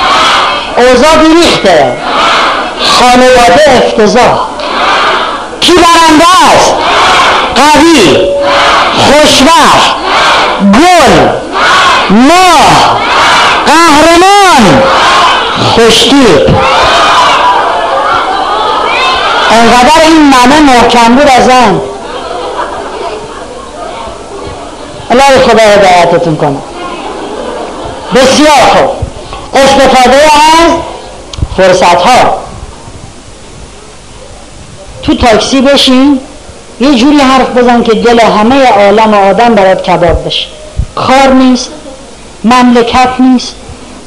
اوضاع 0.78 1.16
بیریخته؟ 1.18 1.98
خانواده 3.00 3.84
افتضاح؟ 3.86 4.40
کی 5.62 5.74
برنده 5.74 6.26
است؟ 6.56 6.74
قوی؟ 7.56 8.18
خوشبخت؟ 8.98 9.96
گل؟ 10.62 11.28
ماه؟ 12.10 12.98
قهرمان؟ 13.66 14.84
خوشتیب 15.58 16.50
انقدر 19.52 20.02
این 20.04 20.30
منه 20.30 20.60
محکم 20.60 21.16
بود 21.16 21.28
از 21.28 21.50
آن. 21.50 21.82
الله 25.12 25.48
خدا 25.48 25.64
هدایتتون 25.64 26.36
کنه. 26.36 26.58
بسیار 28.16 28.50
خوب. 28.76 28.90
استفاده 29.54 30.18
از 30.18 30.72
فرصت 31.58 32.02
ها 32.02 32.38
تو 35.04 35.16
تاکسی 35.16 35.62
بشین 35.62 36.20
یه 36.80 36.96
جوری 36.96 37.18
حرف 37.18 37.50
بزن 37.50 37.84
که 37.84 37.94
دل 37.94 38.20
همه 38.20 38.68
عالم 38.68 39.14
آدم 39.14 39.56
برات 39.56 39.84
کباب 39.84 40.26
بشه. 40.26 40.48
کار 40.96 41.28
نیست 41.28 41.70
مملکت 42.44 43.10
نیست. 43.20 43.56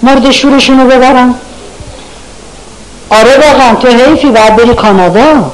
مرد 0.02 0.30
شورشونو 0.30 0.86
ببرن 0.86 1.34
آره 3.10 3.36
واقعا 3.36 3.74
تو 3.74 3.88
حیفی 3.88 4.30
باید 4.30 4.56
بری 4.56 4.74
کانادا. 4.74 5.52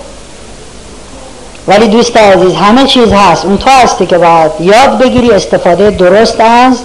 ولی 1.68 1.88
دوست 1.88 2.16
عزیز 2.16 2.54
همه 2.54 2.84
چیز 2.84 3.12
هست. 3.12 3.44
اون 3.44 3.58
تو 3.58 3.70
هستی 3.70 4.06
که 4.06 4.18
باید 4.18 4.52
یاد 4.60 4.98
بگیری 4.98 5.30
استفاده 5.30 5.90
درست 5.90 6.40
از 6.40 6.78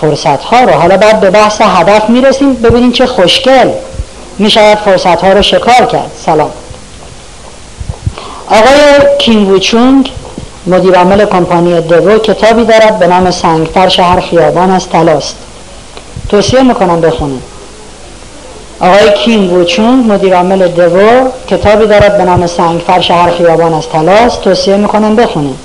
فرصت 0.00 0.44
ها 0.44 0.60
رو. 0.60 0.72
حالا 0.72 0.96
بعد 0.96 1.20
به 1.20 1.30
بحث 1.30 1.60
هدف 1.60 2.10
می‌رسیم 2.10 2.54
ببینیم 2.54 2.92
چه 2.92 3.06
خوشگل. 3.06 3.70
می‌شود 4.38 4.78
فرصت 4.78 5.24
ها 5.24 5.32
رو 5.32 5.42
شکار 5.42 5.86
کرد. 5.86 6.10
سلام. 6.26 6.50
آقای 8.48 9.16
کینگ 9.18 9.48
وچونگ 9.48 10.12
مدیر 10.66 10.94
عامل 10.94 11.24
کمپانی 11.24 11.80
دوو 11.80 12.18
کتابی 12.18 12.64
دارد 12.64 12.98
به 12.98 13.06
نام 13.06 13.30
سنگفرش 13.30 14.00
هر 14.00 14.20
خیابان 14.20 14.70
از 14.70 14.88
تلاست. 14.88 15.36
توصیه 16.30 16.62
می‌کنم 16.62 17.00
بخونید 17.00 17.42
آقای 18.80 19.12
کیم 19.12 19.52
ووچونگ 19.52 20.12
مدیر 20.12 20.34
عامل 20.36 20.68
دوو 20.68 21.28
کتابی 21.48 21.86
دارد 21.86 22.18
به 22.18 22.24
نام 22.24 22.46
سنگ 22.46 22.80
فرش 22.86 23.10
هر 23.10 23.30
خیابان 23.30 23.74
از 23.74 23.88
تلاس 23.88 24.36
توصیه 24.36 24.76
می‌کنم 24.76 25.16
بخونید 25.16 25.56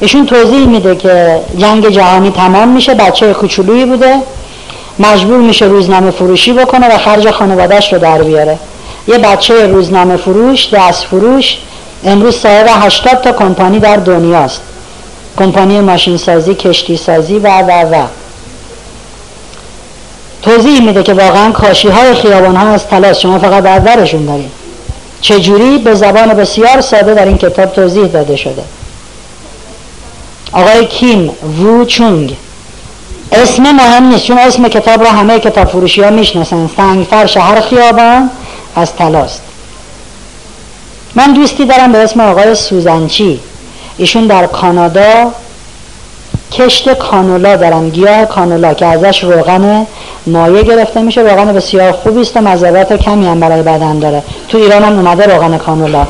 ایشون 0.00 0.26
توضیح 0.26 0.66
میده 0.66 0.96
که 0.96 1.40
جنگ 1.58 1.88
جهانی 1.88 2.30
تمام 2.30 2.68
میشه 2.68 2.94
بچه 2.94 3.34
کوچولویی 3.34 3.84
بوده 3.84 4.16
مجبور 4.98 5.38
میشه 5.38 5.64
روزنامه 5.64 6.10
فروشی 6.10 6.52
بکنه 6.52 6.94
و 6.94 6.98
خرج 6.98 7.30
خانوادهش 7.30 7.92
رو 7.92 7.98
در 7.98 8.22
بیاره. 8.22 8.58
یه 9.08 9.18
بچه 9.18 9.66
روزنامه 9.66 10.16
فروش 10.16 10.74
دست 10.74 11.04
فروش 11.04 11.58
امروز 12.04 12.36
صاحب 12.36 12.66
80 12.68 13.20
تا 13.20 13.32
کمپانی 13.32 13.78
در 13.78 13.96
دنیاست. 13.96 14.60
کمپانی 15.38 15.80
ماشین 15.80 16.16
سازی 16.16 16.54
کشتی 16.54 16.96
سازی 16.96 17.38
و 17.38 17.48
و 17.48 17.70
و. 17.70 18.06
توضیح 20.42 20.86
میده 20.86 21.02
که 21.02 21.14
واقعا 21.14 21.52
کاشی 21.52 21.88
های 21.88 22.14
خیابان 22.14 22.56
ها 22.56 22.68
از 22.68 22.86
تلاس 22.86 23.18
شما 23.18 23.38
فقط 23.38 23.62
در 23.62 23.78
درشون 23.78 24.26
دارید 24.26 24.50
چجوری؟ 25.20 25.78
به 25.78 25.94
زبان 25.94 26.34
بسیار 26.34 26.80
ساده 26.80 27.14
در 27.14 27.24
این 27.24 27.38
کتاب 27.38 27.72
توضیح 27.72 28.06
داده 28.06 28.36
شده. 28.36 28.62
آقای 30.52 30.86
کیم 30.86 31.30
وو 31.60 31.84
چونگ. 31.84 32.36
اسم 33.32 33.62
مهم 33.62 34.04
نیست 34.04 34.24
چون 34.24 34.38
اسم 34.38 34.68
کتاب 34.68 35.02
رو 35.02 35.08
همه 35.08 35.38
کتاب 35.38 35.68
فروشی 35.68 36.02
ها 36.02 36.10
می‌شناسن. 36.10 36.70
سنگ 36.76 37.06
فرش 37.06 37.36
هر 37.36 37.60
خیابان 37.60 38.30
از 38.76 38.92
تلاست. 38.92 39.42
من 41.14 41.32
دوستی 41.32 41.64
دارم 41.64 41.92
به 41.92 41.98
اسم 41.98 42.20
آقای 42.20 42.54
سوزنچی. 42.54 43.40
ایشون 43.96 44.26
در 44.26 44.46
کانادا 44.46 45.32
کشت 46.52 46.94
کانولا 46.94 47.56
دارم 47.56 47.90
گیاه 47.90 48.24
کانولا 48.24 48.74
که 48.74 48.86
ازش 48.86 49.24
روغن 49.24 49.86
مایه 50.26 50.62
گرفته 50.62 51.02
میشه. 51.02 51.20
روغن 51.20 51.52
بسیار 51.52 51.92
خوبی 51.92 52.20
است 52.20 52.36
و 52.36 52.40
مذرات 52.40 52.92
کمی 52.92 53.26
هم 53.26 53.40
برای 53.40 53.62
بدن 53.62 53.98
داره. 53.98 54.22
تو 54.48 54.58
ایران 54.58 54.82
هم 54.82 54.92
اومده 54.92 55.34
روغن 55.34 55.58
کانولا. 55.58 56.06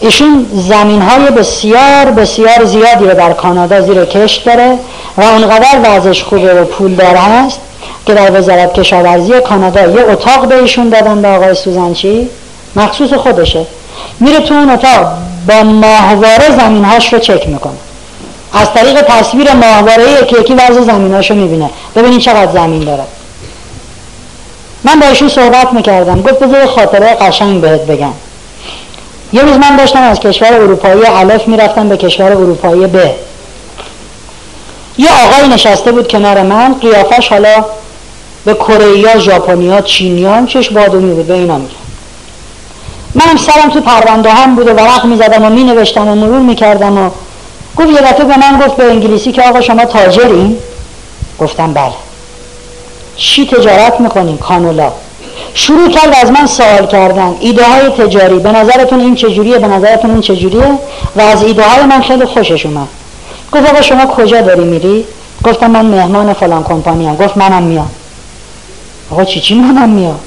ایشون 0.00 0.46
زمین 0.52 1.02
های 1.02 1.30
بسیار 1.30 2.04
بسیار 2.04 2.64
زیادی 2.64 3.04
رو 3.04 3.14
در 3.14 3.32
کانادا 3.32 3.80
زیر 3.80 4.04
کشت 4.04 4.46
داره 4.46 4.78
و 5.18 5.22
اونقدر 5.22 5.78
وضعش 5.84 6.22
خوبه 6.22 6.54
و 6.54 6.64
پول 6.64 6.94
داره 6.94 7.18
هست 7.18 7.60
که 8.06 8.14
در 8.14 8.38
وزارت 8.38 8.74
کشاورزی 8.74 9.40
کانادا 9.40 9.80
یه 9.80 10.04
اتاق 10.10 10.48
به 10.48 10.58
ایشون 10.58 10.88
دادن 10.88 11.22
به 11.22 11.28
آقای 11.28 11.54
سوزنچی 11.54 12.28
مخصوص 12.76 13.12
خودشه. 13.12 13.66
میره 14.20 14.40
تو 14.40 14.54
اون 14.54 14.70
اتاق 14.70 15.06
با 15.48 15.62
ماهواره 15.62 16.58
زمین 16.58 16.84
هاش 16.84 17.12
رو 17.12 17.18
چک 17.18 17.48
می‌کنه. 17.48 17.72
از 18.54 18.72
طریق 18.74 19.02
تصویر 19.02 19.52
ماهواره 19.52 20.22
یکی 20.22 20.40
یکی 20.40 20.54
وضع 20.54 20.80
زمیناشو 20.80 21.34
می‌بینه. 21.34 21.70
ببینید 21.96 22.20
چقدر 22.20 22.52
زمین 22.52 22.84
داره. 22.84 23.04
من 24.84 25.00
با 25.00 25.06
ایشون 25.06 25.28
صحبت 25.28 25.72
می‌کردم. 25.72 26.22
گفت 26.22 26.38
بذار 26.38 26.66
خاطره 26.66 27.14
قشنگ 27.14 27.60
بهت 27.60 27.80
بگم. 27.80 28.12
یه 29.32 29.42
روز 29.42 29.56
من 29.56 29.76
داشتم 29.76 30.02
از 30.02 30.20
کشور 30.20 30.52
اروپایی 30.52 31.06
الف 31.06 31.48
می‌رفتم 31.48 31.88
به 31.88 31.96
کشور 31.96 32.32
اروپایی 32.32 32.86
ب. 32.86 32.96
یه 34.98 35.08
آقای 35.24 35.48
نشسته 35.48 35.92
بود 35.92 36.08
کنار 36.08 36.42
من. 36.42 36.74
قیافش 36.74 37.28
حالا 37.28 37.64
به 38.44 38.54
کره 38.54 39.18
ژاپنیا 39.18 39.80
چینیا 39.80 40.46
چش 40.46 40.70
بادومی 40.70 41.14
بود 41.14 41.26
به 41.26 41.34
اینا 41.34 41.58
میگه. 41.58 41.74
منم 43.14 43.36
سرم 43.36 43.70
تو 43.70 43.80
پرونده 43.80 44.30
هم 44.30 44.56
بود 44.56 44.68
و 44.68 44.72
ورق 44.72 45.04
می‌زدم 45.04 45.44
و 45.44 45.50
مینوشتم 45.50 46.08
و 46.08 46.14
مرور 46.14 46.40
می‌کردم 46.40 46.98
و 46.98 47.10
گفت 47.78 47.88
یه 47.88 48.00
دفعه 48.00 48.24
به 48.24 48.36
من 48.38 48.66
گفت 48.66 48.76
به 48.76 48.84
انگلیسی 48.84 49.32
که 49.32 49.42
آقا 49.42 49.60
شما 49.60 49.84
تاجرین؟ 49.84 50.58
گفتم 51.40 51.72
بله. 51.72 51.92
چی 53.16 53.46
تجارت 53.46 54.00
می‌کنیم 54.00 54.38
کانولا؟ 54.38 54.92
شروع 55.54 55.88
کرد 55.88 56.14
از 56.22 56.30
من 56.30 56.46
سوال 56.46 56.86
کردن. 56.86 57.36
ایده 57.40 57.64
های 57.64 57.88
تجاری 57.88 58.38
به 58.38 58.52
نظرتون 58.52 59.00
این 59.00 59.14
چجوریه؟ 59.14 59.58
به 59.58 59.68
نظرتون 59.68 60.10
این 60.10 60.20
چجوریه؟ 60.20 60.78
و 61.16 61.20
از 61.20 61.42
ایده 61.42 61.62
های 61.62 61.84
من 61.84 62.02
خیلی 62.02 62.24
خوشش 62.24 62.66
اومد. 62.66 62.88
گفت 63.52 63.70
آقا 63.70 63.80
شما 63.80 64.06
کجا 64.06 64.40
داری 64.40 64.64
میری؟ 64.64 65.04
گفتم 65.44 65.70
من 65.70 65.86
مهمان 65.86 66.32
فلان 66.32 66.64
کمپانی 66.64 67.06
هم 67.06 67.16
گفت 67.16 67.36
منم 67.36 67.62
میام. 67.62 67.90
آقا 69.10 69.24
چی 69.24 69.40
چی 69.40 69.54
منم 69.54 69.88
میام؟ 69.88 70.20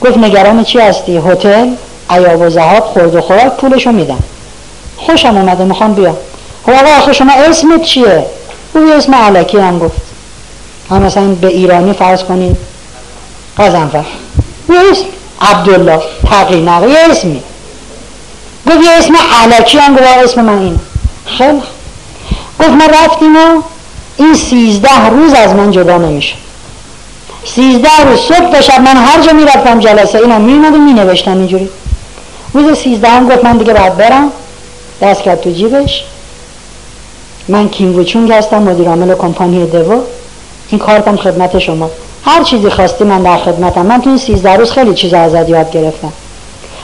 گفت 0.00 0.18
نگران 0.18 0.64
چی 0.64 0.78
هستی؟ 0.78 1.16
هتل 1.16 1.68
عیاب 2.10 2.40
و 2.40 2.50
زهاب 2.50 2.84
خورد 2.84 3.14
و 3.14 3.20
خوراک 3.20 3.56
پولشو 3.56 3.92
میدم 3.92 4.18
خوشم 4.96 5.36
اومده 5.36 5.64
می‌خوام 5.64 5.94
بیام. 5.94 6.16
خب 6.66 6.72
آقا 6.72 6.96
آخه 6.98 7.12
شما 7.12 7.32
اسمت 7.32 7.82
چیه؟ 7.82 8.26
او 8.74 8.92
اسم 8.92 9.14
علکی 9.14 9.58
هم 9.58 9.78
گفت. 9.78 9.96
هم 10.90 11.02
مثلا 11.02 11.34
به 11.34 11.48
ایرانی 11.48 11.92
فرض 11.92 12.22
کنین 12.22 12.56
قزنفر. 13.58 14.04
یه 14.68 14.78
اسم. 14.92 15.04
عبدالله 15.40 16.02
تقی 16.30 16.60
نقی 16.60 16.90
یه 16.90 16.98
اسمی. 17.10 17.42
گفت 18.66 18.84
یه 18.84 18.90
اسم 18.90 19.14
علکی 19.42 19.78
هم 19.78 19.94
گفت 19.94 20.02
اسم 20.02 20.40
من 20.40 20.58
این 20.58 20.80
خیلی 21.26 21.62
گفت 22.60 22.70
ما 22.70 22.86
رفتیم 22.86 23.36
و 23.36 23.62
این 24.16 24.34
سیزده 24.34 25.08
روز 25.08 25.32
از 25.32 25.54
من 25.54 25.70
جدا 25.70 25.98
نمیشه 25.98 26.34
سیزده 27.44 27.88
روز 28.06 28.20
صبح 28.20 28.50
تا 28.52 28.60
شب 28.60 28.80
من 28.80 28.96
هر 28.96 29.22
جا 29.22 29.32
می‌رفتم 29.32 29.80
جلسه 29.80 30.18
اینا 30.18 30.38
میومد 30.38 30.74
و 30.74 30.78
مینوشتم 30.78 31.38
اینجوری. 31.38 31.68
روز 32.54 32.78
سیزده 32.78 33.08
هم 33.08 33.28
گفت 33.28 33.44
من 33.44 33.56
دیگه 33.56 33.72
باید 33.72 33.96
برم. 33.96 34.32
دست 35.02 35.22
کرد 35.22 35.40
تو 35.40 35.50
جیبش. 35.50 36.04
من 37.48 37.68
کینگوچونگ 37.68 38.32
هستم 38.32 38.62
مدیر 38.62 38.88
عامل 38.88 39.14
کمپانی 39.14 39.66
دوو 39.66 40.00
این 40.68 40.78
کارتم 40.78 41.16
خدمت 41.16 41.58
شما. 41.58 41.90
هر 42.24 42.42
چیزی 42.42 42.70
خواستی 42.70 43.04
من 43.04 43.22
در 43.22 43.36
خدمتم. 43.36 43.86
من 43.86 44.00
تو 44.00 44.08
این 44.08 44.18
13 44.18 44.52
روز 44.52 44.70
خیلی 44.70 44.94
چیز 44.94 45.14
ازت 45.14 45.48
یاد 45.48 45.70
گرفتم. 45.70 46.12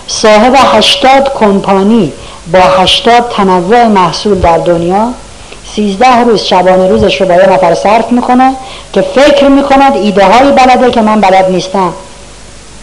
صاحب 0.07 0.53
80 0.57 1.33
کمپانی 1.41 2.13
با 2.53 2.59
80 2.59 3.29
تنوع 3.37 3.87
محصول 3.87 4.39
در 4.39 4.59
دنیا 4.59 5.09
13 5.77 6.21
روز 6.21 6.41
شبانه 6.41 6.89
روزش 6.89 7.21
رو 7.21 7.27
با 7.27 7.35
یه 7.35 7.53
نفر 7.53 7.75
صرف 7.75 8.13
می‌کنه 8.13 8.55
که 8.93 9.01
فکر 9.01 9.49
می‌کند 9.49 9.97
ایده 9.97 10.25
های 10.25 10.53
بلده 10.53 10.91
که 10.91 11.01
من 11.01 11.21
بلد 11.21 11.51
نیستم. 11.51 11.93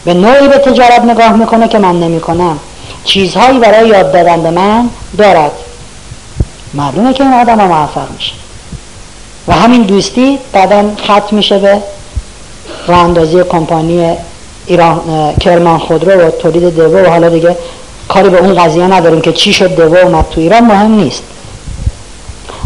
به 0.04 0.14
نوعی 0.14 0.48
به 0.48 0.58
تجارت 0.58 1.00
نگاه 1.04 1.32
می‌کنه 1.32 1.68
که 1.68 1.78
من 1.78 2.00
نمی‌کنم. 2.00 2.58
چیزهایی 3.04 3.58
برای 3.58 3.88
یاد 3.88 4.12
دادن 4.12 4.42
به 4.42 4.50
من 4.50 4.88
دارد. 5.18 5.50
معلومه 6.76 7.12
که 7.12 7.24
این 7.24 7.32
آدم 7.32 7.60
ها 7.60 7.66
موفق 7.66 8.10
میشه. 8.14 8.32
و 9.48 9.52
همین 9.52 9.82
دوستی 9.82 10.38
بعدا 10.52 10.90
خط 11.06 11.32
میشه 11.32 11.58
به 11.58 11.82
راه 12.86 13.44
کمپانی 13.44 14.16
ایران 14.66 15.00
کرمان 15.40 15.78
خودرو 15.78 16.26
و 16.26 16.30
تولید 16.30 16.76
دوو 16.76 16.96
و 16.96 17.08
حالا 17.08 17.28
دیگه 17.28 17.56
کاری 18.08 18.28
به 18.28 18.38
اون 18.38 18.54
قضیه 18.54 18.84
نداریم 18.84 19.20
که 19.20 19.32
چی 19.32 19.52
شد 19.52 19.74
دوو 19.74 19.96
اومد 19.96 20.26
تو 20.30 20.40
ایران 20.40 20.64
مهم 20.64 20.94
نیست. 20.94 21.22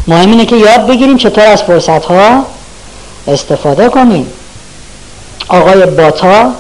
مهم 0.09 0.31
اینه 0.31 0.47
که 0.47 0.57
یاد 0.57 0.87
بگیریم 0.87 1.17
چطور 1.17 1.45
از 1.45 1.63
فرصت 1.63 2.05
ها 2.05 2.45
استفاده 3.29 3.89
کنیم. 3.89 4.27
آقای 5.49 5.87
باتا 5.87 6.53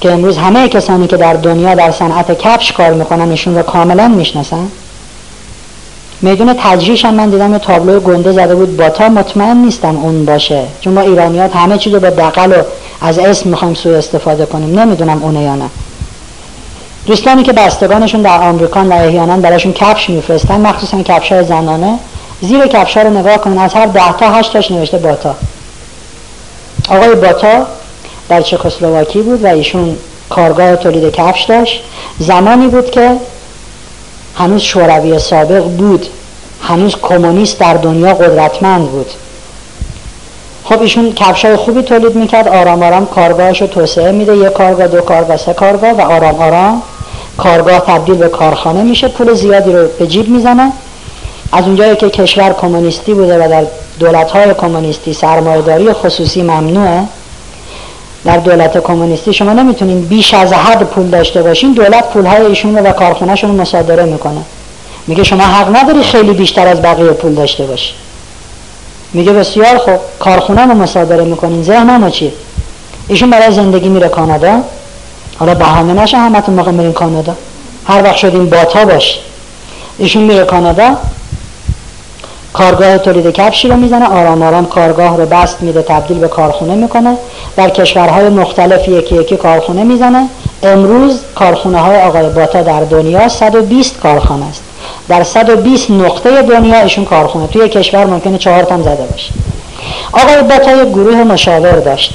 که 0.00 0.12
امروز 0.12 0.36
همه 0.36 0.68
کسانی 0.68 1.06
که 1.06 1.16
در 1.16 1.34
دنیا 1.34 1.74
در 1.74 1.90
صنعت 1.90 2.38
کفش 2.38 2.72
کار 2.72 2.92
می‌کنن 2.92 3.30
ایشون 3.30 3.56
رو 3.56 3.62
کاملا 3.62 4.08
می‌شناسن. 4.08 4.68
میدون 6.22 6.54
تجریش 6.58 7.04
هم 7.04 7.14
من 7.14 7.30
دیدم 7.30 7.52
یه 7.52 7.58
تابلو 7.58 8.00
گنده 8.00 8.32
زده 8.32 8.54
بود. 8.54 8.76
باتا 8.76 9.08
مطمئن 9.08 9.56
نیستم 9.56 9.96
اون 9.96 10.24
باشه. 10.24 10.64
چون 10.80 10.92
ما 10.92 11.00
ایرانیات 11.00 11.56
همه 11.56 11.78
چیز 11.78 11.94
رو 11.94 12.00
به 12.00 12.10
دقل 12.10 12.52
و 12.52 12.62
از 13.00 13.18
اسم 13.18 13.50
می‌خوایم 13.50 13.74
سوء 13.74 13.98
استفاده 13.98 14.46
کنیم. 14.46 14.78
نمی‌دونم 14.78 15.22
اونه 15.22 15.40
یا 15.40 15.54
نه. 15.54 15.68
دوستانی 17.06 17.42
که 17.42 17.52
بستگانشون 17.52 18.22
در 18.22 18.42
آمریکان 18.42 18.88
و 18.88 18.92
احیانا 18.92 19.36
براشون 19.36 19.72
کفش 19.72 20.10
میفرستن 20.10 20.60
مخصوصا 20.60 21.02
کفش 21.02 21.32
های 21.32 21.44
زنانه 21.44 21.98
زیر 22.40 22.66
کفش 22.66 22.96
رو 22.96 23.18
نگاه 23.18 23.36
کنن. 23.36 23.58
از 23.58 23.74
هر 23.74 23.86
ده 23.86 24.12
تا 24.12 24.30
هشت 24.30 24.52
تاش 24.52 24.70
نوشته 24.70 24.98
باتا 24.98 25.34
آقای 26.88 27.14
باتا 27.14 27.66
در 28.28 28.42
چکسلواکی 28.42 29.22
بود 29.22 29.44
و 29.44 29.46
ایشون 29.46 29.96
کارگاه 30.30 30.76
تولید 30.76 31.12
کفش 31.14 31.42
داشت. 31.42 31.82
زمانی 32.18 32.66
بود 32.66 32.90
که 32.90 33.10
هنوز 34.34 34.62
شوروی 34.62 35.18
سابق 35.18 35.64
بود. 35.64 36.06
هنوز 36.62 36.96
کمونیست 37.02 37.58
در 37.58 37.74
دنیا 37.74 38.14
قدرتمند 38.14 38.90
بود. 38.90 39.10
خب 40.64 40.80
ایشون 40.80 41.12
کفش 41.12 41.44
های 41.44 41.56
خوبی 41.56 41.82
تولید 41.82 42.14
می‌کرد. 42.14 42.48
آرام 42.48 42.82
آرام 42.82 43.06
کارگاهش 43.06 43.60
رو 43.60 43.66
توسعه 43.66 44.12
میده. 44.12 44.36
یک 44.36 44.52
کارگاه 44.52 44.86
دو 44.86 45.00
کارگاه 45.00 45.36
سه 45.36 45.52
کارگاه 45.52 45.90
و 45.90 46.00
آرام 46.00 46.34
آرام 46.34 46.82
کارگاه 47.38 47.80
تبدیل 47.80 48.14
به 48.14 48.28
کارخانه 48.28 48.82
میشه. 48.82 49.08
پول 49.08 49.34
زیادی 49.34 49.72
رو 49.72 49.88
به 49.98 50.06
جیب 50.06 50.28
می‌زنه. 50.28 50.72
از 51.52 51.64
اونجایی 51.64 51.96
که 51.96 52.10
کشور 52.10 52.52
کمونیستی 52.52 53.14
بوده 53.14 53.44
و 53.44 53.48
در 53.48 53.64
دولت 53.98 54.30
های 54.30 54.54
کمونیستی 54.54 55.12
سرمایهداری 55.12 55.92
خصوصی 55.92 56.42
ممنوعه. 56.42 57.02
در 58.24 58.36
دولت 58.36 58.78
کمونیستی 58.78 59.32
شما 59.32 59.52
نمی‌تونین 59.52 60.00
بیش 60.00 60.34
از 60.34 60.52
حد 60.52 60.82
پول 60.82 61.06
داشته 61.06 61.42
باشین 61.42 61.72
دولت 61.72 62.10
پول 62.10 62.26
های 62.26 62.46
ایشون 62.46 62.78
رو 62.78 62.84
و 62.84 62.92
کارخونهشون 62.92 63.50
رو 63.50 63.60
مصادره 63.60 64.04
می‌کنه. 64.04 64.40
میگه 65.06 65.24
شما 65.24 65.42
حق 65.42 65.76
نداری 65.76 66.02
خیلی 66.02 66.32
بیشتر 66.32 66.66
از 66.66 66.82
بقیه 66.82 67.10
پول 67.10 67.34
داشته 67.34 67.64
باشی. 67.64 67.94
میگه 69.12 69.32
بسیار 69.32 69.78
خوب 69.78 69.98
کارخونه 70.18 70.66
رو 70.66 70.74
مصادره 70.74 71.24
می‌کنین 71.24 71.62
ذهن 71.62 71.96
ما 71.96 72.10
چیه؟ 72.10 72.32
ایشون 73.08 73.30
برای 73.30 73.52
زندگی 73.52 73.88
میره 73.88 74.08
کانادا. 74.08 74.60
حالا 75.38 75.54
بهانه 75.54 76.02
نشه 76.02 76.16
همتون 76.16 76.54
موقع 76.54 76.70
میرین 76.70 76.92
کانادا. 76.92 77.36
هر 77.86 78.02
وقت 78.02 78.16
شدیم 78.16 78.50
باتا 78.50 78.84
باش. 78.84 79.18
ایشون 79.98 80.22
میره 80.22 80.44
کانادا. 80.44 80.96
کارگاه 82.52 82.98
تولید 82.98 83.32
کفشی 83.32 83.68
رو 83.68 83.76
می‌زنه 83.76 84.08
آرام 84.08 84.42
آرام 84.42 84.66
کارگاه 84.66 85.16
رو 85.16 85.26
بست 85.26 85.62
میده 85.62 85.82
تبدیل 85.82 86.18
به 86.18 86.28
کارخونه 86.28 86.74
می‌کنه. 86.74 87.16
در 87.56 87.70
کشورهای 87.70 88.28
مختلف 88.28 88.88
یکی 88.88 89.14
یکی 89.14 89.36
کارخونه 89.36 89.84
می‌زنه. 89.84 90.28
امروز 90.62 91.20
کارخونه 91.34 91.78
های 91.78 92.02
آقای 92.02 92.28
باتا 92.28 92.62
در 92.62 92.80
دنیا 92.80 93.28
120 93.28 94.00
کارخانه 94.00 94.46
است. 94.46 94.62
در 95.08 95.22
120 95.22 95.90
نقطه 95.90 96.42
دنیا 96.42 96.80
ایشون 96.80 97.04
کارخونه. 97.04 97.46
توی 97.46 97.68
کشور 97.68 98.04
ممکنه 98.04 98.38
چهار 98.38 98.62
تام 98.62 98.82
زده 98.82 99.06
باشه. 99.10 99.32
آقای 100.12 100.42
باتا 100.42 100.82
یک 100.82 100.88
گروه 100.88 101.24
مشاور 101.24 101.78
داشت. 101.78 102.14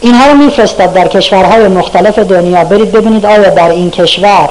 اینها 0.00 0.26
رو 0.26 0.34
میفرستد 0.34 0.92
در 0.92 1.08
کشورهای 1.08 1.68
مختلف 1.68 2.18
دنیا. 2.18 2.64
برید 2.64 2.92
ببینید 2.92 3.26
آیا 3.26 3.50
در 3.50 3.70
این 3.70 3.90
کشور 3.90 4.48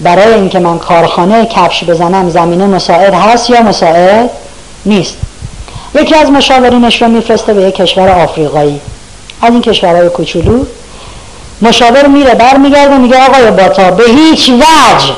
برای 0.00 0.34
اینکه 0.34 0.58
من 0.58 0.78
کارخانه 0.78 1.46
کفش 1.46 1.84
بزنم 1.84 2.30
زمینه 2.30 2.66
مساعد 2.66 3.14
هست 3.14 3.50
یا 3.50 3.62
مساعد 3.62 4.30
نیست. 4.86 5.16
یکی 5.94 6.14
از 6.14 6.30
مشاورینش 6.30 7.02
رو 7.02 7.08
میفرسته 7.08 7.54
به 7.54 7.62
یک 7.62 7.74
کشور 7.74 8.08
آفریقایی. 8.08 8.80
از 9.42 9.50
این 9.52 9.62
کشورهای 9.62 10.08
کوچولو 10.08 10.64
مشاور 11.62 12.06
میره 12.06 12.34
برمیگرده 12.34 12.98
میگه 12.98 13.16
آقای 13.16 13.50
باتا 13.50 13.90
به 13.90 14.04
هیچ 14.04 14.50
وجه 14.50 15.12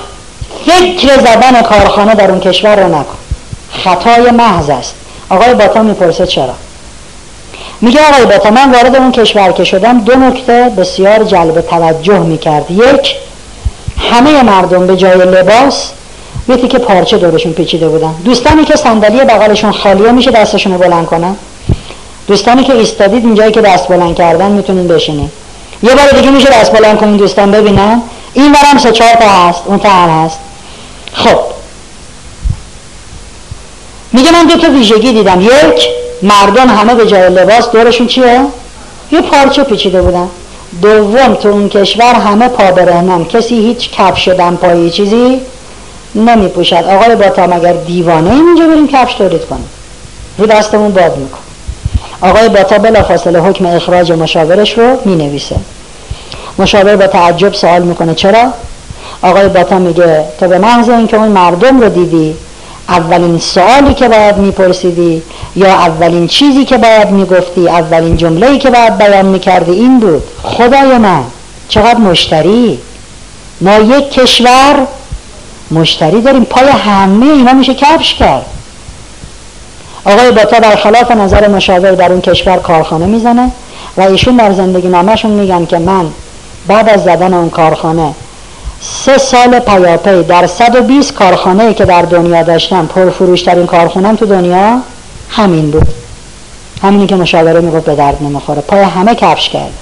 فکر 0.67 1.19
زدن 1.19 1.63
کارخانه 1.63 2.15
در 2.15 2.31
اون 2.31 2.41
کشور 2.41 2.77
رو 2.77 2.89
نکن. 2.89 3.17
خطای 3.85 4.31
محض 4.31 4.71
است. 4.71 4.95
آقای 5.31 5.55
باتا 5.55 5.83
می‌پرسه 5.83 6.27
چرا؟ 6.27 6.55
میگه 7.81 8.01
آقای 8.09 8.25
باتا 8.25 8.51
من 8.51 8.73
وارد 8.73 8.97
اون 8.97 9.13
کشور 9.13 9.53
که 9.53 9.65
شدم 9.65 10.01
دو 10.01 10.17
نکته 10.17 10.73
بسیار 10.79 11.25
جلب 11.25 11.61
توجه 11.61 12.19
می‌کرد. 12.19 12.71
یک 12.71 13.17
همه 14.11 14.43
مردم 14.43 14.87
به 14.87 14.97
جای 14.97 15.17
لباس 15.17 15.91
یه 16.49 16.57
که 16.57 16.79
پارچه 16.79 17.19
دورشون 17.19 17.53
پیچیده 17.53 17.89
بودن. 17.89 18.15
دوستانی 18.25 18.65
که 18.65 18.77
صندلی 18.77 19.19
بغلشون 19.25 19.73
خالیه 19.73 20.13
میشه 20.13 20.31
دستشون 20.31 20.73
رو 20.73 20.79
بلند 20.79 21.07
کنن؟ 21.07 21.37
دوستانی 22.27 22.65
که 22.65 22.73
ایستادید 22.73 23.25
اینجایی 23.25 23.53
که 23.53 23.61
دست 23.61 23.89
بلند 23.89 24.17
کردن 24.17 24.51
می‌تونین 24.53 24.89
بشینین. 24.89 25.31
یه 25.83 25.95
بار 25.95 26.09
دیگه 26.09 26.31
میشه 26.31 26.49
دست 26.49 26.73
بلند 26.73 26.99
کنین 26.99 27.17
دوستان 27.17 27.51
ببینن؟ 27.51 28.03
این 28.35 28.53
برم 28.53 28.79
سه 28.79 28.93
چهار 28.93 29.15
تا 29.15 29.29
هست 29.29 29.63
اون 29.67 29.79
تا 29.79 29.89
هم 29.89 30.25
هست. 30.25 30.39
خب. 31.13 31.39
میگه 34.13 34.31
من 34.33 34.47
دو 34.47 34.57
تا 34.57 34.73
ویژگی 34.73 35.13
دیدم. 35.13 35.41
یک 35.41 35.89
مردم 36.23 36.69
همه 36.69 36.95
به 36.95 37.07
جای 37.07 37.29
لباس 37.29 37.71
دورشون 37.71 38.07
چیه؟ 38.07 38.41
یه 39.13 39.21
پارچه 39.21 39.65
پیچیده 39.65 40.03
بودن. 40.03 40.29
دوم 40.83 41.35
تو 41.35 41.49
اون 41.49 41.69
کشور 41.69 42.15
همه 42.15 42.49
پا 42.49 42.71
برهنن. 42.71 43.25
کسی 43.25 43.55
هیچ 43.55 43.91
کفش 43.91 44.29
پایی 44.29 44.91
چیزی 44.91 45.41
نمی 46.15 46.49
پوشد 46.49 46.85
آقای 46.85 47.17
باتا 47.17 47.47
مگر 47.47 47.73
دیوانه 47.73 48.31
این 48.31 48.47
اینجا 48.49 48.67
بریم 48.67 48.89
کفش 48.89 49.15
تولید 49.15 49.45
کنیم. 49.45 49.69
رو 50.39 50.47
دستمون 50.47 50.93
باد 50.93 51.17
میکن 51.17 51.39
آقای 52.21 52.49
باتا 52.49 52.79
بلا 52.79 53.03
فاصله 53.03 53.41
حکم 53.41 53.67
اخراج 53.67 54.13
مشاورش 54.13 54.79
رو 54.79 54.97
می 55.05 55.17
نویسه 55.17 55.57
مشاور 56.59 56.97
با 56.97 57.07
تعجب 57.07 57.55
سوال 57.55 57.83
می‌کنه 57.83 58.15
چرا؟ 58.15 58.53
آقای 59.23 59.49
باتا 59.49 59.79
میگه 59.79 60.25
تو 60.41 60.49
به 60.49 60.59
محض 60.59 60.89
اینکه 60.89 61.17
اون 61.17 61.29
مردم 61.29 61.81
رو 61.81 61.89
دیدی 61.89 62.35
اولین 62.89 63.39
سوالی 63.39 63.95
که 63.95 64.09
باید 64.09 64.37
میپرسیدی 64.37 65.23
یا 65.57 65.75
اولین 65.75 66.27
چیزی 66.27 66.65
که 66.65 66.79
باید 66.79 67.11
می‌گفتی 67.11 67.69
اولین 67.69 68.17
جمله‌ای 68.17 68.59
که 68.59 68.71
باید 68.71 68.99
بیان 68.99 69.27
می‌کردی 69.27 69.73
این 69.73 70.01
بود 70.01 70.23
خدای 70.43 70.99
من 70.99 71.23
چقدر 71.69 71.99
مشتری؟ 71.99 72.79
ما 73.61 73.79
یک 73.79 74.11
کشور 74.11 74.87
مشتری 75.71 76.21
داریم 76.21 76.45
پای 76.45 76.69
همه 76.69 77.27
اینا 77.27 77.53
میشه 77.53 77.75
کفش 77.75 78.15
کرد. 78.15 78.47
آقای 80.05 80.31
باتا 80.31 80.59
در 80.59 80.77
خلاف 80.77 81.11
نظر 81.11 81.49
مشاور 81.49 81.93
در 81.93 82.13
اون 82.13 82.21
کشور 82.21 82.57
کارخانه 82.57 83.07
می‌زنه 83.07 83.51
و 83.97 84.01
ایشون 84.01 84.37
در 84.37 84.53
زندگی 84.53 84.89
نامشون 84.89 85.31
میگن 85.31 85.67
که 85.67 85.79
من 85.79 86.07
بعد 86.67 86.89
از 86.89 87.05
زدن 87.05 87.35
اون 87.35 87.51
کارخانه 87.51 88.15
سه 88.87 89.19
سال 89.19 89.59
پیاپی 89.59 90.23
در 90.23 90.47
120 90.47 91.15
کارخانه 91.15 91.75
که 91.75 91.85
در 91.85 92.03
دنیا 92.03 92.43
داشتم 92.43 92.87
پرفروشترین 92.87 93.67
کارخونم 93.67 94.17
تو 94.17 94.27
دنیا 94.27 94.81
همین 95.29 95.71
بود. 95.71 95.89
همینی 96.83 97.07
که 97.07 97.17
مشاوره 97.17 97.61
می‌گفت 97.61 97.85
به 97.85 97.95
درد 97.95 98.23
نمی‌خوره. 98.23 98.61
پای 98.61 98.83
همه 98.83 99.15
کفش 99.15 99.49
کرد. 99.49 99.73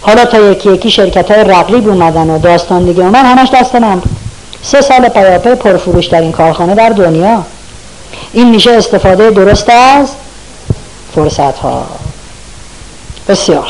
حالا 0.00 0.24
تا 0.24 0.38
یکی 0.38 0.72
یکی 0.72 0.90
شرکت 0.90 1.30
های 1.30 1.44
رقیب 1.44 1.88
اومدن 1.88 2.30
و 2.30 2.38
داستان 2.38 2.84
دیگه 2.84 3.02
اومد 3.02 3.24
همش 3.24 3.48
دست 3.54 3.74
من 3.74 3.94
بود. 3.94 4.16
سه 4.62 4.80
سال 4.80 5.08
پیاپی 5.08 5.54
پرفروشترین 5.54 6.32
کارخانه 6.32 6.74
در 6.74 6.88
دنیا. 6.88 7.42
این 8.32 8.50
میشه 8.50 8.70
استفاده 8.70 9.30
درست 9.30 9.70
از 9.70 10.08
فرصت 11.14 11.58
ها 11.58 11.86
بسیار 13.28 13.68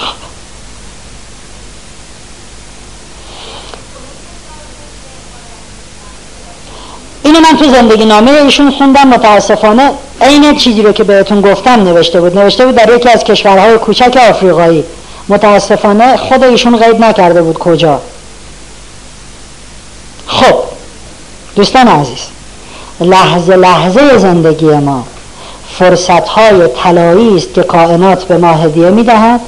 اینو 7.25 7.41
من 7.41 7.59
تو 7.59 7.65
زندگی 7.65 8.05
نامه 8.05 8.31
ایشون 8.31 8.71
خوندم 8.71 9.09
متاسفانه 9.09 9.91
عین 10.21 10.57
چیزی 10.57 10.83
رو 10.83 10.93
که 10.93 11.05
بهتون 11.05 11.41
گفتم 11.41 11.83
نوشته 11.83 12.21
بود. 12.21 12.39
نوشته 12.39 12.67
بود 12.67 12.75
در 12.75 12.97
یکی 12.97 13.09
از 13.09 13.25
کشورهای 13.25 13.79
کوچک 13.79 14.19
آفریقایی. 14.31 14.85
متاسفانه 15.29 16.17
خود 16.17 16.45
ایشون 16.45 16.77
قید 16.77 17.05
نکرده 17.05 17.43
بود 17.43 17.59
کجا. 17.59 18.01
خب 20.27 20.55
دوستان 21.57 21.89
عزیز 21.89 22.21
لحظه 23.01 23.57
لحظه 23.57 24.19
زندگی 24.19 24.67
ما 24.67 25.05
فرصت 25.79 26.29
های 26.29 26.69
طلایی 26.69 27.37
است 27.37 27.55
که 27.55 27.63
کائنات 27.63 28.25
به 28.25 28.37
ما 28.37 28.53
هدیه 28.53 28.91
می‌دهد 28.91 29.41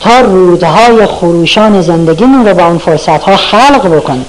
تا 0.00 0.20
رودهای 0.20 1.06
خروشان 1.06 1.82
زندگیمون 1.82 2.46
رو 2.46 2.54
با 2.54 2.66
اون 2.66 2.78
فرصت 2.78 3.22
ها 3.22 3.36
خلق 3.36 3.96
بکنیم. 3.96 4.26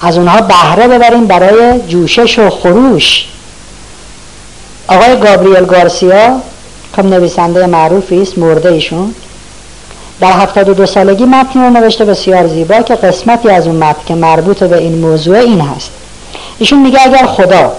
از 0.00 0.18
اونها 0.18 0.40
بهره 0.40 0.88
ببریم 0.88 1.26
برای 1.26 1.80
جوشش 1.88 2.38
و 2.38 2.50
خروش. 2.50 3.24
آقای 4.88 5.20
گابریل 5.20 5.64
گارسیا 5.64 6.40
که 6.96 7.02
نویسنده 7.02 7.66
معروفی 7.66 8.22
است 8.22 8.38
مرده 8.38 8.72
ایشون. 8.72 9.14
در 10.20 10.32
هفتاد 10.32 10.68
و 10.68 10.74
دو 10.74 10.86
سالگی 10.86 11.24
متنی 11.24 11.62
رو 11.62 11.70
نوشته 11.70 12.04
بسیار 12.04 12.46
زیبا 12.46 12.82
که 12.82 12.94
قسمتی 12.94 13.50
از 13.50 13.66
اون 13.66 13.76
متن 13.76 14.00
که 14.06 14.14
مربوط 14.14 14.64
به 14.64 14.76
این 14.76 14.98
موضوع 14.98 15.38
این 15.38 15.60
هست. 15.60 15.90
ایشون 16.58 16.82
میگه 16.82 16.98
اگر 17.06 17.26
خدا 17.26 17.72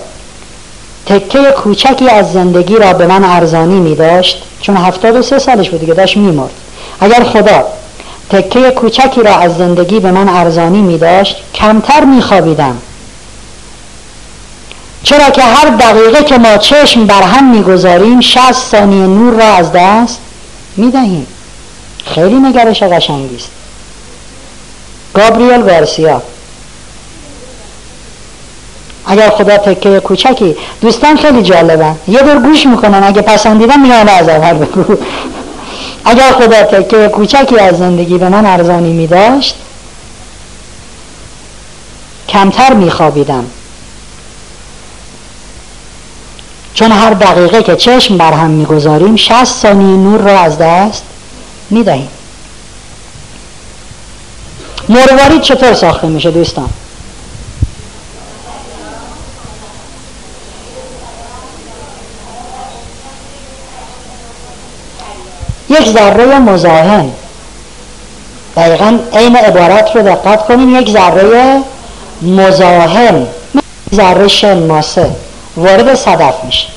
تکه 1.06 1.40
کوچکی 1.40 2.10
از 2.10 2.34
زندگی 2.34 2.76
را 2.76 2.94
به 2.94 3.08
من 3.08 3.24
ارزانی 3.24 3.80
می 3.80 3.96
داشت 3.96 4.44
چون 4.62 4.78
هفتاد 4.78 5.16
و 5.16 5.22
سه 5.22 5.40
سالش 5.40 5.70
بود 5.70 5.80
دیگه 5.80 5.94
داشت 5.94 6.18
میمرد. 6.18 6.52
اگر 7.00 7.24
خدا 7.24 7.64
تکه 8.30 8.72
کوچکی 8.72 9.24
را 9.24 9.36
از 9.36 9.58
زندگی 9.58 10.00
به 10.00 10.12
من 10.12 10.30
ارزانی 10.30 10.82
می 10.82 10.98
داشت 10.98 11.36
کمتر 11.56 12.04
می 12.04 12.22
خوابیدم. 12.22 12.78
چرا 15.04 15.30
که 15.30 15.42
هر 15.42 15.70
دقیقه 15.70 16.24
که 16.24 16.38
ما 16.38 16.58
چشم 16.58 17.06
بر 17.06 17.22
هم 17.22 17.52
می‌گذاریم 17.52 18.22
شست 18.22 18.72
ثانیه 18.72 19.08
نور 19.08 19.34
را 19.34 19.54
از 19.54 19.72
دست 19.72 20.20
می 20.78 20.92
دهیم. 20.92 21.28
خیلی 22.06 22.36
نگرش 22.36 22.84
قشنگی 22.84 23.36
است. 23.36 23.50
گابریل 25.14 25.62
گارسیا. 25.62 26.22
اگر 29.06 29.30
خدا 29.30 29.58
تکه 29.58 30.00
کوچکی 30.00 30.56
دوستان 30.82 31.18
خیلی 31.18 31.42
جالبن. 31.42 31.96
یه 32.08 32.20
دور 32.20 32.40
گوش 32.40 32.66
می‌کنن 32.66 33.04
اگه 33.04 33.22
پسندیدن 33.22 33.80
میگن 33.80 34.08
از 34.10 34.30
اول 34.30 34.54
بگو. 34.54 34.98
اگر 36.06 36.32
خدا 36.32 36.64
تکه 36.64 37.08
کوچکی 37.08 37.60
از 37.60 37.78
زندگی 37.78 38.18
به 38.18 38.30
من 38.30 38.46
ارزانی 38.46 38.94
میداشت 38.94 39.56
کمتر 42.30 42.74
میخوابیدم 42.74 43.46
چون 46.74 46.92
هر 46.92 47.14
دقیقه 47.14 47.64
که 47.64 47.76
چشم 47.76 48.18
بر 48.18 48.34
هم 48.34 48.50
می‌گذاریم 48.50 49.16
60 49.16 49.44
ثانیه 49.46 49.98
نور 49.98 50.20
را 50.20 50.40
از 50.40 50.58
دست 50.58 51.04
می‌دهیم 51.70 52.10
مروارید 54.90 55.42
چطور 55.42 55.74
ساخته 55.74 56.08
میشه 56.08 56.32
دوستان؟ 56.32 56.70
یک 65.70 65.90
ذره 65.90 66.40
مزاحم. 66.40 67.10
دقیقا 68.56 69.00
عین 69.14 69.36
عبارت 69.36 69.96
رو 69.96 70.02
دقت 70.02 70.46
کنیم 70.46 70.76
یک 70.80 70.90
ذره 70.90 71.62
مزاحم 72.22 73.28
ذره 73.94 74.28
شن 74.28 74.68
ماسه 74.68 75.10
وارد 75.58 75.96
صدف 75.96 76.34
میشه. 76.44 76.68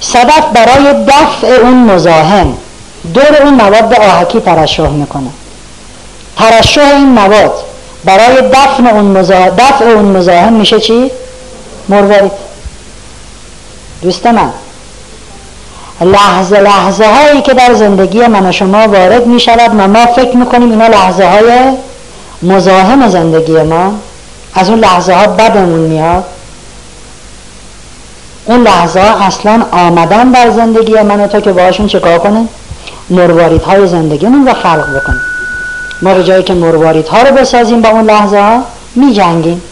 صدف 0.00 0.44
برای 0.54 1.04
دفع 1.04 1.46
اون 1.46 1.74
مزاحم. 1.74 2.54
دور 3.14 3.42
اون 3.42 3.54
مواد 3.54 3.94
آهکی 3.94 4.40
ترشح 4.40 4.88
می‌کنه. 4.88 5.30
ترشح 6.38 6.80
این 6.80 7.08
مواد 7.08 7.52
برای 8.04 8.42
دفن 8.50 8.86
اون 8.86 9.04
مزاحم 9.04 9.48
دفع 9.48 9.84
اون 9.84 10.04
مزاحم 10.04 10.52
میشه 10.52 10.80
چی؟ 10.80 11.10
مروارید 11.88 12.32
دوست 14.02 14.26
من؟ 14.26 14.50
لحظه 16.00 16.60
لحظه 16.60 17.06
هایی 17.06 17.42
که 17.42 17.54
در 17.54 17.74
زندگی 17.74 18.26
من 18.26 18.46
و 18.46 18.52
شما 18.52 18.88
وارد 18.88 19.26
می 19.26 19.40
شود 19.40 19.70
و 19.78 19.88
ما 19.88 20.06
فکر 20.06 20.36
می‌کنیم 20.36 20.70
اینا 20.70 20.86
لحظه 20.86 21.24
های 21.24 21.72
مزاحم 22.42 23.08
زندگی 23.08 23.62
ما 23.62 23.94
از 24.54 24.70
اون 24.70 24.78
لحظه 24.78 25.12
ها 25.14 25.26
بدمون 25.26 25.80
میاد. 25.80 26.24
اون 28.44 28.62
لحظه 28.62 29.00
ها 29.00 29.24
اصلا 29.24 29.62
آمدن 29.72 30.30
در 30.30 30.50
زندگی 30.50 30.94
من 30.94 31.20
و 31.20 31.26
تو 31.26 31.40
که 31.40 31.52
باشون 31.52 31.86
چکار 31.86 32.18
کنیم؟ 32.18 32.48
مروارید 33.10 33.62
های 33.62 33.86
زندگیمون 33.86 34.46
رو 34.46 34.54
خلق 34.54 34.96
بکنیم. 34.96 35.20
ما 36.02 36.14
به 36.14 36.24
جایی 36.24 36.42
که 36.42 36.54
مروارید 36.54 37.08
ها 37.08 37.22
رو 37.22 37.34
بسازیم 37.34 37.82
با 37.82 37.88
اون 37.88 38.04
لحظه 38.04 38.38
ها 38.38 38.62
می 38.94 39.12
جنگیم 39.12 39.62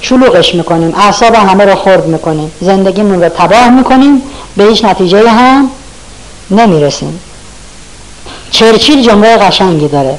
شلوغش 0.00 0.54
می‌کنیم 0.54 0.94
اعصاب 0.94 1.34
همه 1.34 1.64
رو 1.64 1.74
خرد 1.74 2.06
می‌کنیم 2.06 2.52
زندگیمون 2.60 3.22
رو 3.22 3.28
تباه 3.28 3.68
می‌کنیم 3.68 4.22
به 4.56 4.64
هیچ 4.64 4.84
نتیجه 4.84 5.30
هم 5.30 5.70
نمی‌رسیم. 6.50 7.20
چرچیل 8.50 9.02
جمله 9.02 9.36
قشنگی 9.36 9.88
داره. 9.88 10.18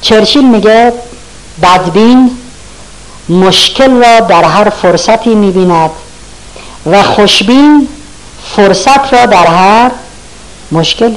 چرچیل 0.00 0.48
میگه 0.48 0.92
بدبین 1.62 2.30
مشکل 3.28 3.90
را 3.90 4.20
در 4.20 4.44
هر 4.44 4.70
فرصتی 4.70 5.34
می‌بیند 5.34 5.90
و 6.86 7.02
خوشبین 7.02 7.88
فرصت 8.56 9.12
را 9.12 9.26
در 9.26 9.46
هر 9.46 9.90
مشکل. 10.72 11.12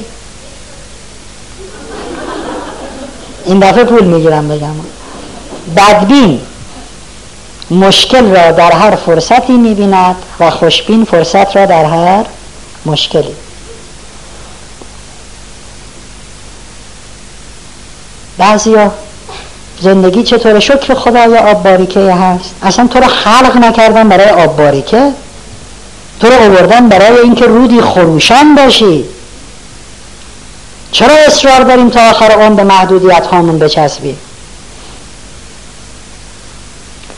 این 3.46 3.58
دفعه 3.58 3.84
پول 3.84 4.04
می‌گیرم 4.04 4.48
بگم. 4.48 4.74
بدبین 5.76 6.40
مشکل 7.70 8.30
را 8.30 8.50
در 8.50 8.72
هر 8.72 8.96
فرصتی 8.96 9.52
می‌بیند 9.52 10.16
و 10.40 10.50
خوشبین 10.50 11.04
فرصت 11.04 11.56
را 11.56 11.66
در 11.66 11.84
هر 11.84 12.24
مشکلی. 12.86 13.34
بعضیا 18.38 18.92
زندگی 19.80 20.22
چطور 20.22 20.60
شکر 20.60 20.94
خدای 20.94 21.38
آب 21.38 21.62
باریکه 21.62 22.00
هست؟ 22.00 22.54
اصلا 22.62 22.86
تو 22.86 22.98
رو 22.98 23.06
خلق 23.06 23.56
نکردن 23.56 24.08
برای 24.08 24.30
آب 24.30 24.56
باریکه 24.56 25.12
تو 26.20 26.26
رو 26.26 26.34
آوردن 26.34 26.88
برای 26.88 27.18
اینکه 27.18 27.46
رودی 27.46 27.80
خروشان 27.80 28.54
باشی؟ 28.54 29.04
چرا 30.92 31.14
اصرار 31.26 31.60
داریم 31.60 31.90
تا 31.90 32.10
آخر 32.10 32.32
اون 32.32 32.56
به 32.56 32.64
محدودیت 32.64 33.26
هامون 33.26 33.58
بچسبی 33.58 34.16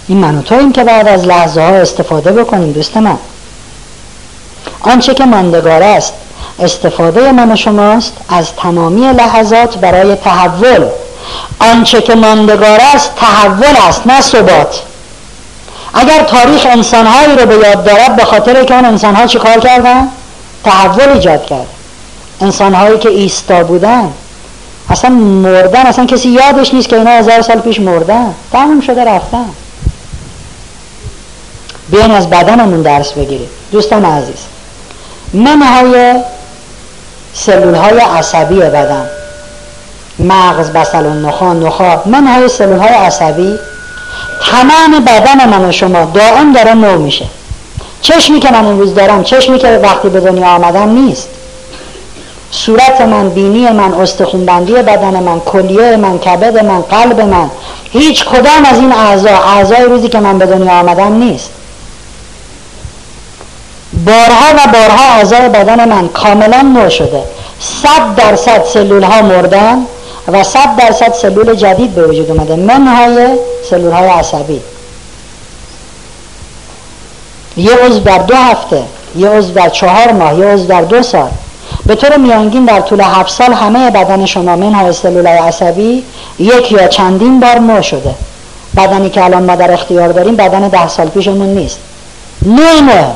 این 0.08 0.18
من 0.18 0.38
و 0.38 0.54
این 0.54 0.72
که 0.72 0.84
بعد 0.84 1.08
از 1.08 1.26
لحظه 1.26 1.60
ها 1.60 1.68
استفاده 1.68 2.32
بکنیم 2.32 2.72
دوست 2.72 2.96
من. 2.96 3.18
آنچه 4.80 5.14
که 5.14 5.24
ماندگار 5.24 5.82
است 5.82 6.12
استفاده 6.58 7.32
من 7.32 7.52
و 7.52 7.56
شماست 7.56 8.12
از 8.28 8.56
تمامی 8.56 9.12
لحظات 9.12 9.78
برای 9.78 10.14
تحول. 10.14 10.86
آنچه 11.60 12.02
که 12.02 12.14
ماندگار 12.14 12.80
است 12.94 13.10
تحول 13.16 13.76
است 13.88 14.06
نه 14.06 14.20
ثبات. 14.20 14.82
اگر 15.94 16.22
تاریخ 16.22 16.66
انسانهایی 16.66 17.36
رو 17.36 17.46
به 17.46 17.54
یاد 17.54 17.84
دارد 17.84 18.16
به 18.16 18.24
خاطر 18.24 18.64
که 18.64 18.74
اون 18.74 18.84
انسانها 18.84 19.26
چی 19.26 19.38
کار 19.38 19.58
کردن؟ 19.58 20.08
تحول 20.64 21.08
ایجاد 21.08 21.46
کرد. 21.46 21.66
انسانهایی 22.40 22.98
که 22.98 23.08
ایستا 23.08 23.64
بودن 23.64 24.12
اصلا 24.90 25.10
مردن 25.10 25.86
اصلا 25.86 26.06
کسی 26.06 26.28
یادش 26.28 26.74
نیست 26.74 26.88
که 26.88 26.96
اینا 26.96 27.10
هزار 27.10 27.42
سال 27.42 27.60
پیش 27.60 27.80
مردن. 27.80 28.34
تموم 28.52 28.80
شده 28.80 29.04
رفتن. 29.04 29.48
بیاین 31.92 32.10
از 32.10 32.30
بدنمون 32.30 32.82
درس 32.82 33.12
بگیریم. 33.12 33.48
دوستان 33.72 34.04
عزیز 34.04 34.38
منهای 35.32 36.14
سلول 37.34 37.74
های 37.74 37.98
عصبی 37.98 38.54
بدن 38.54 39.06
مغز 40.18 40.70
بسل 40.70 41.06
و 41.06 41.14
نخا 41.14 41.52
نخا 41.52 42.02
منهای 42.06 42.48
سلول 42.48 42.78
های 42.78 42.94
عصبی 42.94 43.58
تمام 44.50 45.04
بدن 45.06 45.48
من 45.48 45.68
و 45.68 45.72
شما 45.72 46.04
دائم 46.04 46.52
داره 46.52 46.74
نو 46.74 46.98
میشه. 46.98 47.24
چشمی 48.00 48.40
که 48.40 48.50
من 48.50 48.78
روز 48.78 48.94
دارم 48.94 49.24
چشمی 49.24 49.58
که 49.58 49.80
وقتی 49.82 50.08
به 50.08 50.20
دنیا 50.20 50.46
آمدم 50.46 50.88
نیست. 50.88 51.28
صورت 52.50 53.00
من 53.00 53.28
بینی 53.28 53.70
من 53.70 53.94
استخونبندی 53.94 54.72
بدن 54.72 55.22
من 55.22 55.40
کلیه 55.40 55.96
من 55.96 56.18
کبد 56.18 56.64
من 56.64 56.80
قلب 56.80 57.20
من 57.20 57.50
هیچ 57.90 58.24
کدام 58.24 58.64
از 58.64 58.78
این 58.78 58.92
اعضا 58.92 59.30
اعضای 59.30 59.82
روزی 59.82 60.08
که 60.08 60.20
من 60.20 60.38
به 60.38 60.46
دنیا 60.46 60.72
آمدم 60.72 61.12
نیست. 61.12 61.50
بارها 64.06 64.54
و 64.56 64.72
بارها 64.72 65.14
اعضای 65.14 65.48
بدن 65.48 65.88
من 65.88 66.08
کاملا 66.08 66.60
نو 66.62 66.90
شده. 66.90 67.22
صد 67.60 68.14
درصد 68.16 68.64
سلول 68.64 69.02
ها 69.02 69.22
مردن 69.22 69.78
و 70.28 70.42
صد 70.42 70.76
درصد 70.78 71.12
سلول 71.12 71.54
جدید 71.54 71.94
به 71.94 72.06
وجود 72.06 72.30
اومده. 72.30 72.56
منهای 72.56 73.28
سلول 73.70 73.92
های 73.92 74.08
عصبی. 74.08 74.60
یه 77.56 77.74
عضو 77.74 78.00
در 78.00 78.18
دو 78.18 78.34
هفته 78.34 78.82
یه 79.16 79.28
عضو 79.28 79.52
در 79.52 79.68
چهار 79.68 80.12
ماه 80.12 80.38
یه 80.38 80.46
عضو 80.46 80.66
در 80.66 80.82
دو 80.82 81.02
سال. 81.02 81.30
به 81.86 81.94
طور 81.94 82.16
میانگین 82.16 82.64
در 82.64 82.80
طول 82.80 83.00
هفت 83.00 83.30
سال 83.30 83.52
همه 83.52 83.90
بدن 83.90 84.26
شما 84.26 84.56
منهای 84.56 84.92
سلول 84.92 85.26
های 85.26 85.38
عصبی 85.38 86.04
یک 86.38 86.72
یا 86.72 86.88
چندین 86.88 87.40
بار 87.40 87.58
نو 87.58 87.82
شده. 87.82 88.14
بدنی 88.76 89.10
که 89.10 89.24
الان 89.24 89.42
ما 89.42 89.56
در 89.56 89.72
اختیار 89.72 90.08
داریم 90.08 90.36
بدن 90.36 90.68
ده 90.68 90.88
سال 90.88 91.08
پیشمون 91.08 91.46
نیست. 91.46 91.78
نه 92.46 92.80
نه 92.80 93.12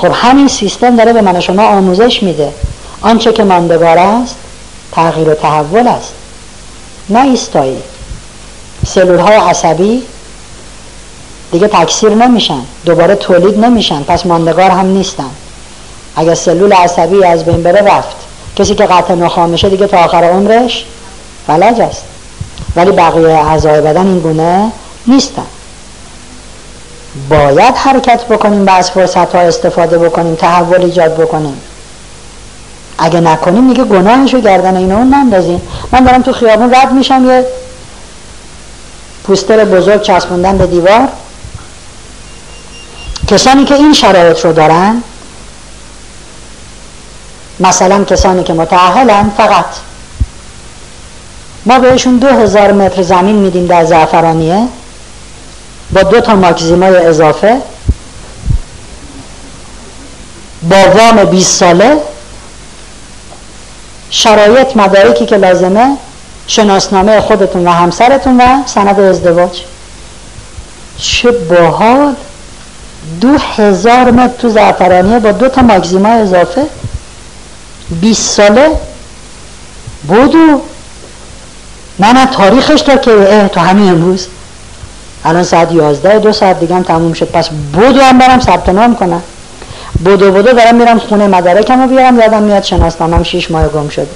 خب 0.00 0.10
همین 0.14 0.48
سیستم 0.48 0.96
داره 0.96 1.12
به 1.12 1.20
من 1.20 1.40
شما 1.40 1.68
آموزش 1.68 2.22
میده. 2.22 2.52
آنچه 3.00 3.32
که 3.32 3.44
ماندگار 3.44 3.98
است 3.98 4.36
تغییر 4.92 5.28
و 5.28 5.34
تحول 5.34 5.88
است. 5.88 6.12
نه 7.08 7.22
ایستایی. 7.22 7.82
سلول 8.86 9.18
های 9.18 9.36
عصبی 9.36 10.02
دیگه 11.52 11.68
تکثیر 11.68 12.14
نمیشن. 12.14 12.60
دوباره 12.84 13.14
تولید 13.14 13.58
نمیشن. 13.58 14.02
پس 14.02 14.26
ماندگار 14.26 14.70
هم 14.70 14.86
نیستن. 14.86 15.30
اگر 16.16 16.34
سلول 16.34 16.72
عصبی 16.72 17.24
از 17.24 17.44
بین 17.44 17.62
بره 17.62 17.80
رفت. 17.80 18.16
کسی 18.56 18.74
که 18.74 18.84
قطع 18.84 19.14
نخواه 19.14 19.46
میشه 19.46 19.68
دیگه 19.68 19.86
تا 19.86 19.98
آخر 19.98 20.24
عمرش 20.24 20.84
فلج 21.46 21.80
است. 21.80 22.04
ولی 22.76 22.90
بقیه 22.90 23.28
اعضای 23.28 23.80
بدن 23.80 24.06
این 24.06 24.18
گونه 24.18 24.72
نیستن. 25.06 25.46
باید 27.28 27.74
حرکت 27.74 28.24
بکنیم 28.24 28.66
و 28.66 28.70
از 28.70 28.90
فرصت 28.90 29.34
ها 29.34 29.40
استفاده 29.40 29.98
بکنیم 29.98 30.34
تحول 30.34 30.82
ایجاد 30.82 31.16
بکنیم. 31.16 31.60
اگه 32.98 33.20
نکنیم 33.20 33.64
میگه 33.64 33.84
گناهشو 33.84 34.40
گردن 34.40 34.76
اینو 34.76 34.96
اون 34.96 35.14
نندازیم. 35.14 35.62
من 35.92 36.04
دارم 36.04 36.22
تو 36.22 36.32
خیابون 36.32 36.74
رد 36.74 36.92
میشم 36.92 37.26
یه 37.26 37.46
پوستر 39.24 39.64
بزرگ 39.64 40.02
چسبوندن 40.02 40.58
به 40.58 40.66
دیوار. 40.66 41.08
کسانی 43.28 43.64
که 43.64 43.74
این 43.74 43.92
شرایط 43.92 44.44
رو 44.44 44.52
دارن 44.52 45.02
مثلا 47.60 48.04
کسانی 48.04 48.42
که 48.42 48.52
متعهلن 48.52 49.30
فقط. 49.36 49.64
ما 51.66 51.78
بهشون 51.78 52.16
دو 52.16 52.28
هزار 52.28 52.72
متر 52.72 53.02
زمین 53.02 53.36
میدیم 53.36 53.66
در 53.66 53.84
زعفرانیه. 53.84 54.68
با 55.92 56.02
دو 56.02 56.20
تا 56.20 56.36
ماکزیمای 56.36 56.96
اضافه. 56.96 57.56
با 60.62 60.76
وام 60.76 61.24
20 61.24 61.56
ساله. 61.56 61.96
شرایط 64.10 64.76
مدارکی 64.76 65.26
که 65.26 65.36
لازمه 65.36 65.96
شناسنامه 66.46 67.20
خودتون 67.20 67.66
و 67.66 67.70
همسرتون 67.70 68.40
و 68.40 68.66
سند 68.66 69.00
ازدواج. 69.00 69.60
چه 70.98 71.30
باحال! 71.30 72.14
دو 73.20 73.38
هزار 73.56 74.10
متر 74.10 74.32
تو 74.38 74.48
زعفرانیه 74.48 75.18
با 75.18 75.32
دو 75.32 75.48
تا 75.48 75.62
ماگزیما 75.62 76.08
اضافه. 76.08 76.66
20 78.00 78.36
ساله. 78.36 78.70
بودو 80.08 80.62
نه 81.98 82.12
نه 82.12 82.26
تاریخش 82.26 82.80
تا 82.80 82.96
که 82.96 83.50
تو 83.52 83.60
همین 83.60 83.88
امروز. 83.88 84.26
الان 85.24 85.42
ساعت 85.42 85.72
11 85.72 86.18
دو 86.18 86.32
ساعت 86.32 86.60
دیگه 86.60 86.74
هم 86.74 86.82
تموم 86.82 87.12
شد. 87.12 87.30
پس 87.30 87.48
بودو 87.48 88.00
هم 88.00 88.18
برم 88.18 88.40
ثبت 88.40 88.68
نام 88.68 88.96
کنم. 88.96 89.22
بودو 90.04 90.32
بودو 90.32 90.52
دارم 90.52 90.74
میرم 90.74 90.98
خونه 90.98 91.26
مدارکم 91.26 91.80
رو 91.82 91.88
بیارم 91.88 92.18
یادم 92.18 92.42
میاد 92.42 92.62
شناسنامم 92.62 93.22
6 93.22 93.50
ماه 93.50 93.68
گم 93.68 93.88
شده. 93.88 94.08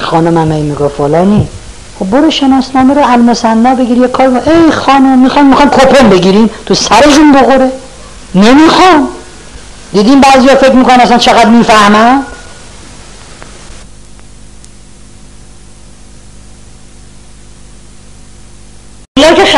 خانم 0.00 0.38
هم 0.38 0.48
میگو 0.48 0.88
فلانی. 0.88 1.48
خب 1.98 2.10
برو 2.10 2.30
شناسنامه 2.30 2.94
رو 2.94 3.12
المسنا 3.12 3.74
بگیر 3.74 3.98
یه 3.98 4.08
کار 4.08 4.42
ای 4.46 4.70
خانم 4.70 5.18
می‌خوام 5.18 5.46
می‌خوام 5.46 5.70
کپن 5.70 6.08
بگیریم. 6.08 6.50
تو 6.66 6.74
سرشون 6.74 7.32
بخوره. 7.32 7.72
نمی‌خوام. 8.34 9.08
دیدیم 9.92 10.20
بعضی 10.20 10.48
فکر 10.48 10.72
می‌کنن 10.72 11.00
اصلا 11.00 11.18
چقدر 11.18 11.48
می‌فهمن؟ 11.48 12.22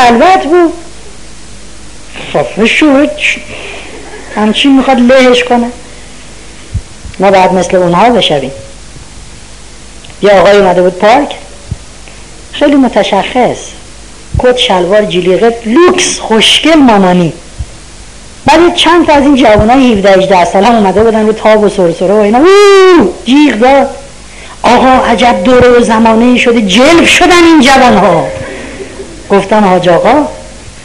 خلوت 0.01 0.44
بود. 0.44 0.72
صفه 2.32 2.66
شد 2.66 3.10
همچین 4.36 4.77
می‌خواد 4.77 4.98
لهش 5.01 5.44
کنه؟ 5.44 5.66
ما 7.18 7.31
بعد 7.31 7.55
مثل 7.55 7.77
اونها 7.77 8.10
بشویم. 8.10 8.51
یه 10.22 10.31
آقای 10.31 10.56
اومده 10.56 10.82
بود 10.82 10.98
پارک. 10.98 11.35
خیلی 12.52 12.74
متشخص. 12.74 13.59
کت 14.39 14.56
شلوار 14.56 15.05
جلیقه 15.05 15.56
لوکس 15.66 16.18
خوشگل 16.18 16.74
مامانی 16.74 17.32
بعد 18.47 18.74
چند 18.74 19.06
تا 19.06 19.12
از 19.12 19.22
این 19.22 19.36
جوانای 19.36 19.93
17 19.93 20.12
18 20.12 20.44
ساله 20.44 20.66
هم 20.66 20.74
اومده 20.74 21.05
بودن 21.05 21.27
رو 21.27 21.32
تاب 21.32 21.62
و 21.64 21.68
سرسره 21.68 22.14
و 22.14 22.16
اینا. 22.16 22.40
جیغ 23.24 23.55
داد. 23.55 23.90
آقا 24.62 25.06
عجب 25.06 25.44
دوره 25.44 25.68
و 25.68 25.82
زمانه 25.82 26.39
شده. 26.39 26.62
جلب 26.62 27.05
شدن 27.05 27.44
این 27.44 27.60
جوان 27.60 27.97
ها 27.97 28.27
گفتم 29.31 29.65
حاج 29.65 29.89
آقا 29.89 30.28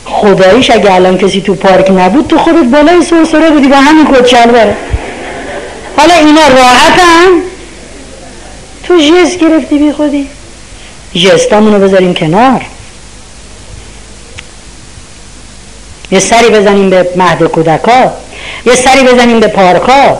خداییش 0.05 0.71
اگه 0.71 0.93
الان 0.93 1.17
کسی 1.17 1.41
تو 1.41 1.55
پارک 1.55 1.91
نبود 1.91 2.27
تو 2.27 2.37
خودت 2.37 2.63
بالای 2.63 3.01
سرسره 3.01 3.49
بودی 3.49 3.67
با 3.67 3.75
همین 3.75 4.07
کت 4.13 4.27
شلواره 4.27 4.75
حالا 5.97 6.13
اینا 6.13 6.47
راحتن؟ 6.47 7.41
تو 8.83 8.97
جس 8.97 9.37
گرفتی 9.37 9.77
بی 9.77 9.91
خودی؟ 9.91 10.27
جستامونو 11.13 11.79
بذاریم 11.79 12.13
کنار. 12.13 12.65
یه 16.11 16.19
سری 16.19 16.49
بزنیم 16.49 16.89
به 16.89 17.09
مهد 17.15 17.43
کودکا 17.43 18.13
یه 18.65 18.75
سری 18.75 19.03
بزنیم 19.03 19.39
به 19.39 19.47
پارکا. 19.47 20.17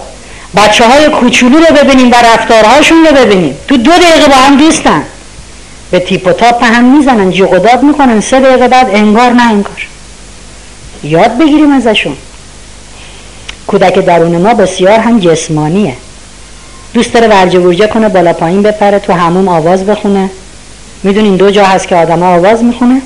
بچه 0.58 0.88
های 0.88 1.10
کوچولو 1.10 1.58
رو 1.58 1.76
ببینیم 1.76 2.12
و 2.12 2.16
رفتارهاشون 2.16 3.06
رو 3.06 3.16
ببینیم. 3.16 3.58
تو 3.68 3.78
دو 3.78 3.92
دقیقه 3.92 4.28
با 4.28 4.36
هم 4.36 4.58
دوستن. 4.58 5.04
به 5.96 6.02
تیپ 6.02 6.28
و 6.28 6.32
تاپ 6.32 6.64
هم 6.64 6.98
می‌زنن 6.98 7.32
جیغ 7.32 7.54
و 7.54 7.60
داد 7.60 7.84
می‌کنن. 7.84 8.20
سه 8.20 8.40
دقیقه 8.40 8.68
بعد 8.68 8.90
انگار 8.90 9.32
نه 9.32 9.50
انگار. 9.50 9.88
یاد 11.04 11.38
بگیریم 11.38 11.72
ازشون. 11.72 12.18
کودک 13.68 13.94
درون 13.94 14.38
ما 14.38 14.54
بسیار 14.54 15.00
هم 15.00 15.20
جسمانیه. 15.20 15.94
دوست 16.94 17.14
داره 17.14 17.28
ورجه 17.28 17.60
ورجه 17.60 17.88
کنه 17.88 18.10
بالا 18.10 18.34
پایین 18.34 18.62
بپره 18.62 19.00
تو 19.00 19.14
هموم 19.14 19.48
آواز 19.48 19.86
بخونه. 19.86 20.30
می‌دونین 21.04 21.36
دو 21.36 21.52
جا 21.52 21.66
هست 21.66 21.88
که 21.88 21.96
آدم 21.96 22.24
آواز 22.24 22.64
می‌خونه. 22.64 23.02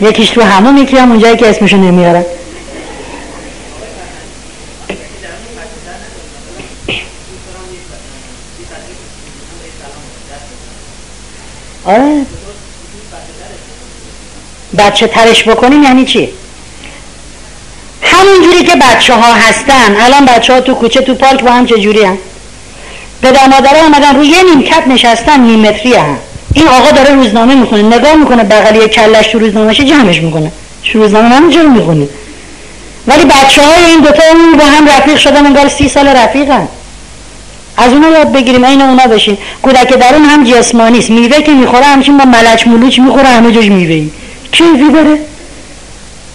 یکیش 0.00 0.30
تو 0.30 0.42
همون 0.42 0.76
یکی 0.76 0.96
هم 0.96 1.10
اونجایی 1.10 1.36
که 1.36 1.48
اسمشو 1.48 1.76
نمیارن. 1.76 2.24
آره. 11.88 12.26
بچه 14.78 15.06
ترش 15.06 15.48
بکنیم 15.48 15.82
یعنی 15.82 16.04
چی؟ 16.04 16.28
همون 18.02 18.42
جوری 18.44 18.64
که 18.64 18.76
بچه 18.76 19.14
ها 19.14 19.32
هستن 19.34 19.96
الان 20.00 20.24
بچه 20.24 20.52
ها 20.52 20.60
تو 20.60 20.74
کوچه 20.74 21.00
تو 21.00 21.14
پارک 21.14 21.42
با 21.42 21.50
هم 21.50 21.66
چه 21.66 21.78
جوری 21.78 22.04
هم 22.04 22.18
پدر 23.22 23.46
مادره 23.46 23.82
آمدن 23.82 24.16
روی 24.16 24.26
یه 24.26 24.42
نیمکت 24.42 24.82
نشستن 24.86 25.40
نیم 25.40 25.60
متری 25.60 25.94
هم 25.94 26.18
این 26.54 26.68
آقا 26.68 26.90
داره 26.90 27.14
روزنامه 27.14 27.54
می‌خونه 27.54 27.82
نگاه 27.82 28.14
می‌کنه 28.14 28.44
بغلی 28.44 28.88
کلش 28.88 29.26
تو 29.26 29.38
روزنامهشه 29.38 29.84
جمعش 29.84 30.20
می‌کنه. 30.20 30.52
شو 30.82 30.98
روزنامه؟ 30.98 31.40
من 31.40 31.50
چرا 31.50 31.68
می‌خونید 31.68 32.10
ولی 33.06 33.24
بچه 33.24 33.62
های 33.62 33.84
این 33.84 34.00
دوتا 34.00 34.22
اون 34.32 34.56
با 34.58 34.64
هم 34.64 34.88
رفیق 34.88 35.16
شدن 35.16 35.46
انگار 35.46 35.68
سی 35.68 35.88
سال 35.88 36.08
رفیقن. 36.08 36.68
از 37.78 37.92
اونا 37.92 38.08
یاد 38.08 38.32
بگیریم 38.32 38.64
این 38.64 38.82
اونا 38.82 39.06
بشین. 39.06 39.38
کودک 39.62 39.88
درون 39.88 40.24
هم 40.24 40.44
جسمانی 40.44 40.98
است. 40.98 41.10
میوه 41.10 41.42
که 41.42 41.52
می‌خوره 41.52 41.84
همچین 41.84 42.18
با 42.18 42.24
ملچ 42.24 42.66
ملوچ 42.66 42.98
می‌خوره 42.98 43.28
همه 43.28 43.52
جاش 43.52 43.66
میوه 43.66 44.10
کیفی 44.52 44.90
داره 44.94 45.18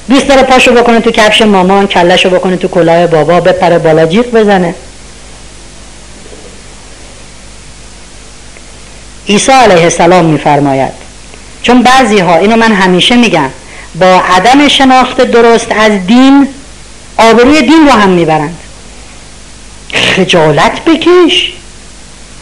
دوست 0.10 0.28
داره 0.28 0.44
پاشو 0.44 0.72
بکنه 0.74 1.00
تو 1.00 1.12
کفش 1.12 1.42
مامان 1.42 1.88
کلشو 1.88 2.30
بکنه 2.30 2.58
تو 2.58 2.68
کلاه 2.68 3.08
بابا 3.08 3.40
بپره 3.40 3.80
بالا 3.80 4.06
جیغ 4.06 4.26
بزنه. 4.32 4.76
عیسی 9.30 9.52
علیه 9.52 9.84
السلام 9.84 10.26
میفرماید. 10.26 10.92
چون 11.62 11.82
بعضی 11.82 12.20
ها 12.20 12.36
اینو 12.36 12.56
من 12.56 12.72
همیشه 12.72 13.16
میگم 13.16 13.50
با 14.00 14.22
عدم 14.36 14.68
شناخت 14.68 15.22
درست 15.22 15.68
از 15.72 15.92
دین 16.08 16.48
آبروی 17.18 17.62
دین 17.62 17.86
رو 17.86 17.92
هم 17.92 18.10
می‌برند. 18.10 18.58
خجالت 19.94 20.80
بکش. 20.86 21.54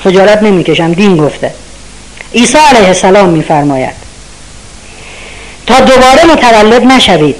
خجالت 0.03 0.43
نمی‌کشم 0.43 0.93
دین 0.93 1.17
گفته. 1.17 1.53
عیسی 2.35 2.57
علیه 2.57 2.87
السلام 2.87 3.29
میفرماید 3.29 3.93
تا 5.67 5.79
دوباره 5.79 6.25
متولد 6.25 6.83
نشوید 6.83 7.35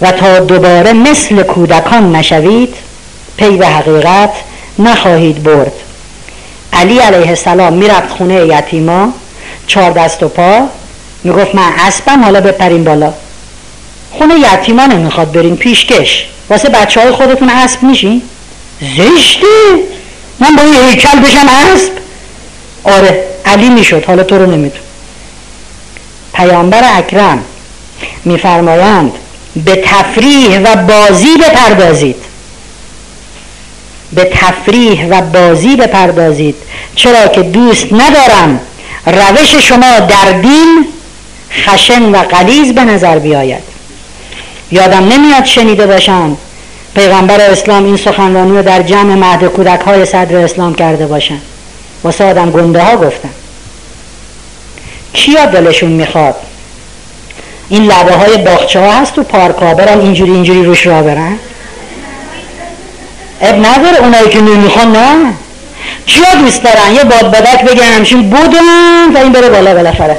و 0.00 0.12
تا 0.12 0.38
دوباره 0.38 0.92
مثل 0.92 1.42
کودکان 1.42 2.16
نشوید 2.16 2.74
پی 3.36 3.56
به 3.56 3.66
حقیقت 3.66 4.30
نخواهید 4.78 5.42
برد. 5.42 5.72
علی 6.72 6.98
علیه 6.98 7.28
السلام 7.28 7.72
می‌رفت 7.72 8.10
خونه 8.10 8.34
یتیما 8.34 9.12
چهار 9.66 9.90
دست 9.90 10.22
و 10.22 10.28
پا 10.28 10.60
می‌گفت 11.24 11.54
من 11.54 11.72
اسبم 11.78 12.24
حالا 12.24 12.40
بپریم 12.40 12.84
بالا. 12.84 13.12
خونه 14.12 14.34
یتیما 14.34 14.86
نمی‌خواد 14.86 15.32
بریم 15.32 15.56
پیشکش. 15.56 16.26
واسه 16.48 16.68
بچه 16.68 17.00
های 17.00 17.10
خودتون 17.10 17.50
اسب 17.50 17.82
میشین؟ 17.82 18.22
زشته؟ 18.80 19.46
من 20.40 20.56
با 20.56 20.62
این 20.62 20.74
هیکل 20.90 21.18
بشم 21.18 21.46
اسب؟ 21.48 21.92
آره 22.84 23.24
علی 23.44 23.68
می‌شد 23.68 24.04
حالا 24.04 24.22
تو 24.22 24.38
رو 24.38 24.46
نمیدون 24.46 24.80
پیامبر 26.34 26.98
اکرم 26.98 27.44
میفرمایند 28.24 29.12
به 29.56 29.82
تفریح 29.86 30.60
و 30.60 30.76
بازی 30.76 31.36
بپردازید. 31.36 32.16
به 34.12 34.30
تفریح 34.34 35.06
و 35.08 35.20
بازی 35.20 35.76
بپردازید 35.76 36.54
چرا 36.94 37.28
که 37.28 37.42
دوست 37.42 37.92
ندارم 37.92 38.60
روش 39.06 39.54
شما 39.54 40.00
در 40.00 40.32
دین 40.42 40.86
خشن 41.52 42.02
و 42.02 42.16
قلیز 42.16 42.72
به 42.72 42.84
نظر 42.84 43.18
بیاید. 43.18 43.62
یادم 44.70 45.08
نمیاد 45.08 45.44
شنیده 45.44 45.86
باشم 45.86 46.36
پیغمبر 46.94 47.40
اسلام 47.40 47.84
این 47.84 47.96
سخنرانی 47.96 48.56
رو 48.56 48.62
در 48.62 48.82
جمع 48.82 49.14
مهد 49.14 49.44
کودک 49.44 49.80
های 49.80 50.04
صدر 50.04 50.36
اسلام 50.36 50.74
کرده 50.74 51.06
باشن. 51.06 51.38
واسه 52.04 52.24
آدم 52.24 52.50
گنده 52.50 52.82
ها 52.82 52.96
گفتن. 52.96 53.30
کیا 55.12 55.46
دلشون 55.46 55.90
می‌خواد؟ 55.90 56.34
این 57.68 57.84
لبه 57.84 58.12
های 58.12 58.36
باخچه 58.36 58.80
ها 58.80 58.92
هست 58.92 59.14
تو 59.14 59.22
پارک 59.22 59.56
ها 59.56 59.74
برن 59.74 60.00
اینجوری 60.00 60.32
اینجوری 60.32 60.64
روش 60.64 60.86
را 60.86 61.02
برن؟ 61.02 61.38
اب 63.40 63.66
نداره 63.66 63.96
اونایی 63.96 64.28
که 64.28 64.40
نمی‌خوان 64.40 64.92
نه. 64.92 65.32
کیا 66.06 66.34
دوست 66.34 66.62
دارن؟ 66.62 66.94
یه 66.94 67.04
باد 67.04 67.30
بدک 67.30 67.64
بگه 67.64 67.84
همشین 67.84 68.30
بودن 68.30 69.12
تا 69.14 69.20
این 69.20 69.32
بره 69.32 69.48
بالا 69.48 69.74
بالاخره. 69.74 70.16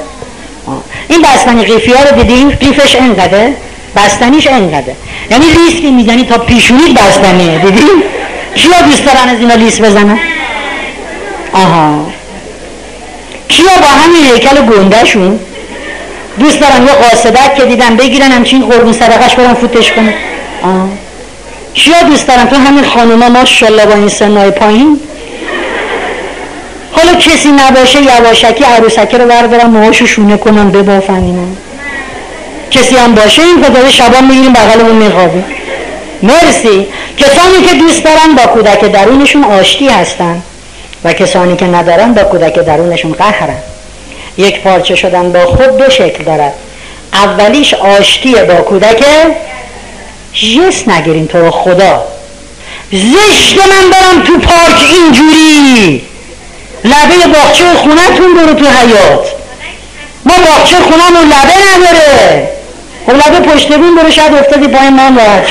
این 1.08 1.22
بستنی 1.22 1.64
قیفی 1.64 1.92
ها 1.92 2.02
رو 2.02 2.22
دیدیم 2.22 2.50
قیفش 2.50 2.96
انقدر 2.96 3.48
بستنیش 3.96 4.46
انقدره. 4.46 4.96
یعنی 5.30 5.44
لیست 5.46 5.82
که 5.82 5.90
می‌زنی 5.90 6.24
تا 6.24 6.38
پیشونی 6.38 6.92
بستنیه 6.92 7.58
دیدیم 7.58 8.02
کیا 8.54 8.82
دوست 8.82 9.04
دارن 9.04 9.28
از 9.28 9.38
اینا 9.38 9.54
لیست 9.54 9.82
بزنن؟ 9.82 10.18
آها. 11.52 12.06
کیا 13.48 13.66
با 13.80 13.86
همین 13.86 14.24
هیکل 14.24 14.56
گندهشون؟ 14.66 15.38
دوست 16.38 16.60
دارم 16.60 16.86
یه 16.86 16.92
قاصدک 16.92 17.54
که 17.56 17.64
دیدم 17.64 17.96
بگیرن 17.96 18.32
همچین 18.32 18.62
قربون 18.62 18.92
صدقش 18.92 19.34
برم 19.34 19.54
فوتش 19.54 19.92
کنه 19.92 20.14
چیا 21.74 22.02
دوست 22.02 22.26
دارم 22.28 22.46
تو 22.46 22.56
همین 22.56 22.84
خانوما 22.84 23.28
ماشاءالله 23.28 23.86
با 23.86 23.94
این 23.94 24.08
سنای 24.08 24.50
پایین. 24.50 25.00
حالا 26.92 27.14
کسی 27.14 27.52
نباشه 27.52 27.98
یواشکی 28.02 28.64
عروسکی 28.64 29.18
رو 29.18 29.28
بردارم 29.28 29.70
موهاشو 29.70 30.06
شونه 30.06 30.36
کنم 30.36 30.70
ببافن 30.70 31.14
اینا 31.14 31.65
کسی 32.70 32.96
هم 32.96 33.14
باشه 33.14 33.42
این 33.42 33.64
خدای 33.64 33.92
شبان 33.92 34.24
می‌گیریم 34.24 34.52
بغلمون 34.52 34.96
میخوابیم. 34.96 35.44
مرسی. 36.22 36.86
کسانی 37.16 37.62
که 37.68 37.74
دوست 37.74 38.04
دارن 38.04 38.34
با 38.36 38.42
کودک 38.42 38.80
درونشون 38.80 39.44
آشتی 39.44 39.88
هستن 39.88 40.42
و 41.04 41.12
کسانی 41.12 41.56
که 41.56 41.66
ندارن 41.66 42.14
با 42.14 42.22
کودک 42.22 42.54
درونشون 42.54 43.12
قهرن. 43.12 43.58
یک 44.38 44.60
پارچه 44.60 44.94
شدن 44.94 45.32
با 45.32 45.46
خود 45.46 45.78
دو 45.78 45.90
شکل 45.90 46.24
دارد. 46.24 46.52
اولیش 47.12 47.74
آشتی 47.74 48.34
با 48.34 48.54
کودک 48.54 49.04
جس 50.34 50.88
نگیرین 50.88 51.26
تو 51.26 51.38
رو 51.38 51.50
خدا. 51.50 52.04
زشت 52.92 53.58
من 53.58 53.90
برم 53.90 54.22
تو 54.26 54.38
پارک 54.38 54.80
اینجوری. 54.92 56.02
لبه 56.84 57.26
باخچه 57.34 57.64
خونتون 57.74 58.34
برو 58.34 58.54
تو 58.54 58.64
حیات 58.64 59.28
ما 60.24 60.34
باخچه 60.46 60.76
خونمون 60.76 61.26
لبه 61.26 61.88
نداره. 61.90 62.55
خب 63.06 63.12
لبه 63.12 63.52
پشت 63.52 63.72
برو 63.72 64.10
شاید 64.10 64.34
افتادی 64.34 64.68
پای 64.68 64.90
ما 64.90 65.02
راحت 65.02 65.46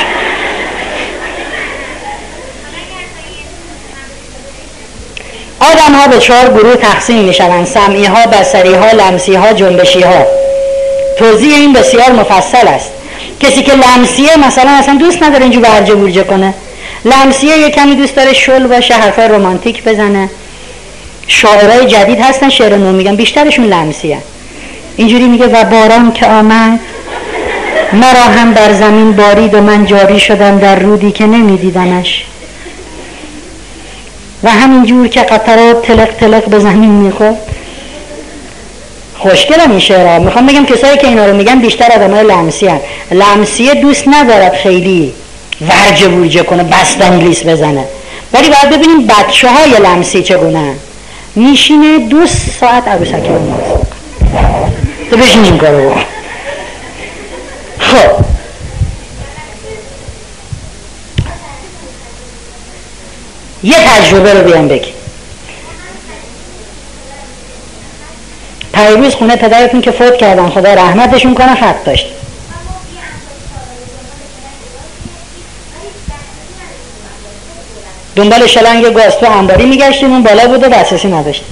آدم 5.59 5.95
ها 5.95 6.07
به 6.07 6.19
چهار 6.19 6.49
گروه 6.49 6.75
تقسیم 6.75 7.23
می 7.23 7.33
شوند. 7.33 7.65
سمعی 7.65 8.05
ها 8.05 8.25
بسری 8.25 8.73
ها 8.73 8.91
لمسی 8.91 9.35
ها 9.35 9.53
جنبشی 9.53 10.01
ها. 10.01 10.25
توضیح 11.19 11.55
این 11.55 11.73
بسیار 11.73 12.11
مفصل 12.11 12.67
است. 12.67 12.91
کسی 13.39 13.63
که 13.63 13.71
لمسیه 13.73 14.37
مثلا 14.47 14.71
اصلا 14.71 14.95
دوست 14.95 15.23
نداره 15.23 15.43
اینجور 15.43 15.63
برجه 15.63 15.95
بورجه 15.95 16.23
کنه. 16.23 16.53
لمسیه 17.05 17.57
یه 17.57 17.69
کمی 17.69 17.95
دوست 17.95 18.15
داره 18.15 18.33
شل 18.33 18.67
باشه 18.67 18.93
حرفای 18.93 19.27
رومانتیک 19.27 19.83
بزنه. 19.83 20.29
شاعرای 21.27 21.85
جدید 21.85 22.19
هستن 22.19 22.49
شعر 22.49 22.77
نو 22.77 22.91
میگن. 22.91 23.15
بیشترشون 23.15 23.65
لمسیه. 23.65 24.17
اینجوری 24.97 25.25
میگه 25.25 25.47
و 25.47 25.63
باران 25.63 26.13
که 26.13 26.25
آمد 26.25 26.79
مرا 27.93 28.23
هم 28.23 28.53
بر 28.53 28.73
زمین 28.73 29.11
بارید 29.11 29.53
و 29.53 29.61
من 29.61 29.85
جاری 29.85 30.19
شدم 30.19 30.59
در 30.59 30.75
رودی 30.75 31.11
که 31.11 31.25
نمیدیدمش. 31.25 32.25
و 34.43 34.49
همینجور 34.49 35.07
که 35.07 35.21
قطرات 35.21 35.81
تلق 35.81 36.09
تلق 36.19 36.49
به 36.49 36.59
زمین 36.59 36.91
می‌خورد. 36.91 37.37
خوشگلم 39.17 39.71
این 39.71 39.79
شعرها. 39.79 40.19
می‌خوام 40.19 40.47
بگم 40.47 40.65
کسایی 40.65 40.97
که 40.97 41.07
اینا 41.07 41.25
رو 41.25 41.37
میگن 41.37 41.59
بیشتر 41.59 41.91
آدمای 41.91 42.23
لمسی 42.23 42.67
هن. 42.67 42.79
لمسیه 43.11 43.73
دوست 43.73 44.07
ندارد 44.07 44.53
خیلی 44.53 45.13
ورجه 45.61 46.07
ورجه 46.07 46.43
کنه 46.43 46.63
بست 46.63 47.01
انگلیس 47.01 47.43
بزنه. 47.43 47.85
ولی 48.33 48.49
باید 48.49 48.69
ببینیم 48.69 49.07
بچه 49.07 49.49
های 49.49 49.71
لمسی 49.71 50.23
چگونه 50.23 50.73
میشینه 51.35 51.99
دو 51.99 52.27
ساعت 52.59 52.87
عروسکی 52.87 53.27
رو 53.27 53.53
تو 55.09 55.17
بشین 55.17 55.43
این 55.43 55.57
کارو. 55.57 55.91
خب 57.95 58.25
یه 63.63 63.75
تجربه 63.87 64.33
رو 64.33 64.43
بیان 64.43 64.67
بگی. 64.67 64.93
پیروز 68.73 69.15
خونه 69.15 69.35
پدرتون 69.35 69.81
که 69.81 69.91
فوت 69.91 70.17
کردن 70.17 70.49
خدا 70.49 70.73
رحمتشون 70.73 71.33
کنه 71.33 71.55
خط 71.55 71.85
داشت. 71.85 72.05
دنبال 78.15 78.47
شلنگ 78.47 78.93
گاز 78.93 79.17
تو 79.17 79.31
انباری 79.31 79.65
میگشتیم 79.65 80.11
اون 80.11 80.23
بالا 80.23 80.47
بود 80.47 80.63
و 80.63 80.67
دسترسی 80.67 81.07
نداشت. 81.07 81.43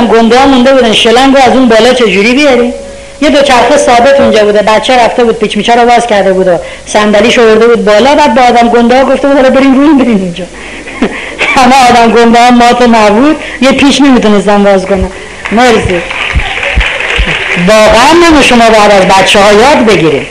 آدم 0.00 0.06
گنده 0.06 0.38
ها 0.38 0.46
مونده 0.46 0.72
بودن 0.72 0.92
شلنگ 0.92 1.36
از 1.36 1.52
اون 1.52 1.68
بالا 1.68 1.94
چجوری 1.94 2.34
بیاری؟ 2.34 2.72
یه 3.22 3.30
دو 3.30 3.42
چرخه 3.42 3.76
ثابت 3.76 4.20
اونجا 4.20 4.44
بوده 4.44 4.62
بچه 4.62 5.04
رفته 5.04 5.24
بود 5.24 5.38
پیچ 5.38 5.56
میچه 5.56 5.74
رو 5.74 5.88
باز 5.88 6.06
کرده 6.06 6.32
بود 6.32 6.48
و 6.48 6.58
صندلیش 6.86 7.38
آورده 7.38 7.66
بود 7.66 7.84
بالا 7.84 8.14
بعد 8.14 8.34
با 8.34 8.42
آدم 8.42 8.68
گنده 8.68 8.98
ها 8.98 9.04
گفته 9.04 9.28
بود 9.28 9.42
بریم 9.42 9.74
روی 9.74 10.04
بریم 10.04 10.16
اینجا. 10.22 10.44
همه 11.56 11.74
آدم 11.90 12.12
گنده 12.12 12.44
ها 12.44 12.50
مات 12.50 12.82
نبود 12.82 13.36
یه 13.60 13.72
پیش 13.72 14.00
نمی‌تونستن 14.00 14.64
باز 14.64 14.86
کنه 14.86 15.10
مرسی. 15.52 16.00
واقعا 17.68 18.32
من 18.32 18.42
شما 18.42 18.70
بعد 18.70 18.92
از 18.92 19.06
بچه 19.06 19.38
ها 19.38 19.52
یاد 19.52 19.86
بگیریم 19.86 20.26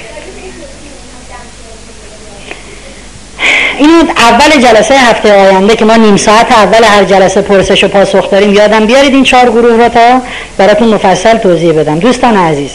این 3.99 4.11
اول 4.17 4.61
جلسه 4.61 4.95
هفته 4.95 5.33
آینده 5.33 5.75
که 5.75 5.85
ما 5.85 5.95
نیم 5.95 6.17
ساعت 6.17 6.51
اول 6.51 6.83
هر 6.83 7.03
جلسه 7.03 7.41
پرسش 7.41 7.83
و 7.83 7.87
پاسخ 7.87 8.31
داریم. 8.31 8.53
یادم 8.53 8.85
بیارید 8.85 9.13
این 9.13 9.23
چهار 9.23 9.49
گروه 9.49 9.83
رو 9.83 9.89
تا 9.89 10.21
براتون 10.57 10.87
مفصل 10.87 11.37
توضیح 11.37 11.73
بدم. 11.73 11.99
دوستان 11.99 12.37
عزیز. 12.37 12.71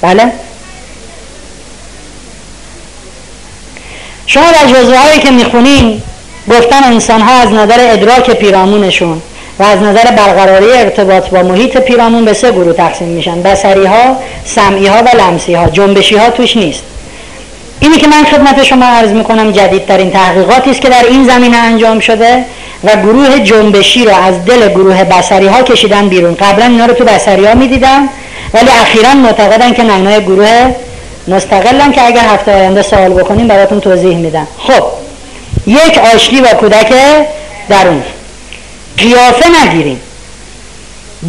بله؟ 0.00 0.32
شما 4.26 4.44
در 4.52 4.66
جزوه 4.66 4.98
هایی 4.98 5.20
که 5.20 5.30
می‌خونین 5.30 6.02
گفتن 6.50 6.84
انسان 6.84 7.20
ها 7.20 7.32
از 7.40 7.52
نظر 7.52 7.92
ادراک 7.92 8.30
پیرامونشون 8.30 9.22
و 9.58 9.62
از 9.62 9.78
نظر 9.78 10.10
برقراری 10.10 10.72
ارتباط 10.72 11.28
با 11.28 11.42
محیط 11.42 11.76
پیرامون 11.76 12.24
به 12.24 12.32
سه 12.32 12.52
گروه 12.52 12.72
تقسیم 12.72 13.08
میشن. 13.08 13.42
بسری 13.42 13.86
ها، 13.86 14.16
سمعی 14.44 14.86
ها 14.86 15.02
و 15.02 15.16
لمسی 15.16 15.54
ها 15.54 15.66
جنبشی 15.66 16.16
ها 16.16 16.30
توش 16.30 16.56
نیست. 16.56 16.82
اینی 17.80 17.96
که 17.96 18.06
من 18.06 18.24
خدمت 18.24 18.62
شما 18.62 18.86
عرض 18.86 19.10
می‌کنم 19.10 19.52
جدیدترین 19.52 20.10
تحقیقاتی 20.10 20.70
است 20.70 20.80
که 20.80 20.88
در 20.88 21.04
این 21.08 21.24
زمینه 21.24 21.56
انجام 21.56 22.00
شده 22.00 22.44
و 22.84 22.96
گروه 22.96 23.38
جنبشی 23.38 24.04
رو 24.04 24.14
از 24.16 24.44
دل 24.44 24.68
گروه 24.68 25.04
بسری 25.04 25.46
ها 25.46 25.62
کشیدن 25.62 26.08
بیرون. 26.08 26.34
قبلا 26.34 26.64
اینا 26.64 26.86
رو 26.86 26.94
تو 26.94 27.04
بسری 27.04 27.46
ها 27.46 27.54
می‌دیدم 27.54 28.08
ولی 28.54 28.68
اخیرا 28.82 29.14
معتقدن 29.14 29.72
که 29.72 29.82
نگنای 29.82 30.20
گروه 30.20 30.74
مستقلن 31.28 31.92
که 31.92 32.06
اگر 32.06 32.24
هفته 32.24 32.52
آینده 32.54 32.82
سوال 32.82 33.12
بکنیم 33.12 33.48
براتون 33.48 33.80
توضیح 33.80 34.16
میدم. 34.16 34.46
خب 34.58 34.82
یک 35.66 35.98
آشتی 36.14 36.40
با 36.40 36.48
کودک 36.48 36.92
درون. 37.68 38.02
قیافه 38.98 39.46
نگیریم. 39.64 40.00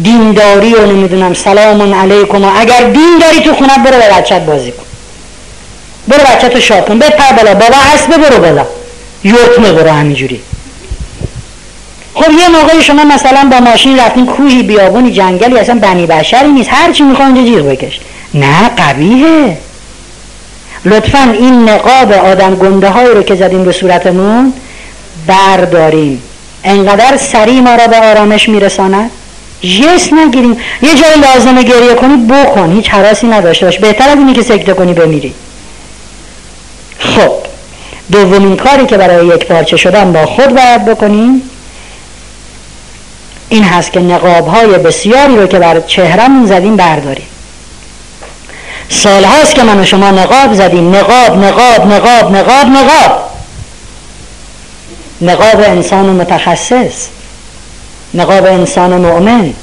دینداری 0.02 0.74
و 0.74 0.86
نمی‌دونم. 0.86 1.34
سلام 1.34 1.94
علیکم. 1.94 2.44
و 2.44 2.50
اگر 2.58 2.80
دین 2.80 3.18
داری 3.20 3.40
تو 3.40 3.54
خونه 3.54 3.78
برو 3.84 3.98
به 3.98 4.14
بچت 4.18 4.40
بازی 4.40 4.72
کن. 4.72 4.85
برو 6.08 6.20
بچه 6.20 6.48
تو 6.48 6.60
شاد 6.60 6.88
کن 6.88 6.98
بپر 6.98 7.32
بالا. 7.36 7.54
بابا 7.54 7.76
هست 7.94 8.08
برو 8.08 8.40
بالا. 8.40 8.66
یوتمه 9.24 9.72
برو 9.72 9.90
همینجوری. 9.90 10.40
خب 12.14 12.32
یه 12.32 12.48
موقعی 12.48 12.82
شما 12.82 13.04
مثلا 13.04 13.48
با 13.50 13.60
ماشین 13.70 13.98
رفتین 13.98 14.26
کوهی 14.26 14.62
بیابونی 14.62 15.12
جنگلی 15.12 15.58
اصلا 15.58 15.78
بنی 15.78 16.06
بشری 16.06 16.48
نیست. 16.48 16.70
هر 16.72 16.92
چی 16.92 17.02
می‌خوان 17.02 17.36
اینجا 17.36 17.52
جیغ 17.52 17.66
بکش. 17.66 18.00
نه 18.34 18.68
قبیهه 18.78 19.56
لطفا 20.84 21.34
این 21.38 21.68
نقاب 21.68 22.12
آدم 22.12 22.54
گنده 22.54 22.88
هایی 22.88 23.08
رو 23.08 23.22
که 23.22 23.34
زدیم 23.34 23.64
به 23.64 23.72
صورتمون 23.72 24.52
برداریم 25.26 26.22
انقدر 26.64 27.16
سریع 27.16 27.60
ما 27.60 27.74
را 27.74 27.86
به 27.86 27.96
آرامش 27.96 28.48
میرساند. 28.48 29.10
جس 29.62 30.12
نگیریم. 30.12 30.58
یه 30.82 30.94
جای 30.94 31.20
لازمه 31.20 31.62
گریه 31.62 31.94
کنی 31.94 32.16
بکن. 32.16 32.72
هیچ 32.72 32.88
حراسی 32.88 33.26
نداشته 33.26 33.66
باش. 33.66 33.78
بهتر 33.78 34.08
از 34.08 34.18
اینی 34.18 34.32
که 34.32 34.42
سکته 34.42 34.74
کنی 34.74 34.94
بمیری. 34.94 35.34
خب 37.16 37.32
دومین 38.12 38.56
کاری 38.56 38.86
که 38.86 38.96
برای 38.96 39.26
یک 39.26 39.46
پارچه 39.46 39.76
شدن 39.76 40.12
با 40.12 40.26
خود 40.26 40.48
باید 40.48 40.84
بکنیم 40.84 41.42
این 43.48 43.64
هست 43.64 43.92
که 43.92 44.00
نقاب 44.00 44.46
های 44.46 44.78
بسیاری 44.78 45.36
رو 45.36 45.46
که 45.46 45.58
بر 45.58 45.80
چهرمون 45.80 46.46
زدیم 46.46 46.76
برداریم. 46.76 47.26
سال 48.88 49.24
هاست 49.24 49.54
که 49.54 49.62
من 49.62 49.80
و 49.80 49.84
شما 49.84 50.10
نقاب 50.10 50.54
زدیم. 50.54 50.96
نقاب 50.96 51.44
نقاب 51.44 51.92
نقاب 51.92 52.36
نقاب 52.36 52.66
نقاب. 52.66 53.30
نقاب 55.20 55.60
انسان 55.60 56.06
متخصص. 56.06 57.06
نقاب 58.14 58.44
انسان 58.44 58.92
مؤمن. 58.92 59.54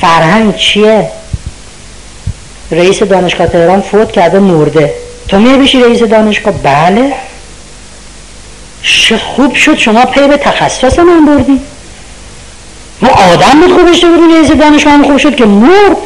فرهنگ 0.00 0.56
چیه؟ 0.56 1.10
رئیس 2.70 3.02
دانشگاه 3.02 3.46
تهران 3.46 3.80
فوت 3.80 4.12
کرده 4.12 4.38
مرده. 4.38 4.94
تو 5.28 5.38
میای 5.38 5.82
رئیس 5.82 6.02
دانشگاه؟ 6.02 6.54
بله. 6.54 7.12
خوب 9.36 9.54
شد 9.54 9.78
شما 9.78 10.04
پی 10.04 10.28
به 10.28 10.36
تخصص 10.36 10.98
من 10.98 11.26
بردی. 11.26 11.60
ما 13.02 13.08
آدم 13.08 13.60
بود 13.60 13.72
خوبش 13.72 14.04
بودی 14.04 14.34
رئیس 14.34 14.50
دانشگاه 14.50 14.92
هم 14.92 15.04
خوب 15.04 15.16
شد 15.16 15.36
که 15.36 15.44
مرد. 15.44 15.96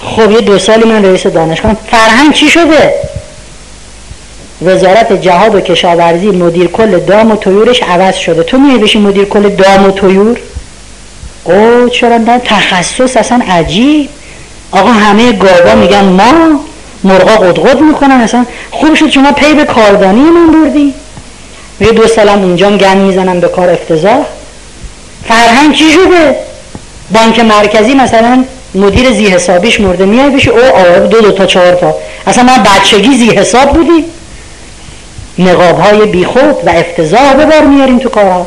خب 0.00 0.30
یه 0.30 0.40
دو 0.40 0.58
سالی 0.58 0.84
من 0.84 1.04
رئیس 1.04 1.26
دانشگاه 1.26 1.76
فرهنگ 1.90 2.32
چی 2.32 2.48
شده؟ 2.48 2.94
وزارت 4.62 5.12
جهاد 5.12 5.54
و 5.54 5.60
کشاورزی 5.60 6.26
مدیر 6.26 6.66
کل 6.66 7.00
دام 7.00 7.30
و 7.30 7.36
تویورش 7.36 7.82
عوض 7.82 8.16
شده. 8.16 8.42
تو 8.42 8.58
میای 8.58 8.78
بشی 8.78 8.98
مدیر 8.98 9.24
کل 9.24 9.48
دام 9.48 9.86
و 9.86 9.90
تویور 9.90 10.38
او 11.44 11.88
چرا 11.88 12.16
نه؟ 12.16 12.38
تخصص 12.38 13.16
اصلا 13.16 13.40
عجیب. 13.48 14.08
آقا 14.72 14.92
همه 14.92 15.32
گاوا 15.32 15.74
میگن 15.74 16.04
ما 16.04 16.60
مرغا 17.04 17.36
قدقد 17.36 17.80
می‌کنن 17.80 18.20
اصلا 18.20 18.46
خوب 18.70 18.94
شد 18.94 19.10
شما 19.10 19.32
پی 19.32 19.54
به 19.54 19.64
کاردانی 19.64 20.20
من 20.20 20.50
بردی. 20.50 20.94
یه 21.80 21.92
دو 21.92 22.06
سالم 22.06 22.42
اونجام 22.42 22.76
گن 22.76 22.96
می‌زنم 22.96 23.40
به 23.40 23.48
کار 23.48 23.70
افتضاح. 23.70 24.18
فرهنگ 25.28 25.74
چی 25.74 25.90
شده؟ 25.92 26.36
بانک 27.10 27.40
مرکزی 27.40 27.94
مثلا 27.94 28.44
مدیر 28.74 29.12
زی 29.12 29.26
حسابیش 29.26 29.80
مرده 29.80 30.06
میای 30.06 30.30
بشه 30.30 30.50
او 30.50 30.60
آه 30.76 30.98
دو 30.98 31.20
دو 31.20 31.32
تا 31.32 31.46
چهار 31.46 31.74
تا. 31.74 31.94
اصلا 32.26 32.44
ما 32.44 32.58
بچگی 32.58 33.16
زی 33.16 33.30
حساب 33.30 33.72
بودی 33.72 34.04
نقاب 35.38 35.80
های 35.80 36.06
بیخود 36.06 36.56
و 36.66 36.70
افتضاح 36.70 37.34
به 37.34 37.46
بار 37.46 37.62
میاریم 37.62 37.98
تو 37.98 38.08
کارها. 38.08 38.46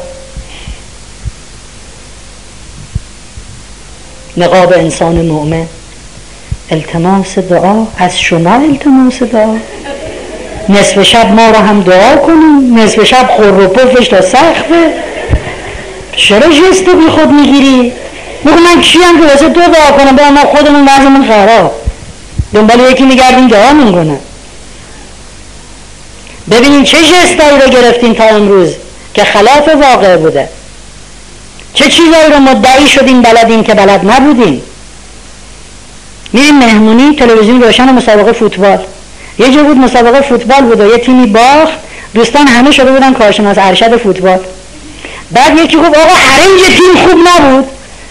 نقاب 4.38 4.74
انسان 4.74 5.16
مؤمن. 5.16 5.66
التماس 6.72 7.40
دعا 7.40 7.86
از 7.98 8.20
شما 8.20 8.54
التماس 8.54 9.24
دعا. 9.24 9.58
نصف 10.70 11.04
شب 11.04 11.32
ما 11.32 11.50
رو 11.50 11.56
هم 11.56 11.82
دعا 11.82 12.16
کنیم. 12.16 12.80
نصف 12.80 13.04
شب 13.04 13.28
خور 13.28 13.64
و 13.64 13.68
پفش 13.68 14.08
تا 14.08 14.22
سخته 14.22 14.94
چرا 16.16 16.50
جست 16.50 16.86
بی 16.86 17.08
خود 17.10 17.32
می‌گیری؟ 17.32 17.94
بگو 18.46 18.56
من 18.56 18.82
کیم 18.82 19.20
که 19.20 19.26
واسه 19.32 19.50
دو 19.50 19.62
دعا 19.62 19.92
کنم؟ 19.92 20.16
به 20.16 20.30
ما 20.30 20.40
خودمون 20.40 20.84
وضعمون 20.84 21.28
خراب. 21.28 21.72
دنبال 22.54 22.80
یکی 22.92 23.04
میگردیم 23.04 23.48
دعا 23.48 23.74
می‌کنم 23.74 24.20
ببینیم 26.52 26.84
چه 26.84 26.98
جستایی 26.98 27.62
رو 27.62 27.70
گرفتیم 27.70 28.14
تا 28.14 28.24
امروز 28.24 28.74
که 29.14 29.24
خلاف 29.24 29.70
واقع 29.82 30.18
بوده. 30.18 30.50
چه 31.74 31.86
چیزایی 31.86 32.32
رو 32.34 32.40
مدعی 32.40 32.88
شدیم 32.88 33.22
بلدیم 33.22 33.64
که 33.64 33.74
بلد 33.74 34.12
نبودیم 34.12 34.62
میریم 36.34 36.56
مهمونی 36.56 37.16
تلویزیون 37.16 37.64
روشن 37.64 37.92
مسابقه 37.92 38.32
فوتبال. 38.32 38.80
یه 39.40 39.54
جا 39.54 39.64
بود 39.64 39.78
مسابقه 39.78 40.22
فوتبال 40.22 40.62
بود 40.62 40.80
و 40.80 40.86
یه 40.86 40.98
تیمی 40.98 41.26
باخت. 41.26 41.74
دوستان 42.14 42.48
همه 42.48 42.72
شده 42.72 42.92
بودن 42.92 43.14
کارشناس 43.14 43.58
ارشد 43.60 43.98
فوتبال. 43.98 44.40
بعد 45.32 45.58
یکی 45.58 45.78
گفت 45.78 45.98
آقا 45.98 46.16
هرنج 46.16 46.62
تیم 46.78 47.08
خوب 47.08 47.20
نبود. 47.28 47.66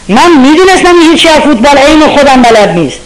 من 0.09 0.37
می‌دونستم 0.37 1.11
هیچی 1.11 1.29
از 1.29 1.41
فوتبال 1.41 1.79
عین 1.79 2.01
خودم 2.01 2.43
بلد 2.43 2.69
نیست. 2.69 2.99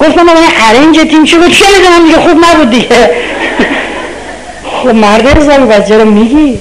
گفتم 0.00 0.28
آقا 0.28 0.40
هرنج 0.58 0.98
تیم 0.98 1.24
چی 1.24 1.36
بود؟ 1.36 1.52
چه 1.52 1.64
می‌دونم 1.76 2.04
دیگه 2.04 2.28
خوب 2.28 2.44
نبود 2.44 2.70
دیگه. 2.70 3.10
خب 4.82 4.88
مرد 4.88 5.38
رزاقی 5.38 5.64
بچه 5.64 5.98
رو 5.98 6.10
میگی. 6.10 6.58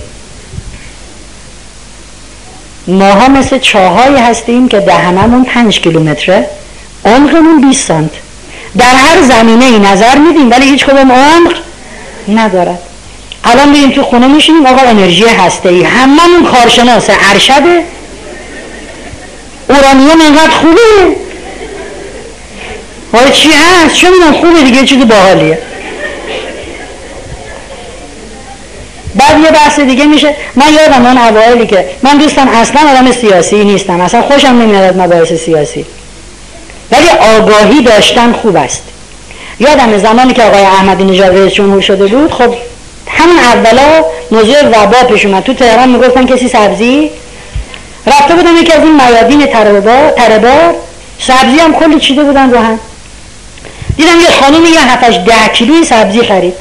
ماها 2.87 3.27
مثل 3.27 3.59
چاهایی 3.59 4.15
هستیم 4.15 4.67
که 4.67 4.79
دهنمون 4.79 5.43
پنج 5.43 5.79
کیلومتره. 5.79 6.49
عمقمون 7.05 7.61
20 7.61 7.87
سانت. 7.87 8.11
در 8.77 8.95
هر 8.95 9.21
زمینه 9.21 9.65
ای 9.65 9.79
نظر 9.79 10.17
میدیم 10.17 10.51
ولی 10.51 10.65
هیچ 10.65 10.85
کدوم 10.85 11.11
عمق 11.11 11.53
ندارد. 12.27 12.79
الان 13.43 13.71
بریم 13.71 13.91
تو 13.91 14.03
خونه 14.03 14.27
میشینیم 14.27 14.65
آقا 14.65 14.81
انرژی 14.81 15.25
هسته 15.25 15.69
ای 15.69 15.83
هممون 15.83 16.45
کارشناس 16.51 17.09
ارشده 17.09 17.83
اورانیوم 19.69 20.21
اینقدر 20.21 20.49
خوبه. 20.49 21.15
حالا 23.13 23.29
چی 23.29 23.49
هست؟ 23.51 23.95
چه 23.95 24.09
می‌دونم 24.09 24.33
خوبه 24.33 24.61
دیگه 24.61 24.85
چیزی 24.85 25.05
باحالیه. 25.05 25.59
بعد 29.15 29.39
یه 29.43 29.51
بحث 29.51 29.79
دیگه 29.79 30.05
میشه. 30.05 30.35
من 30.55 30.73
یادم 30.73 31.05
اون 31.05 31.17
اوایلی 31.17 31.67
که 31.67 31.85
من 32.03 32.17
دوستم 32.17 32.47
اصلا 32.47 32.81
آدم 32.81 33.11
سیاسی 33.11 33.63
نیستم. 33.63 34.01
اصلا 34.01 34.21
خوشم 34.21 34.47
نمیاد 34.47 35.01
مباحث 35.01 35.33
سیاسی. 35.33 35.85
ولی 36.91 37.09
آگاهی 37.09 37.81
داشتن 37.81 38.33
خوب 38.33 38.55
است. 38.55 38.83
یادم 39.59 39.97
زمانی 39.97 40.33
که 40.33 40.43
آقای 40.43 40.61
احمدی 40.61 41.03
نژاد 41.03 41.37
رئیس 41.37 41.53
جمهور 41.53 41.81
شده 41.81 42.07
بود 42.07 42.31
خب 42.31 42.53
همون 43.07 43.39
اولا 43.39 44.05
موضوع 44.31 44.61
وبا 44.67 45.07
پیش 45.07 45.25
اومد. 45.25 45.43
تو 45.43 45.53
تهران 45.53 45.89
می‌گفتن 45.89 46.25
کسی 46.25 46.47
سبزی؟ 46.47 47.11
رفته 48.07 48.33
بودم 48.33 48.57
یکی 48.57 48.73
از 48.73 48.83
این 48.83 48.95
میادین 48.95 49.45
تربار 49.45 50.75
سبزی 51.19 51.59
هم 51.59 51.73
کلی 51.73 51.99
چیده 51.99 52.23
بودن 52.23 52.51
رو 52.51 52.57
هم. 52.57 52.79
دیدم 53.97 54.19
یه 54.19 54.41
خانومی 54.41 54.69
یه 54.69 54.81
هفتش 54.81 55.15
ده 55.15 55.47
کیلوی 55.53 55.85
سبزی 55.85 56.21
خرید. 56.21 56.53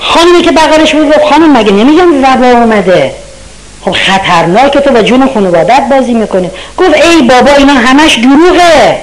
خانمی 0.00 0.42
که 0.42 0.50
بغلش 0.50 0.94
بود 0.94 1.08
گفت 1.08 1.24
خانم 1.24 1.56
مگه 1.56 1.72
نمیگم 1.72 2.24
وبا 2.24 2.46
اومده؟ 2.46 3.14
خب 3.84 3.90
خطرناکه 3.90 4.80
تو 4.80 4.90
با 4.90 5.02
جون 5.02 5.28
خانوادت 5.34 5.82
بازی 5.90 6.14
می‌کنه. 6.14 6.50
گفت 6.78 6.94
ای 6.94 7.22
بابا 7.22 7.52
اینا 7.52 7.72
همش 7.72 8.14
دروغه. 8.14 8.98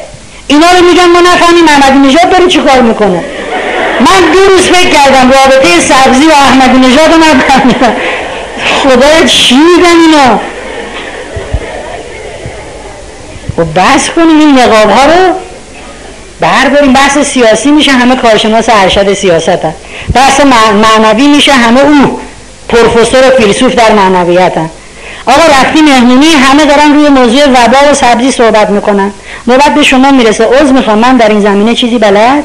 اینا 0.48 0.66
رو 0.72 0.86
میگن 0.86 1.06
ما 1.06 1.20
نفهمیم 1.20 1.68
احمدی 1.68 2.08
نژاد 2.08 2.30
داره 2.32 2.48
چی 2.48 2.60
کار 2.60 2.82
می‌کنه 2.82 3.24
من 4.00 4.32
دو 4.34 4.40
روز 4.50 4.62
فکر 4.62 4.90
کردم 4.90 5.32
رابطه 5.32 5.80
سبزی 5.80 6.26
و 6.26 6.32
احمدی 6.32 6.88
نژاد 6.88 7.12
رو 7.12 7.18
نفهمیدم 7.18 7.96
خدا 8.84 9.28
چی 9.28 9.56
میگن 9.56 10.00
اینا 10.02 10.40
خب 13.56 13.80
بس 13.80 14.10
کنیم 14.10 14.40
این 14.40 14.60
نقاب 14.60 14.90
ها 14.90 15.06
رو 15.06 15.34
برداریم 16.40 16.94
بحث 16.94 17.18
سیاسی 17.18 17.72
میشه 17.72 17.92
همه 17.92 18.16
کارشناس 18.16 18.70
ارشد 18.70 19.14
سیاست 19.14 19.50
هم. 19.50 19.74
بحث 20.14 20.40
معنوی 20.40 21.28
میشه 21.28 21.54
همه 21.54 21.82
او 21.82 22.20
پروفسور 22.70 23.28
و 23.28 23.42
فیلسوف 23.42 23.76
در 23.76 23.92
معنویت 23.92 24.58
هم. 24.58 24.70
آقا 25.26 25.42
رفتی 25.62 25.82
مهمونی 25.82 26.28
همه 26.28 26.66
دارن 26.66 26.94
روی 26.94 27.10
موضوع 27.10 27.46
وبا 27.46 27.92
و 27.92 27.94
سبزی 27.94 28.32
صحبت 28.32 28.70
می‌کنن. 28.70 29.12
نوبت 29.48 29.74
به 29.76 29.84
شما 29.84 30.12
می‌رسه. 30.12 30.46
عضو 30.46 30.74
می‌خوام. 30.74 30.98
من 30.98 31.18
در 31.18 31.30
این 31.30 31.42
زمینه 31.42 31.76
چیزی 31.76 31.98
بلد 31.98 32.44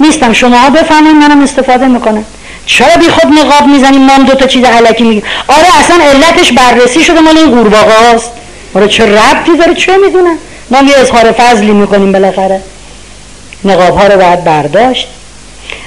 نیستم. 0.00 0.32
شما 0.32 0.70
بفهمین 0.70 1.18
منم 1.18 1.42
استفاده 1.42 1.86
می‌کنم. 1.86 2.24
چرا 2.66 2.96
بی 2.96 3.08
خود 3.08 3.32
نقاب 3.32 3.66
می‌زنیم؟ 3.66 4.00
من 4.00 4.18
دو 4.18 4.34
تا 4.34 4.46
چیز 4.46 4.64
علکی 4.64 5.04
میگیم 5.04 5.22
آره 5.48 5.78
اصلا 5.80 5.96
علتش 6.04 6.52
بررسی 6.52 7.04
شده 7.04 7.20
مال 7.20 7.38
این 7.38 7.50
قورباغه 7.50 8.10
هاست. 8.10 8.30
آره 8.74 8.88
چه 8.88 9.06
ربطی 9.06 9.56
داره؟ 9.58 9.74
چه 9.74 9.96
می‌دونم؟ 9.96 10.38
ما 10.70 10.78
یه 10.82 10.98
اظهار 10.98 11.32
فضلی 11.32 11.72
می‌کنیم 11.72 12.12
بالاخره. 12.12 12.60
نقاب 13.64 13.98
ها 13.98 14.06
رو 14.06 14.16
باید 14.16 14.44
برداشت. 14.44 15.08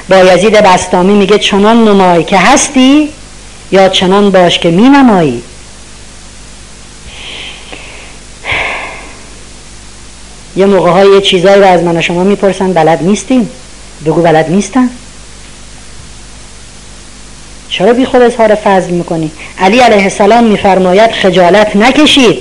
با 0.09 0.17
یزید 0.17 0.53
بستامی 0.53 1.13
میگه 1.13 1.37
چنان 1.37 1.83
نمایی 1.87 2.23
که 2.23 2.37
هستی 2.37 3.09
یا 3.71 3.89
چنان 3.89 4.31
باش 4.31 4.59
که 4.59 4.71
می 4.71 4.89
یه 10.59 10.65
موقع 10.65 10.89
های 10.89 11.13
یه 11.13 11.21
چیزایی 11.21 11.61
رو 11.61 11.67
از 11.67 11.83
من 11.83 11.97
و 11.97 12.01
شما 12.01 12.23
می‌پرسن 12.23 12.73
بلد 12.73 13.03
نیستیم 13.03 13.49
بگو 14.05 14.21
بلد 14.21 14.49
نیستم 14.49 14.89
چرا 17.69 17.93
بی 17.93 18.05
خود 18.05 18.21
اظهار 18.21 18.55
فضل 18.55 18.89
می‌کنی؟ 18.89 19.31
علی 19.59 19.79
علیه 19.79 20.03
السلام 20.03 20.43
میفرماید 20.43 21.11
خجالت 21.11 21.75
نکشید. 21.75 22.37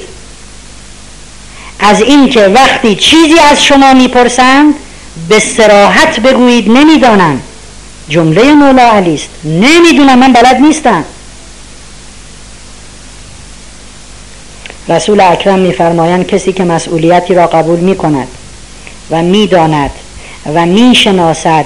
از 1.80 2.00
اینکه 2.00 2.40
وقتی 2.40 2.94
چیزی 2.94 3.38
از 3.50 3.64
شما 3.64 3.94
می‌پرسند 3.94 4.74
به 5.28 5.38
سراحت 5.38 6.20
بگویید 6.20 6.70
نمی‌دانم 6.70 7.40
جمله 8.08 8.52
مولا 8.54 8.82
علی 8.82 9.14
است 9.14 9.28
نمی‌دونم 9.44 10.18
من 10.18 10.32
بلد 10.32 10.56
نیستم. 10.60 11.04
رسول 14.88 15.20
اکرم 15.20 15.58
میفرمایند 15.58 16.26
کسی 16.26 16.52
که 16.52 16.64
مسئولیتی 16.64 17.34
را 17.34 17.46
قبول 17.46 17.78
می 17.78 17.96
کند 17.96 18.28
و 19.10 19.22
می‌داند 19.22 19.90
و 20.54 20.66
می‌شناسد 20.66 21.64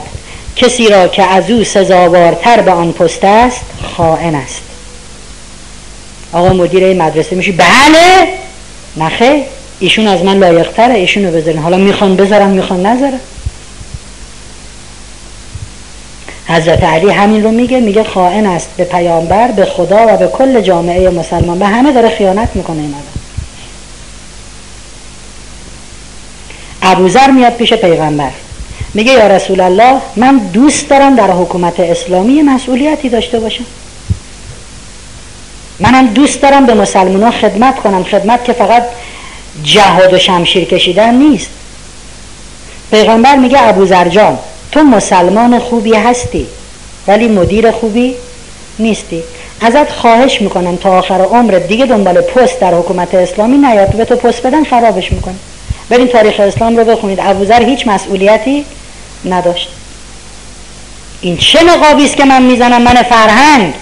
کسی 0.57 0.89
را 0.89 1.09
که 1.09 1.23
از 1.23 1.51
او 1.51 1.65
سزاوارتر 1.65 2.61
به 2.61 2.71
آن 2.71 2.93
پست 2.93 3.25
است 3.25 3.61
خائن 3.97 4.35
است. 4.35 4.63
آقا 6.33 6.49
مدیر 6.53 7.03
مدرسه 7.03 7.37
میشه 7.37 7.53
بله؟ 7.53 8.29
نخه 8.97 9.45
ایشون 9.81 10.07
از 10.07 10.25
من 10.25 10.39
لایقتره 10.39 10.95
ایشونو 10.95 11.31
بذارین. 11.31 11.63
حالا 11.63 11.77
می‌خوان 11.77 12.17
بذارم 12.17 12.51
می‌خوان 12.51 12.87
نذارم. 12.87 13.21
حضرت 16.47 16.83
علی 16.83 17.11
همین 17.11 17.43
رو 17.43 17.51
میگه 17.51 17.81
میگه 17.81 18.05
خائن 18.05 18.47
است 18.47 18.69
به 18.77 18.85
پیامبر 18.85 19.51
به 19.51 19.65
خدا 19.65 20.07
و 20.09 20.17
به 20.17 20.27
کل 20.29 20.61
جامعه 20.61 21.11
مسلمان 21.11 21.59
به 21.59 21.67
همه 21.67 21.93
داره 21.93 22.09
خیانت 22.09 22.49
می‌کنه 22.55 22.77
این 22.77 22.95
آدم 22.95 23.23
ابوذر 26.83 27.31
میاد 27.31 27.53
پیش 27.53 27.73
پیغمبر. 27.73 28.31
میگه 28.95 29.13
یا 29.13 29.27
رسول 29.27 29.61
الله 29.61 30.01
من 30.17 30.39
دوست 30.39 30.89
دارم 30.89 31.17
در 31.17 31.31
حکومت 31.31 31.81
اسلامی 31.81 32.43
مسئولیتی 32.43 33.09
داشته 33.09 33.41
باشم. 33.41 33.65
منم 35.81 36.07
دوست 36.07 36.43
دارم 36.43 36.67
به 36.67 36.75
مسلمان 36.75 37.31
خدمت 37.31 37.77
کنم 37.77 38.05
خدمت 38.05 38.45
که 38.45 38.53
فقط 38.53 38.83
جهاد 39.63 40.13
و 40.13 40.19
شمشیر 40.19 40.65
کشیدن 40.65 41.15
نیست. 41.15 41.51
پیغمبر 42.91 43.37
میگه 43.37 43.69
ابو 43.69 43.87
زرجان 43.87 44.39
تو 44.73 44.83
مسلمان 44.83 45.59
خوبی 45.59 45.95
هستی 45.95 46.47
ولی 47.09 47.29
مدیر 47.29 47.71
خوبی 47.71 48.15
نیستی. 48.79 49.23
ازت 49.61 49.93
خواهش 49.93 50.43
می‌کنم 50.43 50.77
تا 50.77 50.99
آخر 50.99 51.21
عمر 51.21 51.59
دیگه 51.69 51.87
دنبال 51.87 52.21
پست 52.21 52.61
در 52.61 52.75
حکومت 52.75 53.15
اسلامی 53.15 53.57
نیاد 53.57 53.97
به 53.97 54.05
تو 54.05 54.17
پست 54.17 54.43
بدن 54.43 54.65
خرابش 54.65 55.13
می‌کنه 55.13 55.35
برین 55.89 56.09
تاریخ 56.09 56.41
اسلام 56.41 56.77
رو 56.77 56.85
بخونید. 56.85 57.21
ابوذر 57.23 57.63
هیچ 57.63 57.87
مسئولیتی 57.87 58.65
نداشت. 59.25 59.69
این 61.21 61.37
چه 61.37 61.63
نقابی 61.63 62.05
است 62.05 62.17
که 62.17 62.25
من 62.25 62.43
می‌زنم؟ 62.43 62.83
من 62.83 63.03
فرهنگ. 63.03 63.75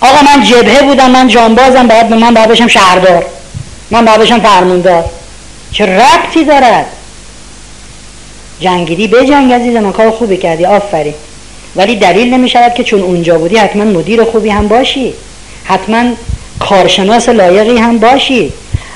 آقا 0.00 0.22
من 0.22 0.42
جبهه 0.42 0.82
بودم 0.82 1.10
من 1.10 1.28
جانبازم 1.28 1.86
باید 1.86 2.06
من 2.06 2.34
باید 2.34 2.48
بشم 2.48 2.66
شهردار. 2.66 3.26
من 3.90 4.04
باید 4.04 4.20
بشم 4.20 4.40
فرموندار 4.40 5.04
چه 5.72 5.86
ربطی 5.86 6.44
دارد؟ 6.44 6.86
جنگیدی 8.60 9.06
به 9.06 9.26
جنگ 9.26 9.52
من 9.52 9.92
کار 9.92 10.10
خوبی 10.10 10.36
کردی 10.36 10.64
آفرین. 10.64 11.14
ولی 11.76 11.96
دلیل 11.96 12.34
نمی 12.34 12.48
شود 12.48 12.74
که 12.74 12.84
چون 12.84 13.00
اونجا 13.00 13.38
بودی 13.38 13.56
حتما 13.56 13.84
مدیر 13.84 14.24
خوبی 14.24 14.50
هم 14.50 14.68
باشی. 14.68 15.14
حتما 15.64 16.04
کارشناس 16.60 17.28
لایقی 17.28 17.78
هم 17.78 17.98
باشی. 17.98 18.52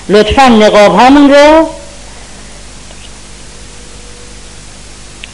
لطفا 0.09 0.49
نقاب 0.49 1.01
همون 1.01 1.31
رو 1.31 1.67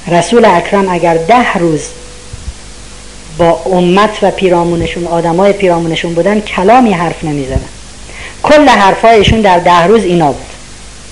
رسول 0.08 0.44
اکرم 0.44 0.88
اگر 0.88 1.16
ده 1.16 1.52
روز 1.54 1.82
با 3.38 3.62
امت 3.66 4.18
و 4.22 4.30
پیرامونشون 4.30 5.06
آدمای 5.06 5.52
پیرامونشون 5.52 6.14
بودن 6.14 6.40
کلامی 6.40 6.92
حرف 6.92 7.24
نمی‌زدن. 7.24 7.68
کل 8.42 8.68
حرفایشون 8.68 9.40
در 9.40 9.58
ده 9.58 9.86
روز 9.86 10.04
اینا 10.04 10.32
بود. 10.32 10.46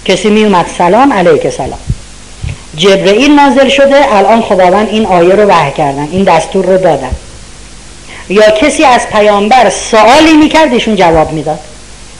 کسی 0.04 0.30
می 0.30 0.44
اومد 0.44 0.66
سلام 0.78 1.12
علیک 1.12 1.50
سلام. 1.50 1.78
جبرئیل 2.76 3.30
نازل 3.30 3.68
شده 3.68 4.16
الان 4.16 4.42
خداوند 4.42 4.88
این 4.88 5.06
آیه 5.06 5.34
رو 5.34 5.44
وحی 5.48 5.72
کردن 5.72 6.08
این 6.12 6.24
دستور 6.24 6.66
رو 6.66 6.78
دادن. 6.78 7.10
یا 8.28 8.50
کسی 8.50 8.84
از 8.84 9.08
پیامبر 9.08 9.70
سوالی 9.70 10.36
می‌کرد 10.36 10.72
ایشون 10.72 10.96
جواب 10.96 11.32
می‌داد. 11.32 11.58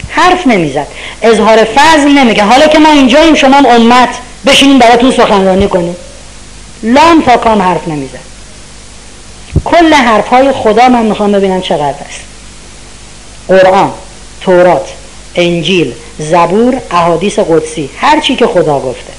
حرف 0.08 0.46
نمی‌زد. 0.46 0.86
اظهار 1.22 1.64
فضل 1.64 2.08
نمیگه 2.08 2.44
حالا 2.44 2.66
که 2.66 2.78
ما 2.78 2.90
اینجاییم 2.90 3.34
شما 3.34 3.56
امت 3.56 4.08
بشینیم 4.46 4.78
براتون 4.78 5.10
سخنرانی 5.10 5.68
کنیم. 5.68 5.96
لام 6.82 7.22
تا 7.22 7.36
کام 7.36 7.62
حرف 7.62 7.88
نمی‌زد. 7.88 8.24
کل 9.64 9.94
حرف 9.94 10.28
های 10.28 10.52
خدا 10.52 10.88
من 10.88 11.06
می‌خوام 11.06 11.32
ببینم 11.32 11.60
چقدر 11.60 11.94
است. 12.08 12.20
قرآن 13.48 13.90
تورات 14.40 14.88
انجیل 15.34 15.92
زبور 16.18 16.74
احادیث 16.90 17.38
قدسی 17.38 17.90
هر 17.96 18.20
چی 18.20 18.36
که 18.36 18.46
خدا 18.46 18.78
گفته. 18.78 19.12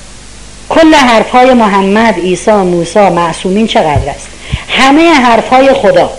کل 0.75 0.93
حرف 0.93 1.29
های 1.29 1.53
محمد 1.53 2.19
عیسی 2.19 2.51
موسی 2.51 2.99
معصومین 2.99 3.67
چقدر 3.67 4.09
است؟ 4.09 4.27
همه 4.69 5.13
حرف 5.13 5.49
های 5.49 5.73
خدا 5.73 6.09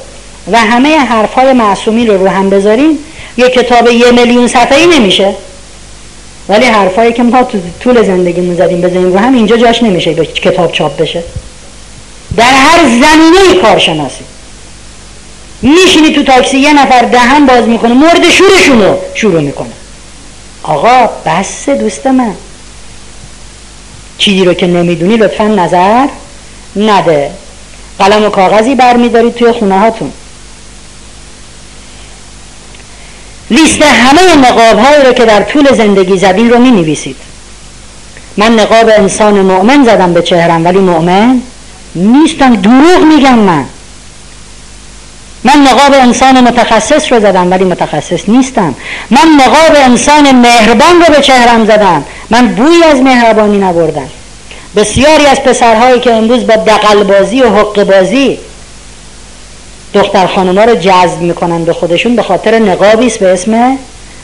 و 0.52 0.58
همه 0.58 0.98
حرف 0.98 1.34
های 1.34 1.52
معصومین 1.52 2.06
رو 2.06 2.18
رو 2.18 2.28
هم 2.28 2.50
بذاریم 2.50 2.98
یه 3.36 3.48
کتاب 3.48 3.90
یه 3.90 4.10
میلیون 4.10 4.48
صفحه 4.48 4.78
ای 4.78 4.86
نمیشه. 4.86 5.34
ولی 6.48 6.66
حرفایی 6.66 7.12
که 7.12 7.22
ما 7.22 7.42
تو 7.42 7.58
طول 7.80 8.02
زندگیمون 8.02 8.56
زدیم 8.56 8.80
بزنیم 8.80 9.12
رو 9.12 9.18
هم 9.18 9.34
اینجا 9.34 9.56
جاش 9.56 9.82
نمیشه 9.82 10.12
به 10.12 10.26
کتاب 10.26 10.72
چاپ 10.72 10.96
بشه. 10.96 11.22
در 12.36 12.44
هر 12.44 12.78
زمینه 12.84 13.62
کارشناسی. 13.62 14.24
میشینی 15.62 16.12
تو 16.12 16.22
تاکسی 16.22 16.58
یه 16.58 16.72
نفر 16.72 17.02
دهن 17.02 17.46
باز 17.46 17.68
می‌کنه 17.68 17.94
مورد 17.94 18.30
شورشون 18.30 18.82
رو 18.82 18.98
شروع 19.14 19.40
می‌کنه. 19.40 19.72
آقا 20.62 21.10
بس 21.26 21.68
دوست 21.68 22.06
من. 22.06 22.34
چیزی 24.18 24.44
رو 24.44 24.54
که 24.54 24.66
نمی‌دونی 24.66 25.16
لطفا 25.16 25.44
نظر 25.44 26.06
نده. 26.76 27.30
قلم 27.98 28.24
و 28.24 28.28
کاغذی 28.28 28.74
برمیدارید 28.74 29.34
توی 29.34 29.52
خونه 29.52 29.78
هاتون. 29.78 30.12
لیست 33.50 33.82
همه 33.82 34.48
نقاب 34.48 34.78
هایی 34.78 35.04
رو 35.06 35.12
که 35.12 35.24
در 35.24 35.42
طول 35.42 35.74
زندگی 35.74 36.18
زدین 36.18 36.50
رو 36.50 36.58
می 36.58 36.70
نویسید 36.70 37.16
من 38.36 38.60
نقاب 38.60 38.88
انسان 38.88 39.40
مؤمن 39.40 39.84
زدم 39.84 40.12
به 40.12 40.22
چهرم 40.22 40.64
ولی 40.64 40.78
مؤمن 40.78 41.42
نیستم. 41.94 42.56
دروغ 42.56 43.04
میگم 43.14 43.38
من. 43.38 43.64
من 45.46 45.62
نقاب 45.62 45.94
انسان 46.02 46.40
متخصص 46.40 47.12
رو 47.12 47.20
زدم 47.20 47.50
ولی 47.50 47.64
متخصص 47.64 48.28
نیستم. 48.28 48.74
من 49.10 49.28
نقاب 49.40 49.76
انسان 49.76 50.32
مهربان 50.32 51.00
رو 51.06 51.14
به 51.14 51.20
چهرم 51.22 51.66
زدم. 51.66 52.04
من 52.30 52.48
بوی 52.48 52.82
از 52.84 53.00
مهربانی 53.00 53.58
نبردم. 53.58 54.08
بسیاری 54.76 55.26
از 55.26 55.42
پسرهایی 55.42 56.00
که 56.00 56.12
امروز 56.12 56.46
با 56.46 56.56
دقلبازی 56.56 57.42
و 57.42 57.48
حق 57.48 57.84
بازی 57.84 58.38
دختر 59.94 60.26
خانوما 60.26 60.64
رو 60.64 60.74
جذب 60.74 61.20
می‌کنن 61.20 61.64
به 61.64 61.72
خودشون 61.72 62.16
به 62.16 62.22
خاطر 62.22 62.58
نقابی 62.58 63.06
است 63.06 63.18
به 63.18 63.32
اسم 63.32 63.78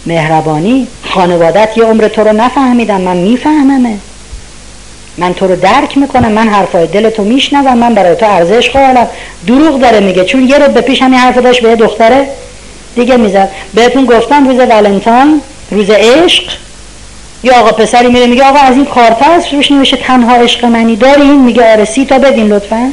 مهربانی 0.07 0.87
خانوادت 1.15 1.69
یه 1.77 1.85
عمر 1.85 2.09
تو 2.09 2.25
رو 2.25 2.33
نفهمیدم 2.33 3.01
من 3.01 3.17
میفهممه. 3.17 3.97
من 5.19 5.35
تو 5.35 5.47
رو 5.47 5.57
درک 5.57 5.99
می‌کنم 5.99 6.33
من 6.33 6.49
حرفای 6.49 6.87
دل 6.87 7.11
تو 7.11 7.25
میشنوم 7.25 7.79
من 7.79 7.95
برای 7.95 8.17
تو 8.17 8.27
ارزش 8.27 8.71
قائلم. 8.71 9.09
دروغ 9.47 9.81
داره 9.81 10.01
میگه 10.01 10.25
چون 10.25 10.49
یه 10.49 10.59
رو 10.59 10.73
به 10.73 10.81
پیش 10.81 11.03
همین 11.03 11.19
حرف 11.19 11.39
داشت 11.39 11.63
به 11.63 11.77
دختره 11.77 12.29
دیگه 12.95 13.17
می‌زد. 13.17 13.49
بهتون 13.75 14.05
گفتم 14.05 14.49
روز 14.49 14.59
ولنتاین 14.59 15.41
روز 15.71 15.91
عشق. 15.91 16.45
یا 17.43 17.55
آقا 17.55 17.73
پسری 17.73 18.09
میره 18.09 18.27
میگه 18.27 18.45
آقا 18.45 18.59
از 18.59 18.77
این 18.77 18.85
کارت 18.85 19.23
هست 19.23 19.53
روش 19.53 19.71
نمیشه 19.71 19.97
تنها 19.97 20.37
عشق 20.37 20.65
منی 20.65 20.97
دارین؟ 20.97 21.45
میگه 21.45 21.73
آره 21.73 21.85
سی 21.85 22.05
تا 22.05 22.19
بدین 22.19 22.47
لطفا. 22.47 22.93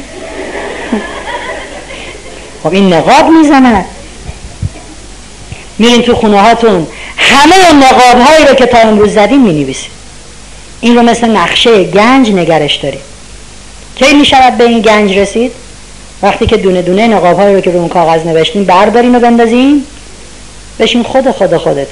خب 2.62 2.72
این 2.72 2.92
نقاب 2.92 3.28
می‌زنه. 3.28 3.84
میرین 5.78 6.02
تو 6.02 6.14
خونه 6.14 6.40
هاتون 6.40 6.86
همه 7.16 7.72
نقاب 7.72 8.20
هایی 8.26 8.46
رو 8.46 8.54
که 8.54 8.66
تا 8.66 8.78
امروز 8.78 9.14
زدیم 9.14 9.40
می 9.40 9.74
این 10.80 10.96
رو 10.96 11.02
مثل 11.02 11.30
نقشه 11.30 11.84
گنج 11.84 12.30
نگرش 12.30 12.76
داریم. 12.76 13.00
کی 13.96 14.14
می 14.14 14.24
شود 14.24 14.56
به 14.58 14.64
این 14.64 14.80
گنج 14.80 15.18
رسید؟ 15.18 15.52
وقتی 16.22 16.46
که 16.46 16.56
دونه 16.56 16.82
دونه 16.82 17.06
نقاب 17.06 17.38
هایی 17.38 17.54
رو 17.54 17.60
که 17.60 17.70
رو 17.70 17.78
اون 17.78 17.88
کاغذ 17.88 18.26
نوشتیم 18.26 18.64
برداریم 18.64 19.14
و 19.14 19.18
بندازیم 19.18 19.86
بشین 20.78 21.02
خود 21.02 21.30
خود 21.30 21.56
خودت. 21.56 21.86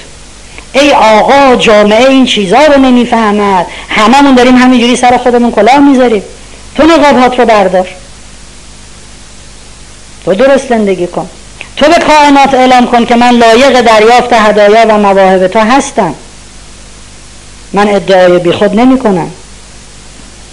ای 0.72 0.92
آقا 0.92 1.56
جامعه 1.56 2.08
این 2.08 2.26
چیزا 2.26 2.58
رو 2.58 2.80
نمی‌فهمد. 2.80 3.66
هممون 3.88 4.34
داریم 4.34 4.56
همینجوری 4.56 4.96
سر 4.96 5.16
خودمون 5.16 5.50
کلاه 5.50 5.78
می‌ذاریم. 5.78 6.22
تو 6.76 6.82
نقاب 6.82 7.40
رو 7.40 7.46
بردار. 7.46 7.88
تو 10.24 10.34
درست 10.34 10.68
زندگی 10.68 11.06
کن. 11.06 11.28
تو 11.76 11.86
به 11.86 12.04
کائنات 12.06 12.54
اعلام 12.54 12.86
کن 12.86 13.04
که 13.04 13.16
من 13.16 13.30
لایق 13.30 13.80
دریافت 13.80 14.32
هدایا 14.32 14.86
و 14.88 14.98
مواهب 14.98 15.46
تو 15.46 15.58
هستم. 15.58 16.14
من 17.72 17.88
ادعای 17.88 18.38
بی 18.38 18.52
خود 18.52 18.80
نمی 18.80 18.98
کنم. 18.98 19.30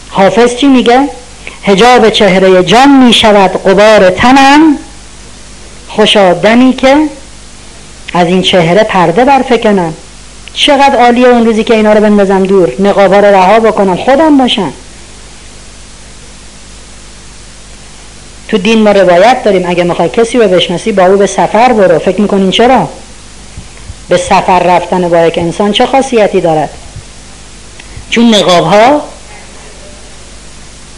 حافظ 0.10 0.56
چی 0.56 0.68
میگه؟ 0.68 1.10
هجاب 1.64 2.10
چهره 2.10 2.64
جان 2.64 3.06
می 3.06 3.14
شود 3.14 3.52
قبار 3.64 4.10
تنم. 4.10 4.78
خوشا 5.88 6.34
دمی 6.34 6.74
که 6.74 6.98
از 8.14 8.28
این 8.28 8.42
چهره 8.42 8.84
پرده 8.84 9.26
برفکنم. 9.26 9.94
چقدر 10.54 10.96
عالیه 10.96 11.28
اون 11.28 11.46
روزی 11.46 11.64
که 11.64 11.74
اینا 11.74 11.94
رو 11.94 12.02
بندازم 12.02 12.44
دور. 12.44 12.72
نقابا 12.80 13.20
رو 13.20 13.26
رها 13.26 13.60
بکنم. 13.60 13.96
خودم 13.96 14.38
باشم. 14.38 14.74
تو 18.48 18.58
دین 18.58 18.82
ما 18.82 18.92
روایت 18.92 19.44
داریم. 19.44 19.66
اگه 19.68 19.84
می‌خوای 19.84 20.10
کسی 20.10 20.38
رو 20.38 20.48
بشناسی 20.48 20.92
با 20.92 21.06
او 21.06 21.18
به 21.18 21.28
سفر 21.28 21.74
برو. 21.74 22.00
فکر 22.00 22.22
می‌کنین 22.22 22.52
چرا؟ 22.52 22.90
به 24.10 24.18
سفر 24.18 24.60
رفتن 24.60 25.10
با 25.10 25.26
یک 25.26 25.38
انسان 25.38 25.72
چه 25.72 25.86
خاصیتی 25.86 26.42
دارد؟ 26.42 26.70
چون 28.10 28.36
نقاب 28.36 28.64
ها 28.64 29.02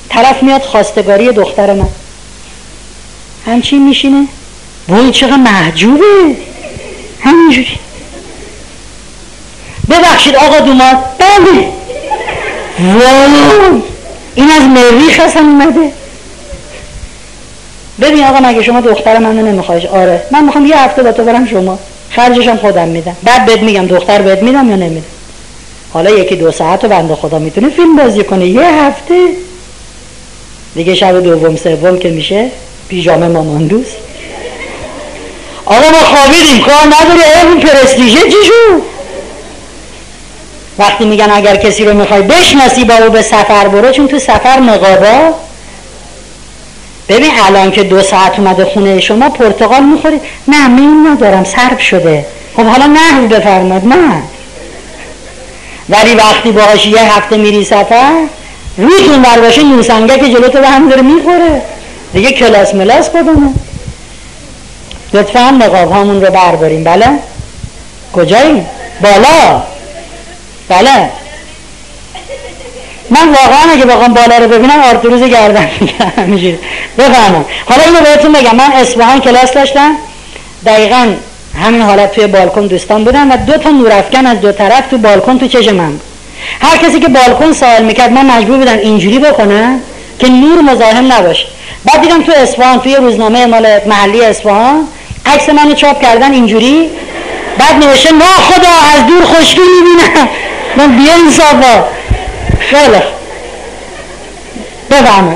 طرف 0.10 0.44
میاد 0.44 0.62
خواستگاری 0.62 1.32
دختر 1.32 1.74
من. 1.74 1.90
همچین 3.46 3.88
میشینه؟ 3.88 4.28
وای 4.88 5.12
چقدر 5.12 5.36
محجوبه. 5.36 6.36
همینجوری. 7.24 7.80
ببخشید 9.90 10.36
آقا 10.36 10.60
دوماد 10.60 10.98
بله. 11.20 11.68
وای. 12.80 13.82
این 14.36 14.52
از 14.52 14.64
مریخ 14.64 15.20
هستم 15.20 15.46
اومده. 15.46 15.92
ببین 18.02 18.24
آقا 18.24 18.40
مگه 18.40 18.64
شما 18.64 18.82
دختر 18.82 19.18
منو 19.18 19.42
نمیخوایش 19.42 19.86
آره. 19.86 20.24
من 20.32 20.44
می‌خوام 20.44 20.66
یه 20.66 20.80
هفته 20.80 21.04
با 21.04 21.12
تو 21.12 21.24
برم 21.24 21.48
شما. 21.48 21.80
خرجشم 22.12 22.58
خودم 22.58 22.88
میدم. 22.88 23.18
بعد 23.24 23.46
بهت 23.46 23.60
میگم 23.60 23.86
دختر 23.86 24.22
بهت 24.22 24.44
میدم 24.44 24.70
یا 24.70 24.76
نمیدم. 24.76 25.17
حالا 25.94 26.12
یکی 26.12 26.36
دو 26.36 26.52
ساعت 26.52 26.84
و 26.84 26.88
بنده 26.88 27.16
خدا 27.16 27.40
می‌تونه 27.40 27.70
فیلم 27.70 27.96
بازی 27.96 28.24
کنه 28.24 28.48
یه 28.48 28.66
هفته. 28.66 29.28
دیگه 30.76 30.96
شب 30.96 31.20
دوم 31.20 31.56
سوم 31.56 32.00
که 32.00 32.10
میشه 32.10 32.50
پیژامه 32.90 33.28
مامان 33.28 33.68
دوست. 33.68 33.96
آقا 35.66 35.90
ما 35.90 35.98
خوابیدیم. 35.98 36.64
کار 36.64 36.86
نداره 36.86 37.46
اون 37.46 37.60
پرستیژه 37.60 38.20
چی 38.20 38.46
شد؟ 38.46 38.82
وقتی 40.80 41.06
میگن 41.06 41.30
اگر 41.32 41.56
کسی 41.56 41.86
رو 41.86 41.94
می‌خوای 41.94 42.22
بشناسی 42.22 42.84
با 42.86 42.94
او 42.94 43.10
به 43.10 43.22
سفر 43.22 43.68
برو 43.68 43.92
چون 43.92 44.08
تو 44.08 44.20
سفر 44.20 44.60
نقابا 44.60 45.34
ببین 47.10 47.32
الان 47.46 47.72
که 47.72 47.84
دو 47.84 48.02
ساعت 48.02 48.40
اومده 48.40 48.66
خونه 48.66 49.00
شما 49.00 49.30
پرتقال 49.30 49.84
می‌خورید 49.84 50.22
نه 50.48 50.68
میون 50.68 51.08
ندارم. 51.08 51.44
سرب 51.44 51.80
شده. 51.80 52.26
خب 52.56 52.64
حالا 52.64 52.86
نه 52.86 53.28
بفرماد 53.28 53.86
نه. 53.86 54.24
ولی 55.90 56.16
وقتی 56.16 56.52
باهاش 56.52 56.86
یه 56.86 57.02
هفته 57.02 57.38
میری 57.38 57.66
سفر 57.66 58.12
رویتون 58.78 59.22
بر 59.22 59.40
باشه 59.40 59.64
نوسنگه 59.64 60.20
که 60.20 60.30
جلو 60.30 60.48
تو 60.48 60.60
به 60.60 60.68
هم 60.68 60.90
داره 60.90 61.02
می‌خوره. 61.02 61.62
دیگه 62.14 62.32
کلاس 62.32 62.76
ملاس 62.76 63.10
کدومه 63.10 63.54
لطفا 65.14 65.50
نقاب 65.50 65.92
هامون 65.92 66.26
رو 66.26 66.32
برداریم. 66.32 66.84
بله؟ 66.84 67.08
کجایی؟ 68.14 68.66
بالا. 69.02 69.64
بله. 70.70 71.10
من 73.10 73.30
واقعا 73.30 73.72
اگه 73.72 73.86
بخوام 73.86 74.14
بالا 74.14 74.38
رو 74.38 74.48
ببینم 74.48 74.80
آرتروز 74.80 75.24
گردن 75.24 75.70
میگم 76.28 76.58
بفهمم 76.98 77.46
حالا 77.66 77.84
اینو 77.84 78.02
بهتون 78.02 78.32
بگم. 78.32 78.56
من 78.56 78.72
اصفهان 78.74 79.20
کلاس 79.20 79.52
داشتم. 79.52 79.96
دقیقا 80.66 81.14
همین 81.64 81.82
حالت 81.82 82.12
توی 82.12 82.28
بالکن 82.28 82.68
دوستان 82.68 83.04
بودن 83.04 83.32
و 83.32 83.38
دو 83.38 83.58
تا 83.58 83.70
نورافکن 83.70 84.26
از 84.26 84.42
دو 84.42 84.52
طرف 84.52 84.88
تو 84.90 84.98
بالکن 84.98 85.38
تو 85.38 85.48
چش 85.48 85.68
من 85.68 86.00
هر 86.62 86.78
کسی 86.78 87.00
که 87.00 87.08
بالکن 87.08 87.52
سوال 87.54 87.84
می‌کرد 87.84 88.12
من 88.12 88.26
مجبور 88.26 88.58
بودم 88.58 88.78
اینجوری 88.78 89.20
بکنم 89.20 89.80
که 90.20 90.30
نور 90.30 90.62
مزاحم 90.62 91.14
نباشه. 91.14 91.46
بعد 91.86 92.02
دیدم 92.02 92.22
تو 92.22 92.32
اصفهان 92.36 92.80
توی 92.80 92.96
روزنامه 92.96 93.46
مال 93.46 93.68
محلی 93.86 94.26
اصفهان 94.26 94.88
عکس 95.26 95.50
منو 95.50 95.74
چاپ 95.74 96.02
کردن 96.02 96.34
اینجوری. 96.34 96.90
بعد 97.58 97.86
نوشته 97.86 98.14
نه 98.14 98.26
خدا 98.26 98.70
از 98.96 99.08
دور 99.08 99.24
خوشگی 99.24 99.62
می‌بینم. 99.62 100.30
من 100.78 100.98
بیا 100.98 101.14
انصافا 101.14 101.84
خیلی 102.60 103.02
بفهمه 104.92 105.36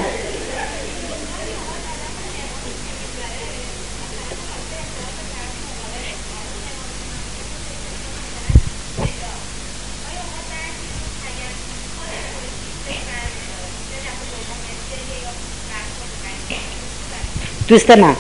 دوست 17.72 17.92
من 17.92 18.16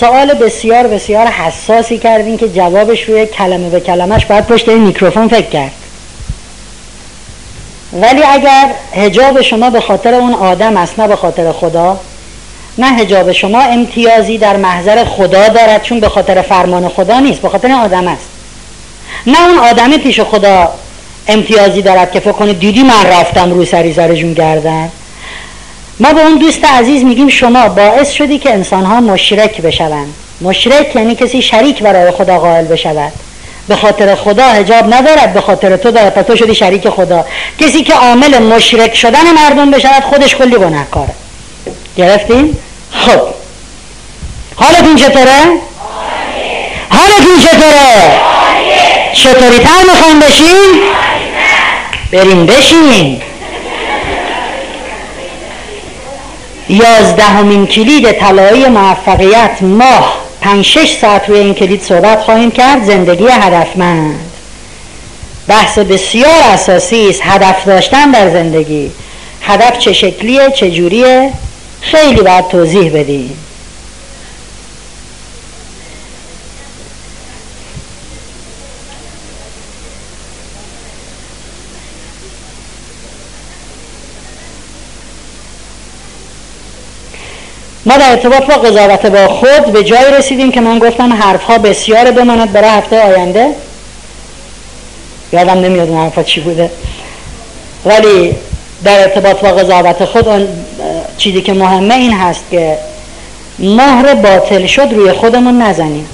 سوال 0.00 0.34
بسیار 0.34 0.86
بسیار 0.86 1.26
حساسی 1.26 1.98
کردین 1.98 2.36
که 2.36 2.48
جوابش 2.48 3.02
روی 3.02 3.26
کلمه 3.26 3.70
به 3.70 3.80
کلمهش 3.80 4.26
باید 4.26 4.46
پشت 4.46 4.68
این 4.68 4.78
میکروفون 4.78 5.28
فکر 5.28 5.50
کرد. 5.50 5.72
ولی 7.92 8.22
اگر 8.22 8.70
هجاب 8.94 9.42
شما 9.42 9.70
به 9.70 9.80
خاطر 9.80 10.14
اون 10.14 10.34
آدم 10.34 10.76
است 10.76 11.00
نه 11.00 11.08
به 11.08 11.16
خاطر 11.16 11.52
خدا 11.52 12.00
نه 12.78 12.86
هجاب 12.86 13.32
شما 13.32 13.60
امتیازی 13.62 14.38
در 14.38 14.56
محضر 14.56 15.04
خدا 15.04 15.48
دارد 15.48 15.82
چون 15.82 16.00
به 16.00 16.08
خاطر 16.08 16.42
فرمان 16.42 16.88
خدا 16.88 17.20
نیست 17.20 17.40
به 17.40 17.48
خاطر 17.48 17.72
آدم 17.72 18.08
است. 18.08 18.28
نه 19.26 19.48
اون 19.48 19.58
آدم 19.58 19.96
پیش 19.96 20.20
خدا 20.20 20.72
امتیازی 21.28 21.82
دارد 21.82 22.12
که 22.12 22.20
فکر 22.20 22.32
کنید 22.32 22.58
دیدی 22.58 22.82
من 22.82 23.06
رفتم 23.06 23.50
رو 23.50 23.64
سری 23.64 23.92
سرشون 23.94 24.32
گردن؟ 24.32 24.90
ما 26.00 26.12
به 26.12 26.20
اون 26.20 26.38
دوست 26.38 26.64
عزیز 26.64 27.04
میگیم 27.04 27.28
شما 27.28 27.68
باعث 27.68 28.10
شدی 28.10 28.38
که 28.38 28.50
انسان 28.50 28.84
ها 28.84 29.00
مشرک 29.00 29.60
بشوند. 29.60 30.14
مشرک 30.40 30.96
یعنی 30.96 31.14
کسی 31.14 31.42
شریک 31.42 31.82
برای 31.82 32.10
خدا 32.10 32.38
قائل 32.38 32.64
بشود. 32.64 33.12
به 33.68 33.76
خاطر 33.76 34.14
خدا 34.14 34.44
هجاب 34.44 34.94
ندارد 34.94 35.34
به 35.34 35.40
خاطر 35.40 35.76
تو 35.76 35.90
دارد 35.90 36.22
تو 36.22 36.36
شدی 36.36 36.54
شریک 36.54 36.88
خدا. 36.88 37.24
کسی 37.60 37.82
که 37.82 37.94
عامل 37.94 38.38
مشرک 38.38 38.94
شدن 38.94 39.32
مردم 39.32 39.70
بشود 39.70 40.02
خودش 40.02 40.36
کلی 40.36 40.56
گناهکاره 40.56 41.14
گرفتیم 41.96 42.58
خب. 42.90 43.20
حالتون 44.56 44.96
چطوره؟ 44.96 45.40
حالتون 46.88 47.38
چطوره؟ 47.38 48.20
چطوری 49.12 49.58
تر 49.58 49.82
می‌خوایم 49.92 50.20
بشین 50.20 50.80
بریم 52.12 52.46
بشین 52.46 53.22
یازدهمین 56.72 57.66
کلید 57.66 58.12
طلایی 58.12 58.66
موفقیت 58.66 59.62
ماه. 59.62 60.16
پنج 60.40 60.64
شش 60.64 60.96
ساعت 61.00 61.28
روی 61.28 61.38
این 61.38 61.54
کلید 61.54 61.82
صحبت 61.82 62.20
خواهیم 62.20 62.50
کرد. 62.50 62.84
زندگی 62.84 63.26
هدفمند. 63.30 64.20
بحث 65.48 65.78
بسیار 65.78 66.42
اساسی 66.54 67.08
است. 67.08 67.20
هدف 67.24 67.64
داشتن 67.64 68.10
در 68.10 68.30
زندگی. 68.30 68.90
هدف 69.42 69.78
چه 69.78 69.92
شکلیه 69.92 70.50
چه 70.50 70.70
جوریه؟ 70.70 71.30
خیلی 71.80 72.20
باید 72.20 72.48
توضیح 72.48 73.00
بدیم. 73.00 73.36
ما 87.86 87.96
در 87.96 88.10
ارتباط 88.10 88.42
با 88.42 88.54
قضاوت 88.54 89.06
با 89.06 89.28
خود 89.28 89.72
به 89.72 89.82
جای 89.84 90.04
رسیدیم 90.18 90.52
که 90.52 90.60
من 90.60 90.78
گفتم 90.78 91.12
حرفها 91.12 91.58
بسیار 91.58 92.10
بماند 92.10 92.52
برای 92.52 92.70
هفته 92.70 93.00
آینده. 93.00 93.48
یادم 95.32 95.60
نمیاد 95.60 95.88
اون 95.88 96.00
حرفا 96.00 96.22
چی 96.22 96.40
بوده. 96.40 96.70
ولی 97.84 98.34
در 98.84 99.00
ارتباط 99.00 99.40
با 99.40 99.48
قضاوت 99.48 100.04
خود 100.04 100.28
اون 100.28 100.48
چیزی 101.18 101.40
که 101.40 101.52
مهمه 101.52 101.94
این 101.94 102.12
هست 102.12 102.44
که 102.50 102.78
مهر 103.58 104.14
باطل 104.14 104.66
شد 104.66 104.88
روی 104.92 105.12
خودمون 105.12 105.62
نزنیم. 105.62 106.06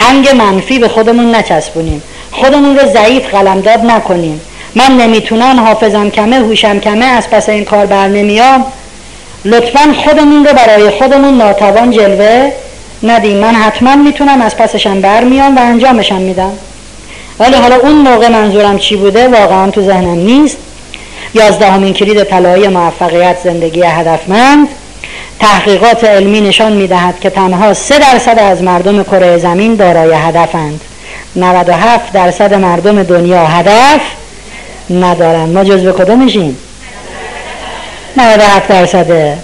انگ 0.00 0.28
منفی 0.28 0.78
به 0.78 0.88
خودمون 0.88 1.34
نچسبونیم. 1.34 2.02
خودمون 2.32 2.78
رو 2.78 2.88
ضعیف 2.92 3.34
قلمداد 3.34 3.80
نکنیم. 3.80 4.40
من 4.74 4.96
نمی‌تونم 4.96 5.60
حافظم 5.60 6.10
کمه 6.10 6.36
هوشم 6.36 6.80
کمه 6.80 7.04
از 7.04 7.30
پس 7.30 7.48
این 7.48 7.64
کار 7.64 7.86
بر 7.86 8.08
نمیام. 8.08 8.64
لطفا 9.44 9.94
خودمون 10.04 10.46
رو 10.46 10.52
برای 10.52 10.90
خودمون 10.90 11.36
ناتوان 11.36 11.90
جلوه. 11.90 12.52
ندیم 13.02 13.36
من 13.36 13.54
حتما 13.54 13.96
می‌تونم 13.96 14.42
از 14.42 14.56
پسشم 14.56 15.00
برمیام 15.00 15.56
و 15.56 15.60
انجامشم 15.60 16.20
میدم. 16.20 16.52
ولی 17.38 17.54
حالا 17.54 17.76
اون 17.76 17.92
موقع 17.92 18.28
منظورم 18.28 18.78
چی 18.78 18.96
بوده 18.96 19.28
واقعا 19.28 19.70
تو 19.70 19.82
ذهنم 19.82 20.18
نیست. 20.18 20.56
یازدهمین 21.34 21.92
کلید 21.92 22.24
طلایی 22.24 22.68
موفقیت 22.68 23.36
زندگی 23.44 23.82
هدفمند. 23.82 24.68
تحقیقات 25.40 26.04
علمی 26.04 26.40
نشان 26.40 26.72
می‌دهد 26.72 27.20
که 27.20 27.30
تنها 27.30 27.74
سه 27.74 27.98
درصد 27.98 28.38
از 28.38 28.62
مردم 28.62 29.02
کره 29.02 29.38
زمین 29.38 29.74
دارای 29.74 30.12
هدفند. 30.14 30.80
97 31.36 32.12
درصد 32.12 32.54
مردم 32.54 33.02
دنیا 33.02 33.46
هدف 33.46 34.00
ندارند. 34.90 35.54
ما 35.54 35.64
جزو 35.64 35.92
کدومشیم؟ 35.92 36.58
97 38.16 38.68
درصده 38.68 39.38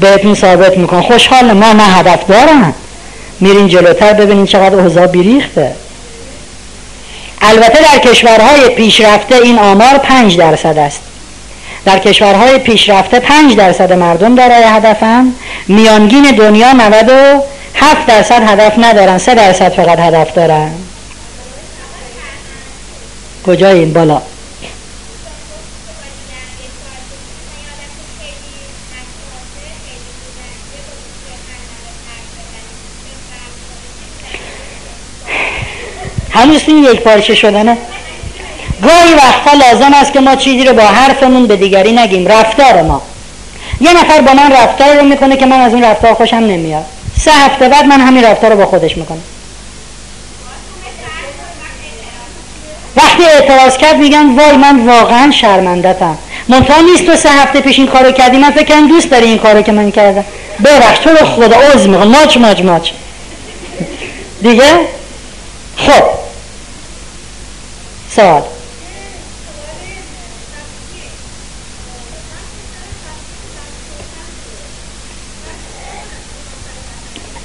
بهتون 0.00 0.34
ثابت 0.34 0.78
میکن 0.78 1.02
خوشحال 1.02 1.52
ما 1.52 1.72
نه 1.72 1.82
هدف 1.82 2.26
دارن 2.26 2.74
میرین 3.40 3.68
جلوتر 3.68 4.12
ببینین 4.12 4.46
چقدر 4.46 4.74
اوضاع 4.74 5.06
بیریخته. 5.06 5.72
البته 7.42 7.78
در 7.92 7.98
کشورهای 7.98 8.68
پیشرفته 8.68 9.34
این 9.34 9.58
آمار 9.58 9.98
5 9.98 10.38
درصد 10.38 10.78
است. 10.78 11.00
در 11.84 11.98
کشورهای 11.98 12.58
پیشرفته 12.58 13.20
5 13.20 13.56
درصد 13.56 13.92
مردم 13.92 14.34
دارای 14.34 14.62
هدفن. 14.62 15.32
میانگین 15.68 16.22
دنیا 16.22 16.72
97 16.72 18.06
درصد 18.06 18.42
هدف 18.46 18.72
ندارن. 18.78 19.18
3 19.18 19.34
درصد 19.34 19.72
فقط 19.72 19.98
هدف 19.98 20.34
دارن. 20.34 20.70
کجا 23.46 23.68
این 23.68 23.92
بالا؟ 23.92 24.22
هنوز 36.36 36.62
این 36.66 36.84
یک 36.84 37.00
پارچه 37.00 37.34
شدنه. 37.34 37.76
گاهی 38.82 39.14
وقتا 39.14 39.52
لازم 39.52 39.94
است 39.94 40.12
که 40.12 40.20
ما 40.20 40.36
چیزی 40.36 40.64
رو 40.64 40.74
با 40.74 40.82
حرفمون 40.82 41.46
به 41.46 41.56
دیگری 41.56 41.92
نگیم. 41.92 42.26
رفتار 42.26 42.82
ما. 42.82 43.02
یه 43.80 43.92
نفر 43.92 44.20
با 44.20 44.32
من 44.32 44.52
رفتار 44.52 44.96
رو 44.96 45.04
می‌کنه 45.04 45.36
که 45.36 45.46
من 45.46 45.60
از 45.60 45.72
اون 45.72 45.84
رفتار 45.84 46.14
خوشم 46.14 46.36
نمیاد. 46.36 46.84
سه 47.20 47.32
هفته 47.32 47.68
بعد 47.68 47.84
من 47.84 48.00
همین 48.00 48.24
رفتار 48.24 48.50
رو 48.50 48.56
با 48.56 48.66
خودش 48.66 48.96
می‌کنم. 48.96 49.22
وقتی 52.96 53.24
اعتراض 53.24 53.76
کرد 53.76 53.96
میگن 53.96 54.36
وای 54.36 54.56
من 54.56 54.86
واقعا 54.86 55.30
شرمندتم 55.30 56.18
منتها 56.48 56.80
نیست 56.80 57.06
تو 57.06 57.16
سه 57.16 57.28
هفته 57.28 57.60
پیش 57.60 57.78
این 57.78 57.88
کارو 57.88 58.12
کردی. 58.12 58.38
من 58.38 58.50
فکر 58.50 58.80
دوست 58.80 59.10
داری 59.10 59.26
این 59.26 59.38
کارو 59.38 59.62
که 59.62 59.72
من 59.72 59.90
کردم. 59.90 60.24
ببخش 60.64 60.98
تو 60.98 61.10
رو 61.10 61.26
خدا 61.26 61.56
عوض 61.56 61.86
می‌خوام. 61.86 62.08
ماچ 62.08 62.36
ماچ 62.36 62.60
ماچ. 62.60 62.90
دیگه؟ 64.42 64.64
خب. 65.76 66.25
سوال. 68.16 68.42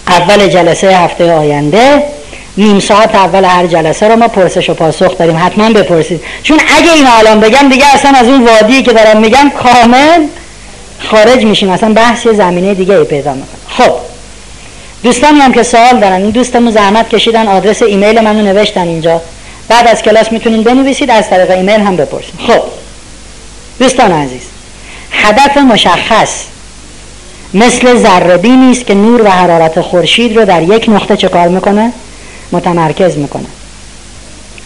اول 0.08 0.48
جلسه 0.48 0.98
هفته 0.98 1.34
آینده. 1.34 2.04
نیم 2.58 2.80
ساعت 2.80 3.16
اول 3.16 3.46
هر 3.46 3.68
جلسه 3.68 4.08
رو 4.08 4.16
ما 4.16 4.28
پرسش 4.28 4.70
و 4.70 4.74
پاسخ 4.74 5.18
داریم. 5.18 5.38
حتما 5.46 5.70
بپرسید. 5.70 6.24
چون 6.44 6.60
اگه 6.78 6.94
این 6.94 7.08
الان 7.08 7.40
بگم 7.40 7.70
دیگه 7.70 7.86
اصلا 7.94 8.12
از 8.12 8.28
اون 8.28 8.48
وادی 8.48 8.84
که 8.84 8.94
دارم 8.94 9.18
میگم 9.18 9.52
کامل 9.64 10.28
خارج 11.00 11.46
میشیم. 11.46 11.70
اصلا 11.70 11.94
بحث 11.94 12.26
یه 12.26 12.34
زمینه 12.34 12.74
دیگه 12.74 12.94
ای 12.94 13.04
پیدا 13.04 13.34
می‌کنه 13.34 13.60
خب. 13.68 13.94
دوستانی 15.04 15.40
هم 15.40 15.52
که 15.52 15.64
سوال 15.64 16.00
دارن. 16.00 16.22
این 16.22 16.30
دوستمون 16.30 16.72
زحمت 16.72 17.10
کشیدن. 17.10 17.48
آدرس 17.48 17.82
ایمیل 17.82 18.22
منو 18.22 18.42
نوشتن 18.42 18.88
اینجا. 18.88 19.22
بعد 19.72 19.88
از 19.88 20.02
کلاس 20.02 20.32
می‌تونین 20.32 20.64
بنویسید 20.64 21.12
از 21.12 21.30
طریق 21.30 21.52
ایمیل 21.52 21.82
هم 21.82 21.96
بپرسید. 21.96 22.34
خب. 22.48 22.62
دوستان 23.80 24.12
عزیز 24.12 24.42
هدف 25.12 25.58
مشخص 25.58 26.44
مثل 27.54 27.98
ذره 27.98 28.48
نیست 28.48 28.86
که 28.86 28.94
نور 28.94 29.22
و 29.22 29.28
حرارت 29.30 29.82
خورشید 29.82 30.38
رو 30.38 30.46
در 30.46 30.62
یک 30.62 30.86
نقطه 30.90 31.18
چه 31.18 31.28
کار 31.28 31.48
می‌کنه؟ 31.48 31.92
متمرکز 32.52 33.18
می‌کنه. 33.18 33.46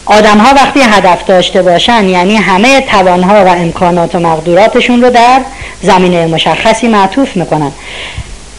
آدم 0.06 0.38
ها 0.38 0.54
وقتی 0.54 0.80
هدف 0.82 1.26
داشته 1.26 1.62
باشن 1.62 2.10
یعنی 2.10 2.36
همه 2.36 2.82
توانها 2.82 3.46
و 3.46 3.48
امکانات 3.48 4.16
و 4.16 4.20
مقدوراتشون 4.20 5.02
رو 5.02 5.10
در 5.10 5.42
زمینه 5.82 6.28
مشخصی 6.28 6.88
معطوف 6.88 7.38
می‌کنن. 7.38 7.72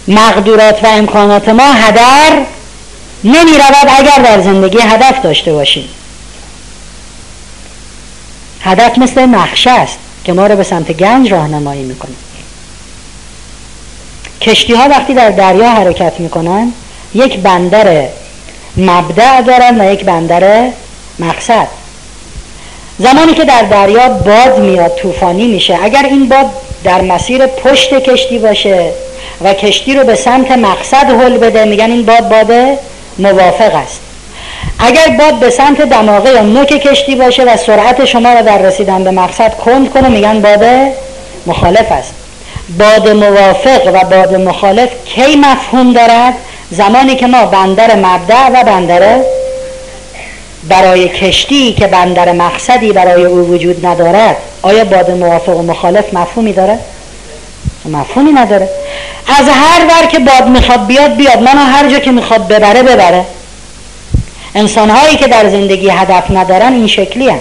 مقدورات 0.08 0.84
و 0.84 0.86
امکانات 0.86 1.48
ما 1.48 1.72
هدر 1.72 2.32
نمی 3.24 3.52
رود 3.52 3.90
اگر 3.98 4.22
در 4.24 4.40
زندگی 4.40 4.78
هدف 4.78 5.22
داشته 5.22 5.52
باشیم. 5.52 5.88
هدف 8.66 8.98
مثل 8.98 9.26
نقشه 9.26 9.70
است 9.70 9.98
که 10.24 10.32
ما 10.32 10.46
رو 10.46 10.56
به 10.56 10.62
سمت 10.62 10.92
گنج 10.92 11.32
راهنمایی 11.32 11.82
می‌کنه. 11.82 12.14
کشتی 14.40 14.74
ها 14.74 14.88
وقتی 14.88 15.14
در 15.14 15.30
دریا 15.30 15.70
حرکت 15.70 16.20
می‌کنن 16.20 16.72
یک 17.14 17.38
بندر 17.38 18.08
مبدع 18.76 19.40
دارن 19.40 19.80
و 19.80 19.92
یک 19.92 20.04
بندر 20.04 20.68
مقصد. 21.18 21.66
زمانی 22.98 23.34
که 23.34 23.44
در 23.44 23.62
دریا 23.62 24.08
باد 24.08 24.58
میاد 24.58 24.94
طوفانی 24.94 25.46
میشه 25.46 25.78
اگر 25.82 26.04
این 26.04 26.28
باد 26.28 26.46
در 26.84 27.00
مسیر 27.00 27.46
پشت 27.46 27.94
کشتی 27.94 28.38
باشه 28.38 28.92
و 29.44 29.54
کشتی 29.54 29.94
رو 29.94 30.04
به 30.04 30.14
سمت 30.14 30.50
مقصد 30.50 31.10
هل 31.10 31.38
بده 31.38 31.64
میگن 31.64 31.90
این 31.90 32.06
باد 32.06 32.28
باد 32.28 32.78
موافق 33.18 33.74
است. 33.74 34.00
اگر 34.78 35.08
باد 35.18 35.34
به 35.34 35.50
سمت 35.50 35.80
دماغه 35.80 36.30
یا 36.30 36.42
نوک 36.42 36.68
کشتی 36.68 37.14
باشه 37.14 37.44
و 37.44 37.56
سرعت 37.56 38.04
شما 38.04 38.32
رو 38.32 38.42
در 38.42 38.58
رسیدن 38.58 39.04
به 39.04 39.10
مقصد 39.10 39.54
کند 39.54 39.90
کنه 39.90 40.08
میگن 40.08 40.40
باد 40.40 40.64
مخالف 41.46 41.92
است. 41.92 42.14
باد 42.78 43.08
موافق 43.08 43.86
و 43.94 44.04
باد 44.04 44.34
مخالف 44.34 44.88
کی 45.04 45.36
مفهوم 45.36 45.92
دارد؟ 45.92 46.34
زمانی 46.70 47.16
که 47.16 47.26
ما 47.26 47.46
بندر 47.46 47.96
مبدع 47.96 48.48
و 48.48 48.64
بندر 48.64 49.18
برای 50.68 51.08
کشتی 51.08 51.72
که 51.72 51.86
بندر 51.86 52.32
مقصدی 52.32 52.92
برای 52.92 53.24
او 53.24 53.38
وجود 53.38 53.86
ندارد 53.86 54.36
آیا 54.62 54.84
باد 54.84 55.10
موافق 55.10 55.56
و 55.56 55.62
مخالف 55.62 56.14
مفهومی 56.14 56.52
داره؟ 56.52 56.78
مفهومی 57.84 58.32
نداره. 58.32 58.68
از 59.40 59.48
هر 59.48 59.84
ور 59.84 60.06
که 60.06 60.18
باد 60.18 60.48
می‌خواد 60.48 60.86
بیاد 60.86 61.16
بیاد. 61.16 61.42
منو 61.42 61.60
هر 61.60 61.88
جا 61.88 61.98
که 61.98 62.10
می‌خواد 62.10 62.48
ببره 62.48 62.82
ببره. 62.82 63.24
انسان 64.54 64.90
هایی 64.90 65.16
که 65.16 65.28
در 65.28 65.48
زندگی 65.48 65.88
هدف 65.88 66.30
ندارن 66.30 66.72
این 66.72 66.86
شکلی 66.86 67.28
هم. 67.28 67.38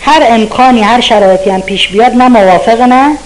هر 0.00 0.22
امکانی 0.28 0.80
هر 0.80 1.00
شرایطی 1.00 1.50
هم 1.50 1.60
پیش 1.60 1.88
بیاد 1.88 2.12
نه 2.12 2.28
موافق 2.28 2.80
نه 2.80 3.16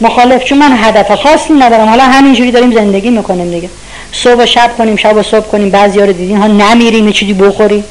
مخالف. 0.00 0.44
چون 0.44 0.58
من 0.58 0.76
هدف 0.76 1.14
خاصی 1.14 1.52
ندارم. 1.52 1.88
حالا 1.88 2.04
همینجوری 2.04 2.50
داریم 2.50 2.74
زندگی 2.74 3.10
می‌کنیم 3.10 3.50
دیگه. 3.50 3.70
صبح 4.12 4.42
و 4.42 4.46
شب 4.46 4.70
کنیم 4.78 4.96
شب 4.96 5.16
و 5.16 5.22
صبح 5.22 5.46
کنیم. 5.46 5.70
بعضی 5.70 5.98
رو 5.98 6.12
دیدین 6.12 6.36
ها 6.36 6.46
نمیریم 6.46 7.12
چیزی 7.12 7.32
بخوریم 7.32 7.84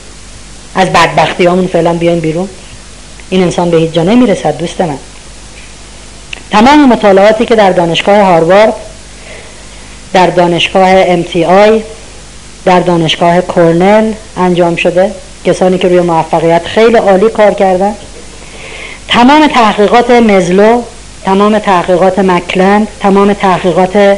از 0.76 0.90
بدبختی 0.90 1.46
همون 1.46 1.68
فعلا 1.68 1.94
بیایم 1.94 2.20
بیرون. 2.20 2.50
این 3.30 3.44
انسان 3.44 3.70
به 3.70 3.78
هیچ 3.78 3.92
جا 3.92 4.04
نمی‌رسد 4.04 4.58
دوست 4.58 4.82
من. 4.82 4.98
تمام 6.52 6.86
مطالعاتی 6.86 7.46
که 7.46 7.56
در 7.56 7.72
دانشگاه 7.72 8.18
هاروارد 8.18 8.74
در 10.14 10.28
دانشگاه 10.28 11.24
MTI 11.24 11.82
در 12.66 12.80
دانشگاه 12.80 13.42
کورنل 13.42 14.12
انجام 14.38 14.76
شده. 14.76 15.12
کسانی 15.46 15.78
که 15.78 15.88
روی 15.88 16.02
موفقیت 16.02 16.66
خیلی 16.66 16.96
عالی 16.98 17.30
کار 17.30 17.54
کردن. 17.54 17.96
تمام 19.08 19.48
تحقیقات 19.48 20.12
مزلو 20.12 20.82
تمام 21.26 21.60
تحقیقات 21.60 22.20
مکلند 22.20 22.88
تمام 23.00 23.34
تحقیقات 23.34 24.18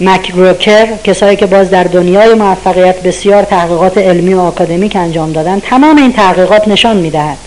مکروکر 0.00 0.86
کسایی 1.04 1.36
که 1.36 1.46
باز 1.46 1.70
در 1.70 1.84
دنیای 1.84 2.34
موفقیت 2.34 3.02
بسیار 3.02 3.42
تحقیقات 3.42 3.98
علمی 3.98 4.34
و 4.34 4.40
آکادمیک 4.40 4.96
انجام 4.96 5.32
دادن 5.32 5.60
تمام 5.60 5.96
این 5.96 6.12
تحقیقات 6.12 6.68
نشان 6.68 6.96
می‌دهد 6.96 7.38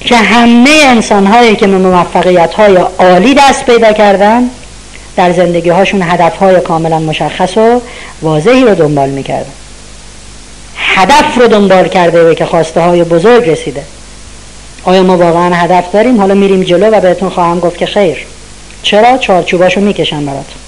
که 0.00 0.16
همه 0.16 0.70
انسان 0.86 1.26
هایی 1.26 1.56
که 1.56 1.66
به 1.66 1.78
موفقیت 1.78 2.54
های 2.54 2.76
عالی 2.98 3.34
دست 3.34 3.66
پیدا 3.66 3.92
کردن 3.92 4.50
در 5.16 5.32
زندگی 5.32 5.70
هاشون 5.70 6.02
هدف 6.02 6.36
های 6.36 6.60
کاملا 6.60 6.98
مشخص 6.98 7.56
و 7.56 7.80
واضحی 8.22 8.64
رو 8.64 8.74
دنبال 8.74 9.10
می‌کردن. 9.10 9.52
هدف 10.76 11.38
رو 11.38 11.46
دنبال 11.46 11.88
کرده 11.88 12.30
و 12.30 12.34
که 12.34 12.46
خواسته 12.46 12.80
های 12.80 13.04
بزرگ 13.04 13.50
رسیده. 13.50 13.82
آیا 14.84 15.02
ما 15.02 15.16
واقعا 15.16 15.54
هدف 15.54 15.92
داریم؟ 15.92 16.20
حالا 16.20 16.34
میریم 16.34 16.62
جلو 16.62 16.90
و 16.90 17.00
بهتون 17.00 17.30
خواهم 17.30 17.60
گفت 17.60 17.78
که 17.78 17.86
خیر. 17.86 18.26
چرا؟ 18.82 19.18
چارچوباشو 19.18 19.80
می‌کشم 19.80 20.26
براتون 20.26 20.64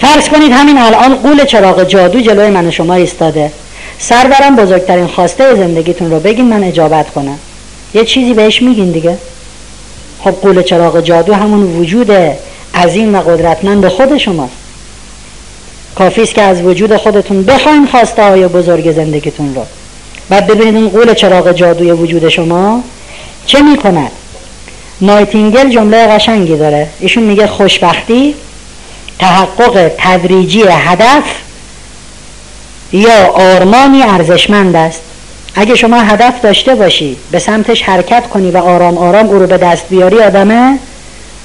فرض 0.00 0.28
کنید 0.28 0.52
همین 0.52 0.78
الان 0.78 1.14
قول 1.14 1.44
چراغ 1.44 1.84
جادو 1.84 2.20
جلوی 2.20 2.50
من 2.50 2.70
شما 2.70 2.94
ایستاده. 2.94 3.52
سرورم 3.98 4.56
بزرگترین 4.56 5.06
خواسته 5.06 5.54
زندگیتون 5.54 6.10
رو 6.10 6.20
بگین 6.20 6.48
من 6.48 6.64
اجابت 6.64 7.10
کنم. 7.10 7.38
یه 7.94 8.04
چیزی 8.04 8.34
بهش 8.34 8.62
میگین 8.62 8.90
دیگه. 8.90 9.18
خب 10.24 10.30
قول 10.30 10.62
چراغ 10.62 11.00
جادو 11.00 11.34
همون 11.34 11.62
وجود 11.62 12.10
عظیم 12.74 13.14
و 13.14 13.20
قدرتمند 13.20 13.88
خود 13.88 14.16
شماست 14.16 14.52
کافی 15.94 16.22
است 16.22 16.34
که 16.34 16.42
از 16.42 16.62
وجود 16.62 16.96
خودتون 16.96 17.42
بخواین 17.42 17.86
خواسته 17.86 18.22
های 18.22 18.48
بزرگ 18.48 18.92
زندگیتون 18.92 19.54
رو. 19.54 19.66
بعد 20.28 20.46
ببینید 20.46 20.74
این 20.74 20.88
غول 20.88 21.14
چراغ 21.14 21.52
جادوی 21.52 21.92
وجود 21.92 22.28
شما 22.28 22.82
چه 23.46 23.62
می‌کند. 23.62 24.10
نایتینگل 25.00 25.70
جمله 25.70 26.06
قشنگی 26.06 26.56
داره. 26.56 26.88
ایشون 27.00 27.22
میگه 27.22 27.46
خوشبختی 27.46 28.34
تحقق 29.18 29.90
تدریجی 29.98 30.62
هدف 30.62 31.24
یا 32.92 33.26
آرمانی 33.26 34.02
ارزشمند 34.02 34.76
است. 34.76 35.00
اگه 35.54 35.74
شما 35.74 36.00
هدف 36.00 36.40
داشته 36.40 36.74
باشی 36.74 37.16
به 37.30 37.38
سمتش 37.38 37.82
حرکت 37.82 38.28
کنی 38.28 38.50
و 38.50 38.56
آرام 38.56 38.98
آرام 38.98 39.26
او 39.26 39.38
رو 39.38 39.46
به 39.46 39.58
دست 39.58 39.88
بیاری 39.88 40.18
آدم 40.18 40.78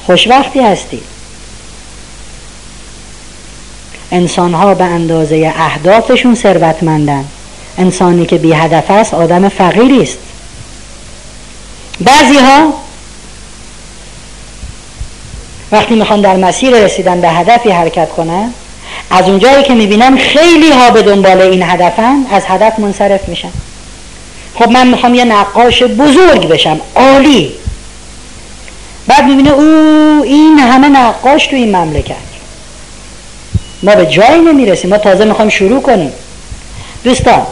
خوشبختی 0.05 0.59
هستی. 0.59 0.99
انسان 4.11 4.53
ها 4.53 4.73
به 4.73 4.83
اندازه 4.83 5.53
اهدافشون 5.57 6.35
ثروتمندن. 6.35 7.25
انسانی 7.77 8.25
که 8.25 8.37
بی 8.37 8.53
هدف 8.53 8.91
است 8.91 9.13
آدم 9.13 9.49
فقیری 9.49 10.01
است. 10.01 10.17
بعضی 12.01 12.37
ها 12.37 12.73
وقتی 15.71 15.95
می‌خوان 15.95 16.21
در 16.21 16.35
مسیر 16.35 16.69
رسیدن 16.69 17.21
به 17.21 17.29
هدفی 17.29 17.69
حرکت 17.69 18.09
کنن 18.09 18.53
از 19.11 19.29
اونجایی 19.29 19.63
که 19.63 19.73
می‌بینن 19.73 20.17
خیلی 20.17 20.71
ها 20.71 20.89
به 20.89 21.01
دنبال 21.01 21.41
این 21.41 21.63
هدفن 21.63 22.25
از 22.31 22.43
هدف 22.47 22.79
منصرف 22.79 23.29
میشن. 23.29 23.51
خب 24.55 24.69
من 24.69 24.87
می‌خوام 24.87 25.15
یه 25.15 25.25
نقاش 25.25 25.83
بزرگ 25.83 26.47
بشم 26.47 26.79
عالی. 26.95 27.51
بعد 29.07 29.23
می‌بینه 29.23 29.51
او 29.51 29.63
این 30.25 30.59
همه 30.59 30.89
نقاش 30.89 31.47
تو 31.47 31.55
این 31.55 31.75
مملکت. 31.75 32.26
ما 33.83 33.95
به 33.95 34.05
جایی 34.05 34.39
نمی‌رسیم 34.39 34.89
ما 34.89 34.97
تازه 34.97 35.25
می‌خوایم 35.25 35.49
شروع 35.49 35.81
کنیم. 35.81 36.11
دوستان 37.03 37.47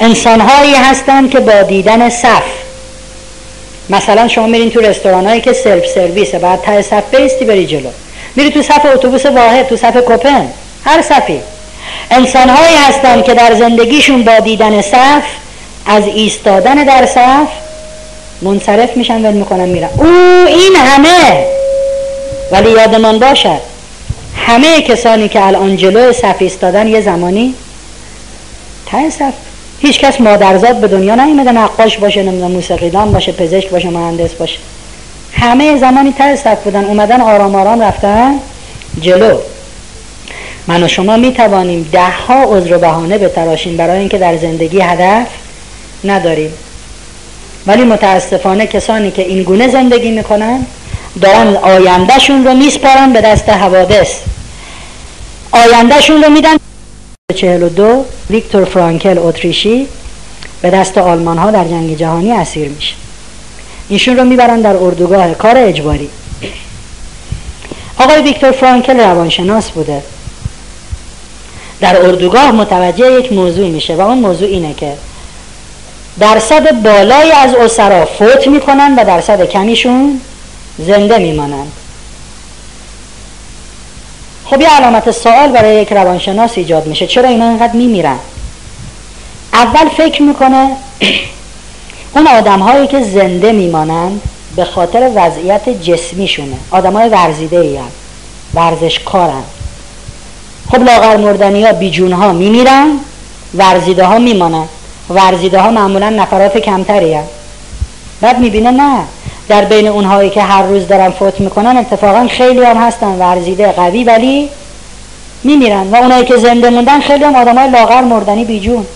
انسان 0.00 0.40
هایی 0.40 0.74
هستن 0.74 1.28
که 1.28 1.40
با 1.40 1.62
دیدن 1.62 2.08
صف 2.10 2.42
مثلا 3.90 4.28
شما 4.28 4.46
میرین 4.46 4.70
تو 4.70 4.80
رستوران 4.80 5.26
هایی 5.26 5.40
که 5.40 5.52
سلف 5.52 5.86
سرویسه 5.86 6.38
بعد 6.38 6.62
ته 6.62 6.82
صف 6.82 7.14
بیستی 7.14 7.44
بری 7.44 7.66
جلو. 7.66 7.88
میری 8.36 8.50
تو 8.50 8.62
صف 8.62 8.86
اتوبوس 8.94 9.26
واحد 9.26 9.66
تو 9.66 9.76
صف 9.76 9.96
کوپن 9.96 10.48
هر 10.84 11.02
صفی. 11.02 11.40
انسان 12.10 12.48
هایی 12.48 12.76
هستن 12.88 13.22
که 13.22 13.34
در 13.34 13.54
زندگیشون 13.54 14.24
با 14.24 14.38
دیدن 14.38 14.82
صف 14.82 15.22
از 15.86 16.06
ایستادن 16.06 16.74
در 16.74 17.06
صف 17.06 17.48
منصرف 18.42 18.96
میشن 18.96 19.26
و 19.26 19.32
می‌کنن 19.32 19.68
میرن. 19.68 19.88
او 19.96 20.06
این 20.46 20.76
همه. 20.76 21.46
ولی 22.52 22.70
یادمان 22.70 23.18
باشد 23.18 23.73
همه 24.36 24.82
کسانی 24.82 25.28
که 25.28 25.46
الان 25.46 25.76
جلو 25.76 26.12
صف 26.12 26.36
ایستادن 26.38 26.88
یه 26.88 27.00
زمانی 27.00 27.54
ته 28.86 29.10
صف. 29.10 29.34
هیچ 29.80 30.00
کس 30.00 30.20
مادرزاد 30.20 30.80
به 30.80 30.88
دنیا 30.88 31.14
نیومده 31.14 31.52
نقاش 31.52 31.98
باشه 31.98 32.22
نمی‌دونم 32.22 32.50
موسیقیدان 32.50 33.12
باشه 33.12 33.32
پزشک 33.32 33.70
باشه 33.70 33.90
مهندس 33.90 34.32
باشه. 34.32 34.58
همه 35.32 35.78
زمانی 35.78 36.12
ته 36.12 36.36
صف 36.36 36.62
بودن 36.64 36.84
اومدن 36.84 37.20
آرام 37.20 37.54
آرام 37.54 37.82
رفتن 37.82 38.34
جلو. 39.00 39.38
من 40.66 40.82
و 40.82 40.88
شما 40.88 41.16
می 41.16 41.32
توانیم 41.32 41.88
ده 41.92 42.10
ها 42.10 42.44
عذر 42.44 42.76
و 42.76 42.78
بهانه 42.78 43.18
بتراشیم 43.18 43.76
برای 43.76 43.98
اینکه 43.98 44.18
در 44.18 44.36
زندگی 44.36 44.80
هدف 44.80 45.26
نداریم. 46.04 46.52
ولی 47.66 47.84
متاسفانه 47.84 48.66
کسانی 48.66 49.10
که 49.10 49.22
این 49.22 49.42
گونه 49.42 49.68
زندگی 49.68 50.10
می‌کنن 50.10 50.66
دارن 51.20 51.56
آیندهشون 51.56 52.44
رو 52.44 52.54
میسپارن 52.54 53.12
به 53.12 53.20
دست 53.20 53.48
حوادث. 53.48 54.20
آیندهشون 55.52 56.22
رو 56.22 56.30
میدن 56.30 56.56
42 57.34 58.04
ویکتور 58.30 58.64
فرانکل 58.64 59.18
اتریشی 59.18 59.86
به 60.62 60.70
دست 60.70 60.98
آلمان 60.98 61.38
ها 61.38 61.50
در 61.50 61.64
جنگ 61.64 61.96
جهانی 61.96 62.32
اسیر 62.32 62.68
میشه. 62.68 62.94
ایشون 63.88 64.16
رو 64.16 64.24
می‌برن 64.24 64.60
در 64.60 64.76
اردوگاه 64.76 65.34
کار 65.34 65.54
اجباری. 65.56 66.10
آقای 67.98 68.22
ویکتور 68.22 68.52
فرانکل 68.52 69.00
روانشناس 69.00 69.70
بوده. 69.70 70.02
در 71.80 72.06
اردوگاه 72.06 72.52
متوجه 72.52 73.12
یک 73.12 73.32
موضوع 73.32 73.68
میشه 73.68 73.94
و 73.94 74.00
اون 74.00 74.18
موضوع 74.18 74.48
اینه 74.48 74.74
که 74.74 74.92
درصد 76.20 76.82
بالایی 76.82 77.32
از 77.32 77.54
اسرا 77.54 78.04
فوت 78.04 78.46
می‌کنن 78.46 78.94
و 78.98 79.04
درصد 79.04 79.44
کمیشون 79.44 80.20
زنده 80.78 81.18
میمانند. 81.18 81.72
خب 84.44 84.60
یه 84.60 84.68
علامت 84.68 85.10
سوال 85.10 85.52
برای 85.52 85.82
یک 85.82 85.92
روانشناس 85.92 86.58
ایجاد 86.58 86.86
میشه. 86.86 87.06
چرا 87.06 87.28
اینا 87.28 87.48
اینقدر 87.48 87.72
میمیرن؟ 87.72 88.18
اول 89.52 89.88
فکر 89.88 90.22
می‌کنه 90.22 90.70
اون 92.14 92.26
آدم 92.26 92.60
هایی 92.60 92.86
که 92.86 93.02
زنده 93.02 93.52
میمانند 93.52 94.20
به 94.56 94.64
خاطر 94.64 95.10
وضعیت 95.14 95.68
جسمیشونه. 95.68 96.56
آدم 96.70 96.92
های 96.92 97.08
ورزیده 97.08 97.58
ای 97.58 97.76
هم. 97.76 97.90
ورزش 98.54 98.98
کارن 98.98 99.42
خب 100.70 100.82
لاغر 100.82 101.16
مردنی 101.16 101.64
ها 101.64 101.72
بیجون 101.72 102.12
ها 102.12 102.32
میمیرن 102.32 102.98
ورزیده 103.54 104.04
ها 104.04 104.18
میمانن 104.18 104.68
ورزیده 105.10 105.60
ها 105.60 105.70
معمولا 105.70 106.10
نفرات 106.10 106.58
کمتری 106.58 107.14
هم. 107.14 107.24
بعد 108.20 108.38
می‌بینه 108.38 108.70
نه 108.70 109.04
در 109.48 109.64
بین 109.64 109.86
اونهایی 109.88 110.30
که 110.30 110.42
هر 110.42 110.62
روز 110.62 110.88
دارن 110.88 111.10
فوت 111.10 111.40
می‌کنن 111.40 111.76
اتفاقا 111.76 112.26
خیلی 112.30 112.64
هم 112.64 112.76
هستن 112.76 113.18
ورزیده 113.18 113.72
قوی 113.72 114.04
ولی 114.04 114.48
میمیرن. 115.44 115.90
و 115.90 115.96
اونایی 115.96 116.24
که 116.24 116.36
زنده 116.36 116.70
موندن 116.70 117.00
خیلی 117.00 117.24
هم 117.24 117.36
آدم 117.36 117.58
های 117.58 117.70
لاغر 117.70 118.00
مردنی 118.00 118.44
بیجون 118.44 118.86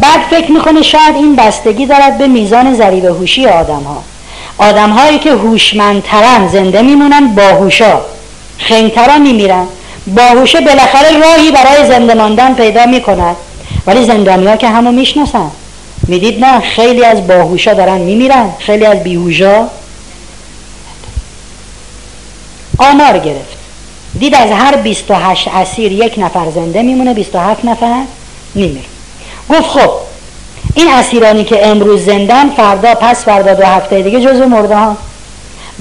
بعد 0.00 0.20
فکر 0.30 0.52
می‌کنه 0.52 0.82
شاید 0.82 1.16
این 1.16 1.36
بستگی 1.36 1.86
دارد 1.86 2.18
به 2.18 2.26
میزان 2.26 2.74
ذریب 2.74 3.04
هوشی 3.04 3.46
آدم 3.46 3.82
ها 3.82 4.02
آدم 4.58 4.90
هایی 4.90 5.18
که 5.18 5.32
هوشمندترن 5.32 6.48
زنده 6.48 6.82
میمونن 6.82 7.34
باهوشا. 7.34 8.00
خنگترا 8.58 9.18
میمیرن. 9.18 9.66
باهوشه 10.06 10.60
بالاخره 10.60 11.18
راهی 11.18 11.50
برای 11.50 11.86
زنده 11.88 12.14
ماندن 12.14 12.54
پیدا 12.54 12.86
می‌کند. 12.86 13.36
ولی 13.86 14.04
زندانیا 14.04 14.56
که 14.56 14.68
همو 14.68 14.92
می‌شناسن. 14.92 15.50
می‌دید 16.08 16.44
نه 16.44 16.60
خیلی 16.60 17.04
از 17.04 17.26
باهوشا 17.26 17.74
دارن 17.74 17.98
میمیرن 17.98 18.50
خیلی 18.58 18.86
از 18.86 19.02
بیهوشا 19.02 19.66
آمار 22.78 23.18
گرفت. 23.18 23.56
دید 24.18 24.34
از 24.34 24.50
هر 24.50 24.76
28 24.76 25.48
اسیر 25.48 25.92
یک 25.92 26.14
نفر 26.16 26.50
زنده 26.50 26.82
میمونه 26.82 27.14
27 27.14 27.64
نفر 27.64 28.02
میمیره 28.54 28.84
گفت 29.50 29.62
خب 29.62 29.90
این 30.74 30.88
اسیرانی 30.88 31.44
که 31.44 31.66
امروز 31.66 32.04
زندن 32.04 32.50
فردا 32.50 32.94
پس 32.94 33.24
فردا 33.24 33.54
دو 33.54 33.64
هفته 33.64 34.02
دیگه 34.02 34.20
جزو 34.20 34.46
مرده 34.46 34.76
ها. 34.76 34.96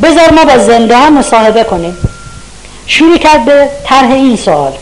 بذار 0.03 0.33
ما 0.33 0.45
با 0.45 0.57
زنده 0.57 0.97
ها 0.97 1.09
مصاحبه 1.09 1.63
کنیم. 1.63 1.97
شروع 2.87 3.17
کرد 3.17 3.45
به 3.45 3.69
طرح 3.85 4.11
این 4.11 4.35
سوال 4.35 4.73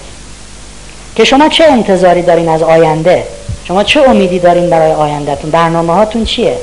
که 1.16 1.26
شما 1.26 1.50
چه 1.50 1.64
انتظاری 1.64 2.22
دارین 2.22 2.50
از 2.50 2.64
آینده؟ 2.64 3.28
شما 3.70 3.84
چه 3.84 4.02
امیدی 4.02 4.40
دارین 4.40 4.70
برای 4.70 4.92
آیندهتون؟ 4.92 5.52
برنامه 5.52 5.94
هاتون 5.94 6.26
چیه؟ 6.26 6.58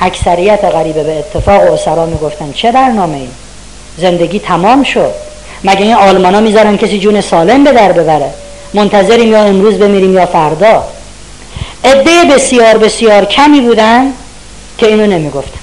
اکثریت 0.00 0.64
غریبه 0.64 1.02
به 1.02 1.18
اتفاق 1.18 1.70
و 1.70 1.72
اسرا 1.72 2.06
می‌گفتن 2.06 2.52
چه 2.52 2.72
برنامه 2.72 3.16
ای 3.16 3.28
زندگی 3.98 4.38
تمام 4.38 4.82
شد. 4.82 5.10
مگه 5.64 5.82
این 5.82 5.94
آلمانا 5.94 6.40
می‌ذارن 6.40 6.76
کسی 6.76 6.98
جون 6.98 7.20
سالم 7.20 7.64
به 7.64 7.72
در 7.72 7.92
ببره؟ 7.92 8.30
منتظریم 8.74 9.32
یا 9.32 9.42
امروز 9.42 9.78
بمیریم 9.78 10.14
یا 10.14 10.26
فردا؟ 10.26 10.84
عده 11.84 12.24
بسیار 12.34 12.78
بسیار 12.78 13.24
کمی 13.24 13.60
بودن 13.60 14.12
که 14.78 14.86
اینو 14.86 15.06
نمی‌گفتن. 15.06 15.60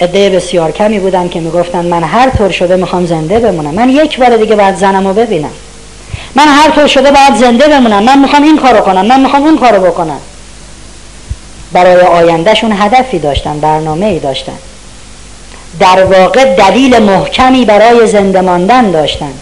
عده 0.00 0.30
بسیار 0.30 0.70
کمی 0.70 0.98
بودن 0.98 1.28
که 1.28 1.40
می‌گفتن 1.40 1.86
من 1.86 2.02
هر 2.02 2.30
طور 2.30 2.50
شده 2.50 2.76
می‌خوام 2.76 3.06
زنده 3.06 3.38
بمونم. 3.38 3.74
من 3.74 3.88
یک 3.88 4.18
بار 4.18 4.36
دیگه 4.36 4.56
بعد 4.56 4.76
زنمو 4.76 5.12
ببینم. 5.12 5.52
من 6.36 6.48
هر 6.48 6.70
طور 6.70 6.86
شده 6.86 7.10
باید 7.10 7.34
زنده 7.34 7.68
بمونم. 7.68 8.02
من 8.02 8.18
می‌خوام 8.18 8.42
این 8.42 8.58
کارو 8.58 8.80
کنم 8.80 9.06
من 9.06 9.20
می‌خوام 9.20 9.42
اون 9.42 9.58
کارو 9.58 9.82
بکنم. 9.82 10.20
برای 11.72 12.00
آیندهشون 12.00 12.72
هدفی 12.72 13.18
داشتن 13.18 13.60
برنامه 13.60 14.06
ای 14.06 14.18
داشتن. 14.18 14.58
در 15.80 16.04
واقع 16.04 16.54
دلیل 16.54 16.98
محکمی 16.98 17.64
برای 17.64 18.06
زنده 18.06 18.40
ماندن 18.40 18.90
داشتن. 18.90 19.32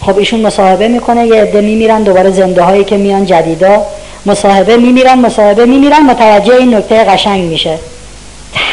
خب 0.00 0.18
ایشون 0.18 0.40
مصاحبه 0.40 0.88
می‌کنه 0.88 1.26
یه 1.26 1.42
عده 1.42 1.60
میمیرن 1.60 2.02
دوباره 2.02 2.30
زنده 2.30 2.62
هایی 2.62 2.84
که 2.84 2.96
میان 2.96 3.26
جدیدا 3.26 3.82
مصاحبه 4.26 4.76
میمیرن 4.76 5.18
مصاحبه 5.18 5.64
میمیرن 5.64 6.02
متوجه 6.02 6.54
این 6.54 6.74
نکته 6.74 7.04
قشنگ 7.04 7.44
میشه. 7.44 7.78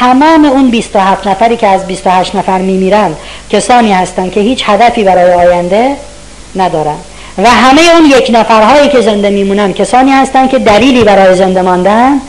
تمام 0.00 0.44
اون 0.44 0.70
27 0.70 1.26
نفری 1.26 1.56
که 1.56 1.66
از 1.66 1.86
28 1.86 2.34
نفر 2.34 2.58
میمیرن 2.58 3.14
کسانی 3.50 3.92
هستن 3.92 4.30
که 4.30 4.40
هیچ 4.40 4.62
هدفی 4.66 5.04
برای 5.04 5.32
آینده 5.32 5.96
ندارن. 6.56 6.96
و 7.38 7.50
همه 7.50 7.80
اون 7.94 8.04
یک 8.04 8.30
نفرهایی 8.32 8.88
که 8.88 9.00
زنده 9.00 9.30
میمونن 9.30 9.72
کسانی 9.72 10.10
هستن 10.10 10.48
که 10.48 10.58
دلیلی 10.58 11.04
برای 11.04 11.36
زنده 11.36 11.62
ماندن 11.62 12.20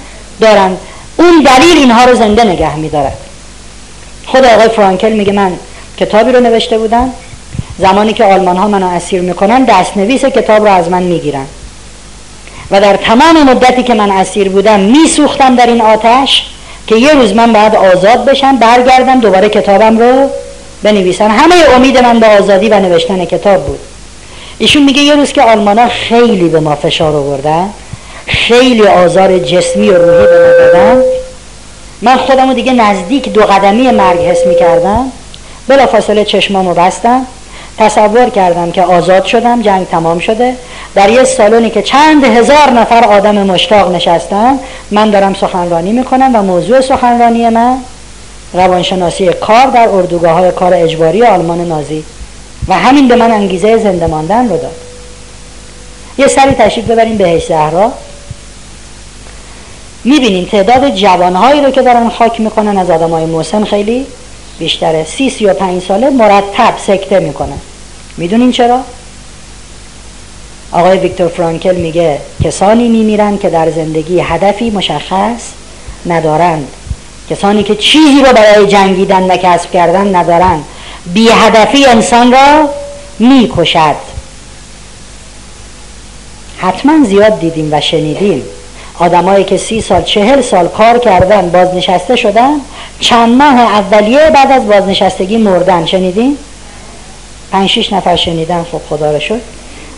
دارن. 0.41 0.77
اون 1.17 1.45
دلیل 1.45 1.77
اینها 1.77 2.05
رو 2.05 2.15
زنده 2.15 2.43
نگه 2.43 2.75
میدارد 2.75 3.17
خود 4.25 4.45
آقای 4.45 4.69
فرانکل 4.69 5.11
میگه 5.11 5.33
من 5.33 5.51
کتابی 5.97 6.31
رو 6.31 6.39
نوشته 6.39 6.77
بودم. 6.77 7.13
زمانی 7.79 8.13
که 8.13 8.23
آلمان 8.23 8.57
ها 8.57 8.67
منو 8.67 8.87
اسیر 8.87 9.21
می‌کنن 9.21 9.63
دستنویس 9.63 10.25
کتاب 10.25 10.67
رو 10.67 10.73
از 10.73 10.89
من 10.89 11.03
می‌گیرن. 11.03 11.45
و 12.71 12.81
در 12.81 12.95
تمام 12.95 13.43
مدتی 13.43 13.83
که 13.83 13.93
من 13.93 14.11
اسیر 14.11 14.49
بودم 14.49 14.79
میسوختم 14.79 15.55
در 15.55 15.67
این 15.67 15.81
آتش 15.81 16.45
که 16.87 16.95
یه 16.95 17.13
روز 17.13 17.33
من 17.33 17.53
باید 17.53 17.75
آزاد 17.75 18.25
بشم 18.25 18.57
برگردم 18.57 19.19
دوباره 19.19 19.49
کتابم 19.49 19.97
رو 19.97 20.29
بنویسم. 20.83 21.27
همه 21.27 21.55
امید 21.75 21.97
من 21.97 22.19
به 22.19 22.27
آزادی 22.27 22.69
و 22.69 22.79
نوشتن 22.79 23.25
کتاب 23.25 23.65
بود. 23.65 23.79
ایشون 24.61 24.83
میگه 24.83 25.01
یه 25.01 25.15
روز 25.15 25.31
که 25.31 25.41
آلمانا 25.41 25.87
خیلی 25.87 26.49
به 26.49 26.59
ما 26.59 26.75
فشار 26.75 27.15
آوردن 27.15 27.69
خیلی 28.27 28.87
آزار 28.87 29.39
جسمی 29.39 29.89
و 29.89 29.97
روحی 29.97 30.25
به 30.27 30.39
ما 30.39 30.51
دادن. 30.51 31.03
من 32.01 32.17
خودمو 32.17 32.53
دیگه 32.53 32.73
نزدیک 32.73 33.29
دو 33.29 33.41
قدمی 33.41 33.91
مرگ 33.91 34.19
حس 34.19 34.45
می‌کردم. 34.45 35.11
بلا 35.67 35.85
فاصله 35.85 36.25
چشمامو 36.25 36.73
بستم 36.73 37.25
تصور 37.77 38.29
کردم 38.29 38.71
که 38.71 38.81
آزاد 38.81 39.25
شدم 39.25 39.61
جنگ 39.61 39.87
تمام 39.87 40.19
شده. 40.19 40.55
در 40.95 41.09
یه 41.09 41.23
سالونی 41.23 41.69
که 41.69 41.81
چند 41.81 42.23
هزار 42.23 42.69
نفر 42.69 43.03
آدم 43.03 43.35
مشتاق 43.35 43.95
نشستن 43.95 44.59
من 44.91 45.09
دارم 45.11 45.33
سخنرانی 45.33 45.91
می‌کنم 45.91 46.35
و 46.35 46.43
موضوع 46.43 46.81
سخنرانی 46.81 47.49
من 47.49 47.77
روانشناسی 48.53 49.27
کار 49.27 49.65
در 49.65 49.89
اردوگاه 49.89 50.31
های 50.31 50.51
کار 50.51 50.73
اجباری 50.73 51.23
آلمان 51.23 51.67
نازی. 51.67 52.03
و 52.67 52.73
همین 52.73 53.07
به 53.07 53.15
من 53.15 53.31
انگیزه 53.31 53.77
زنده 53.77 54.07
ماندن 54.07 54.49
رو 54.49 54.57
داد. 54.57 54.75
یه 56.17 56.27
سری 56.27 56.51
تشریف 56.51 56.85
ببریم 56.85 57.17
بهش 57.17 57.47
زهرا. 57.47 57.91
می‌بینیم 60.03 60.45
تعداد 60.45 60.95
جوانهایی 60.95 61.61
رو 61.61 61.71
که 61.71 61.81
دارن 61.81 62.09
خاک 62.09 62.41
می‌کنن 62.41 62.77
از 62.77 62.89
آدم 62.89 63.09
های 63.09 63.25
موسم 63.25 63.65
خیلی 63.65 64.07
بیشتره. 64.59 65.05
سی 65.05 65.29
سی 65.29 65.45
و 65.45 65.53
پنج 65.53 65.83
ساله 65.83 66.09
مرتب 66.09 66.73
سکته 66.77 67.19
می‌کنن 67.19 67.57
می‌دونین 68.17 68.51
چرا؟ 68.51 68.79
آقای 70.71 70.97
ویکتور 70.97 71.27
فرانکل 71.27 71.75
میگه 71.75 72.19
کسانی 72.43 72.89
میمیرن 72.89 73.37
که 73.37 73.49
در 73.49 73.71
زندگی 73.71 74.19
هدفی 74.19 74.69
مشخص 74.69 75.41
ندارند. 76.05 76.67
کسانی 77.29 77.63
که 77.63 77.75
چیزی 77.75 78.19
رو 78.25 78.33
برای 78.33 78.67
جنگیدن 78.67 79.23
و 79.23 79.37
کسب 79.37 79.71
کردن 79.71 80.15
ندارند. 80.15 80.63
بی 81.05 81.29
هدفی 81.29 81.85
انسان 81.85 82.31
را 82.31 82.69
می‌کشد. 83.19 83.95
حتما 86.57 87.05
زیاد 87.05 87.39
دیدیم 87.39 87.73
و 87.73 87.81
شنیدیم. 87.81 88.43
آدمایی 88.99 89.43
که 89.43 89.57
سی 89.57 89.81
سال 89.81 90.01
چهل 90.01 90.41
سال 90.41 90.67
کار 90.67 90.99
کردن 90.99 91.49
بازنشسته 91.49 92.15
شدن 92.15 92.53
چند 92.99 93.37
ماه 93.37 93.59
اولیه 93.59 94.29
بعد 94.29 94.51
از 94.51 94.67
بازنشستگی 94.67 95.37
مردن. 95.37 95.85
شنیدین؟ 95.85 96.37
پنج 97.51 97.69
شیش 97.69 97.93
نفر 97.93 98.15
شنیدن 98.15 98.65
خب 98.71 98.81
خدا 98.89 99.11
رو 99.11 99.19
شد 99.19 99.41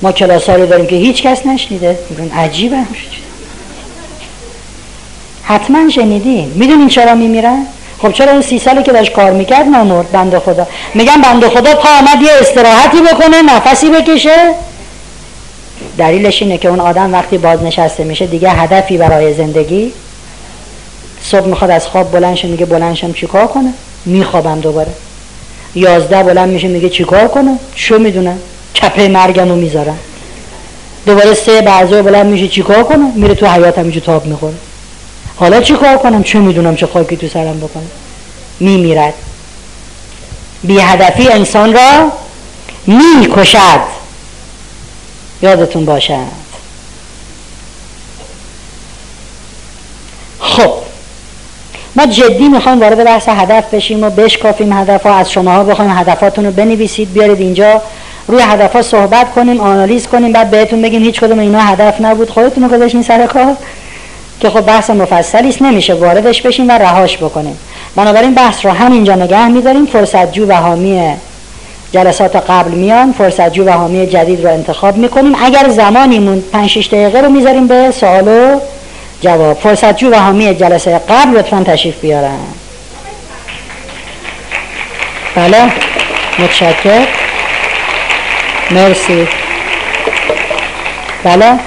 ما 0.01 0.11
کلاساری 0.11 0.67
داریم 0.67 0.87
که 0.87 0.95
هیچ 0.95 1.21
کس 1.21 1.45
نشنیده. 1.45 1.99
میگن 2.09 2.37
عجیبه. 2.37 2.77
حتما 5.43 5.89
شنیدین. 5.89 6.51
می‌دونین 6.55 6.87
چرا 6.87 7.15
میمیرن؟ 7.15 7.65
خب 8.03 8.11
چرا 8.11 8.31
اون 8.31 8.41
سی 8.41 8.59
سالی 8.59 8.83
که 8.83 8.91
داشت 8.91 9.11
کار 9.11 9.31
می‌کرد 9.31 9.65
نمرد 9.65 10.11
بنده 10.11 10.39
خدا. 10.39 10.67
میگن 10.93 11.21
بنده 11.21 11.49
خدا 11.49 11.75
پا 11.75 11.89
آمد 11.89 12.21
یه 12.21 12.29
استراحتی 12.41 13.01
بکنه 13.01 13.41
نفسی 13.41 13.89
بکشه. 13.89 14.53
دلیلش 15.97 16.41
اینه 16.41 16.57
که 16.57 16.67
اون 16.67 16.79
آدم 16.79 17.13
وقتی 17.13 17.37
بازنشسته 17.37 18.03
میشه 18.03 18.25
دیگه 18.25 18.49
هدفی 18.49 18.97
برای 18.97 19.33
زندگی 19.33 19.93
صبح 21.21 21.47
می‌خواد 21.47 21.71
از 21.71 21.87
خواب 21.87 22.11
بلند 22.11 22.35
شه 22.35 22.47
میگه 22.47 22.65
بلند 22.65 22.95
شم 22.95 23.13
چیکار 23.13 23.47
کنه 23.47 23.73
میخوابم 24.05 24.59
دوباره. 24.59 24.91
یازده 25.75 26.23
بلند 26.23 26.49
میشه 26.49 26.67
میگه 26.67 26.89
چیکار 26.89 27.27
کنه 27.27 27.59
شو 27.75 27.99
می‌دونم. 27.99 28.39
چپه 28.73 29.07
مرگم 29.07 29.49
رو 29.49 29.55
می‌ذارم. 29.55 29.99
دوباره 31.05 31.33
سه 31.33 31.61
بعضی 31.61 32.01
بلند 32.01 32.25
میشه 32.25 32.47
چیکار 32.47 32.83
کنه 32.83 33.11
میره 33.15 33.35
تو 33.35 33.45
حیات 33.47 33.77
همینجور 33.77 34.03
تاب 34.03 34.25
می‌خوره. 34.25 34.53
حالا 35.35 35.61
چی 35.61 35.73
کار 35.73 35.97
کنم؟ 35.97 36.23
چه 36.23 36.39
می‌دونم 36.39 36.75
چه 36.75 36.87
خاکی 36.87 37.17
تو 37.17 37.27
سرم 37.27 37.59
بکنم؟ 37.59 37.89
میمیرد. 38.59 39.13
بی 40.63 40.79
هدفی 40.79 41.29
انسان 41.29 41.73
را 41.73 42.11
می‌کشد. 42.87 43.79
یادتون 45.41 45.85
باشد. 45.85 46.43
خب. 50.39 50.73
ما 51.95 52.05
جدی 52.05 52.47
می‌خوایم 52.47 52.79
وارد 52.79 53.03
بحث 53.03 53.29
هدف 53.29 53.73
بشیم 53.73 54.03
و 54.03 54.09
بشکافیم 54.09 54.73
هدف 54.73 55.03
ها 55.03 55.15
از 55.15 55.31
شماها 55.31 55.63
بخوایم 55.63 55.91
هدفاتون 55.91 56.45
رو 56.45 56.51
بنویسید 56.51 57.13
بیارید 57.13 57.39
اینجا. 57.39 57.81
روی 58.27 58.41
هدف 58.41 58.73
ها 58.73 58.81
صحبت 58.81 59.33
کنیم 59.33 59.59
آنالیز 59.59 60.07
کنیم 60.07 60.31
بعد 60.31 60.51
بهتون 60.51 60.81
بگیم 60.81 61.03
هیچ 61.03 61.19
کدوم 61.19 61.39
اینا 61.39 61.59
هدف 61.59 62.01
نبود. 62.01 62.29
خودتون 62.29 62.63
رو 62.63 62.77
گذاشتین 62.77 63.03
سر 63.03 63.27
کار. 63.27 63.55
که 64.43 64.49
خب 64.49 64.61
بحث 64.61 64.89
مفصلی 64.89 65.49
است 65.49 65.61
نمیشه 65.61 65.93
واردش 65.93 66.41
بشیم 66.41 66.69
و 66.69 66.71
رهاش 66.71 67.17
بکنیم. 67.17 67.57
بنابراین 67.95 68.33
بحث 68.33 68.65
رو 68.65 68.71
همینجا 68.71 69.15
نگه 69.15 69.47
میداریم. 69.47 69.85
فرصت 69.85 70.31
جو 70.31 70.45
و 70.47 70.53
حامی 70.53 71.13
جلسات 71.91 72.35
قبل 72.35 72.71
میان 72.71 73.13
فرصت 73.17 73.53
جو 73.53 73.65
و 73.65 73.69
حامی 73.69 74.07
جدید 74.07 74.43
رو 74.43 74.53
انتخاب 74.53 74.97
می‌کنیم. 74.97 75.35
اگر 75.43 75.69
زمانی 75.69 76.19
مون 76.19 76.43
5 76.53 76.69
6 76.69 76.87
دقیقه 76.87 77.21
رو 77.21 77.29
می‌ذاریم 77.29 77.67
به 77.67 77.91
سوال 77.91 78.27
و 78.27 78.59
جواب. 79.21 79.59
فرصت 79.59 79.97
جو 79.97 80.09
و 80.11 80.15
حامی 80.15 80.55
جلسه 80.55 81.01
قبل 81.09 81.37
لطفا 81.37 81.63
تشریف 81.67 81.99
بیارن. 81.99 82.39
بله. 85.35 85.71
متشکر 86.39 87.07
مرسی. 88.71 89.27
بله. 91.23 91.59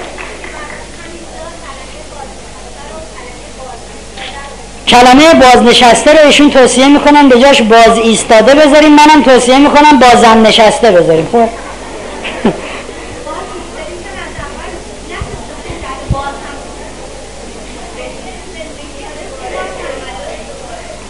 کلمه 4.87 5.33
بازنشسته 5.33 6.13
رو 6.13 6.25
ایشون 6.25 6.49
توصیه 6.49 6.87
می‌کنن 6.87 7.29
به 7.29 7.39
جاش 7.39 7.61
باز 7.61 7.97
ایستاده 7.97 8.55
بذاریم. 8.55 8.91
منم 8.91 9.23
توصیه 9.23 9.57
می‌کنم 9.57 9.99
بازن 9.99 10.37
نشسته 10.37 10.91
بذاریم. 10.91 11.27
خب؟ 11.31 11.49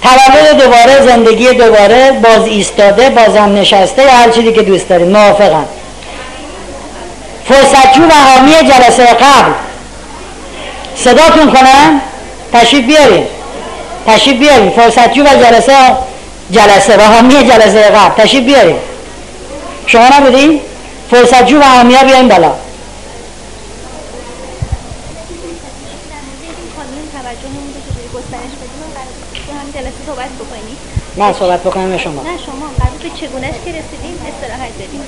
تولد 0.03 0.63
دوباره 0.63 1.01
زندگی 1.01 1.53
دوباره 1.53 2.11
باز 2.11 2.47
ایستاده 2.47 3.09
بازم 3.09 3.55
نشسته 3.55 4.03
یا 4.03 4.11
هر 4.11 4.29
چیزی 4.29 4.53
که 4.53 4.61
دوست 4.61 4.89
داریم. 4.89 5.07
موافقم. 5.07 5.65
فرصتجو 7.47 8.03
و 8.03 8.11
حامی 8.11 8.51
جلسه 8.51 9.05
قبل. 9.05 9.51
صداتون 10.95 11.53
کنم؟ 11.53 12.01
تشریف 12.53 12.85
بیاریم 12.85 13.27
تشریف 14.07 14.39
بیاریم 14.39 14.69
فرصتجو 14.69 15.23
و 15.23 15.27
جلسه 15.27 15.73
جلسه 16.51 16.97
و 16.97 17.01
حامی 17.01 17.33
جلسه 17.33 17.81
قبل. 17.81 18.23
تشریف 18.23 18.43
بیاریم 18.43 18.75
شما 19.85 20.09
نبودین؟ 20.13 20.59
فرصتجو 21.11 21.59
و 21.59 21.63
حامی 21.63 21.95
ها 21.95 22.03
بیاریم 22.03 22.27
بالا. 22.27 22.51
نه 31.17 31.33
صحبت 31.33 31.59
بکنم 31.63 31.91
به 31.91 31.97
شما. 31.97 32.21
نه 32.21 32.29
شما 32.45 32.67
قرار 32.79 32.91
به 33.03 33.09
چگونش 33.09 33.53
که 33.65 33.71
رسیدیم 33.71 34.19
استراحت 34.27 34.71
بدیم 34.79 35.01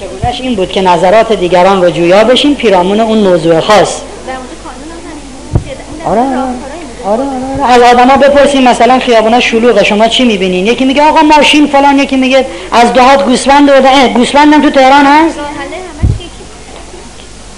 چگونش 0.00 0.40
این 0.40 0.54
بود 0.54 0.72
که 0.72 0.82
نظرات 0.82 1.32
دیگران 1.32 1.82
رو 1.82 1.90
جویا 1.90 2.24
بشین 2.24 2.54
پیرامون 2.54 3.00
اون 3.00 3.18
موضوع 3.18 3.60
خاص. 3.60 4.00
در 4.26 4.32
مورد 4.32 4.48
قانون 4.64 6.32
هم 6.34 6.44
آره 6.44 6.73
آره 7.04 7.22
آره, 7.22 7.64
آره. 7.64 7.72
از 7.72 7.82
آدما 7.82 8.16
بپرسیم 8.16 8.62
مثلا 8.62 8.98
خیابونا 8.98 9.40
شلوغه 9.40 9.84
شما 9.84 10.08
چی 10.08 10.24
می‌بینین؟ 10.24 10.66
یکی 10.66 10.84
میگه 10.84 11.02
آقا 11.02 11.22
ماشین 11.22 11.66
فلان 11.66 11.98
یکی 11.98 12.16
میگه 12.16 12.46
از 12.72 12.92
دهات 12.92 13.24
گوسفند 13.24 13.70
اه 13.70 14.08
گوسفندم 14.08 14.62
تو 14.62 14.70
تهران 14.70 15.06
هست؟ 15.06 15.38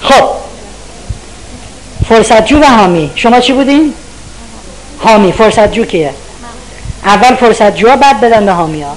خب. 0.01 0.25
فرصتجو 2.09 2.59
و 2.59 2.65
حامی. 2.65 3.11
شما 3.15 3.41
چی 3.41 3.53
بودین؟ 3.53 3.95
حامی. 4.99 5.33
فرصتجو 5.33 5.85
کیه؟ 5.85 6.11
اول 7.05 7.35
فرصتجو 7.35 7.97
بعد 7.97 8.21
بدن 8.21 8.47
به 8.47 8.53
حامی 8.53 8.83
ها 8.83 8.97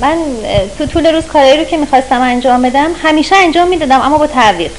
من 0.00 0.16
تو 0.78 0.86
طول 0.86 1.06
روز 1.06 1.24
کارایی 1.24 1.56
رو 1.56 1.64
که 1.64 1.76
می‌خواستم 1.76 2.20
انجام 2.20 2.62
بدم 2.62 2.90
همیشه 3.02 3.36
انجام 3.36 3.68
می‌دادم 3.68 4.00
اما 4.00 4.18
با 4.18 4.26
تعویق. 4.26 4.70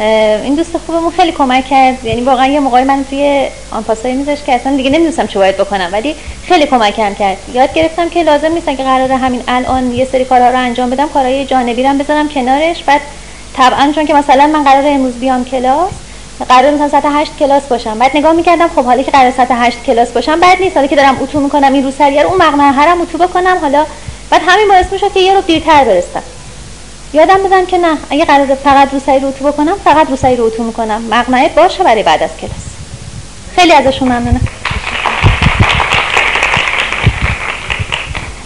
این 0.00 0.54
دوست 0.54 0.78
خوبمون 0.86 1.10
خیلی 1.10 1.32
کمک 1.32 1.66
کرد. 1.66 2.04
یعنی 2.04 2.20
واقعا 2.20 2.46
یه 2.46 2.60
موقعی 2.60 2.84
من 2.84 3.04
توی 3.10 3.48
آنپاسایی 3.70 4.14
میذاشت 4.14 4.44
که 4.44 4.54
اصلا 4.54 4.76
دیگه 4.76 4.90
نمی‌دونستم 4.90 5.26
چه 5.26 5.38
باید 5.38 5.56
بکنم 5.56 5.88
ولی 5.92 6.16
خیلی 6.44 6.66
کمکم 6.66 7.14
کرد. 7.14 7.36
یاد 7.54 7.72
گرفتم 7.72 8.08
که 8.08 8.22
لازم 8.22 8.52
نیستن 8.52 8.76
که 8.76 8.82
قراره 8.82 9.16
همین 9.16 9.42
الان 9.48 9.94
یه 9.94 10.04
سری 10.04 10.24
کارها 10.24 10.50
رو 10.50 10.58
انجام 10.58 10.90
بدم 10.90 11.08
کارهای 11.08 11.44
جانبی 11.44 11.82
رو 11.82 11.94
بذارم 11.94 12.28
کنارش. 12.28 12.82
بعد 12.82 13.00
طبعا 13.56 13.92
چون 13.94 14.06
که 14.06 14.14
مثلا 14.14 14.46
من 14.46 14.64
قرار 14.64 14.84
امروز 14.86 15.14
بیام 15.14 15.44
کلاس 15.44 15.90
قرار 16.48 16.70
مثلا 16.74 16.88
ساعت 16.88 17.04
8 17.06 17.32
کلاس 17.38 17.62
باشم. 17.62 17.98
بعد 17.98 18.16
نگاه 18.16 18.32
می‌کردم 18.32 18.68
خب 18.68 18.84
حالا 18.84 19.02
که 19.02 19.10
قرار 19.10 19.30
ساعت 19.30 19.48
8 19.50 19.82
کلاس 19.86 20.08
باشم 20.08 20.40
بعد 20.40 20.60
نیست. 20.60 20.76
حالا 20.76 20.86
که 20.86 20.96
دارم 20.96 21.22
اتو 21.22 21.40
می‌کنم 21.40 21.72
این 21.72 21.84
رو 21.84 21.90
سریع 21.90 22.26
اون 22.26 22.36
مقنعه 22.36 22.70
هرم 22.70 23.00
اتو 23.00 23.18
بکنم 23.18 23.58
حالا 23.60 23.86
بعد 24.30 24.40
همین 24.46 24.68
باعث 24.68 24.92
میشه 24.92 25.10
که 25.14 25.20
یه 25.20 25.34
رو 25.34 25.40
دیرتر 25.40 25.84
برسم 25.84 26.22
یادم 27.12 27.42
بدم 27.42 27.66
که 27.66 27.78
نه. 27.78 27.98
اگه 28.10 28.24
قرار 28.24 28.54
فقط 28.54 28.92
رو 28.92 29.00
سری 29.00 29.20
رو 29.20 29.28
اتو 29.28 29.44
بکنم 29.52 29.76
فقط 29.84 30.10
رو 30.10 30.16
سری 30.16 30.36
رو 30.36 30.44
اتو 30.44 30.62
می‌کنم. 30.62 31.02
مقنعه 31.10 31.48
باشه 31.48 31.84
برای 31.84 32.02
بعد 32.02 32.22
از 32.22 32.30
کلاس. 32.40 32.54
خیلی 33.56 33.72
ازشون 33.72 34.08
ممنونم. 34.08 34.40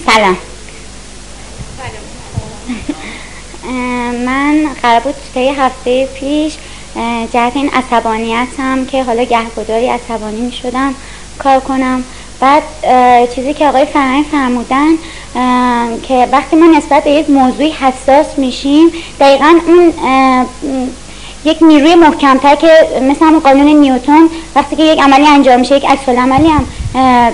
سلام. 0.06 0.36
من 4.26 4.66
قرار 4.82 5.00
بود 5.00 5.14
طی 5.34 5.48
هفته 5.48 6.06
پیش 6.06 6.56
جهت 7.32 7.52
این 7.56 7.70
عصبانیتم 7.70 8.84
که 8.84 9.04
حالا 9.04 9.22
گهگداری 9.24 9.88
عصبانی 9.88 10.40
می 10.40 10.52
شدم 10.52 10.94
کار 11.38 11.60
کنم. 11.60 12.04
بعد 12.40 12.62
چیزی 13.34 13.54
که 13.54 13.68
آقای 13.68 13.84
فرهنگ 13.84 14.24
فرمودن 14.30 14.90
که 16.02 16.28
وقتی 16.32 16.56
ما 16.56 16.66
نسبت 16.66 17.04
به 17.04 17.10
یک 17.10 17.30
موضوعی 17.30 17.70
حساس 17.70 18.38
میشیم 18.38 18.92
دقیقا 19.20 19.54
اون 19.66 19.92
یک 21.44 21.62
نیروی 21.62 21.94
محکمتر 21.94 22.54
که 22.54 22.68
مثل 23.02 23.24
همون 23.24 23.40
قانون 23.40 23.66
نیوتون 23.66 24.30
وقتی 24.56 24.76
که 24.76 24.82
یک 24.82 25.00
عملی 25.00 25.26
انجام 25.26 25.60
میشه 25.60 25.76
یک 25.76 25.86
عکس 25.86 26.08
عملی 26.08 26.48
هم 26.48 26.66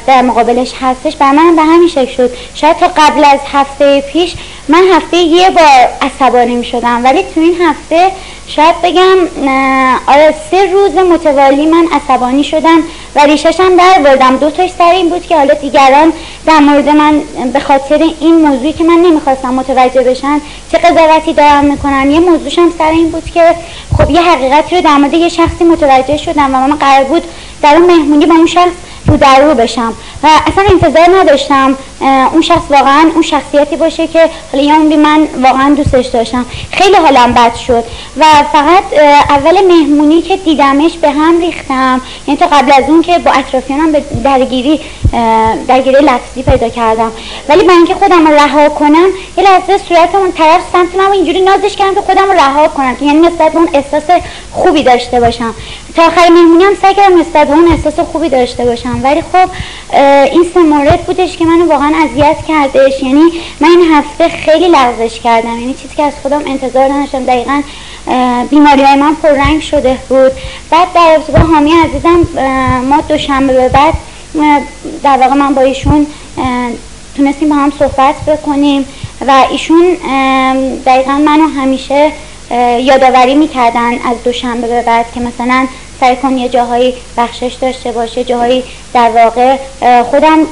در 0.06 0.22
مقابلش 0.22 0.72
هستش. 0.80 1.16
بر 1.16 1.30
من 1.30 1.56
به 1.56 1.62
همین 1.62 1.88
شکل 1.88 2.12
شد. 2.12 2.30
شاید 2.54 2.76
تا 2.76 2.88
قبل 2.96 3.24
از 3.24 3.40
هفته 3.52 4.00
پیش 4.00 4.34
من 4.68 4.82
هفته 4.92 5.16
یه 5.16 5.50
بار 5.50 5.88
عصبانی 6.02 6.54
می 6.54 6.64
شدم 6.64 7.04
ولی 7.04 7.22
تو 7.22 7.40
این 7.40 7.54
هفته 7.62 8.10
شاید 8.46 8.82
بگم 8.82 9.16
آره 10.06 10.34
سه 10.50 10.72
روز 10.72 10.94
متوالی 10.94 11.66
من 11.66 11.86
عصبانی 11.92 12.44
شدم 12.44 12.78
و 13.14 13.20
ریشش 13.20 13.60
هم 13.60 13.76
در 13.76 13.98
بردم 14.04 14.36
دو 14.36 14.50
تاش 14.50 14.70
سر 14.78 14.90
این 14.90 15.08
بود 15.08 15.26
که 15.26 15.36
حالا 15.36 15.54
دیگران 15.54 16.12
در 16.46 16.58
مورد 16.58 16.88
من 16.88 17.22
به 17.52 17.60
خاطر 17.60 18.02
این 18.20 18.34
موضوعی 18.34 18.72
که 18.72 18.84
من 18.84 18.98
نمی‌خواستم 18.98 19.54
متوجه 19.54 20.02
بشن 20.02 20.40
چه 20.72 20.78
قضاوتی 20.78 21.32
دارم 21.32 21.64
می‌کنن. 21.64 22.10
یه 22.10 22.20
موضوعش 22.20 22.58
هم 22.58 22.72
سر 22.78 22.90
این 22.90 23.10
بود 23.10 23.24
که 23.24 23.54
خب 23.98 24.10
یه 24.10 24.20
حقیقتی 24.20 24.76
رو 24.76 24.82
در 24.82 24.96
مورد 24.96 25.14
یه 25.14 25.28
شخصی 25.28 25.64
متوجه 25.64 26.16
شدم 26.16 26.54
و 26.54 26.58
من 26.58 26.76
قرار 26.76 27.04
بود 27.04 27.22
در 27.62 27.76
اون 27.76 27.86
مهمونی 27.86 28.26
با 28.26 28.34
اون 28.34 28.46
شخص 28.46 28.72
رو 29.06 29.16
در 29.16 29.54
بشم. 29.54 29.92
و 30.22 30.28
اصلا 30.46 30.64
انتظار 30.70 31.20
نداشتم 31.20 31.76
اون 32.32 32.42
شخص 32.42 32.62
واقعا 32.70 33.10
اون 33.14 33.22
شخصیتی 33.22 33.76
باشه 33.76 34.06
که 34.06 34.30
حالا 34.52 34.64
یا 34.64 34.78
من 34.78 35.28
واقعا 35.42 35.74
دوستش 35.74 36.06
داشتم 36.06 36.46
خیلی 36.72 36.96
حالم 36.96 37.34
بد 37.34 37.54
شد. 37.54 37.84
و 38.16 38.24
فقط 38.52 38.84
اول 39.28 39.66
مهمونی 39.66 40.22
که 40.22 40.36
دیدمش 40.36 40.92
به 40.92 41.10
هم 41.10 41.40
ریختم. 41.40 42.00
یعنی 42.26 42.40
تا 42.40 42.46
قبل 42.46 42.72
از 42.72 42.84
اون 42.88 43.02
که 43.02 43.18
با 43.18 43.30
اطرافیانم 43.30 43.92
به 43.92 44.02
درگیری 44.24 44.80
درگیری 45.68 45.96
لفظی 46.00 46.42
پیدا 46.42 46.68
کردم. 46.68 47.12
ولی 47.48 47.66
من 47.66 47.74
اینکه 47.74 47.94
خودم 47.94 48.28
رها 48.28 48.68
کنم 48.68 49.06
یه 49.36 49.44
لحظه 49.44 49.78
صورتمون 49.88 50.32
طرف 50.32 50.60
سمت 50.72 50.94
من 50.94 51.12
اینجوری 51.12 51.40
نازش 51.40 51.76
کردم 51.76 51.94
که 51.94 52.00
خودم 52.00 52.32
رها 52.32 52.68
کنم. 52.68 52.96
که 52.96 53.04
یعنی 53.04 53.18
نسبت 53.18 53.56
اون 53.56 53.68
احساس 53.72 54.20
خوبی 54.52 54.82
داشته 54.82 55.20
باشم. 55.20 55.54
تا 55.96 56.02
آخر 56.02 56.28
مهمونی 56.28 56.64
هم 56.64 56.74
سعی 56.82 56.94
کردم 56.94 57.20
نسبت 57.20 57.50
اون 57.50 57.72
احساس 57.72 58.06
خوبی 58.06 58.28
داشته 58.28 58.64
باشم. 58.64 58.89
ولی 59.02 59.22
خب 59.32 59.50
این 60.32 60.46
سه 60.54 60.60
مورد 60.60 61.00
بودش 61.00 61.36
که 61.36 61.44
منو 61.44 61.68
واقعا 61.68 61.92
اذیت 62.04 62.36
کردش. 62.48 63.02
یعنی 63.02 63.22
من 63.60 63.68
این 63.68 63.92
هفته 63.92 64.28
خیلی 64.28 64.68
لغزش 64.68 65.20
کردم. 65.20 65.58
یعنی 65.58 65.74
چیزی 65.74 65.96
که 65.96 66.02
از 66.02 66.12
خودم 66.22 66.42
انتظار 66.46 66.92
نداشتم. 66.92 67.24
دقیقا 67.24 67.62
بیماری 68.50 68.82
های 68.82 68.96
من 68.96 69.14
پررنگ 69.14 69.60
شده 69.62 69.98
بود. 70.08 70.32
بعد 70.70 70.92
در 70.94 71.16
ارتباط 71.18 71.50
حامی 71.54 71.72
عزیزم 71.72 72.26
ما 72.88 73.00
دوشنبه 73.08 73.52
به 73.52 73.68
بعد 73.68 73.94
در 75.02 75.16
واقع 75.16 75.34
من 75.34 75.54
با 75.54 75.62
ایشون 75.62 76.06
تونستیم 77.16 77.48
با 77.48 77.54
هم 77.54 77.72
صحبت 77.78 78.14
بکنیم 78.26 78.84
و 79.26 79.32
ایشون 79.50 79.82
دقیقا 80.86 81.12
منو 81.12 81.48
همیشه 81.48 82.12
یادآوری 82.80 83.34
می‌کردن 83.34 83.92
از 83.92 84.22
دوشنبه 84.24 84.66
به 84.66 84.82
بعد 84.82 85.06
که 85.14 85.20
مثلا 85.20 85.66
سعی 86.00 86.16
کن 86.16 86.38
یه 86.38 86.48
جاهایی 86.48 86.94
بخشش 87.16 87.56
داشته 87.60 87.92
باشه 87.92 88.24
جاهایی 88.24 88.64
در 88.94 89.10
واقع 89.10 89.56
خودم 90.02 90.46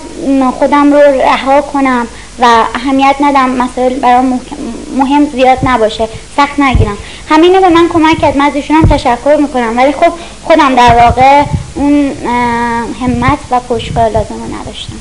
خودم 0.58 0.92
رو 0.92 0.98
رها 0.98 1.60
کنم 1.60 2.06
و 2.38 2.64
اهمیت 2.74 3.16
ندم 3.20 3.50
مسائل 3.50 3.94
برام 3.94 4.40
مهم 4.96 5.30
زیاد 5.30 5.58
نباشه 5.62 6.08
سخت 6.36 6.60
نگیرم. 6.60 6.98
همینو 7.28 7.60
به 7.60 7.68
من 7.68 7.88
کمک 7.88 8.18
کرد 8.18 8.36
من 8.36 8.44
از 8.44 8.52
هم 8.70 8.82
تشکر 8.82 9.36
می‌کنم. 9.40 9.76
ولی 9.76 9.92
خب 9.92 10.12
خودم 10.44 10.74
در 10.74 10.94
واقع 11.04 11.44
اون 11.74 12.12
همت 13.00 13.38
و 13.50 13.60
پشتکار 13.60 14.08
لازم 14.08 14.34
رو 14.34 14.60
نداشتم 14.60 14.98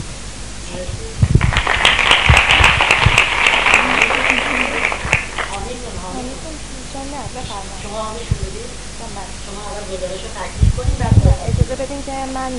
اجازه 11.48 11.67
بدین 11.80 12.04
که 12.06 12.12
من 12.34 12.52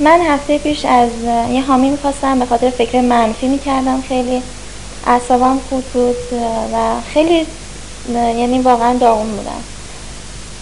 من 0.00 0.20
هفته 0.20 0.58
پیش 0.58 0.84
از 0.84 1.10
یه 1.50 1.62
حامی 1.62 1.90
می‌خواستم 1.90 2.38
به 2.38 2.46
خاطر 2.46 2.70
فکر 2.70 3.00
منفی 3.00 3.48
می‌کردم. 3.48 4.02
خیلی 4.08 4.42
اعصابم 5.06 5.58
خود 5.68 5.84
بود 5.84 6.16
و 6.74 7.00
خیلی 7.14 7.46
یعنی 8.14 8.58
واقعا 8.58 8.98
داغون 8.98 9.30
بودم. 9.30 9.62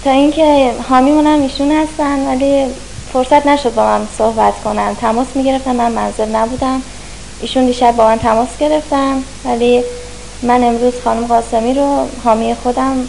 تا 0.05 0.11
اینکه 0.11 0.73
حامیمونم 0.89 1.43
ایشون 1.43 1.73
هستن 1.73 2.27
ولی 2.27 2.67
فرصت 3.13 3.47
نشد 3.47 3.75
با 3.75 3.85
من 3.85 4.09
صحبت 4.19 4.55
کنم 4.65 4.95
تماس 5.01 5.27
می‌گرفتم 5.35 5.77
من 5.77 5.93
منزل 5.93 6.29
نبودم. 6.29 6.83
ایشون 7.41 7.67
دیشب 7.67 7.97
با 7.97 8.05
من 8.05 8.19
تماس 8.19 8.49
گرفتم 8.61 9.23
ولی 9.45 9.85
من 10.43 10.65
امروز 10.65 10.95
خانم 11.05 11.27
قاسمی 11.27 11.75
رو 11.75 12.07
حامی 12.25 12.55
خودم 12.55 13.09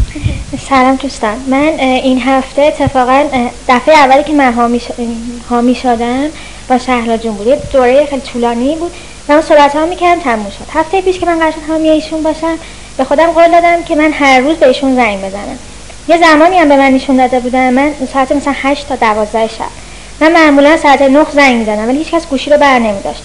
سلام 0.69 0.95
دوستان. 0.95 1.35
من 1.47 1.79
این 1.79 2.21
هفته 2.21 2.61
اتفاقا 2.61 3.23
دفعه 3.67 3.95
اولی 3.97 4.23
که 4.23 4.33
من 4.33 4.79
حامی 5.49 5.75
شدم 5.75 6.29
با 6.69 6.77
شهلا 6.77 7.17
بود 7.17 7.69
دوره 7.71 8.05
خیلی 8.05 8.21
طولانی 8.21 8.75
بود 8.75 8.91
و 9.29 9.33
من 9.33 9.41
صحبت 9.41 9.75
ها 9.75 9.85
می‌کردم 9.85 10.21
تموم 10.21 10.49
شد. 10.49 10.65
هفته 10.73 11.01
پیش 11.01 11.19
که 11.19 11.25
من 11.25 11.39
قرار 11.39 11.53
حامی 11.67 11.89
ایشون 11.89 12.23
باشم 12.23 12.57
به 12.97 13.03
خودم 13.03 13.25
قول 13.25 13.51
دادم 13.51 13.83
که 13.83 13.95
من 13.95 14.11
هر 14.11 14.39
روز 14.39 14.57
بهشون 14.57 14.95
زنگ 14.95 15.17
بزنم. 15.19 15.59
یه 16.07 16.17
زمانی 16.17 16.57
هم 16.57 16.69
به 16.69 16.77
من 16.77 16.91
نشون 16.91 17.17
داده 17.17 17.39
بودم 17.39 17.69
من 17.69 17.93
ساعت 18.13 18.31
مثلا 18.31 18.53
8 18.61 18.87
تا 18.87 18.95
12 18.95 19.47
شب. 19.47 19.63
من 20.21 20.31
معمولا 20.31 20.77
ساعت 20.77 21.01
9 21.01 21.25
زنگ 21.33 21.55
می‌زنم 21.55 21.87
ولی 21.87 21.97
هیچ 21.97 22.11
کس 22.11 22.27
گوشی 22.27 22.49
رو 22.49 22.57
بر 22.57 22.79
نمیداشت. 22.79 23.23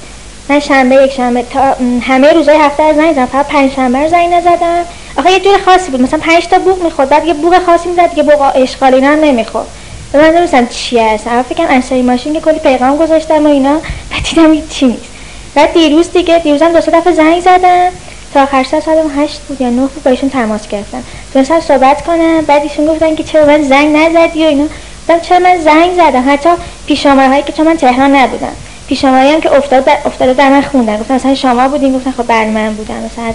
من 0.49 0.61
شنبه 0.61 0.95
یک 0.95 1.13
شنبه 1.13 1.43
تا 1.43 1.77
همه 2.01 2.33
روزهای 2.33 2.59
هفته 2.59 2.83
از 2.83 2.97
زنگ 2.97 3.13
زدم 3.13 3.27
فقط 3.27 3.47
پنج 3.47 3.73
شنبه 3.73 4.09
زنگ 4.09 4.35
نزدم. 4.35 4.85
آخه 5.19 5.33
یه 5.33 5.41
جور 5.41 5.59
خاصی 5.65 5.91
بود. 5.91 6.03
مثلا 6.03 6.19
پنج 6.19 6.47
تا 6.47 6.59
بوق 6.59 6.83
می‌خورد 6.83 7.09
بعد 7.09 7.27
یه 7.27 7.35
بوق 7.35 7.59
خاصی 7.67 7.89
می‌زد 7.89 8.15
که 8.15 8.23
بوق 8.23 8.53
اشغال 8.55 8.95
اینا 8.95 9.09
هم 9.09 9.21
نمی‌خورد. 9.21 9.67
من 10.15 10.35
نمیستم 10.35 10.67
چی 10.67 10.99
هست. 10.99 11.27
اول 11.27 11.43
فکرم 11.43 11.67
انسایی 11.69 12.03
ماشین 12.03 12.33
که 12.33 12.41
کلی 12.41 12.59
پیغام 12.59 12.97
گذاشتم 12.97 13.47
و 13.47 13.49
اینا 13.49 13.81
بعد 14.11 14.23
دیدم 14.31 14.69
چی 14.69 14.87
نیست. 14.87 15.11
بعد 15.55 15.73
دیروز 15.73 16.13
دیگه 16.13 16.39
دیروزم 16.39 16.73
دو 16.73 16.81
سه 16.81 16.91
دفعه 16.91 17.13
زنگ 17.13 17.41
زدم. 17.41 17.91
تا 18.35 18.43
آخر 18.43 18.65
ساعت 18.65 18.85
هشت 19.17 19.41
بود 19.49 19.61
یا 19.61 19.71
نه 19.71 19.81
بود 19.81 20.03
با 20.03 20.11
ایشون 20.11 20.31
تماس 20.31 20.69
گرفتم. 20.69 21.05
تونستم 21.33 21.61
صحبت 21.61 22.05
کنم 22.05 22.41
بعد 22.41 22.63
ایشون 22.63 22.87
گفتن 22.87 23.15
که 23.15 23.23
چرا 23.23 23.47
من 23.47 23.63
زنگ 23.63 23.97
نزدی 23.97 24.45
و 24.45 24.47
اینا. 24.47 24.65
گفتم 25.09 25.21
چرا 25.21 25.39
من 25.39 25.59
زنگ 25.59 25.95
زدم؟ 25.97 26.33
حتی 26.33 26.51
پیشامره 26.87 27.29
هایی 27.29 27.43
که 27.43 27.53
چون 27.53 27.67
من 27.67 27.77
تهران 27.77 28.17
نبودم. 28.17 28.53
پیشامره 28.89 29.33
هم 29.33 29.41
که 29.41 29.57
افتاد 29.57 29.89
افتاده 30.05 30.35
در 30.35 30.49
من 30.49 30.63
خوندن. 30.63 30.97
گفتم 30.97 31.15
مثلا 31.15 31.35
شما 31.35 31.69
بودین؟ 31.69 31.93
گفتن 31.97 32.11
خب 32.11 32.23
بر 32.23 32.45
من 32.45 32.75
بودم 32.75 32.95
مثلا 32.95 33.25
از 33.25 33.35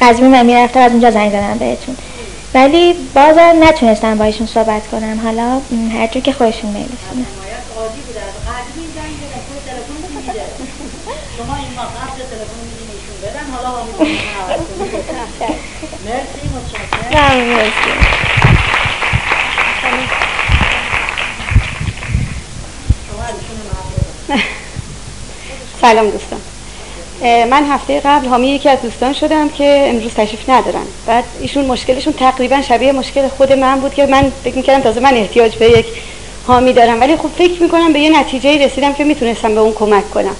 قزوین 0.00 0.30
من 0.30 0.46
می‌رفتم 0.46 0.80
از 0.80 0.92
اونجا 0.92 1.10
زنگ 1.10 1.30
زدم 1.30 1.58
بهتون. 1.58 1.96
ولی 2.54 2.92
بازم 3.14 3.56
نتونستم 3.60 4.18
با 4.18 4.24
ایشون 4.24 4.46
صحبت 4.46 4.86
کنم. 4.86 5.20
حالا 5.24 5.60
هر 5.92 6.06
که 6.06 6.32
خودشون 6.32 6.70
متشکرم 6.70 7.26
سلام 25.80 26.10
دوستان. 26.10 26.40
من 27.22 27.64
هفته 27.70 28.00
قبل 28.00 28.28
حامی 28.28 28.48
یکی 28.48 28.68
از 28.68 28.82
دوستان 28.82 29.12
شدم 29.12 29.48
که 29.48 29.84
امروز 29.88 30.14
تشریف 30.14 30.50
ندارن. 30.50 30.84
بعد 31.06 31.24
ایشون 31.40 31.64
مشکلشون 31.64 32.12
تقریبا 32.12 32.62
شبیه 32.62 32.92
مشکل 32.92 33.28
خود 33.28 33.52
من 33.52 33.80
بود 33.80 33.94
که 33.94 34.06
من 34.06 34.32
فکر 34.44 34.56
می‌کردم 34.56 34.82
تازه 34.82 35.00
من 35.00 35.14
احتیاج 35.14 35.56
به 35.56 35.70
یک 35.70 35.86
حامی 36.46 36.72
دارم. 36.72 37.00
ولی 37.00 37.16
خب 37.16 37.28
فکر 37.38 37.62
می‌کنم 37.62 37.92
به 37.92 38.00
یه 38.00 38.20
نتیجه 38.20 38.66
رسیدم 38.66 38.92
که 38.92 39.04
می‌تونستم 39.04 39.54
به 39.54 39.60
اون 39.60 39.72
کمک 39.72 40.10
کنم. 40.10 40.36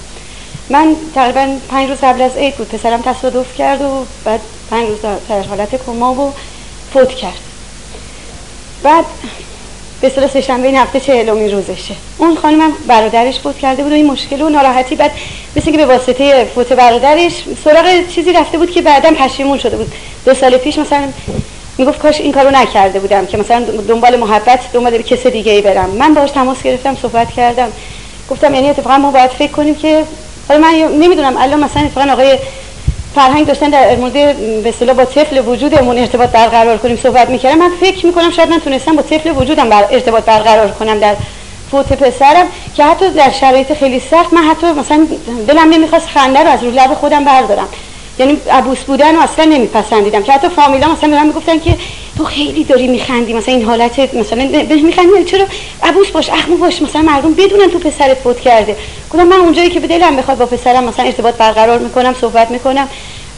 من 0.69 0.95
تقریبا 1.15 1.47
پنج 1.69 1.89
روز 1.89 1.97
قبل 1.97 2.21
از 2.21 2.37
عید 2.37 2.55
بود 2.55 2.67
پسرم 2.67 3.01
تصادف 3.01 3.57
کرد 3.57 3.81
و 3.81 4.05
بعد 4.25 4.41
پنج 4.69 4.89
روز 4.89 5.01
در 5.29 5.41
حالت 5.41 5.85
کما 5.85 6.13
و 6.13 6.33
فوت 6.93 7.09
کرد. 7.09 7.39
بعد 8.83 9.05
به 10.01 10.07
اصطلاح 10.07 10.27
سه‌شنبه 10.29 10.67
این 10.67 10.77
هفته 10.77 10.99
چهلمین 10.99 11.51
روزشه. 11.51 11.95
اون 12.17 12.35
خانم 12.35 12.73
برادرش 12.87 13.39
فوت 13.39 13.57
کرده 13.57 13.83
بود 13.83 13.91
و 13.91 13.95
این 13.95 14.05
مشکل 14.05 14.41
و 14.41 14.49
ناراحتی 14.49 14.95
بعد 14.95 15.11
مثل 15.55 15.71
که 15.71 15.77
به 15.77 15.85
واسطه 15.85 16.45
فوت 16.55 16.73
برادرش 16.73 17.43
سراغ 17.63 18.07
چیزی 18.07 18.33
رفته 18.33 18.57
بود 18.57 18.71
که 18.71 18.81
بعدا 18.81 19.11
پشیمون 19.11 19.57
شده 19.57 19.77
بود. 19.77 19.93
دو 20.25 20.33
سال 20.33 20.57
پیش 20.57 20.77
مثلا 20.79 21.13
می‌گفت 21.77 21.99
کاش 21.99 22.21
این 22.21 22.31
کارو 22.31 22.51
نکرده 22.51 22.99
بودم 22.99 23.25
که 23.25 23.37
مثلا 23.37 23.59
دنبال 23.59 24.15
محبت 24.15 24.59
دنبال 24.73 25.01
کس 25.01 25.27
دیگه 25.27 25.51
ای 25.51 25.61
برم. 25.61 25.89
من 25.89 26.13
باهاش 26.13 26.31
تماس 26.31 26.63
گرفتم 26.63 26.95
صحبت 26.95 27.31
کردم. 27.31 27.71
گفتم 28.29 28.53
یعنی 28.53 28.69
اتفاقا 28.69 28.97
ما 28.97 29.11
باید 29.11 29.31
فکر 29.31 29.51
کنیم 29.51 29.75
که 29.75 30.03
حالا 30.47 30.61
من 30.61 30.73
نمی‌دونم 30.73 31.37
الان 31.37 31.63
مثلا 31.63 31.83
اتفاقا 31.83 32.11
آقای 32.11 32.37
فرهنگ 33.15 33.47
داشتن 33.47 33.69
در 33.69 33.95
مورد 33.95 34.13
به 34.63 34.69
اصطلاح 34.69 34.95
با 34.95 35.05
طفل 35.05 35.47
وجودمون 35.47 35.97
ارتباط 35.97 36.29
برقرار 36.29 36.77
کنیم 36.77 36.97
صحبت 37.03 37.29
می‌کردم. 37.29 37.57
من 37.57 37.71
فکر 37.81 38.05
می‌کنم 38.05 38.31
شاید 38.31 38.49
من 38.49 38.59
تونستم 38.59 38.95
با 38.95 39.01
طفل 39.01 39.31
وجودم 39.37 39.69
بر 39.69 39.85
ارتباط 39.91 40.23
برقرار 40.23 40.71
کنم 40.71 40.99
در 40.99 41.15
فوت 41.71 41.93
پسرم 41.93 42.47
که 42.75 42.83
حتی 42.83 43.09
در 43.09 43.29
شرایط 43.29 43.73
خیلی 43.73 43.99
سخت 43.99 44.33
من 44.33 44.41
حتی 44.41 44.67
مثلا 44.67 45.07
دلم 45.47 45.69
نمی‌خواست 45.69 46.07
خنده 46.07 46.39
رو 46.39 46.49
از 46.49 46.63
رو 46.63 46.71
لب 46.71 46.93
خودم 46.93 47.23
بردارم. 47.23 47.67
یعنی 48.19 48.37
عبوس 48.51 48.79
بودن 48.79 49.15
رو 49.15 49.21
اصلا 49.21 49.45
نمیپسندیدم. 49.45 50.23
که 50.23 50.31
حتی 50.31 50.49
فامیلا 50.49 50.87
مثلا 50.87 51.09
به 51.09 51.15
من 51.15 51.27
می‌گفتن 51.27 51.59
که 51.59 51.77
تو 52.17 52.23
خیلی 52.23 52.63
داری 52.63 52.87
میخندی 52.87 53.33
مثلا 53.33 53.53
این 53.55 53.65
حالت 53.65 54.13
مثلا 54.13 54.49
میخندی 54.83 55.23
چرا؟ 55.25 55.45
عبوس 55.83 56.07
باش 56.07 56.29
اخمو 56.29 56.57
باش 56.57 56.81
مثلا 56.81 57.01
مردم 57.01 57.33
بدونن 57.33 57.69
تو 57.69 57.79
پسرت 57.79 58.17
فوت 58.17 58.39
کرده. 58.39 58.75
گفتم 59.09 59.27
من 59.27 59.37
اونجایی 59.39 59.69
که 59.69 59.79
به 59.79 59.87
دلم 59.87 60.15
بخواد 60.15 60.37
با 60.37 60.45
پسرم 60.45 60.83
مثلا 60.83 61.05
ارتباط 61.05 61.35
برقرار 61.35 61.79
می‌کنم 61.79 62.15
صحبت 62.21 62.51
می‌کنم 62.51 62.87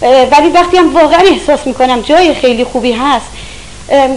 ولی 0.01 0.49
وقتی 0.53 0.77
هم 0.77 0.93
واقعا 0.95 1.19
احساس 1.19 1.67
می‌کنم 1.67 2.01
جای 2.01 2.33
خیلی 2.33 2.63
خوبی 2.63 2.91
هست. 2.91 3.27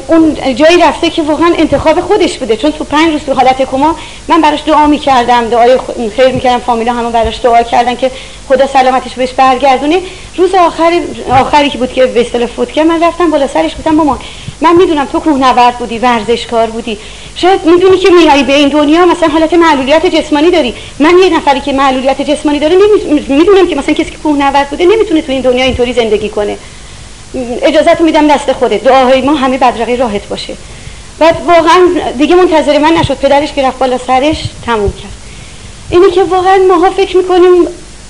اون 0.07 0.55
جایی 0.55 0.79
رفته 0.83 1.11
که 1.11 1.23
واقعا 1.23 1.55
انتخاب 1.59 2.01
خودش 2.01 2.39
بوده. 2.39 2.57
چون 2.57 2.71
تو 2.71 2.85
پنج 2.85 3.13
روز 3.13 3.25
تو 3.25 3.35
حالت 3.35 3.63
کما 3.63 3.97
من 4.29 4.41
براش 4.41 4.63
دعا 4.67 4.87
می‌کردم 4.87 5.49
دعای 5.49 5.79
خیر 6.17 6.29
می‌کردم 6.29 6.59
فامیلا 6.59 6.93
همه 6.93 7.11
براش 7.11 7.41
دعا 7.43 7.63
کردن 7.63 7.97
که 7.97 8.11
خدا 8.49 8.67
سلامتش 8.67 9.15
بهش 9.15 9.33
برگردونه. 9.33 10.01
روز 10.37 10.55
آخر 10.55 11.01
آخری 11.31 11.71
که 11.71 11.79
بود 11.79 11.93
که 11.93 12.07
به 12.07 12.47
فوت 12.47 12.73
کرد 12.73 12.87
من 12.87 13.03
رفتم 13.03 13.31
بالا 13.31 13.47
سرش 13.47 13.75
بودم 13.75 13.95
مامان 13.95 14.19
من 14.61 14.77
می‌دونم 14.77 15.05
تو 15.05 15.21
کوهنورد 15.21 15.79
بودی 15.79 15.99
ورزشکار 15.99 16.71
بودی. 16.71 16.99
شاید 17.35 17.65
می‌دونی 17.65 17.97
که 17.97 18.11
میای 18.11 18.43
به 18.43 18.53
این 18.53 18.69
دنیا 18.69 19.07
مثلا 19.07 19.29
حالت 19.29 19.55
معلولیت 19.55 20.07
جسمانی 20.07 20.51
داری. 20.51 20.75
من 20.99 21.19
یه 21.25 21.37
نفری 21.37 21.61
که 21.61 21.73
معلولیت 21.73 22.23
جسمانی 22.23 22.59
داره 22.59 22.77
می‌دونم 23.29 23.67
که 23.69 23.77
مثلا 23.77 23.95
کسی 23.95 24.11
که 24.11 24.19
کوهنورد 24.19 24.71
بوده 24.71 24.85
نمی‌تونه 24.85 25.23
تو 25.23 25.33
این 25.33 25.41
دنیا 25.41 25.65
اینطوری 25.65 25.93
زندگی 25.93 26.29
کنه. 26.29 26.59
اجازت 27.63 28.01
میدم 28.01 28.29
دست 28.29 28.53
خودت. 28.53 28.85
دعاهای 28.85 29.21
ما 29.21 29.35
همه 29.35 29.59
بدرقه 29.59 29.95
راحت 29.95 30.29
باشه. 30.29 30.55
بعد 31.19 31.37
واقعا 31.47 32.11
دیگه 32.19 32.35
منتظر 32.35 32.79
من 32.79 32.93
نشد. 32.93 33.19
پدرش 33.19 33.53
که 33.53 33.63
رفت 33.67 33.79
بالا 33.79 33.99
سرش 33.99 34.43
تموم 34.67 34.93
کرد. 34.93 35.13
اینی 35.91 36.11
که 36.11 36.23
واقعا 36.23 36.57
ماها 36.69 36.91
فکر 36.91 37.17
می‌کنیم 37.17 37.67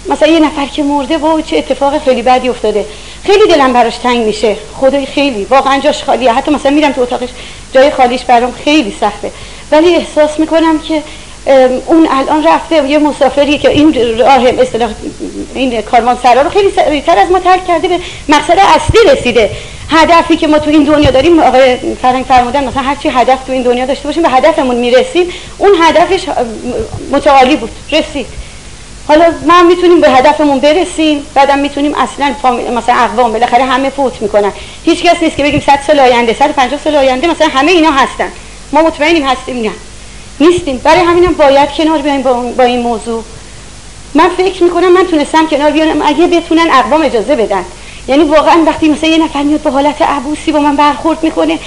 مثلا 0.09 0.29
یه 0.29 0.41
نفر 0.41 0.67
که 0.67 0.83
مرده 0.83 1.19
و 1.19 1.41
چه 1.41 1.57
اتفاق 1.57 1.99
خیلی 1.99 2.23
بدی 2.23 2.49
افتاده. 2.49 2.85
خیلی 3.25 3.47
دلم 3.49 3.73
براش 3.73 3.97
تنگ 3.97 4.27
میشه. 4.27 4.57
خدای 4.81 5.07
خیلی. 5.07 5.45
واقعا 5.45 5.79
جاش 5.79 6.05
خالیه. 6.05 6.33
حتی 6.33 6.51
مثلا 6.51 6.71
میرم 6.71 6.93
تو 6.93 7.01
اتاقش. 7.01 7.29
جای 7.73 7.91
خالیش 7.91 8.25
برام 8.25 8.53
خیلی 8.65 8.97
سخته. 9.01 9.31
ولی 9.73 9.95
احساس 9.95 10.39
می‌کنم 10.39 10.79
که 10.79 11.03
اون 11.87 12.09
الان 12.11 12.47
رفته 12.47 12.89
یه 12.89 12.99
مسافری 12.99 13.59
که 13.59 13.71
این 13.71 14.19
راه 14.19 14.47
اصطلاح 14.61 14.91
این 15.55 15.83
کاروان 15.83 16.19
سرا 16.23 16.43
رو 16.43 16.51
خیلی 16.51 16.71
سریعتر 16.71 17.19
از 17.19 17.31
ما 17.31 17.39
ترک 17.39 17.67
کرده 17.67 17.89
به 17.89 17.99
مقصد 18.29 18.59
اصلی 18.59 19.01
رسیده. 19.13 19.51
هدفی 19.89 20.37
که 20.37 20.47
ما 20.47 20.59
تو 20.59 20.71
این 20.71 20.85
دنیا 20.85 21.11
داریم 21.11 21.41
آقای 21.41 21.77
فرنگ 22.03 22.25
فرمودن 22.25 22.69
مثلا 22.69 22.83
هر 22.83 22.95
چی 22.95 23.09
هدف 23.09 23.45
تو 23.47 23.53
این 23.53 23.63
دنیا 23.63 23.87
داشته 23.87 24.09
باشیم 24.09 24.23
به 24.23 24.29
هدفمون 24.29 24.77
می‌رسیم. 24.77 25.27
اون 25.59 25.71
هدفش 25.81 26.21
متعالی 27.13 27.57
بود 27.57 27.71
رسید. 27.93 28.27
حالا 29.09 29.25
ما 29.47 29.63
می‌تونیم 29.63 30.01
به 30.01 30.11
هدفمون 30.11 30.59
برسیم 30.61 31.27
بعدم 31.35 31.59
می‌تونیم 31.59 31.95
اصلا 31.95 32.35
مثلا 32.77 32.95
اقوام 32.95 33.33
بالاخره 33.33 33.65
همه 33.65 33.91
فوت 33.91 34.23
می‌کنن. 34.23 34.53
هیچ 34.85 35.03
کس 35.03 35.23
نیست 35.23 35.37
که 35.37 35.43
بگیم 35.43 35.61
100 35.61 35.81
سال 35.87 36.01
آینده 36.01 36.35
150 36.35 36.81
سال 36.85 36.97
آینده 36.97 37.27
مثلا 37.27 37.49
همه 37.49 37.73
اینا 37.73 37.91
هستن. 37.91 38.33
ما 38.73 38.83
مطمئنیم 38.83 39.27
هستیم 39.27 39.63
نه. 39.63 39.71
نیستیم. 40.41 40.79
برای 40.85 41.01
همینم 41.01 41.33
باید 41.33 41.71
کنار 41.73 41.99
بیایم 41.99 42.23
با 42.57 42.65
این 42.65 42.81
موضوع. 42.81 43.25
من 44.15 44.29
فکر 44.29 44.63
می‌کنم 44.63 44.93
من 44.93 45.07
تونستم 45.07 45.47
کنار 45.47 45.71
بیارم. 45.71 46.03
اگه 46.03 46.27
بتونن 46.27 46.67
اقوام 46.73 47.03
اجازه 47.03 47.37
بدن. 47.37 47.65
یعنی 48.09 48.25
واقعا 48.25 48.63
وقتی 48.67 48.89
مثلا 48.89 49.11
یه 49.11 49.19
نفر 49.19 49.43
میاد 49.43 49.61
به 49.61 49.71
حالت 49.71 50.03
عبوسی 50.03 50.53
با 50.53 50.59
من 50.61 50.77
برخورد 50.77 51.23
می‌کنه 51.23 51.59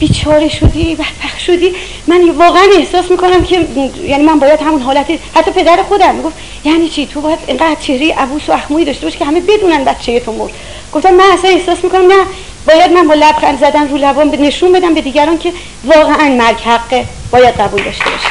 بیچاره 0.00 0.48
شدی 0.48 0.94
بدبخت 0.94 1.38
شدی. 1.38 1.72
من 2.06 2.30
واقعا 2.30 2.62
احساس 2.76 3.10
می‌کنم 3.10 3.44
که 3.44 3.66
یعنی 4.04 4.22
من 4.24 4.38
باید 4.38 4.60
همون 4.60 4.80
حالتی 4.80 5.18
حتی 5.34 5.50
پدر 5.50 5.82
خودم 5.82 6.14
می‌گفت 6.14 6.36
یعنی 6.64 6.88
چی؟ 6.88 7.06
تو 7.06 7.20
باید 7.20 7.38
اینقدر 7.46 7.74
چهره 7.80 8.14
عبوس 8.18 8.48
و 8.48 8.52
اخموی 8.52 8.84
داشته 8.84 9.06
باشی 9.06 9.18
که 9.18 9.24
همه 9.24 9.40
بدونن 9.40 9.84
بچه 9.84 10.20
تو 10.20 10.32
مرد. 10.32 10.52
گفتم 10.92 11.14
من 11.14 11.24
اصلا 11.32 11.50
احساس 11.50 11.84
می‌کنم 11.84 12.06
نه. 12.06 12.24
باید 12.68 12.92
من 12.92 13.08
با 13.08 13.14
لبخند 13.14 13.60
زدن 13.60 13.88
رو 13.88 13.96
لبام 13.96 14.30
نشون 14.30 14.72
بدم 14.72 14.94
به 14.94 15.00
دیگران 15.00 15.38
که 15.38 15.52
واقعا 15.84 16.28
مرگ 16.28 16.60
حقه. 16.60 17.04
باید 17.30 17.54
قبول 17.60 17.82
داشته 17.82 18.04
باشه 18.04 18.28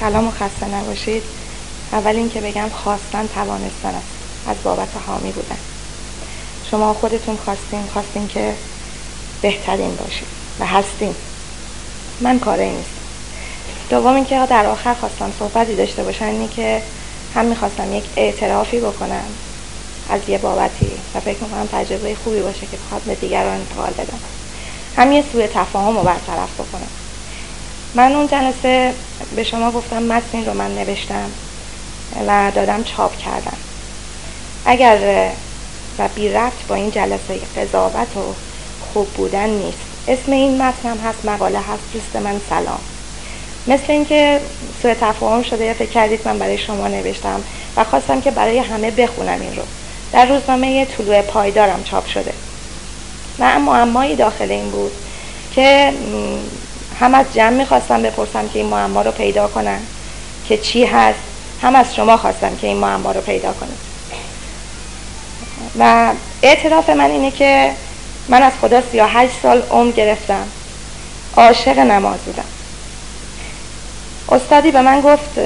سلام 0.00 0.26
و 0.26 0.30
خسته 0.30 0.66
نباشید. 0.74 1.22
اول 1.92 2.16
اینکه 2.16 2.40
بگم 2.40 2.68
خواستن 2.68 3.26
توانستن 3.34 3.94
از 4.46 4.56
بابت 4.64 4.88
حامی 5.06 5.32
بودن. 5.32 5.63
شما 6.70 6.94
خودتون 6.94 7.36
خواستین 7.36 7.86
خواستین 7.92 8.28
که 8.28 8.54
بهترین 9.42 9.96
باشید 9.96 10.28
و 10.60 10.66
هستین. 10.66 11.14
من 12.20 12.38
کاری 12.38 12.70
نیست 12.70 12.90
دوم 13.90 14.14
اینکه 14.14 14.46
در 14.50 14.66
آخر 14.66 14.94
خواستم 14.94 15.32
صحبتی 15.38 15.76
داشته 15.76 16.02
باشن 16.02 16.24
اینی 16.24 16.48
که 16.48 16.82
هم 17.34 17.44
می‌خواستم 17.44 17.92
یک 17.92 18.04
اعترافی 18.16 18.80
بکنم 18.80 19.24
از 20.10 20.20
یه 20.28 20.38
بابتی 20.38 20.90
و 21.14 21.20
فکر 21.20 21.44
می‌کنم 21.44 21.68
تجربه 21.72 22.14
خوبی 22.14 22.40
باشه 22.40 22.66
که 22.66 22.76
بخواد 22.76 23.02
به 23.02 23.14
دیگران 23.14 23.60
انتقال 23.60 23.90
بدم. 23.90 24.18
هم 24.96 25.12
یه 25.12 25.24
سوء 25.32 25.46
تفاهم 25.46 25.96
رو 25.96 26.02
برطرف 26.02 26.54
بکنم. 26.54 26.90
من 27.94 28.12
اون 28.12 28.26
جلسه 28.26 28.94
به 29.36 29.44
شما 29.44 29.70
گفتم 29.70 30.02
متن 30.02 30.44
رو 30.44 30.54
من 30.54 30.74
نوشتم 30.74 31.30
و 32.26 32.52
دادم 32.54 32.84
چاپ 32.84 33.18
کردم. 33.18 33.56
اگر 34.66 35.30
و 35.98 36.08
بی 36.14 36.28
رفت 36.28 36.66
با 36.68 36.74
این 36.74 36.90
جلسه 36.90 37.40
قضاوت 37.56 38.16
و 38.16 38.34
خوب 38.92 39.08
بودن 39.08 39.48
نیست. 39.48 39.78
اسم 40.08 40.32
این 40.32 40.62
متن 40.62 40.88
هم 40.88 40.98
هست 40.98 41.24
مقاله 41.24 41.58
هست 41.58 41.82
دوست 41.92 42.16
من 42.16 42.40
سلام. 42.50 42.80
مثل 43.66 43.84
اینکه 43.88 44.40
سوء 44.82 44.94
تفاهم 44.94 45.42
شده 45.42 45.64
یا 45.64 45.74
فکر 45.74 45.90
کردید 45.90 46.20
من 46.24 46.38
برای 46.38 46.58
شما 46.58 46.88
نوشتم 46.88 47.40
و 47.76 47.84
خواستم 47.84 48.20
که 48.20 48.30
برای 48.30 48.58
همه 48.58 48.90
بخونم 48.90 49.40
این 49.40 49.56
رو. 49.56 49.62
در 50.12 50.26
روزنامه 50.26 50.84
طلوع 50.84 51.22
پایدارم 51.22 51.84
چاپ 51.84 52.06
شده. 52.06 52.32
و 53.38 53.58
معمایی 53.58 54.16
داخل 54.16 54.50
این 54.50 54.70
بود 54.70 54.92
که 55.54 55.92
هم 57.00 57.14
از 57.14 57.26
جمع 57.34 57.56
می‌خواستم 57.56 58.02
بپرسم 58.02 58.48
که 58.48 58.58
این 58.58 58.68
معما 58.68 59.02
رو 59.02 59.10
پیدا 59.10 59.48
کنن 59.48 59.80
که 60.48 60.58
چی 60.58 60.84
هست 60.84 61.18
هم 61.62 61.76
از 61.76 61.94
شما 61.94 62.16
خواستم 62.16 62.56
که 62.56 62.66
این 62.66 62.76
معما 62.76 63.12
رو 63.12 63.20
پیدا 63.20 63.52
کنم. 63.52 63.76
و 65.78 66.12
اعتراف 66.42 66.90
من 66.90 67.10
اینه 67.10 67.30
که 67.30 67.70
من 68.28 68.42
از 68.42 68.52
خدا 68.60 68.82
38 68.92 69.32
سال 69.42 69.62
عمر 69.70 69.92
گرفتم. 69.92 70.46
عاشق 71.36 71.78
نماز 71.78 72.18
بودم. 72.18 72.44
استادی 74.28 74.70
به 74.70 74.82
من 74.82 75.00
گفت 75.00 75.38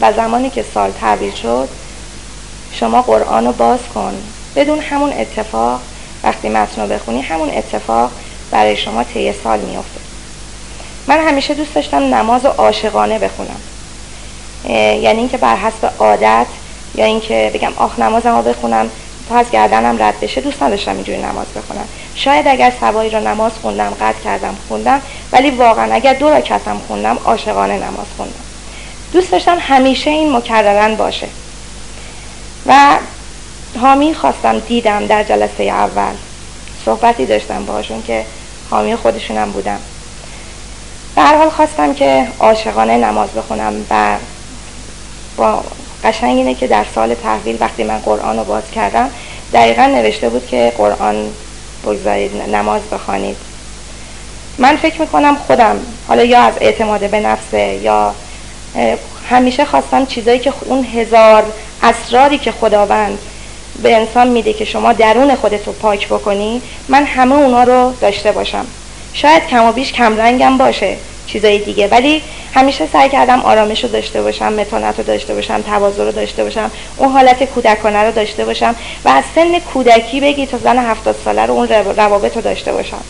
و 0.00 0.12
زمانی 0.12 0.50
که 0.50 0.64
سال 0.74 0.90
تحویل 0.90 1.34
شد 1.34 1.68
شما 2.72 3.02
قرآن 3.02 3.46
رو 3.46 3.52
باز 3.52 3.80
کن. 3.94 4.14
بدون 4.56 4.78
همون 4.78 5.12
اتفاق 5.12 5.80
وقتی 6.22 6.48
متن 6.48 6.82
رو 6.82 6.88
بخونی 6.88 7.20
همون 7.20 7.50
اتفاق 7.50 8.10
برای 8.50 8.76
شما 8.76 9.04
طی 9.04 9.32
سال 9.44 9.60
میفته 9.60 10.00
من 11.06 11.28
همیشه 11.28 11.54
دوست 11.54 11.74
داشتم 11.74 12.14
نماز 12.14 12.46
عاشقانه 12.46 13.18
بخونم. 13.18 13.60
یعنی 15.02 15.18
اینکه 15.18 15.36
بر 15.36 15.56
حسب 15.56 15.90
عادت 15.98 16.46
یا 17.00 17.06
اینکه 17.06 17.50
بگم 17.54 17.72
آخ 17.76 17.98
نمازم 17.98 18.36
رو 18.36 18.42
بخونم 18.42 18.90
تا 19.28 19.36
از 19.36 19.50
گردنم 19.50 20.02
رد 20.02 20.20
بشه 20.20 20.40
دوست 20.40 20.62
نداشتم 20.62 20.94
اینجوری 20.94 21.18
نماز 21.18 21.46
بخونم. 21.56 21.84
شاید 22.14 22.48
اگر 22.48 22.72
سوایی 22.80 23.10
رو 23.10 23.20
نماز 23.20 23.52
خوندم 23.62 23.90
قطع 24.00 24.20
کردم 24.24 24.56
خوندم 24.68 25.00
ولی 25.32 25.50
واقعا 25.50 25.94
اگر 25.94 26.14
دو 26.14 26.28
رکعتم 26.30 26.80
خوندم 26.88 27.18
عاشقانه 27.24 27.74
نماز 27.74 28.06
خوندم. 28.16 28.40
دوست 29.12 29.30
داشتم 29.30 29.56
همیشه 29.60 30.10
این 30.10 30.36
مکررن 30.36 30.94
باشه. 30.94 31.26
و 32.66 32.98
حامی 33.80 34.14
خواستم 34.14 34.58
دیدم 34.58 35.06
در 35.06 35.24
جلسه 35.24 35.64
اول. 35.64 36.14
صحبتی 36.84 37.26
داشتم 37.26 37.64
باشون 37.64 38.02
که 38.02 38.24
حامی 38.70 38.96
خودشونم 38.96 39.50
بودم 39.50 39.78
هر 41.16 41.36
حال 41.36 41.50
خواستم 41.50 41.94
که 41.94 42.28
عاشقانه 42.40 42.96
نماز 42.96 43.28
بخونم 43.30 43.86
و 43.90 44.16
با 45.36 45.64
قشنگ 46.04 46.36
اینه 46.36 46.54
که 46.54 46.66
در 46.66 46.84
سال 46.94 47.14
تحویل 47.14 47.56
وقتی 47.60 47.84
من 47.84 47.98
قرآن 47.98 48.36
رو 48.36 48.44
باز 48.44 48.70
کردم 48.74 49.10
دقیقا 49.52 49.86
نوشته 49.86 50.28
بود 50.28 50.46
که 50.46 50.72
قرآن 50.78 51.30
بگذارید 51.84 52.42
نماز 52.52 52.82
بخوانید. 52.92 53.36
من 54.58 54.76
فکر 54.76 55.00
می‌کنم 55.00 55.36
خودم 55.36 55.76
حالا 56.08 56.24
یا 56.24 56.40
از 56.40 56.54
اعتماد 56.60 57.10
به 57.10 57.20
نفسه 57.20 57.78
یا 57.82 58.14
همیشه 59.30 59.64
خواستم 59.64 60.06
چیزایی 60.06 60.38
که 60.38 60.52
اون 60.64 60.84
هزار 60.84 61.42
اسراری 61.82 62.38
که 62.38 62.52
خداوند 62.52 63.18
به 63.82 63.96
انسان 63.96 64.28
میده 64.28 64.52
که 64.52 64.64
شما 64.64 64.92
درون 64.92 65.34
خودت 65.34 65.66
رو 65.66 65.72
پاک 65.72 66.08
بکنی 66.08 66.62
من 66.88 67.04
همه 67.04 67.34
اونا 67.34 67.62
رو 67.62 67.94
داشته 68.00 68.32
باشم. 68.32 68.66
شاید 69.12 69.46
کم 69.46 69.64
و 69.64 69.72
بیش 69.72 69.92
کم 69.92 70.16
رنگم 70.16 70.58
باشه. 70.58 70.96
چیزای 71.32 71.58
دیگه. 71.58 71.88
ولی 71.88 72.22
همیشه 72.54 72.88
سعی 72.92 73.08
کردم 73.08 73.40
آرامش 73.40 73.84
رو 73.84 73.90
داشته 73.90 74.22
باشم 74.22 74.52
متانت 74.52 74.98
رو 74.98 75.04
داشته 75.04 75.34
باشم 75.34 75.62
تواضع 75.62 76.04
رو 76.04 76.12
داشته 76.12 76.44
باشم 76.44 76.70
اون 76.96 77.12
حالت 77.12 77.44
کودکانه 77.44 77.98
رو 77.98 78.12
داشته 78.12 78.44
باشم 78.44 78.74
و 79.04 79.08
از 79.08 79.24
سن 79.34 79.58
کودکی 79.58 80.20
بگی 80.20 80.46
تا 80.46 80.58
زن 80.58 80.78
هفتاد 80.78 81.16
ساله 81.24 81.46
رو 81.46 81.54
اون 81.54 81.68
روابط 81.68 82.36
رو 82.36 82.42
داشته 82.42 82.72
باشم. 82.72 83.00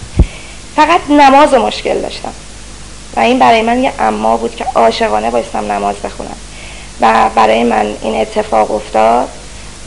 فقط 0.77 1.01
نماز 1.11 1.55
مشکل 1.55 1.99
داشتم. 1.99 2.33
و 3.17 3.21
این 3.21 3.39
برای 3.39 3.63
من 3.63 3.83
یه 3.83 3.93
اما 3.99 4.37
بود 4.37 4.57
که 4.57 4.65
عاشقانه 4.75 5.31
بایستم 5.31 5.73
نماز 5.73 5.97
بخونم. 6.05 6.37
و 7.01 7.31
برای 7.35 7.65
من 7.65 7.87
این 8.03 8.21
اتفاق 8.21 8.71
افتاد 8.71 9.29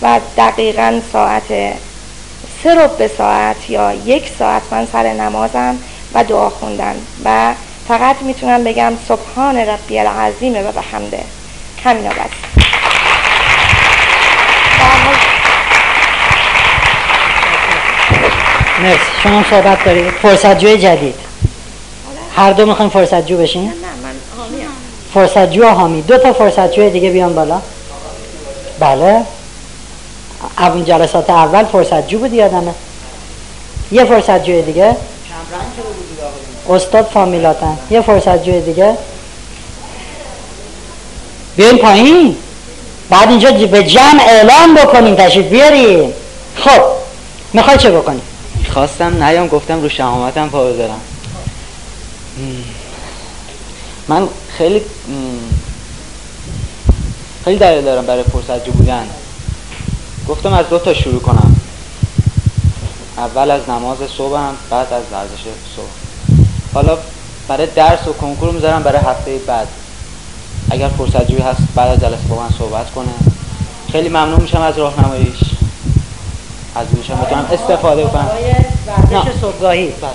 و 0.01 0.19
دقیقا 0.37 1.01
ساعت 1.13 1.47
سه 2.63 2.89
به 2.97 3.07
ساعت 3.17 3.69
یا 3.69 3.93
یک 4.05 4.31
ساعت 4.39 4.61
من 4.71 4.87
سر 4.91 5.13
نمازم 5.13 5.77
و 6.13 6.23
دعا 6.23 6.49
خوندن. 6.49 6.95
و 7.25 7.53
فقط 7.87 8.21
می‌تونم 8.21 8.63
بگم 8.63 8.93
سبحان 9.07 9.57
ربی 9.57 9.99
العظیمه 9.99 10.61
و 10.61 10.71
به 10.71 10.81
حمده 10.81 11.23
همینا 11.83 12.09
بس 12.09 12.63
مرسی. 18.83 18.99
شما 19.23 19.43
صحبت 19.49 19.83
دارید 19.83 20.09
فرصت 20.09 20.59
جوی 20.59 20.77
جدید. 20.77 21.15
هر 22.35 22.51
دو 22.51 22.65
می‌خوایم 22.65 22.91
فرصت 22.91 23.25
جو 23.25 23.37
بشین؟ 23.37 23.63
نه 23.63 23.71
من 23.71 24.15
فرصت 25.13 25.51
جو 25.51 25.65
حامی. 25.67 26.01
دو 26.01 26.17
تا 26.17 26.33
فرصت 26.33 26.71
جوی 26.71 26.89
دیگه 26.89 27.09
بیان 27.09 27.35
بالا. 27.35 27.61
بله. 28.79 29.21
اون 30.57 30.85
جلسات 30.85 31.29
اول 31.29 31.65
فرصت 31.65 32.07
جو 32.07 32.19
بود 32.19 32.33
یادمه. 32.33 32.73
یه 33.91 34.05
فرصت 34.05 34.43
جوی 34.43 34.61
دیگه 34.61 34.95
استاد 36.69 37.06
فامیلاتن. 37.06 37.77
یه 37.90 38.01
فرصت 38.01 38.43
جوی 38.43 38.61
دیگه. 38.61 38.98
بیاین 41.56 41.77
پایین. 41.77 42.35
بعد 43.09 43.30
اینجا 43.30 43.51
به 43.51 43.83
جمع 43.83 44.22
اعلام 44.27 44.75
بکنیم 44.75 45.16
تشریف 45.16 45.45
بیاریم. 45.45 46.14
خب 46.56 46.82
می‌خوای 47.53 47.77
چه 47.77 47.92
بکنیم 47.92 48.22
خواستم 48.74 49.24
نیام 49.24 49.48
گفتم 49.48 49.82
رو 49.82 49.90
شهامتم 49.90 50.50
پا 50.50 50.64
بذارم. 50.64 51.01
من 54.08 54.27
خیلی 54.58 54.82
خیلی 57.43 57.58
دلیل 57.58 57.82
دارم 57.82 58.06
برای 58.06 58.24
فرصت 58.24 58.66
جو 58.66 58.72
بودن. 58.72 59.08
گفتم 60.27 60.53
از 60.53 60.69
دو 60.69 60.80
تا 60.80 60.93
شروع 60.93 61.22
کنم. 61.22 61.56
اول 63.17 63.51
از 63.51 63.69
نماز 63.69 63.98
صبحم 64.17 64.56
بعد 64.69 64.93
از 64.93 65.03
ورزش 65.11 65.43
صبح. 65.75 66.02
حالا 66.73 66.97
برای 67.47 67.67
درس 67.75 68.07
و 68.07 68.13
کنکور 68.13 68.51
می‌ذارم 68.51 68.83
برای 68.83 69.01
هفته 69.01 69.37
بعد. 69.47 69.67
اگر 70.71 70.87
فرصت 70.87 71.31
جوی 71.31 71.41
هست 71.41 71.59
بعد 71.75 71.91
از 71.91 71.99
جلسه 71.99 72.27
با 72.29 72.35
من 72.35 72.49
صحبت 72.59 72.91
کنه. 72.91 73.13
خیلی 73.91 74.09
ممنون 74.09 74.41
میشم 74.41 74.61
از 74.61 74.77
راهنماییش. 74.77 75.39
از 76.75 76.87
میشم 76.97 77.13
بتونم 77.13 77.47
استفاده 77.51 78.03
کنم. 78.03 78.29
ورزش 79.11 79.29
صبحگاهی. 79.41 79.87
بله. 79.87 80.11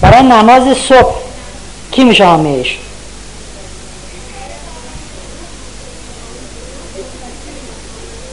برای 0.00 0.22
نماز 0.22 0.76
صبح 0.76 1.14
کی 1.90 2.04
میشه 2.04 2.24
حامیش 2.24 2.78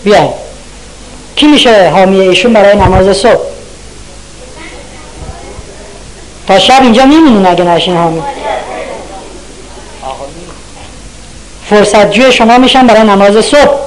بیاین. 0.03 0.31
کی 1.35 1.47
میشه 1.47 1.89
حامی 1.89 2.19
ایشون 2.19 2.53
برای 2.53 2.75
نماز 2.75 3.17
صبح؟ 3.17 3.54
تا 6.47 6.59
شب 6.59 6.81
اینجا 6.81 7.05
میمونین 7.05 7.47
اگه 7.47 7.63
نشین 7.63 7.97
حامی 7.97 8.21
فرصت 11.69 12.11
جوی 12.11 12.31
شما 12.31 12.57
میشن 12.57 12.87
برای 12.87 13.03
نماز 13.03 13.45
صبح. 13.45 13.77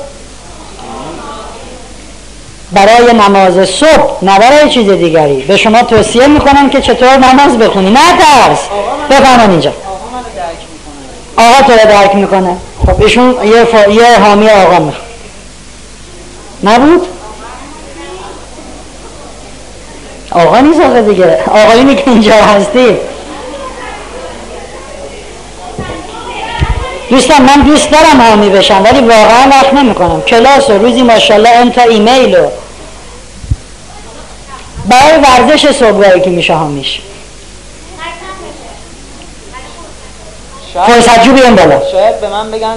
برای 2.73 3.13
نماز 3.13 3.69
صبح 3.69 4.25
نه 4.25 4.39
برای 4.39 4.71
چیز 4.71 4.91
دیگری. 4.91 5.43
به 5.43 5.57
شما 5.57 5.83
توصیه 5.83 6.27
می‌کنم 6.27 6.71
که 6.71 6.81
چطور 6.81 7.17
نماز 7.17 7.59
بخونی. 7.59 7.91
نه 7.91 8.01
ترس 8.19 8.59
بفرمان 9.11 9.51
اینجا. 9.51 9.73
آقا 11.37 11.63
تو 11.67 11.73
رو 11.73 11.79
درک 11.85 12.15
می‌کنه. 12.15 12.57
خب 12.87 13.03
ایشون 13.03 13.35
یه. 13.45 13.95
یه 13.95 14.19
حامی 14.21 14.49
آقا 14.49 14.79
می‌خواد. 14.79 15.09
نبود؟ 16.63 17.07
آقا 20.39 20.61
نیست 20.61 20.81
آقا 20.81 21.01
دیگه. 21.01 21.45
آقایونی 21.51 21.95
که 21.95 22.11
اینجا 22.11 22.35
هستی. 22.35 22.97
دوستان 27.11 27.43
من 27.43 27.63
دوست 27.63 27.91
دارم 27.91 28.21
حامی 28.21 28.51
بشم 28.51 28.83
ولی 28.85 29.01
واقعا 29.01 29.49
وقت 29.51 29.75
نمی 29.75 29.95
کنم 29.95 30.23
کلاس 30.23 30.71
و 30.71 30.73
روزی 30.73 31.03
ماشاءالله 31.03 31.51
انتا 31.51 31.83
ایمیل 31.83 32.35
و 32.39 32.49
برای 34.89 35.19
ورزش 35.23 35.73
صبحگاهی 35.73 36.21
که 36.21 36.31
میشه 36.31 36.55
حامیش. 36.55 37.01
فرصت 40.87 41.23
جو 41.25 41.33
بیان 41.33 41.57
بالا. 41.57 41.81
شاید 41.93 42.21
به 42.21 42.29
من 42.29 42.51
بگن 42.51 42.77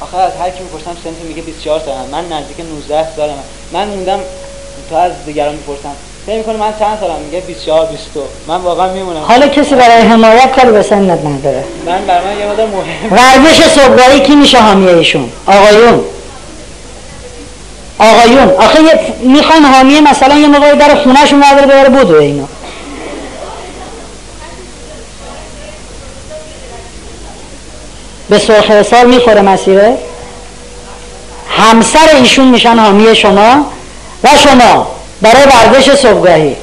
آخه 0.00 0.16
از 0.18 0.32
هر 0.40 0.50
کی 0.50 0.62
می‌پرسم 0.62 0.96
سنت 1.04 1.14
میگه 1.28 1.42
24 1.42 1.80
سالم 1.80 2.06
من 2.12 2.24
نزدیک 2.32 2.60
19 2.60 3.06
سالم 3.16 3.34
من 3.72 3.88
موندم 3.88 4.20
تا 4.90 4.98
از 4.98 5.12
دیگران 5.26 5.52
می‌پرسم 5.54 5.92
فکر 6.26 6.36
می‌کنه 6.36 6.56
من 6.56 6.72
چند 6.78 6.98
سالم؟ 7.00 7.16
میگه 7.24 7.40
24 7.40 7.86
22 7.86 8.22
من 8.48 8.56
واقعا 8.56 8.92
میمونم. 8.92 9.22
حالا 9.22 9.48
کسی 9.48 9.74
برای 9.74 10.02
حمایت 10.02 10.56
کاری 10.56 10.72
به 10.72 10.82
سنت 10.82 11.24
نداره. 11.24 11.64
من 11.86 12.06
برای 12.06 12.24
من 12.24 12.40
یه 12.40 12.46
مقدار 12.46 12.66
مهم. 12.66 13.12
ورزش 13.12 13.62
صبحگاهی 13.62 14.20
کی 14.20 14.36
میشه 14.36 14.58
حامی 14.60 14.88
ایشون؟ 14.88 15.30
آقایون. 15.46 16.04
آقایون. 17.98 18.50
آخه 18.50 18.78
می‌خوان 19.20 19.64
حامی 19.64 20.00
مثلا 20.00 20.38
یه 20.38 20.46
موقعی 20.46 20.76
در 20.76 20.94
خونهشون 20.94 21.44
نداره 21.44 21.66
ببره 21.66 21.88
بودو 21.88 22.14
اینا. 22.14 22.48
به 28.28 28.38
سرخ 28.38 28.82
سال 28.82 29.06
می‌خوره 29.06 29.42
مسیره. 29.42 29.98
همسر 31.48 32.16
ایشون 32.16 32.48
میشن 32.48 32.78
حامی 32.78 33.16
شما 33.16 33.66
و 34.24 34.28
شما. 34.38 34.95
برای 35.22 35.42
ورزش 35.42 35.94
صبحگاهی. 35.94 36.56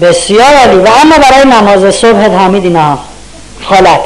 بسیار 0.00 0.54
عالی. 0.54 0.76
و 0.76 0.88
اما 1.02 1.18
برای 1.18 1.44
نماز 1.46 1.94
صبح 1.94 2.30
حامیدی 2.30 2.68
نه 2.68 2.98
خالت 3.62 4.00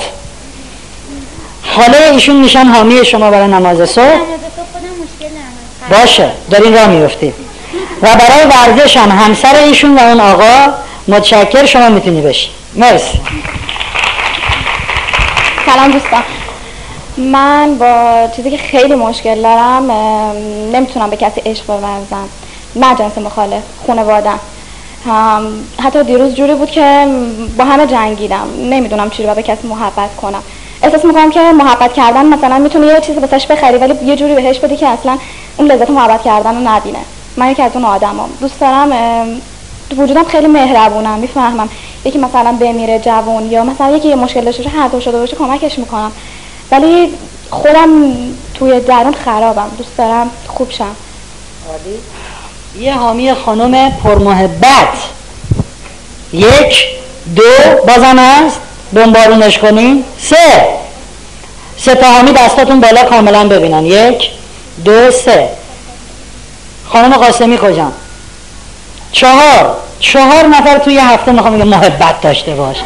خاله 1.77 2.11
ایشون 2.13 2.37
میشن 2.37 2.65
حامی 2.65 3.05
شما 3.05 3.31
برای 3.31 3.49
نماز 3.49 3.91
صبح. 3.91 4.19
باشه. 5.91 6.31
دارین 6.51 6.75
راه 6.75 6.87
میفتید 6.87 7.35
و 8.03 8.17
برای 8.17 8.45
ورزش 8.45 8.97
هم 8.97 9.11
همسر 9.11 9.55
ایشون 9.55 9.99
و 9.99 10.01
اون 10.01 10.21
آقا 10.21 10.73
متشکر 11.09 11.67
شما 11.67 11.89
می‌تونی 11.89 12.21
بشی. 12.21 12.51
مرسی 12.75 13.21
سلام 15.67 15.91
دوستان. 15.91 16.23
من 17.17 17.79
با 17.79 18.29
چیزی 18.37 18.51
که 18.51 18.57
خیلی 18.57 18.95
مشکل 18.95 19.43
دارم 19.43 19.91
نمی‌تونم 20.73 21.11
به 21.11 21.17
کسی 21.17 21.41
عشق 21.41 21.67
بورزم 21.67 22.29
نه 22.77 22.95
جنس 22.95 23.19
مخالف 23.19 23.63
خانوادم. 23.87 24.41
حتی 25.81 26.05
دیروز 26.05 26.35
جوری 26.35 26.55
بود 26.55 26.71
که 26.71 27.07
با 27.59 27.65
همه 27.65 27.87
جنگیدم. 27.87 28.49
نمی‌دونم 28.71 29.11
چی 29.11 29.23
رو 29.23 29.35
به 29.35 29.43
کسی 29.43 29.69
محبت 29.69 30.17
کنم. 30.17 30.43
احساس 30.83 31.05
می‌کنم 31.05 31.31
که 31.31 31.41
محبت 31.53 31.93
کردن 31.93 32.27
مثلا 32.27 32.59
می‌تونه 32.59 32.87
یه 32.87 33.01
چیزی 33.01 33.19
واسش 33.19 33.47
بخری 33.47 33.79
ولی 33.79 33.95
یه 34.05 34.17
جوری 34.17 34.35
بهش 34.35 34.59
بدی 34.59 34.77
که 34.77 34.89
اصلا 34.89 35.19
اون 35.57 35.71
لذت 35.71 35.91
محبت 35.91 36.23
کردن 36.23 36.55
رو 36.55 36.61
نبینه. 36.69 36.99
من 37.37 37.51
یکی 37.51 37.63
از 37.63 37.71
اون 37.75 37.85
آدمام. 37.85 38.31
دوست 38.41 38.61
دارم 38.61 38.93
وجودم 39.97 40.25
خیلی 40.25 40.47
مهربونم 40.47 41.19
می‌فهمم. 41.19 41.69
یکی 42.05 42.19
مثلا 42.19 42.53
بمیره 42.53 42.99
جوون 42.99 43.51
یا 43.51 43.65
مثلا 43.65 43.97
یکی 43.97 44.09
یه 44.09 44.17
مشکل 44.17 44.45
داشته 44.45 44.63
باشه 44.63 44.77
هر 44.77 45.01
شده 45.01 45.19
باشه 45.19 45.37
کمکش 45.37 45.79
می‌کنم. 45.79 46.13
ولی 46.71 47.15
خودم 47.51 47.89
توی 48.55 48.81
درون 48.81 49.15
خرابم. 49.15 49.71
دوست 49.79 49.97
دارم 49.99 50.31
خوب 50.47 50.71
شم. 50.71 50.97
یه 52.79 52.95
حامی 52.95 53.35
خانم 53.35 53.91
پرمحبت. 53.91 54.89
یک 56.33 56.87
دو 57.37 57.43
بازم 57.87 58.19
هست. 58.19 58.61
بمبارونش 58.93 59.59
کنیم. 59.59 60.05
سه. 60.19 60.67
سه 61.77 61.95
تا 61.95 62.13
حامی 62.13 62.33
دستاتون 62.33 62.81
بالا 62.81 63.05
کاملا 63.05 63.49
ببینن. 63.49 63.87
یک 63.87 64.31
دو 64.85 65.11
سه. 65.11 65.49
خانم 66.87 67.13
قاسمی 67.13 67.59
کجا 67.59 67.93
چهار. 69.13 69.77
چهار 70.01 70.47
نفر 70.47 70.79
توی 70.79 70.99
هفته 70.99 71.33
می‌خوام 71.33 71.53
میگه 71.53 71.65
محبت 71.65 72.21
داشته 72.21 72.55
باش. 72.55 72.77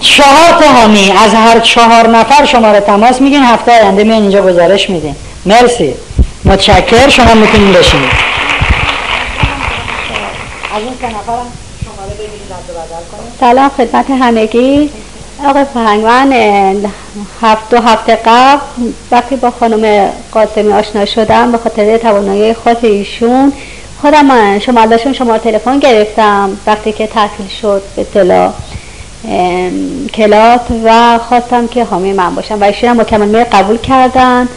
چهار 0.00 0.60
تا 0.60 0.68
حامی 0.68 1.12
از 1.12 1.34
هر 1.34 1.60
چهار 1.60 2.08
نفر 2.08 2.44
شماره 2.44 2.80
تماس 2.80 3.20
میگین 3.20 3.42
هفته 3.42 3.72
آینده 3.72 4.04
میان 4.04 4.22
اینجا 4.22 4.42
گزارش 4.42 4.90
میدین. 4.90 5.16
مرسی. 5.46 5.94
متشکر 6.46 7.08
شما 7.08 7.34
می‌تونین 7.34 7.72
بشینید. 7.72 8.10
سلام 13.40 13.68
خدمت 13.68 14.10
همگی. 14.10 14.90
آقای 15.44 15.64
فرهنگ 15.74 16.04
من 16.04 16.32
هفت 17.42 17.70
دو 17.70 17.80
هفته 17.80 18.18
قبل 18.26 18.60
وقتی 19.10 19.36
با 19.36 19.50
خانم 19.50 20.10
قاسمی 20.32 20.72
آشنا 20.72 21.04
شدم 21.04 21.52
به 21.52 21.58
خاطر 21.58 21.96
توانایی 21.98 22.54
خود 22.54 22.84
ایشون 22.84 23.52
خودم 24.02 24.58
شما 24.58 24.96
شما 25.12 25.38
تلفن 25.38 25.78
گرفتم 25.78 26.50
وقتی 26.66 26.92
که 26.92 27.06
تعطیل 27.06 27.48
شد 27.62 27.82
به 27.96 28.02
اطلاع 28.02 28.52
کلاب 30.14 30.60
و 30.84 31.18
خواستم 31.18 31.66
که 31.66 31.84
حامی 31.84 32.12
من 32.12 32.34
باشم 32.34 32.60
و 32.60 32.64
ایشون 32.64 32.90
هم 32.90 33.00
مکمل 33.00 33.44
قبول 33.44 33.78
کردن. 33.78 34.48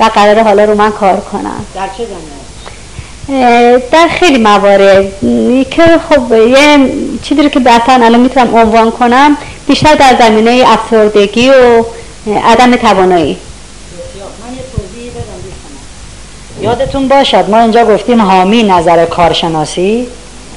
و 0.00 0.04
قرار 0.04 0.42
حالا 0.42 0.64
رو 0.64 0.74
من 0.74 0.92
کار 0.92 1.20
کنم. 1.20 1.64
در 1.74 1.88
چه 1.98 2.04
زمینه؟ 2.04 3.78
در 3.92 4.08
خیلی 4.08 4.38
موارد. 4.38 5.20
که 5.70 5.82
خب 6.08 6.32
یه 6.32 6.90
چیزی 7.22 7.42
رو 7.42 7.48
که 7.48 7.60
بحثا 7.60 7.92
الان 7.92 8.20
می‌تونم 8.20 8.56
عنوان 8.56 8.90
کنم 8.90 9.36
بیشتر 9.66 9.94
در 9.94 10.16
زمینه 10.18 10.64
افسردگی 10.66 11.50
و 11.50 11.84
عدم 12.44 12.76
توانایی. 12.76 13.36
یادتون 16.60 17.08
باشد 17.08 17.50
ما 17.50 17.58
اینجا 17.58 17.84
گفتیم 17.84 18.22
حامی 18.22 18.62
نظر 18.62 19.04
کارشناسی. 19.04 20.06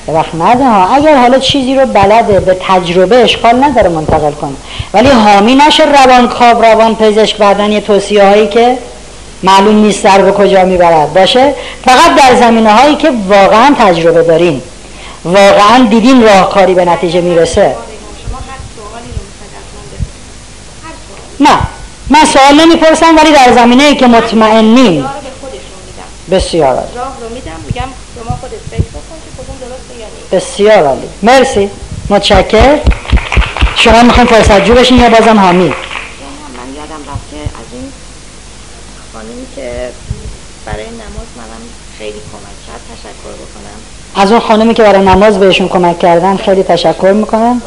وقت 0.08 0.35
نده 0.35 0.64
ها. 0.64 0.95
اگر 0.95 1.16
حالا 1.16 1.40
چیزی 1.40 1.76
رو 1.76 1.85
بلده 1.85 2.40
به 2.40 2.58
تجربه 2.68 3.16
اشکال 3.16 3.64
نداره 3.64 3.90
منتقل 3.90 4.32
کنه. 4.32 4.56
ولی 4.93 5.09
حامی 5.09 5.56
نشه 5.56 5.84
روان 5.84 6.27
کاب 6.27 6.66
روان 6.66 6.95
پزشک 6.95 7.38
بعدن 7.38 7.72
یه 7.72 7.82
توصیه 7.82 8.24
هایی 8.24 8.48
که 8.48 8.77
معلوم 9.43 9.76
نیست 9.76 10.03
در 10.03 10.22
به 10.22 10.32
کجا 10.32 10.66
می‌برد. 10.66 11.14
باشه؟ 11.14 11.56
فقط 11.85 12.16
در 12.16 12.35
زمینه 12.35 12.74
هایی 12.74 12.95
که 12.95 13.11
واقعا 13.27 13.76
تجربه 13.80 14.24
دارین 14.24 14.61
واقعا 15.26 15.88
دیدین 15.90 16.24
راهکاری 16.24 16.74
به 16.74 16.85
نتیجه 16.85 17.22
می‌رسه. 17.22 17.76
نه. 21.40 21.58
من 22.09 22.26
سوال 22.26 22.61
نمی‌پرسم 22.61 23.18
ولی 23.18 23.32
در 23.32 23.53
زمینه 23.53 23.84
ای 23.84 23.95
که 23.95 24.08
مطمئنین 24.08 25.06
بسیار 26.32 26.76
عالی. 26.76 26.88
بسیار 30.32 30.85
عالی. 30.85 31.09
مرسی. 31.24 31.69
متشکر 32.09 32.80
شما 33.76 34.03
می‌خواین 34.03 34.27
فرصت 34.27 34.66
جو 34.66 34.74
بشین 34.74 35.00
یا 35.00 35.09
بازم 35.09 35.40
حامی 35.40 35.68
من 35.68 35.74
یادم 36.76 37.01
رفت 37.11 37.30
که 37.32 37.38
از 37.38 37.68
این 37.74 37.92
خانمی 39.14 39.45
که 39.56 39.90
برای 40.66 40.85
نماز 40.85 41.30
منم 41.38 41.64
خیلی 41.98 42.11
کمک 42.32 42.58
کرد 42.68 42.82
تشکر 42.92 43.34
بکنم 43.34 43.80
از 44.19 44.31
اون 44.31 44.41
خانمی 44.41 44.73
که 44.73 44.83
برای 44.83 45.06
نماز 45.06 45.39
بهشون 45.39 45.67
کمک 45.67 45.99
کردن 45.99 46.35
خیلی 46.38 46.64
تشکر 46.64 47.11
می‌کنم. 47.11 47.61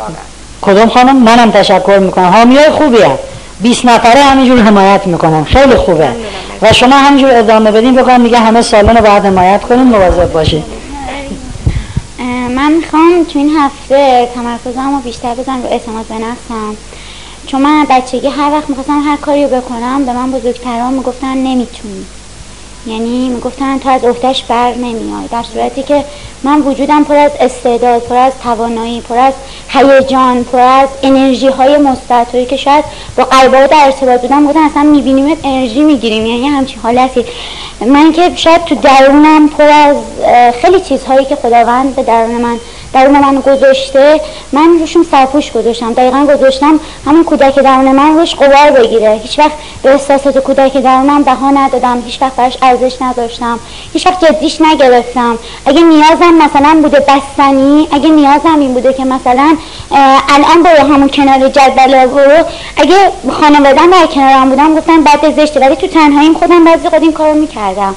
کدوم 0.62 0.89
خانم؟ 0.89 1.16
منم 1.16 1.50
تشکر 1.50 1.98
می‌کنم. 1.98 2.24
حامی 2.24 2.56
های 2.56 2.70
خوبی 2.70 3.02
هم 3.02 3.18
20 3.60 3.84
نفره 3.84 4.20
همینجور 4.20 4.58
حمایت 4.58 5.06
می‌کنم 5.06 5.44
خیلی 5.44 5.74
خوبه. 5.74 6.08
و 6.62 6.72
شما 6.72 6.97
همینجور 6.97 7.31
ادامه 7.39 7.70
بدین 7.70 7.94
بکنم 7.94 8.20
میگه 8.20 8.39
همه 8.39 8.62
سالن 8.62 8.97
رو 8.97 9.02
باید 9.02 9.24
حمایت 9.24 9.62
کنیم 9.62 9.82
مواظب 9.82 10.32
باشید 10.32 10.64
من 12.56 12.72
می‌خوام 12.72 13.24
تو 13.32 13.39
این 13.39 13.50
هفته 13.58 14.28
تمرکزم 14.34 14.94
رو 14.94 15.00
بیشتر 15.00 15.34
بزنم 15.34 15.62
رو 15.62 15.68
اعتماد 15.68 16.06
به 16.06 16.14
نفسم. 16.14 16.76
چون 17.47 17.62
من 17.62 17.86
بچگی 17.90 18.28
هر 18.28 18.50
وقت 18.52 18.68
می‌خواستم 18.68 19.02
هر 19.05 19.16
کاری 19.16 19.44
رو 19.44 19.50
بکنم 19.50 20.05
به 20.05 20.12
من 20.12 20.31
بزرگتران 20.31 20.94
می‌گفتن 20.94 21.36
نمی‌تونی. 21.36 22.05
یعنی 22.86 23.28
می‌گفتن 23.28 23.78
تو 23.78 23.89
از 23.89 24.05
افتش 24.05 24.43
بر 24.43 24.75
نمیای 24.75 25.28
در 25.31 25.43
صورتی 25.43 25.83
که 25.83 26.05
من 26.43 26.61
وجودم 26.61 27.05
پر 27.05 27.17
از 27.17 27.31
استعداد 27.41 28.02
پر 28.02 28.17
از 28.17 28.33
توانایی 28.43 29.01
پر 29.01 29.19
از 29.19 29.35
هیجان 29.69 30.44
پر 30.44 30.59
از 30.59 30.89
انرژی 31.02 31.49
های 31.49 31.77
مثبت 31.77 32.49
که 32.49 32.57
شاید 32.57 32.85
با 33.17 33.25
قلبه 33.25 33.67
در 33.67 33.85
ارتباط 33.85 34.20
بودم 34.20 34.47
بودن 34.47 34.61
اصلا 34.61 34.83
میبینیمت 34.83 35.39
انرژی 35.44 35.83
می‌گیریم. 35.83 36.27
یعنی 36.27 36.49
همچین 36.49 36.78
حالتی. 36.83 37.25
من 37.81 38.12
که 38.12 38.31
شاید 38.36 38.65
تو 38.65 38.75
درونم 38.75 39.49
پر 39.49 39.65
از 39.65 39.97
خیلی 40.61 40.81
چیزهایی 40.81 41.25
که 41.25 41.36
خداوند 41.36 41.97
به 41.97 42.02
درون 42.02 42.41
من 42.41 42.59
درون 42.93 43.19
من 43.19 43.41
گذاشته 43.41 44.21
من 44.53 44.79
روشون 44.81 45.07
سرپوش 45.11 45.53
گذاشتم. 45.53 45.93
دقیقا 45.93 46.27
گذاشتم 46.35 46.81
همون 47.07 47.25
کودک 47.25 47.55
درون 47.55 47.93
من 47.93 48.19
روش 48.19 48.35
قوار 48.35 48.71
بگیره. 48.71 49.21
هیچ 49.23 49.39
وقت 49.39 49.53
به 49.83 49.93
احساسات 49.93 50.39
کودک 50.39 50.77
درونم 50.77 51.23
بها 51.23 51.51
ندادم. 51.51 52.03
هیچ 52.07 52.23
وقت 52.23 52.37
براش 52.37 52.59
ارزش 52.62 53.03
نداشتم. 53.03 53.61
هیچ 53.93 54.07
وقت 54.07 54.25
جدیش 54.25 54.61
نگرفتم. 54.61 55.39
اگه 55.67 55.81
نیازم 55.81 56.35
مثلا 56.35 56.81
بوده 56.83 57.01
بستنی 57.01 57.89
اگه 57.93 58.09
نیازم 58.09 58.59
این 58.61 58.75
بوده 58.75 58.93
که 58.93 59.05
مثلا 59.05 59.57
الان 60.29 60.62
برو 60.65 60.95
همون 60.95 61.09
کنار 61.09 61.49
جدول 61.49 62.07
برو 62.07 62.45
اگه 62.77 62.97
خانوادم 63.41 63.91
در 63.91 64.07
کنارم 64.07 64.49
بودم 64.49 64.75
گفتم 64.75 65.05
بعد 65.05 65.37
زشته. 65.37 65.61
ولی 65.61 65.77
تو 65.77 65.87
تنهاییم 65.87 66.35
خودم 66.35 66.65
بعضی 66.65 66.89
قد 66.89 67.03
این 67.03 67.12
کارو 67.12 67.35
می‌کردم. 67.35 67.95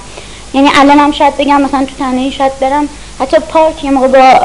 یعنی 0.54 0.70
الانم 0.80 1.12
شاید 1.12 1.38
بگم 1.38 1.62
مثلا 1.62 1.86
تو 1.86 1.96
تنهایی 2.00 2.32
شاید 2.32 2.60
برم 2.60 2.90
حتی 3.20 3.38
پارک 3.40 3.84
یه 3.84 3.92
موقع 3.92 4.08
با 4.08 4.40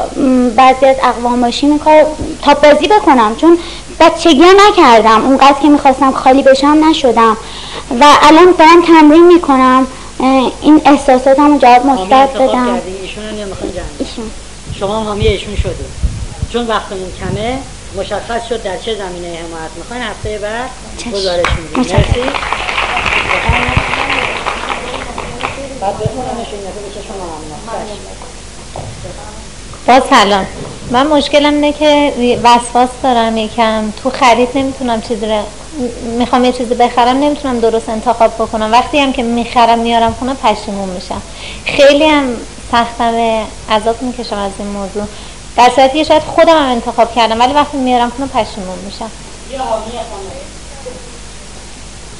بعضی 0.55 0.85
از 0.85 0.95
اقوام 1.03 1.41
باشیم 1.41 1.79
کار 1.79 2.05
تاپ 2.41 2.73
بازی 2.73 2.87
بکنم. 2.87 3.35
چون 3.35 3.57
بچگی 3.99 4.45
نکردم. 4.69 5.25
اونقدر 5.25 5.55
که 5.61 5.69
می‌خواستم 5.69 6.11
خالی 6.11 6.43
بشم 6.43 6.77
نشدم. 6.89 7.37
و 7.99 8.05
الان 8.21 8.53
دارم 8.59 8.81
تمرین 8.81 9.27
می‌کنم. 9.27 9.87
این 10.61 10.81
احساساتمو 10.85 11.59
جواب 11.59 11.85
مثبت 11.85 12.33
بدم. 12.33 12.79
ایشون 13.01 14.31
شما 14.79 15.03
حامی 15.03 15.27
ایشون 15.27 15.55
شدید 15.55 16.11
چون 16.53 16.67
وقتمون 16.67 17.11
کمه 17.19 17.57
مشخص 17.97 18.47
شد 18.49 18.63
در 18.63 18.77
چه 18.77 18.95
زمینه 18.95 19.27
حمایت 19.27 19.71
می‌خواین 19.77 20.03
هفته 20.03 20.37
بعد 20.37 20.69
گزارش 21.13 21.45
میدیم 21.57 21.77
مرسی. 21.77 22.21
بعد 25.81 25.95
بخونمشون 25.95 26.59
به 26.95 27.01
شما 27.07 27.25
با 29.87 29.99
سلام. 30.09 30.45
من 30.91 31.07
مشکلم 31.07 31.53
اینه 31.53 31.73
که 31.73 32.13
وسواس 32.43 32.89
دارم 33.03 33.37
یکم. 33.37 33.91
تو 34.03 34.09
خرید 34.09 34.49
نمی‌تونم 34.55 35.01
چیزی 35.01 35.25
رو 35.25 35.41
می‌خوام 36.17 36.45
یه 36.45 36.51
چیزی 36.51 36.75
بخرم 36.75 37.17
نمی‌تونم 37.17 37.59
درست 37.59 37.89
انتخاب 37.89 38.33
بکنم. 38.33 38.71
وقتی 38.71 38.99
هم 38.99 39.13
که 39.13 39.23
می‌خرم 39.23 39.79
میارم 39.79 40.15
خونه 40.19 40.33
پشیمون 40.33 40.89
میشم. 40.89 41.21
خیلی 41.65 42.05
هم 42.05 42.35
سختم 42.71 43.43
عذاب 43.69 44.01
می‌کشم 44.01 44.37
از 44.37 44.51
این 44.59 44.67
موضوع. 44.67 45.03
در 45.57 45.69
صورتی 45.75 46.05
شاید 46.05 46.23
خودم 46.23 46.57
هم 46.57 46.71
انتخاب 46.71 47.15
کردم 47.15 47.39
ولی 47.39 47.53
وقتی 47.53 47.77
میارم 47.77 48.09
خونه 48.09 48.27
پشیمون 48.27 48.79
میشم. 48.85 49.11
یه 49.51 49.57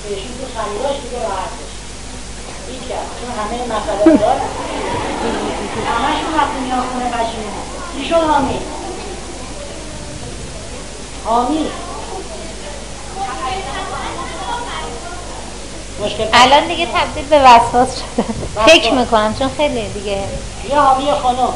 بهشون 0.04 0.32
تو 0.40 0.46
خریداش 0.56 0.96
دیگه 2.68 2.96
همه 3.38 3.58
همشون 5.80 6.34
وقتی 6.38 6.60
میان 6.66 6.82
خونه 6.82 7.10
پشیمون 7.10 7.54
چی 7.98 8.06
شد 8.10 8.16
حامی 8.16 8.60
حامی 11.26 11.66
الان 16.34 16.68
دیگه 16.68 16.86
تبدیل 16.86 17.26
به 17.26 17.40
وسواس 17.40 17.90
شده. 17.96 18.26
فکر 18.66 18.94
می‌کنم 18.94 19.36
چون 19.40 19.50
خیلی 19.58 19.90
دیگه. 19.90 20.18
یه 20.70 20.80
حامی 20.80 21.12
خانم. 21.12 21.54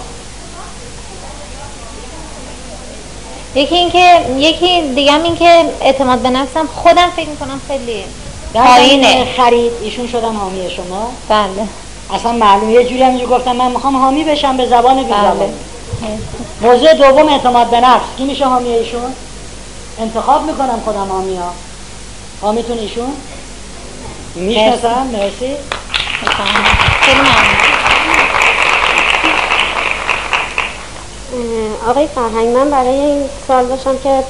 یکی 3.56 3.76
اینکه 3.76 4.26
یکی 4.38 4.82
دیگه 4.96 5.12
هم 5.12 5.24
این 5.24 5.36
که 5.36 5.66
اعتماد 5.82 6.20
به 6.20 6.30
نفسم 6.30 6.68
خودم 6.68 7.10
فکر 7.16 7.30
می‌کنم 7.30 7.62
خیلی 7.68 8.06
پایینه. 8.54 9.34
خرید 9.38 9.72
ایشون 9.82 10.08
شدم 10.08 10.38
حامی 10.38 10.70
شما. 10.70 11.12
بله. 11.30 11.68
اصلا 12.14 12.32
معلوم 12.32 12.70
یه 12.70 12.84
جوری 12.84 13.04
همینجور 13.04 13.30
گفتم 13.30 13.56
من 13.56 13.72
می‌خوام 13.72 13.96
حامی 13.96 14.24
بشم 14.24 14.58
به 14.58 14.66
زبان 14.66 15.04
بی 15.04 15.14
بله. 15.14 15.50
موضوع 16.62 16.94
دوم 16.94 17.30
اعتماد 17.30 17.70
به 17.70 17.80
نفس. 17.80 18.06
کی 18.18 18.26
میشه 18.26 18.46
حامی 18.46 18.70
ایشون؟ 18.70 19.14
انتخاب 20.00 20.44
می‌کنم 20.46 20.82
خودم 20.86 21.08
حامی 21.10 21.36
ها 21.36 21.52
حامیتون 22.42 22.78
ایشون؟ 22.78 23.14
می‌شناسم؟ 24.36 25.08
مرسی. 25.14 25.56
آقای 31.90 32.08
فرهنگ 32.16 32.48
من 32.48 32.70
برای 32.70 33.00
این 33.00 33.24
سال 33.48 33.66
داشتم 33.66 33.98
که 33.98 34.24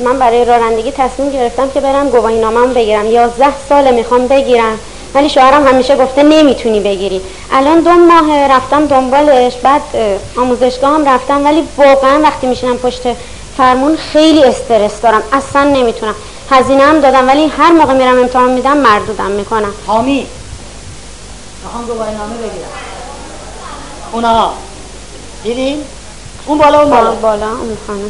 من 0.00 0.18
برای 0.18 0.44
رانندگی 0.44 0.92
تصمیم 0.92 1.30
گرفتم 1.30 1.70
که 1.70 1.80
برم 1.80 2.10
گواهی 2.10 2.38
نامم 2.40 2.74
بگیرم. 2.74 3.06
یازده 3.06 3.52
ساله 3.68 3.90
می‌خوام 3.90 4.28
بگیرم. 4.28 4.78
ولی 5.14 5.28
شوهرم 5.28 5.66
همیشه 5.66 5.96
گفته 5.96 6.22
نمی‌تونی 6.22 6.80
بگیری. 6.80 7.22
الان 7.52 7.80
دو 7.80 7.90
ماه 7.90 8.48
رفتم 8.48 8.86
دنبالش 8.86 9.56
بعد 9.56 9.82
آموزشگاه 10.36 10.90
هم 10.90 11.08
رفتم 11.08 11.44
ولی 11.44 11.68
واقعا 11.76 12.20
وقتی 12.22 12.46
میشینم 12.46 12.76
پشت 12.76 13.02
فرمون 13.56 13.96
خیلی 13.96 14.44
استرس 14.44 15.00
دارم. 15.00 15.22
اصلا 15.32 15.64
نمی‌تونم. 15.64 16.14
هزینه 16.50 16.82
هم 16.82 17.00
دادم 17.00 17.28
ولی 17.28 17.46
هر 17.46 17.72
موقع 17.72 17.92
میرم 17.92 18.18
امتحان 18.18 18.50
میدم 18.50 18.76
مردودم 18.76 19.30
می‌کنم. 19.30 19.74
حامی 19.86 20.26
می‌خوام 21.64 21.86
گواهی 21.86 22.14
نامه 22.14 22.34
بگیرم. 22.36 22.68
اونا 24.12 24.52
دیدین؟ 25.42 25.84
اون 26.46 26.58
بالا 26.58 26.80
اون 26.80 26.90
بالا. 26.90 27.14
بالا 27.14 27.48
اون 27.48 27.76
خانه 27.86 28.00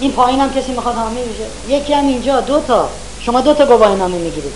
این 0.00 0.12
پایین 0.12 0.40
هم 0.40 0.52
کسی 0.52 0.72
می‌خواد 0.72 0.94
حامی 0.94 1.20
بشه. 1.20 1.74
یکی 1.76 1.92
هم 1.92 2.06
اینجا 2.06 2.40
دو 2.40 2.60
تا. 2.60 2.88
شما 3.26 3.40
دو 3.40 3.54
تا 3.54 3.66
گواهی 3.66 3.94
نامه 3.94 4.16
می‌گیرید. 4.16 4.52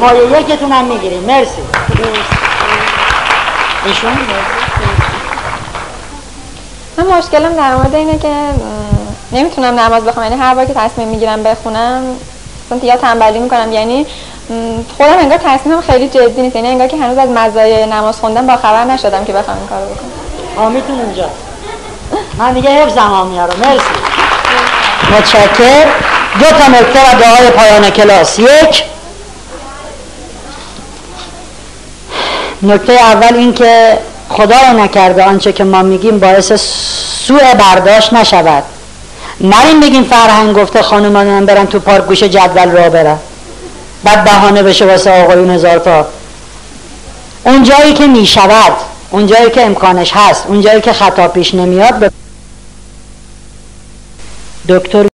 مایه 0.00 0.40
یکتون 0.40 0.72
هم 0.72 0.84
می‌گیرید. 0.84 1.24
مرسی. 1.24 1.62
ایشون؟ 3.84 4.12
من 6.96 7.06
مشکلم 7.06 7.52
در 7.56 7.74
مورد 7.74 7.94
اینه 7.94 8.18
که 8.18 8.34
نمی‌تونم 9.32 9.80
نماز 9.80 10.04
بخونم. 10.04 10.26
یعنی 10.26 10.42
هر 10.42 10.54
بار 10.54 10.64
که 10.64 10.74
تصمیم 10.74 11.08
می‌گیرم 11.08 11.42
بخونم 11.42 12.02
مثلا 12.70 12.88
یا 12.88 12.96
تنبلی 12.96 13.38
می‌کنم. 13.38 13.72
یعنی 13.72 14.06
خودم 14.96 15.18
انگار 15.18 15.38
تصمیمم 15.38 15.80
خیلی 15.80 16.08
جدی 16.08 16.42
نیست. 16.42 16.56
یعنی 16.56 16.68
انگار 16.68 16.86
که 16.86 16.96
هنوز 16.96 17.18
از 17.18 17.28
مزایای 17.28 17.86
نماز 17.86 18.16
خوندن 18.20 18.46
با 18.46 18.56
خبر 18.56 18.84
نشدم 18.84 19.24
که 19.24 19.32
بخوام 19.32 19.56
این 19.58 19.66
کارو 19.66 19.84
بکنم. 19.84 20.10
حامیتون 20.56 21.00
اونجا. 21.00 21.28
من 22.38 22.52
دیگه 22.52 22.70
حفظم 22.70 23.00
حامیه 23.00 23.42
رو. 23.42 23.52
مرسی. 23.64 23.84
متشکر 25.12 25.86
دو 26.38 26.44
تا 26.44 26.66
نکته 26.66 27.00
و 27.00 27.20
دعای 27.20 27.50
پایان 27.50 27.90
کلاس. 27.90 28.38
یک 28.38 28.84
نکته 32.62 32.92
اول 32.92 33.36
این 33.36 33.54
که 33.54 33.98
خدا 34.28 34.72
نکرده 34.72 35.24
آنچه 35.24 35.52
که 35.52 35.64
ما 35.64 35.82
میگیم 35.82 36.18
باعث 36.18 36.52
سوء 37.26 37.54
برداشت 37.54 38.12
نشود. 38.12 38.62
نریم 39.40 39.80
بگیم 39.80 40.04
فرهنگ 40.04 40.56
گفته 40.56 40.82
خانمان 40.82 41.46
برن 41.46 41.66
تو 41.66 41.78
پارک 41.80 42.04
گوش 42.04 42.22
جدول 42.22 42.70
را 42.70 42.90
برن. 42.90 43.18
بعد 44.04 44.24
بهانه 44.24 44.62
بشه 44.62 44.86
واسه 44.86 45.22
آقایون 45.22 45.50
هزار 45.50 45.78
تا. 45.78 46.06
اون 47.44 47.62
جایی 47.62 47.94
که 47.94 48.06
می‌شود 48.06 48.72
اون 49.10 49.26
جایی 49.26 49.50
که 49.50 49.66
امکانش 49.66 50.12
هست 50.14 50.44
اون 50.48 50.60
جایی 50.60 50.80
که 50.80 50.92
خطا 50.92 51.28
پیش 51.28 51.54
نمیاد 51.54 52.12
دکتر 54.68 55.02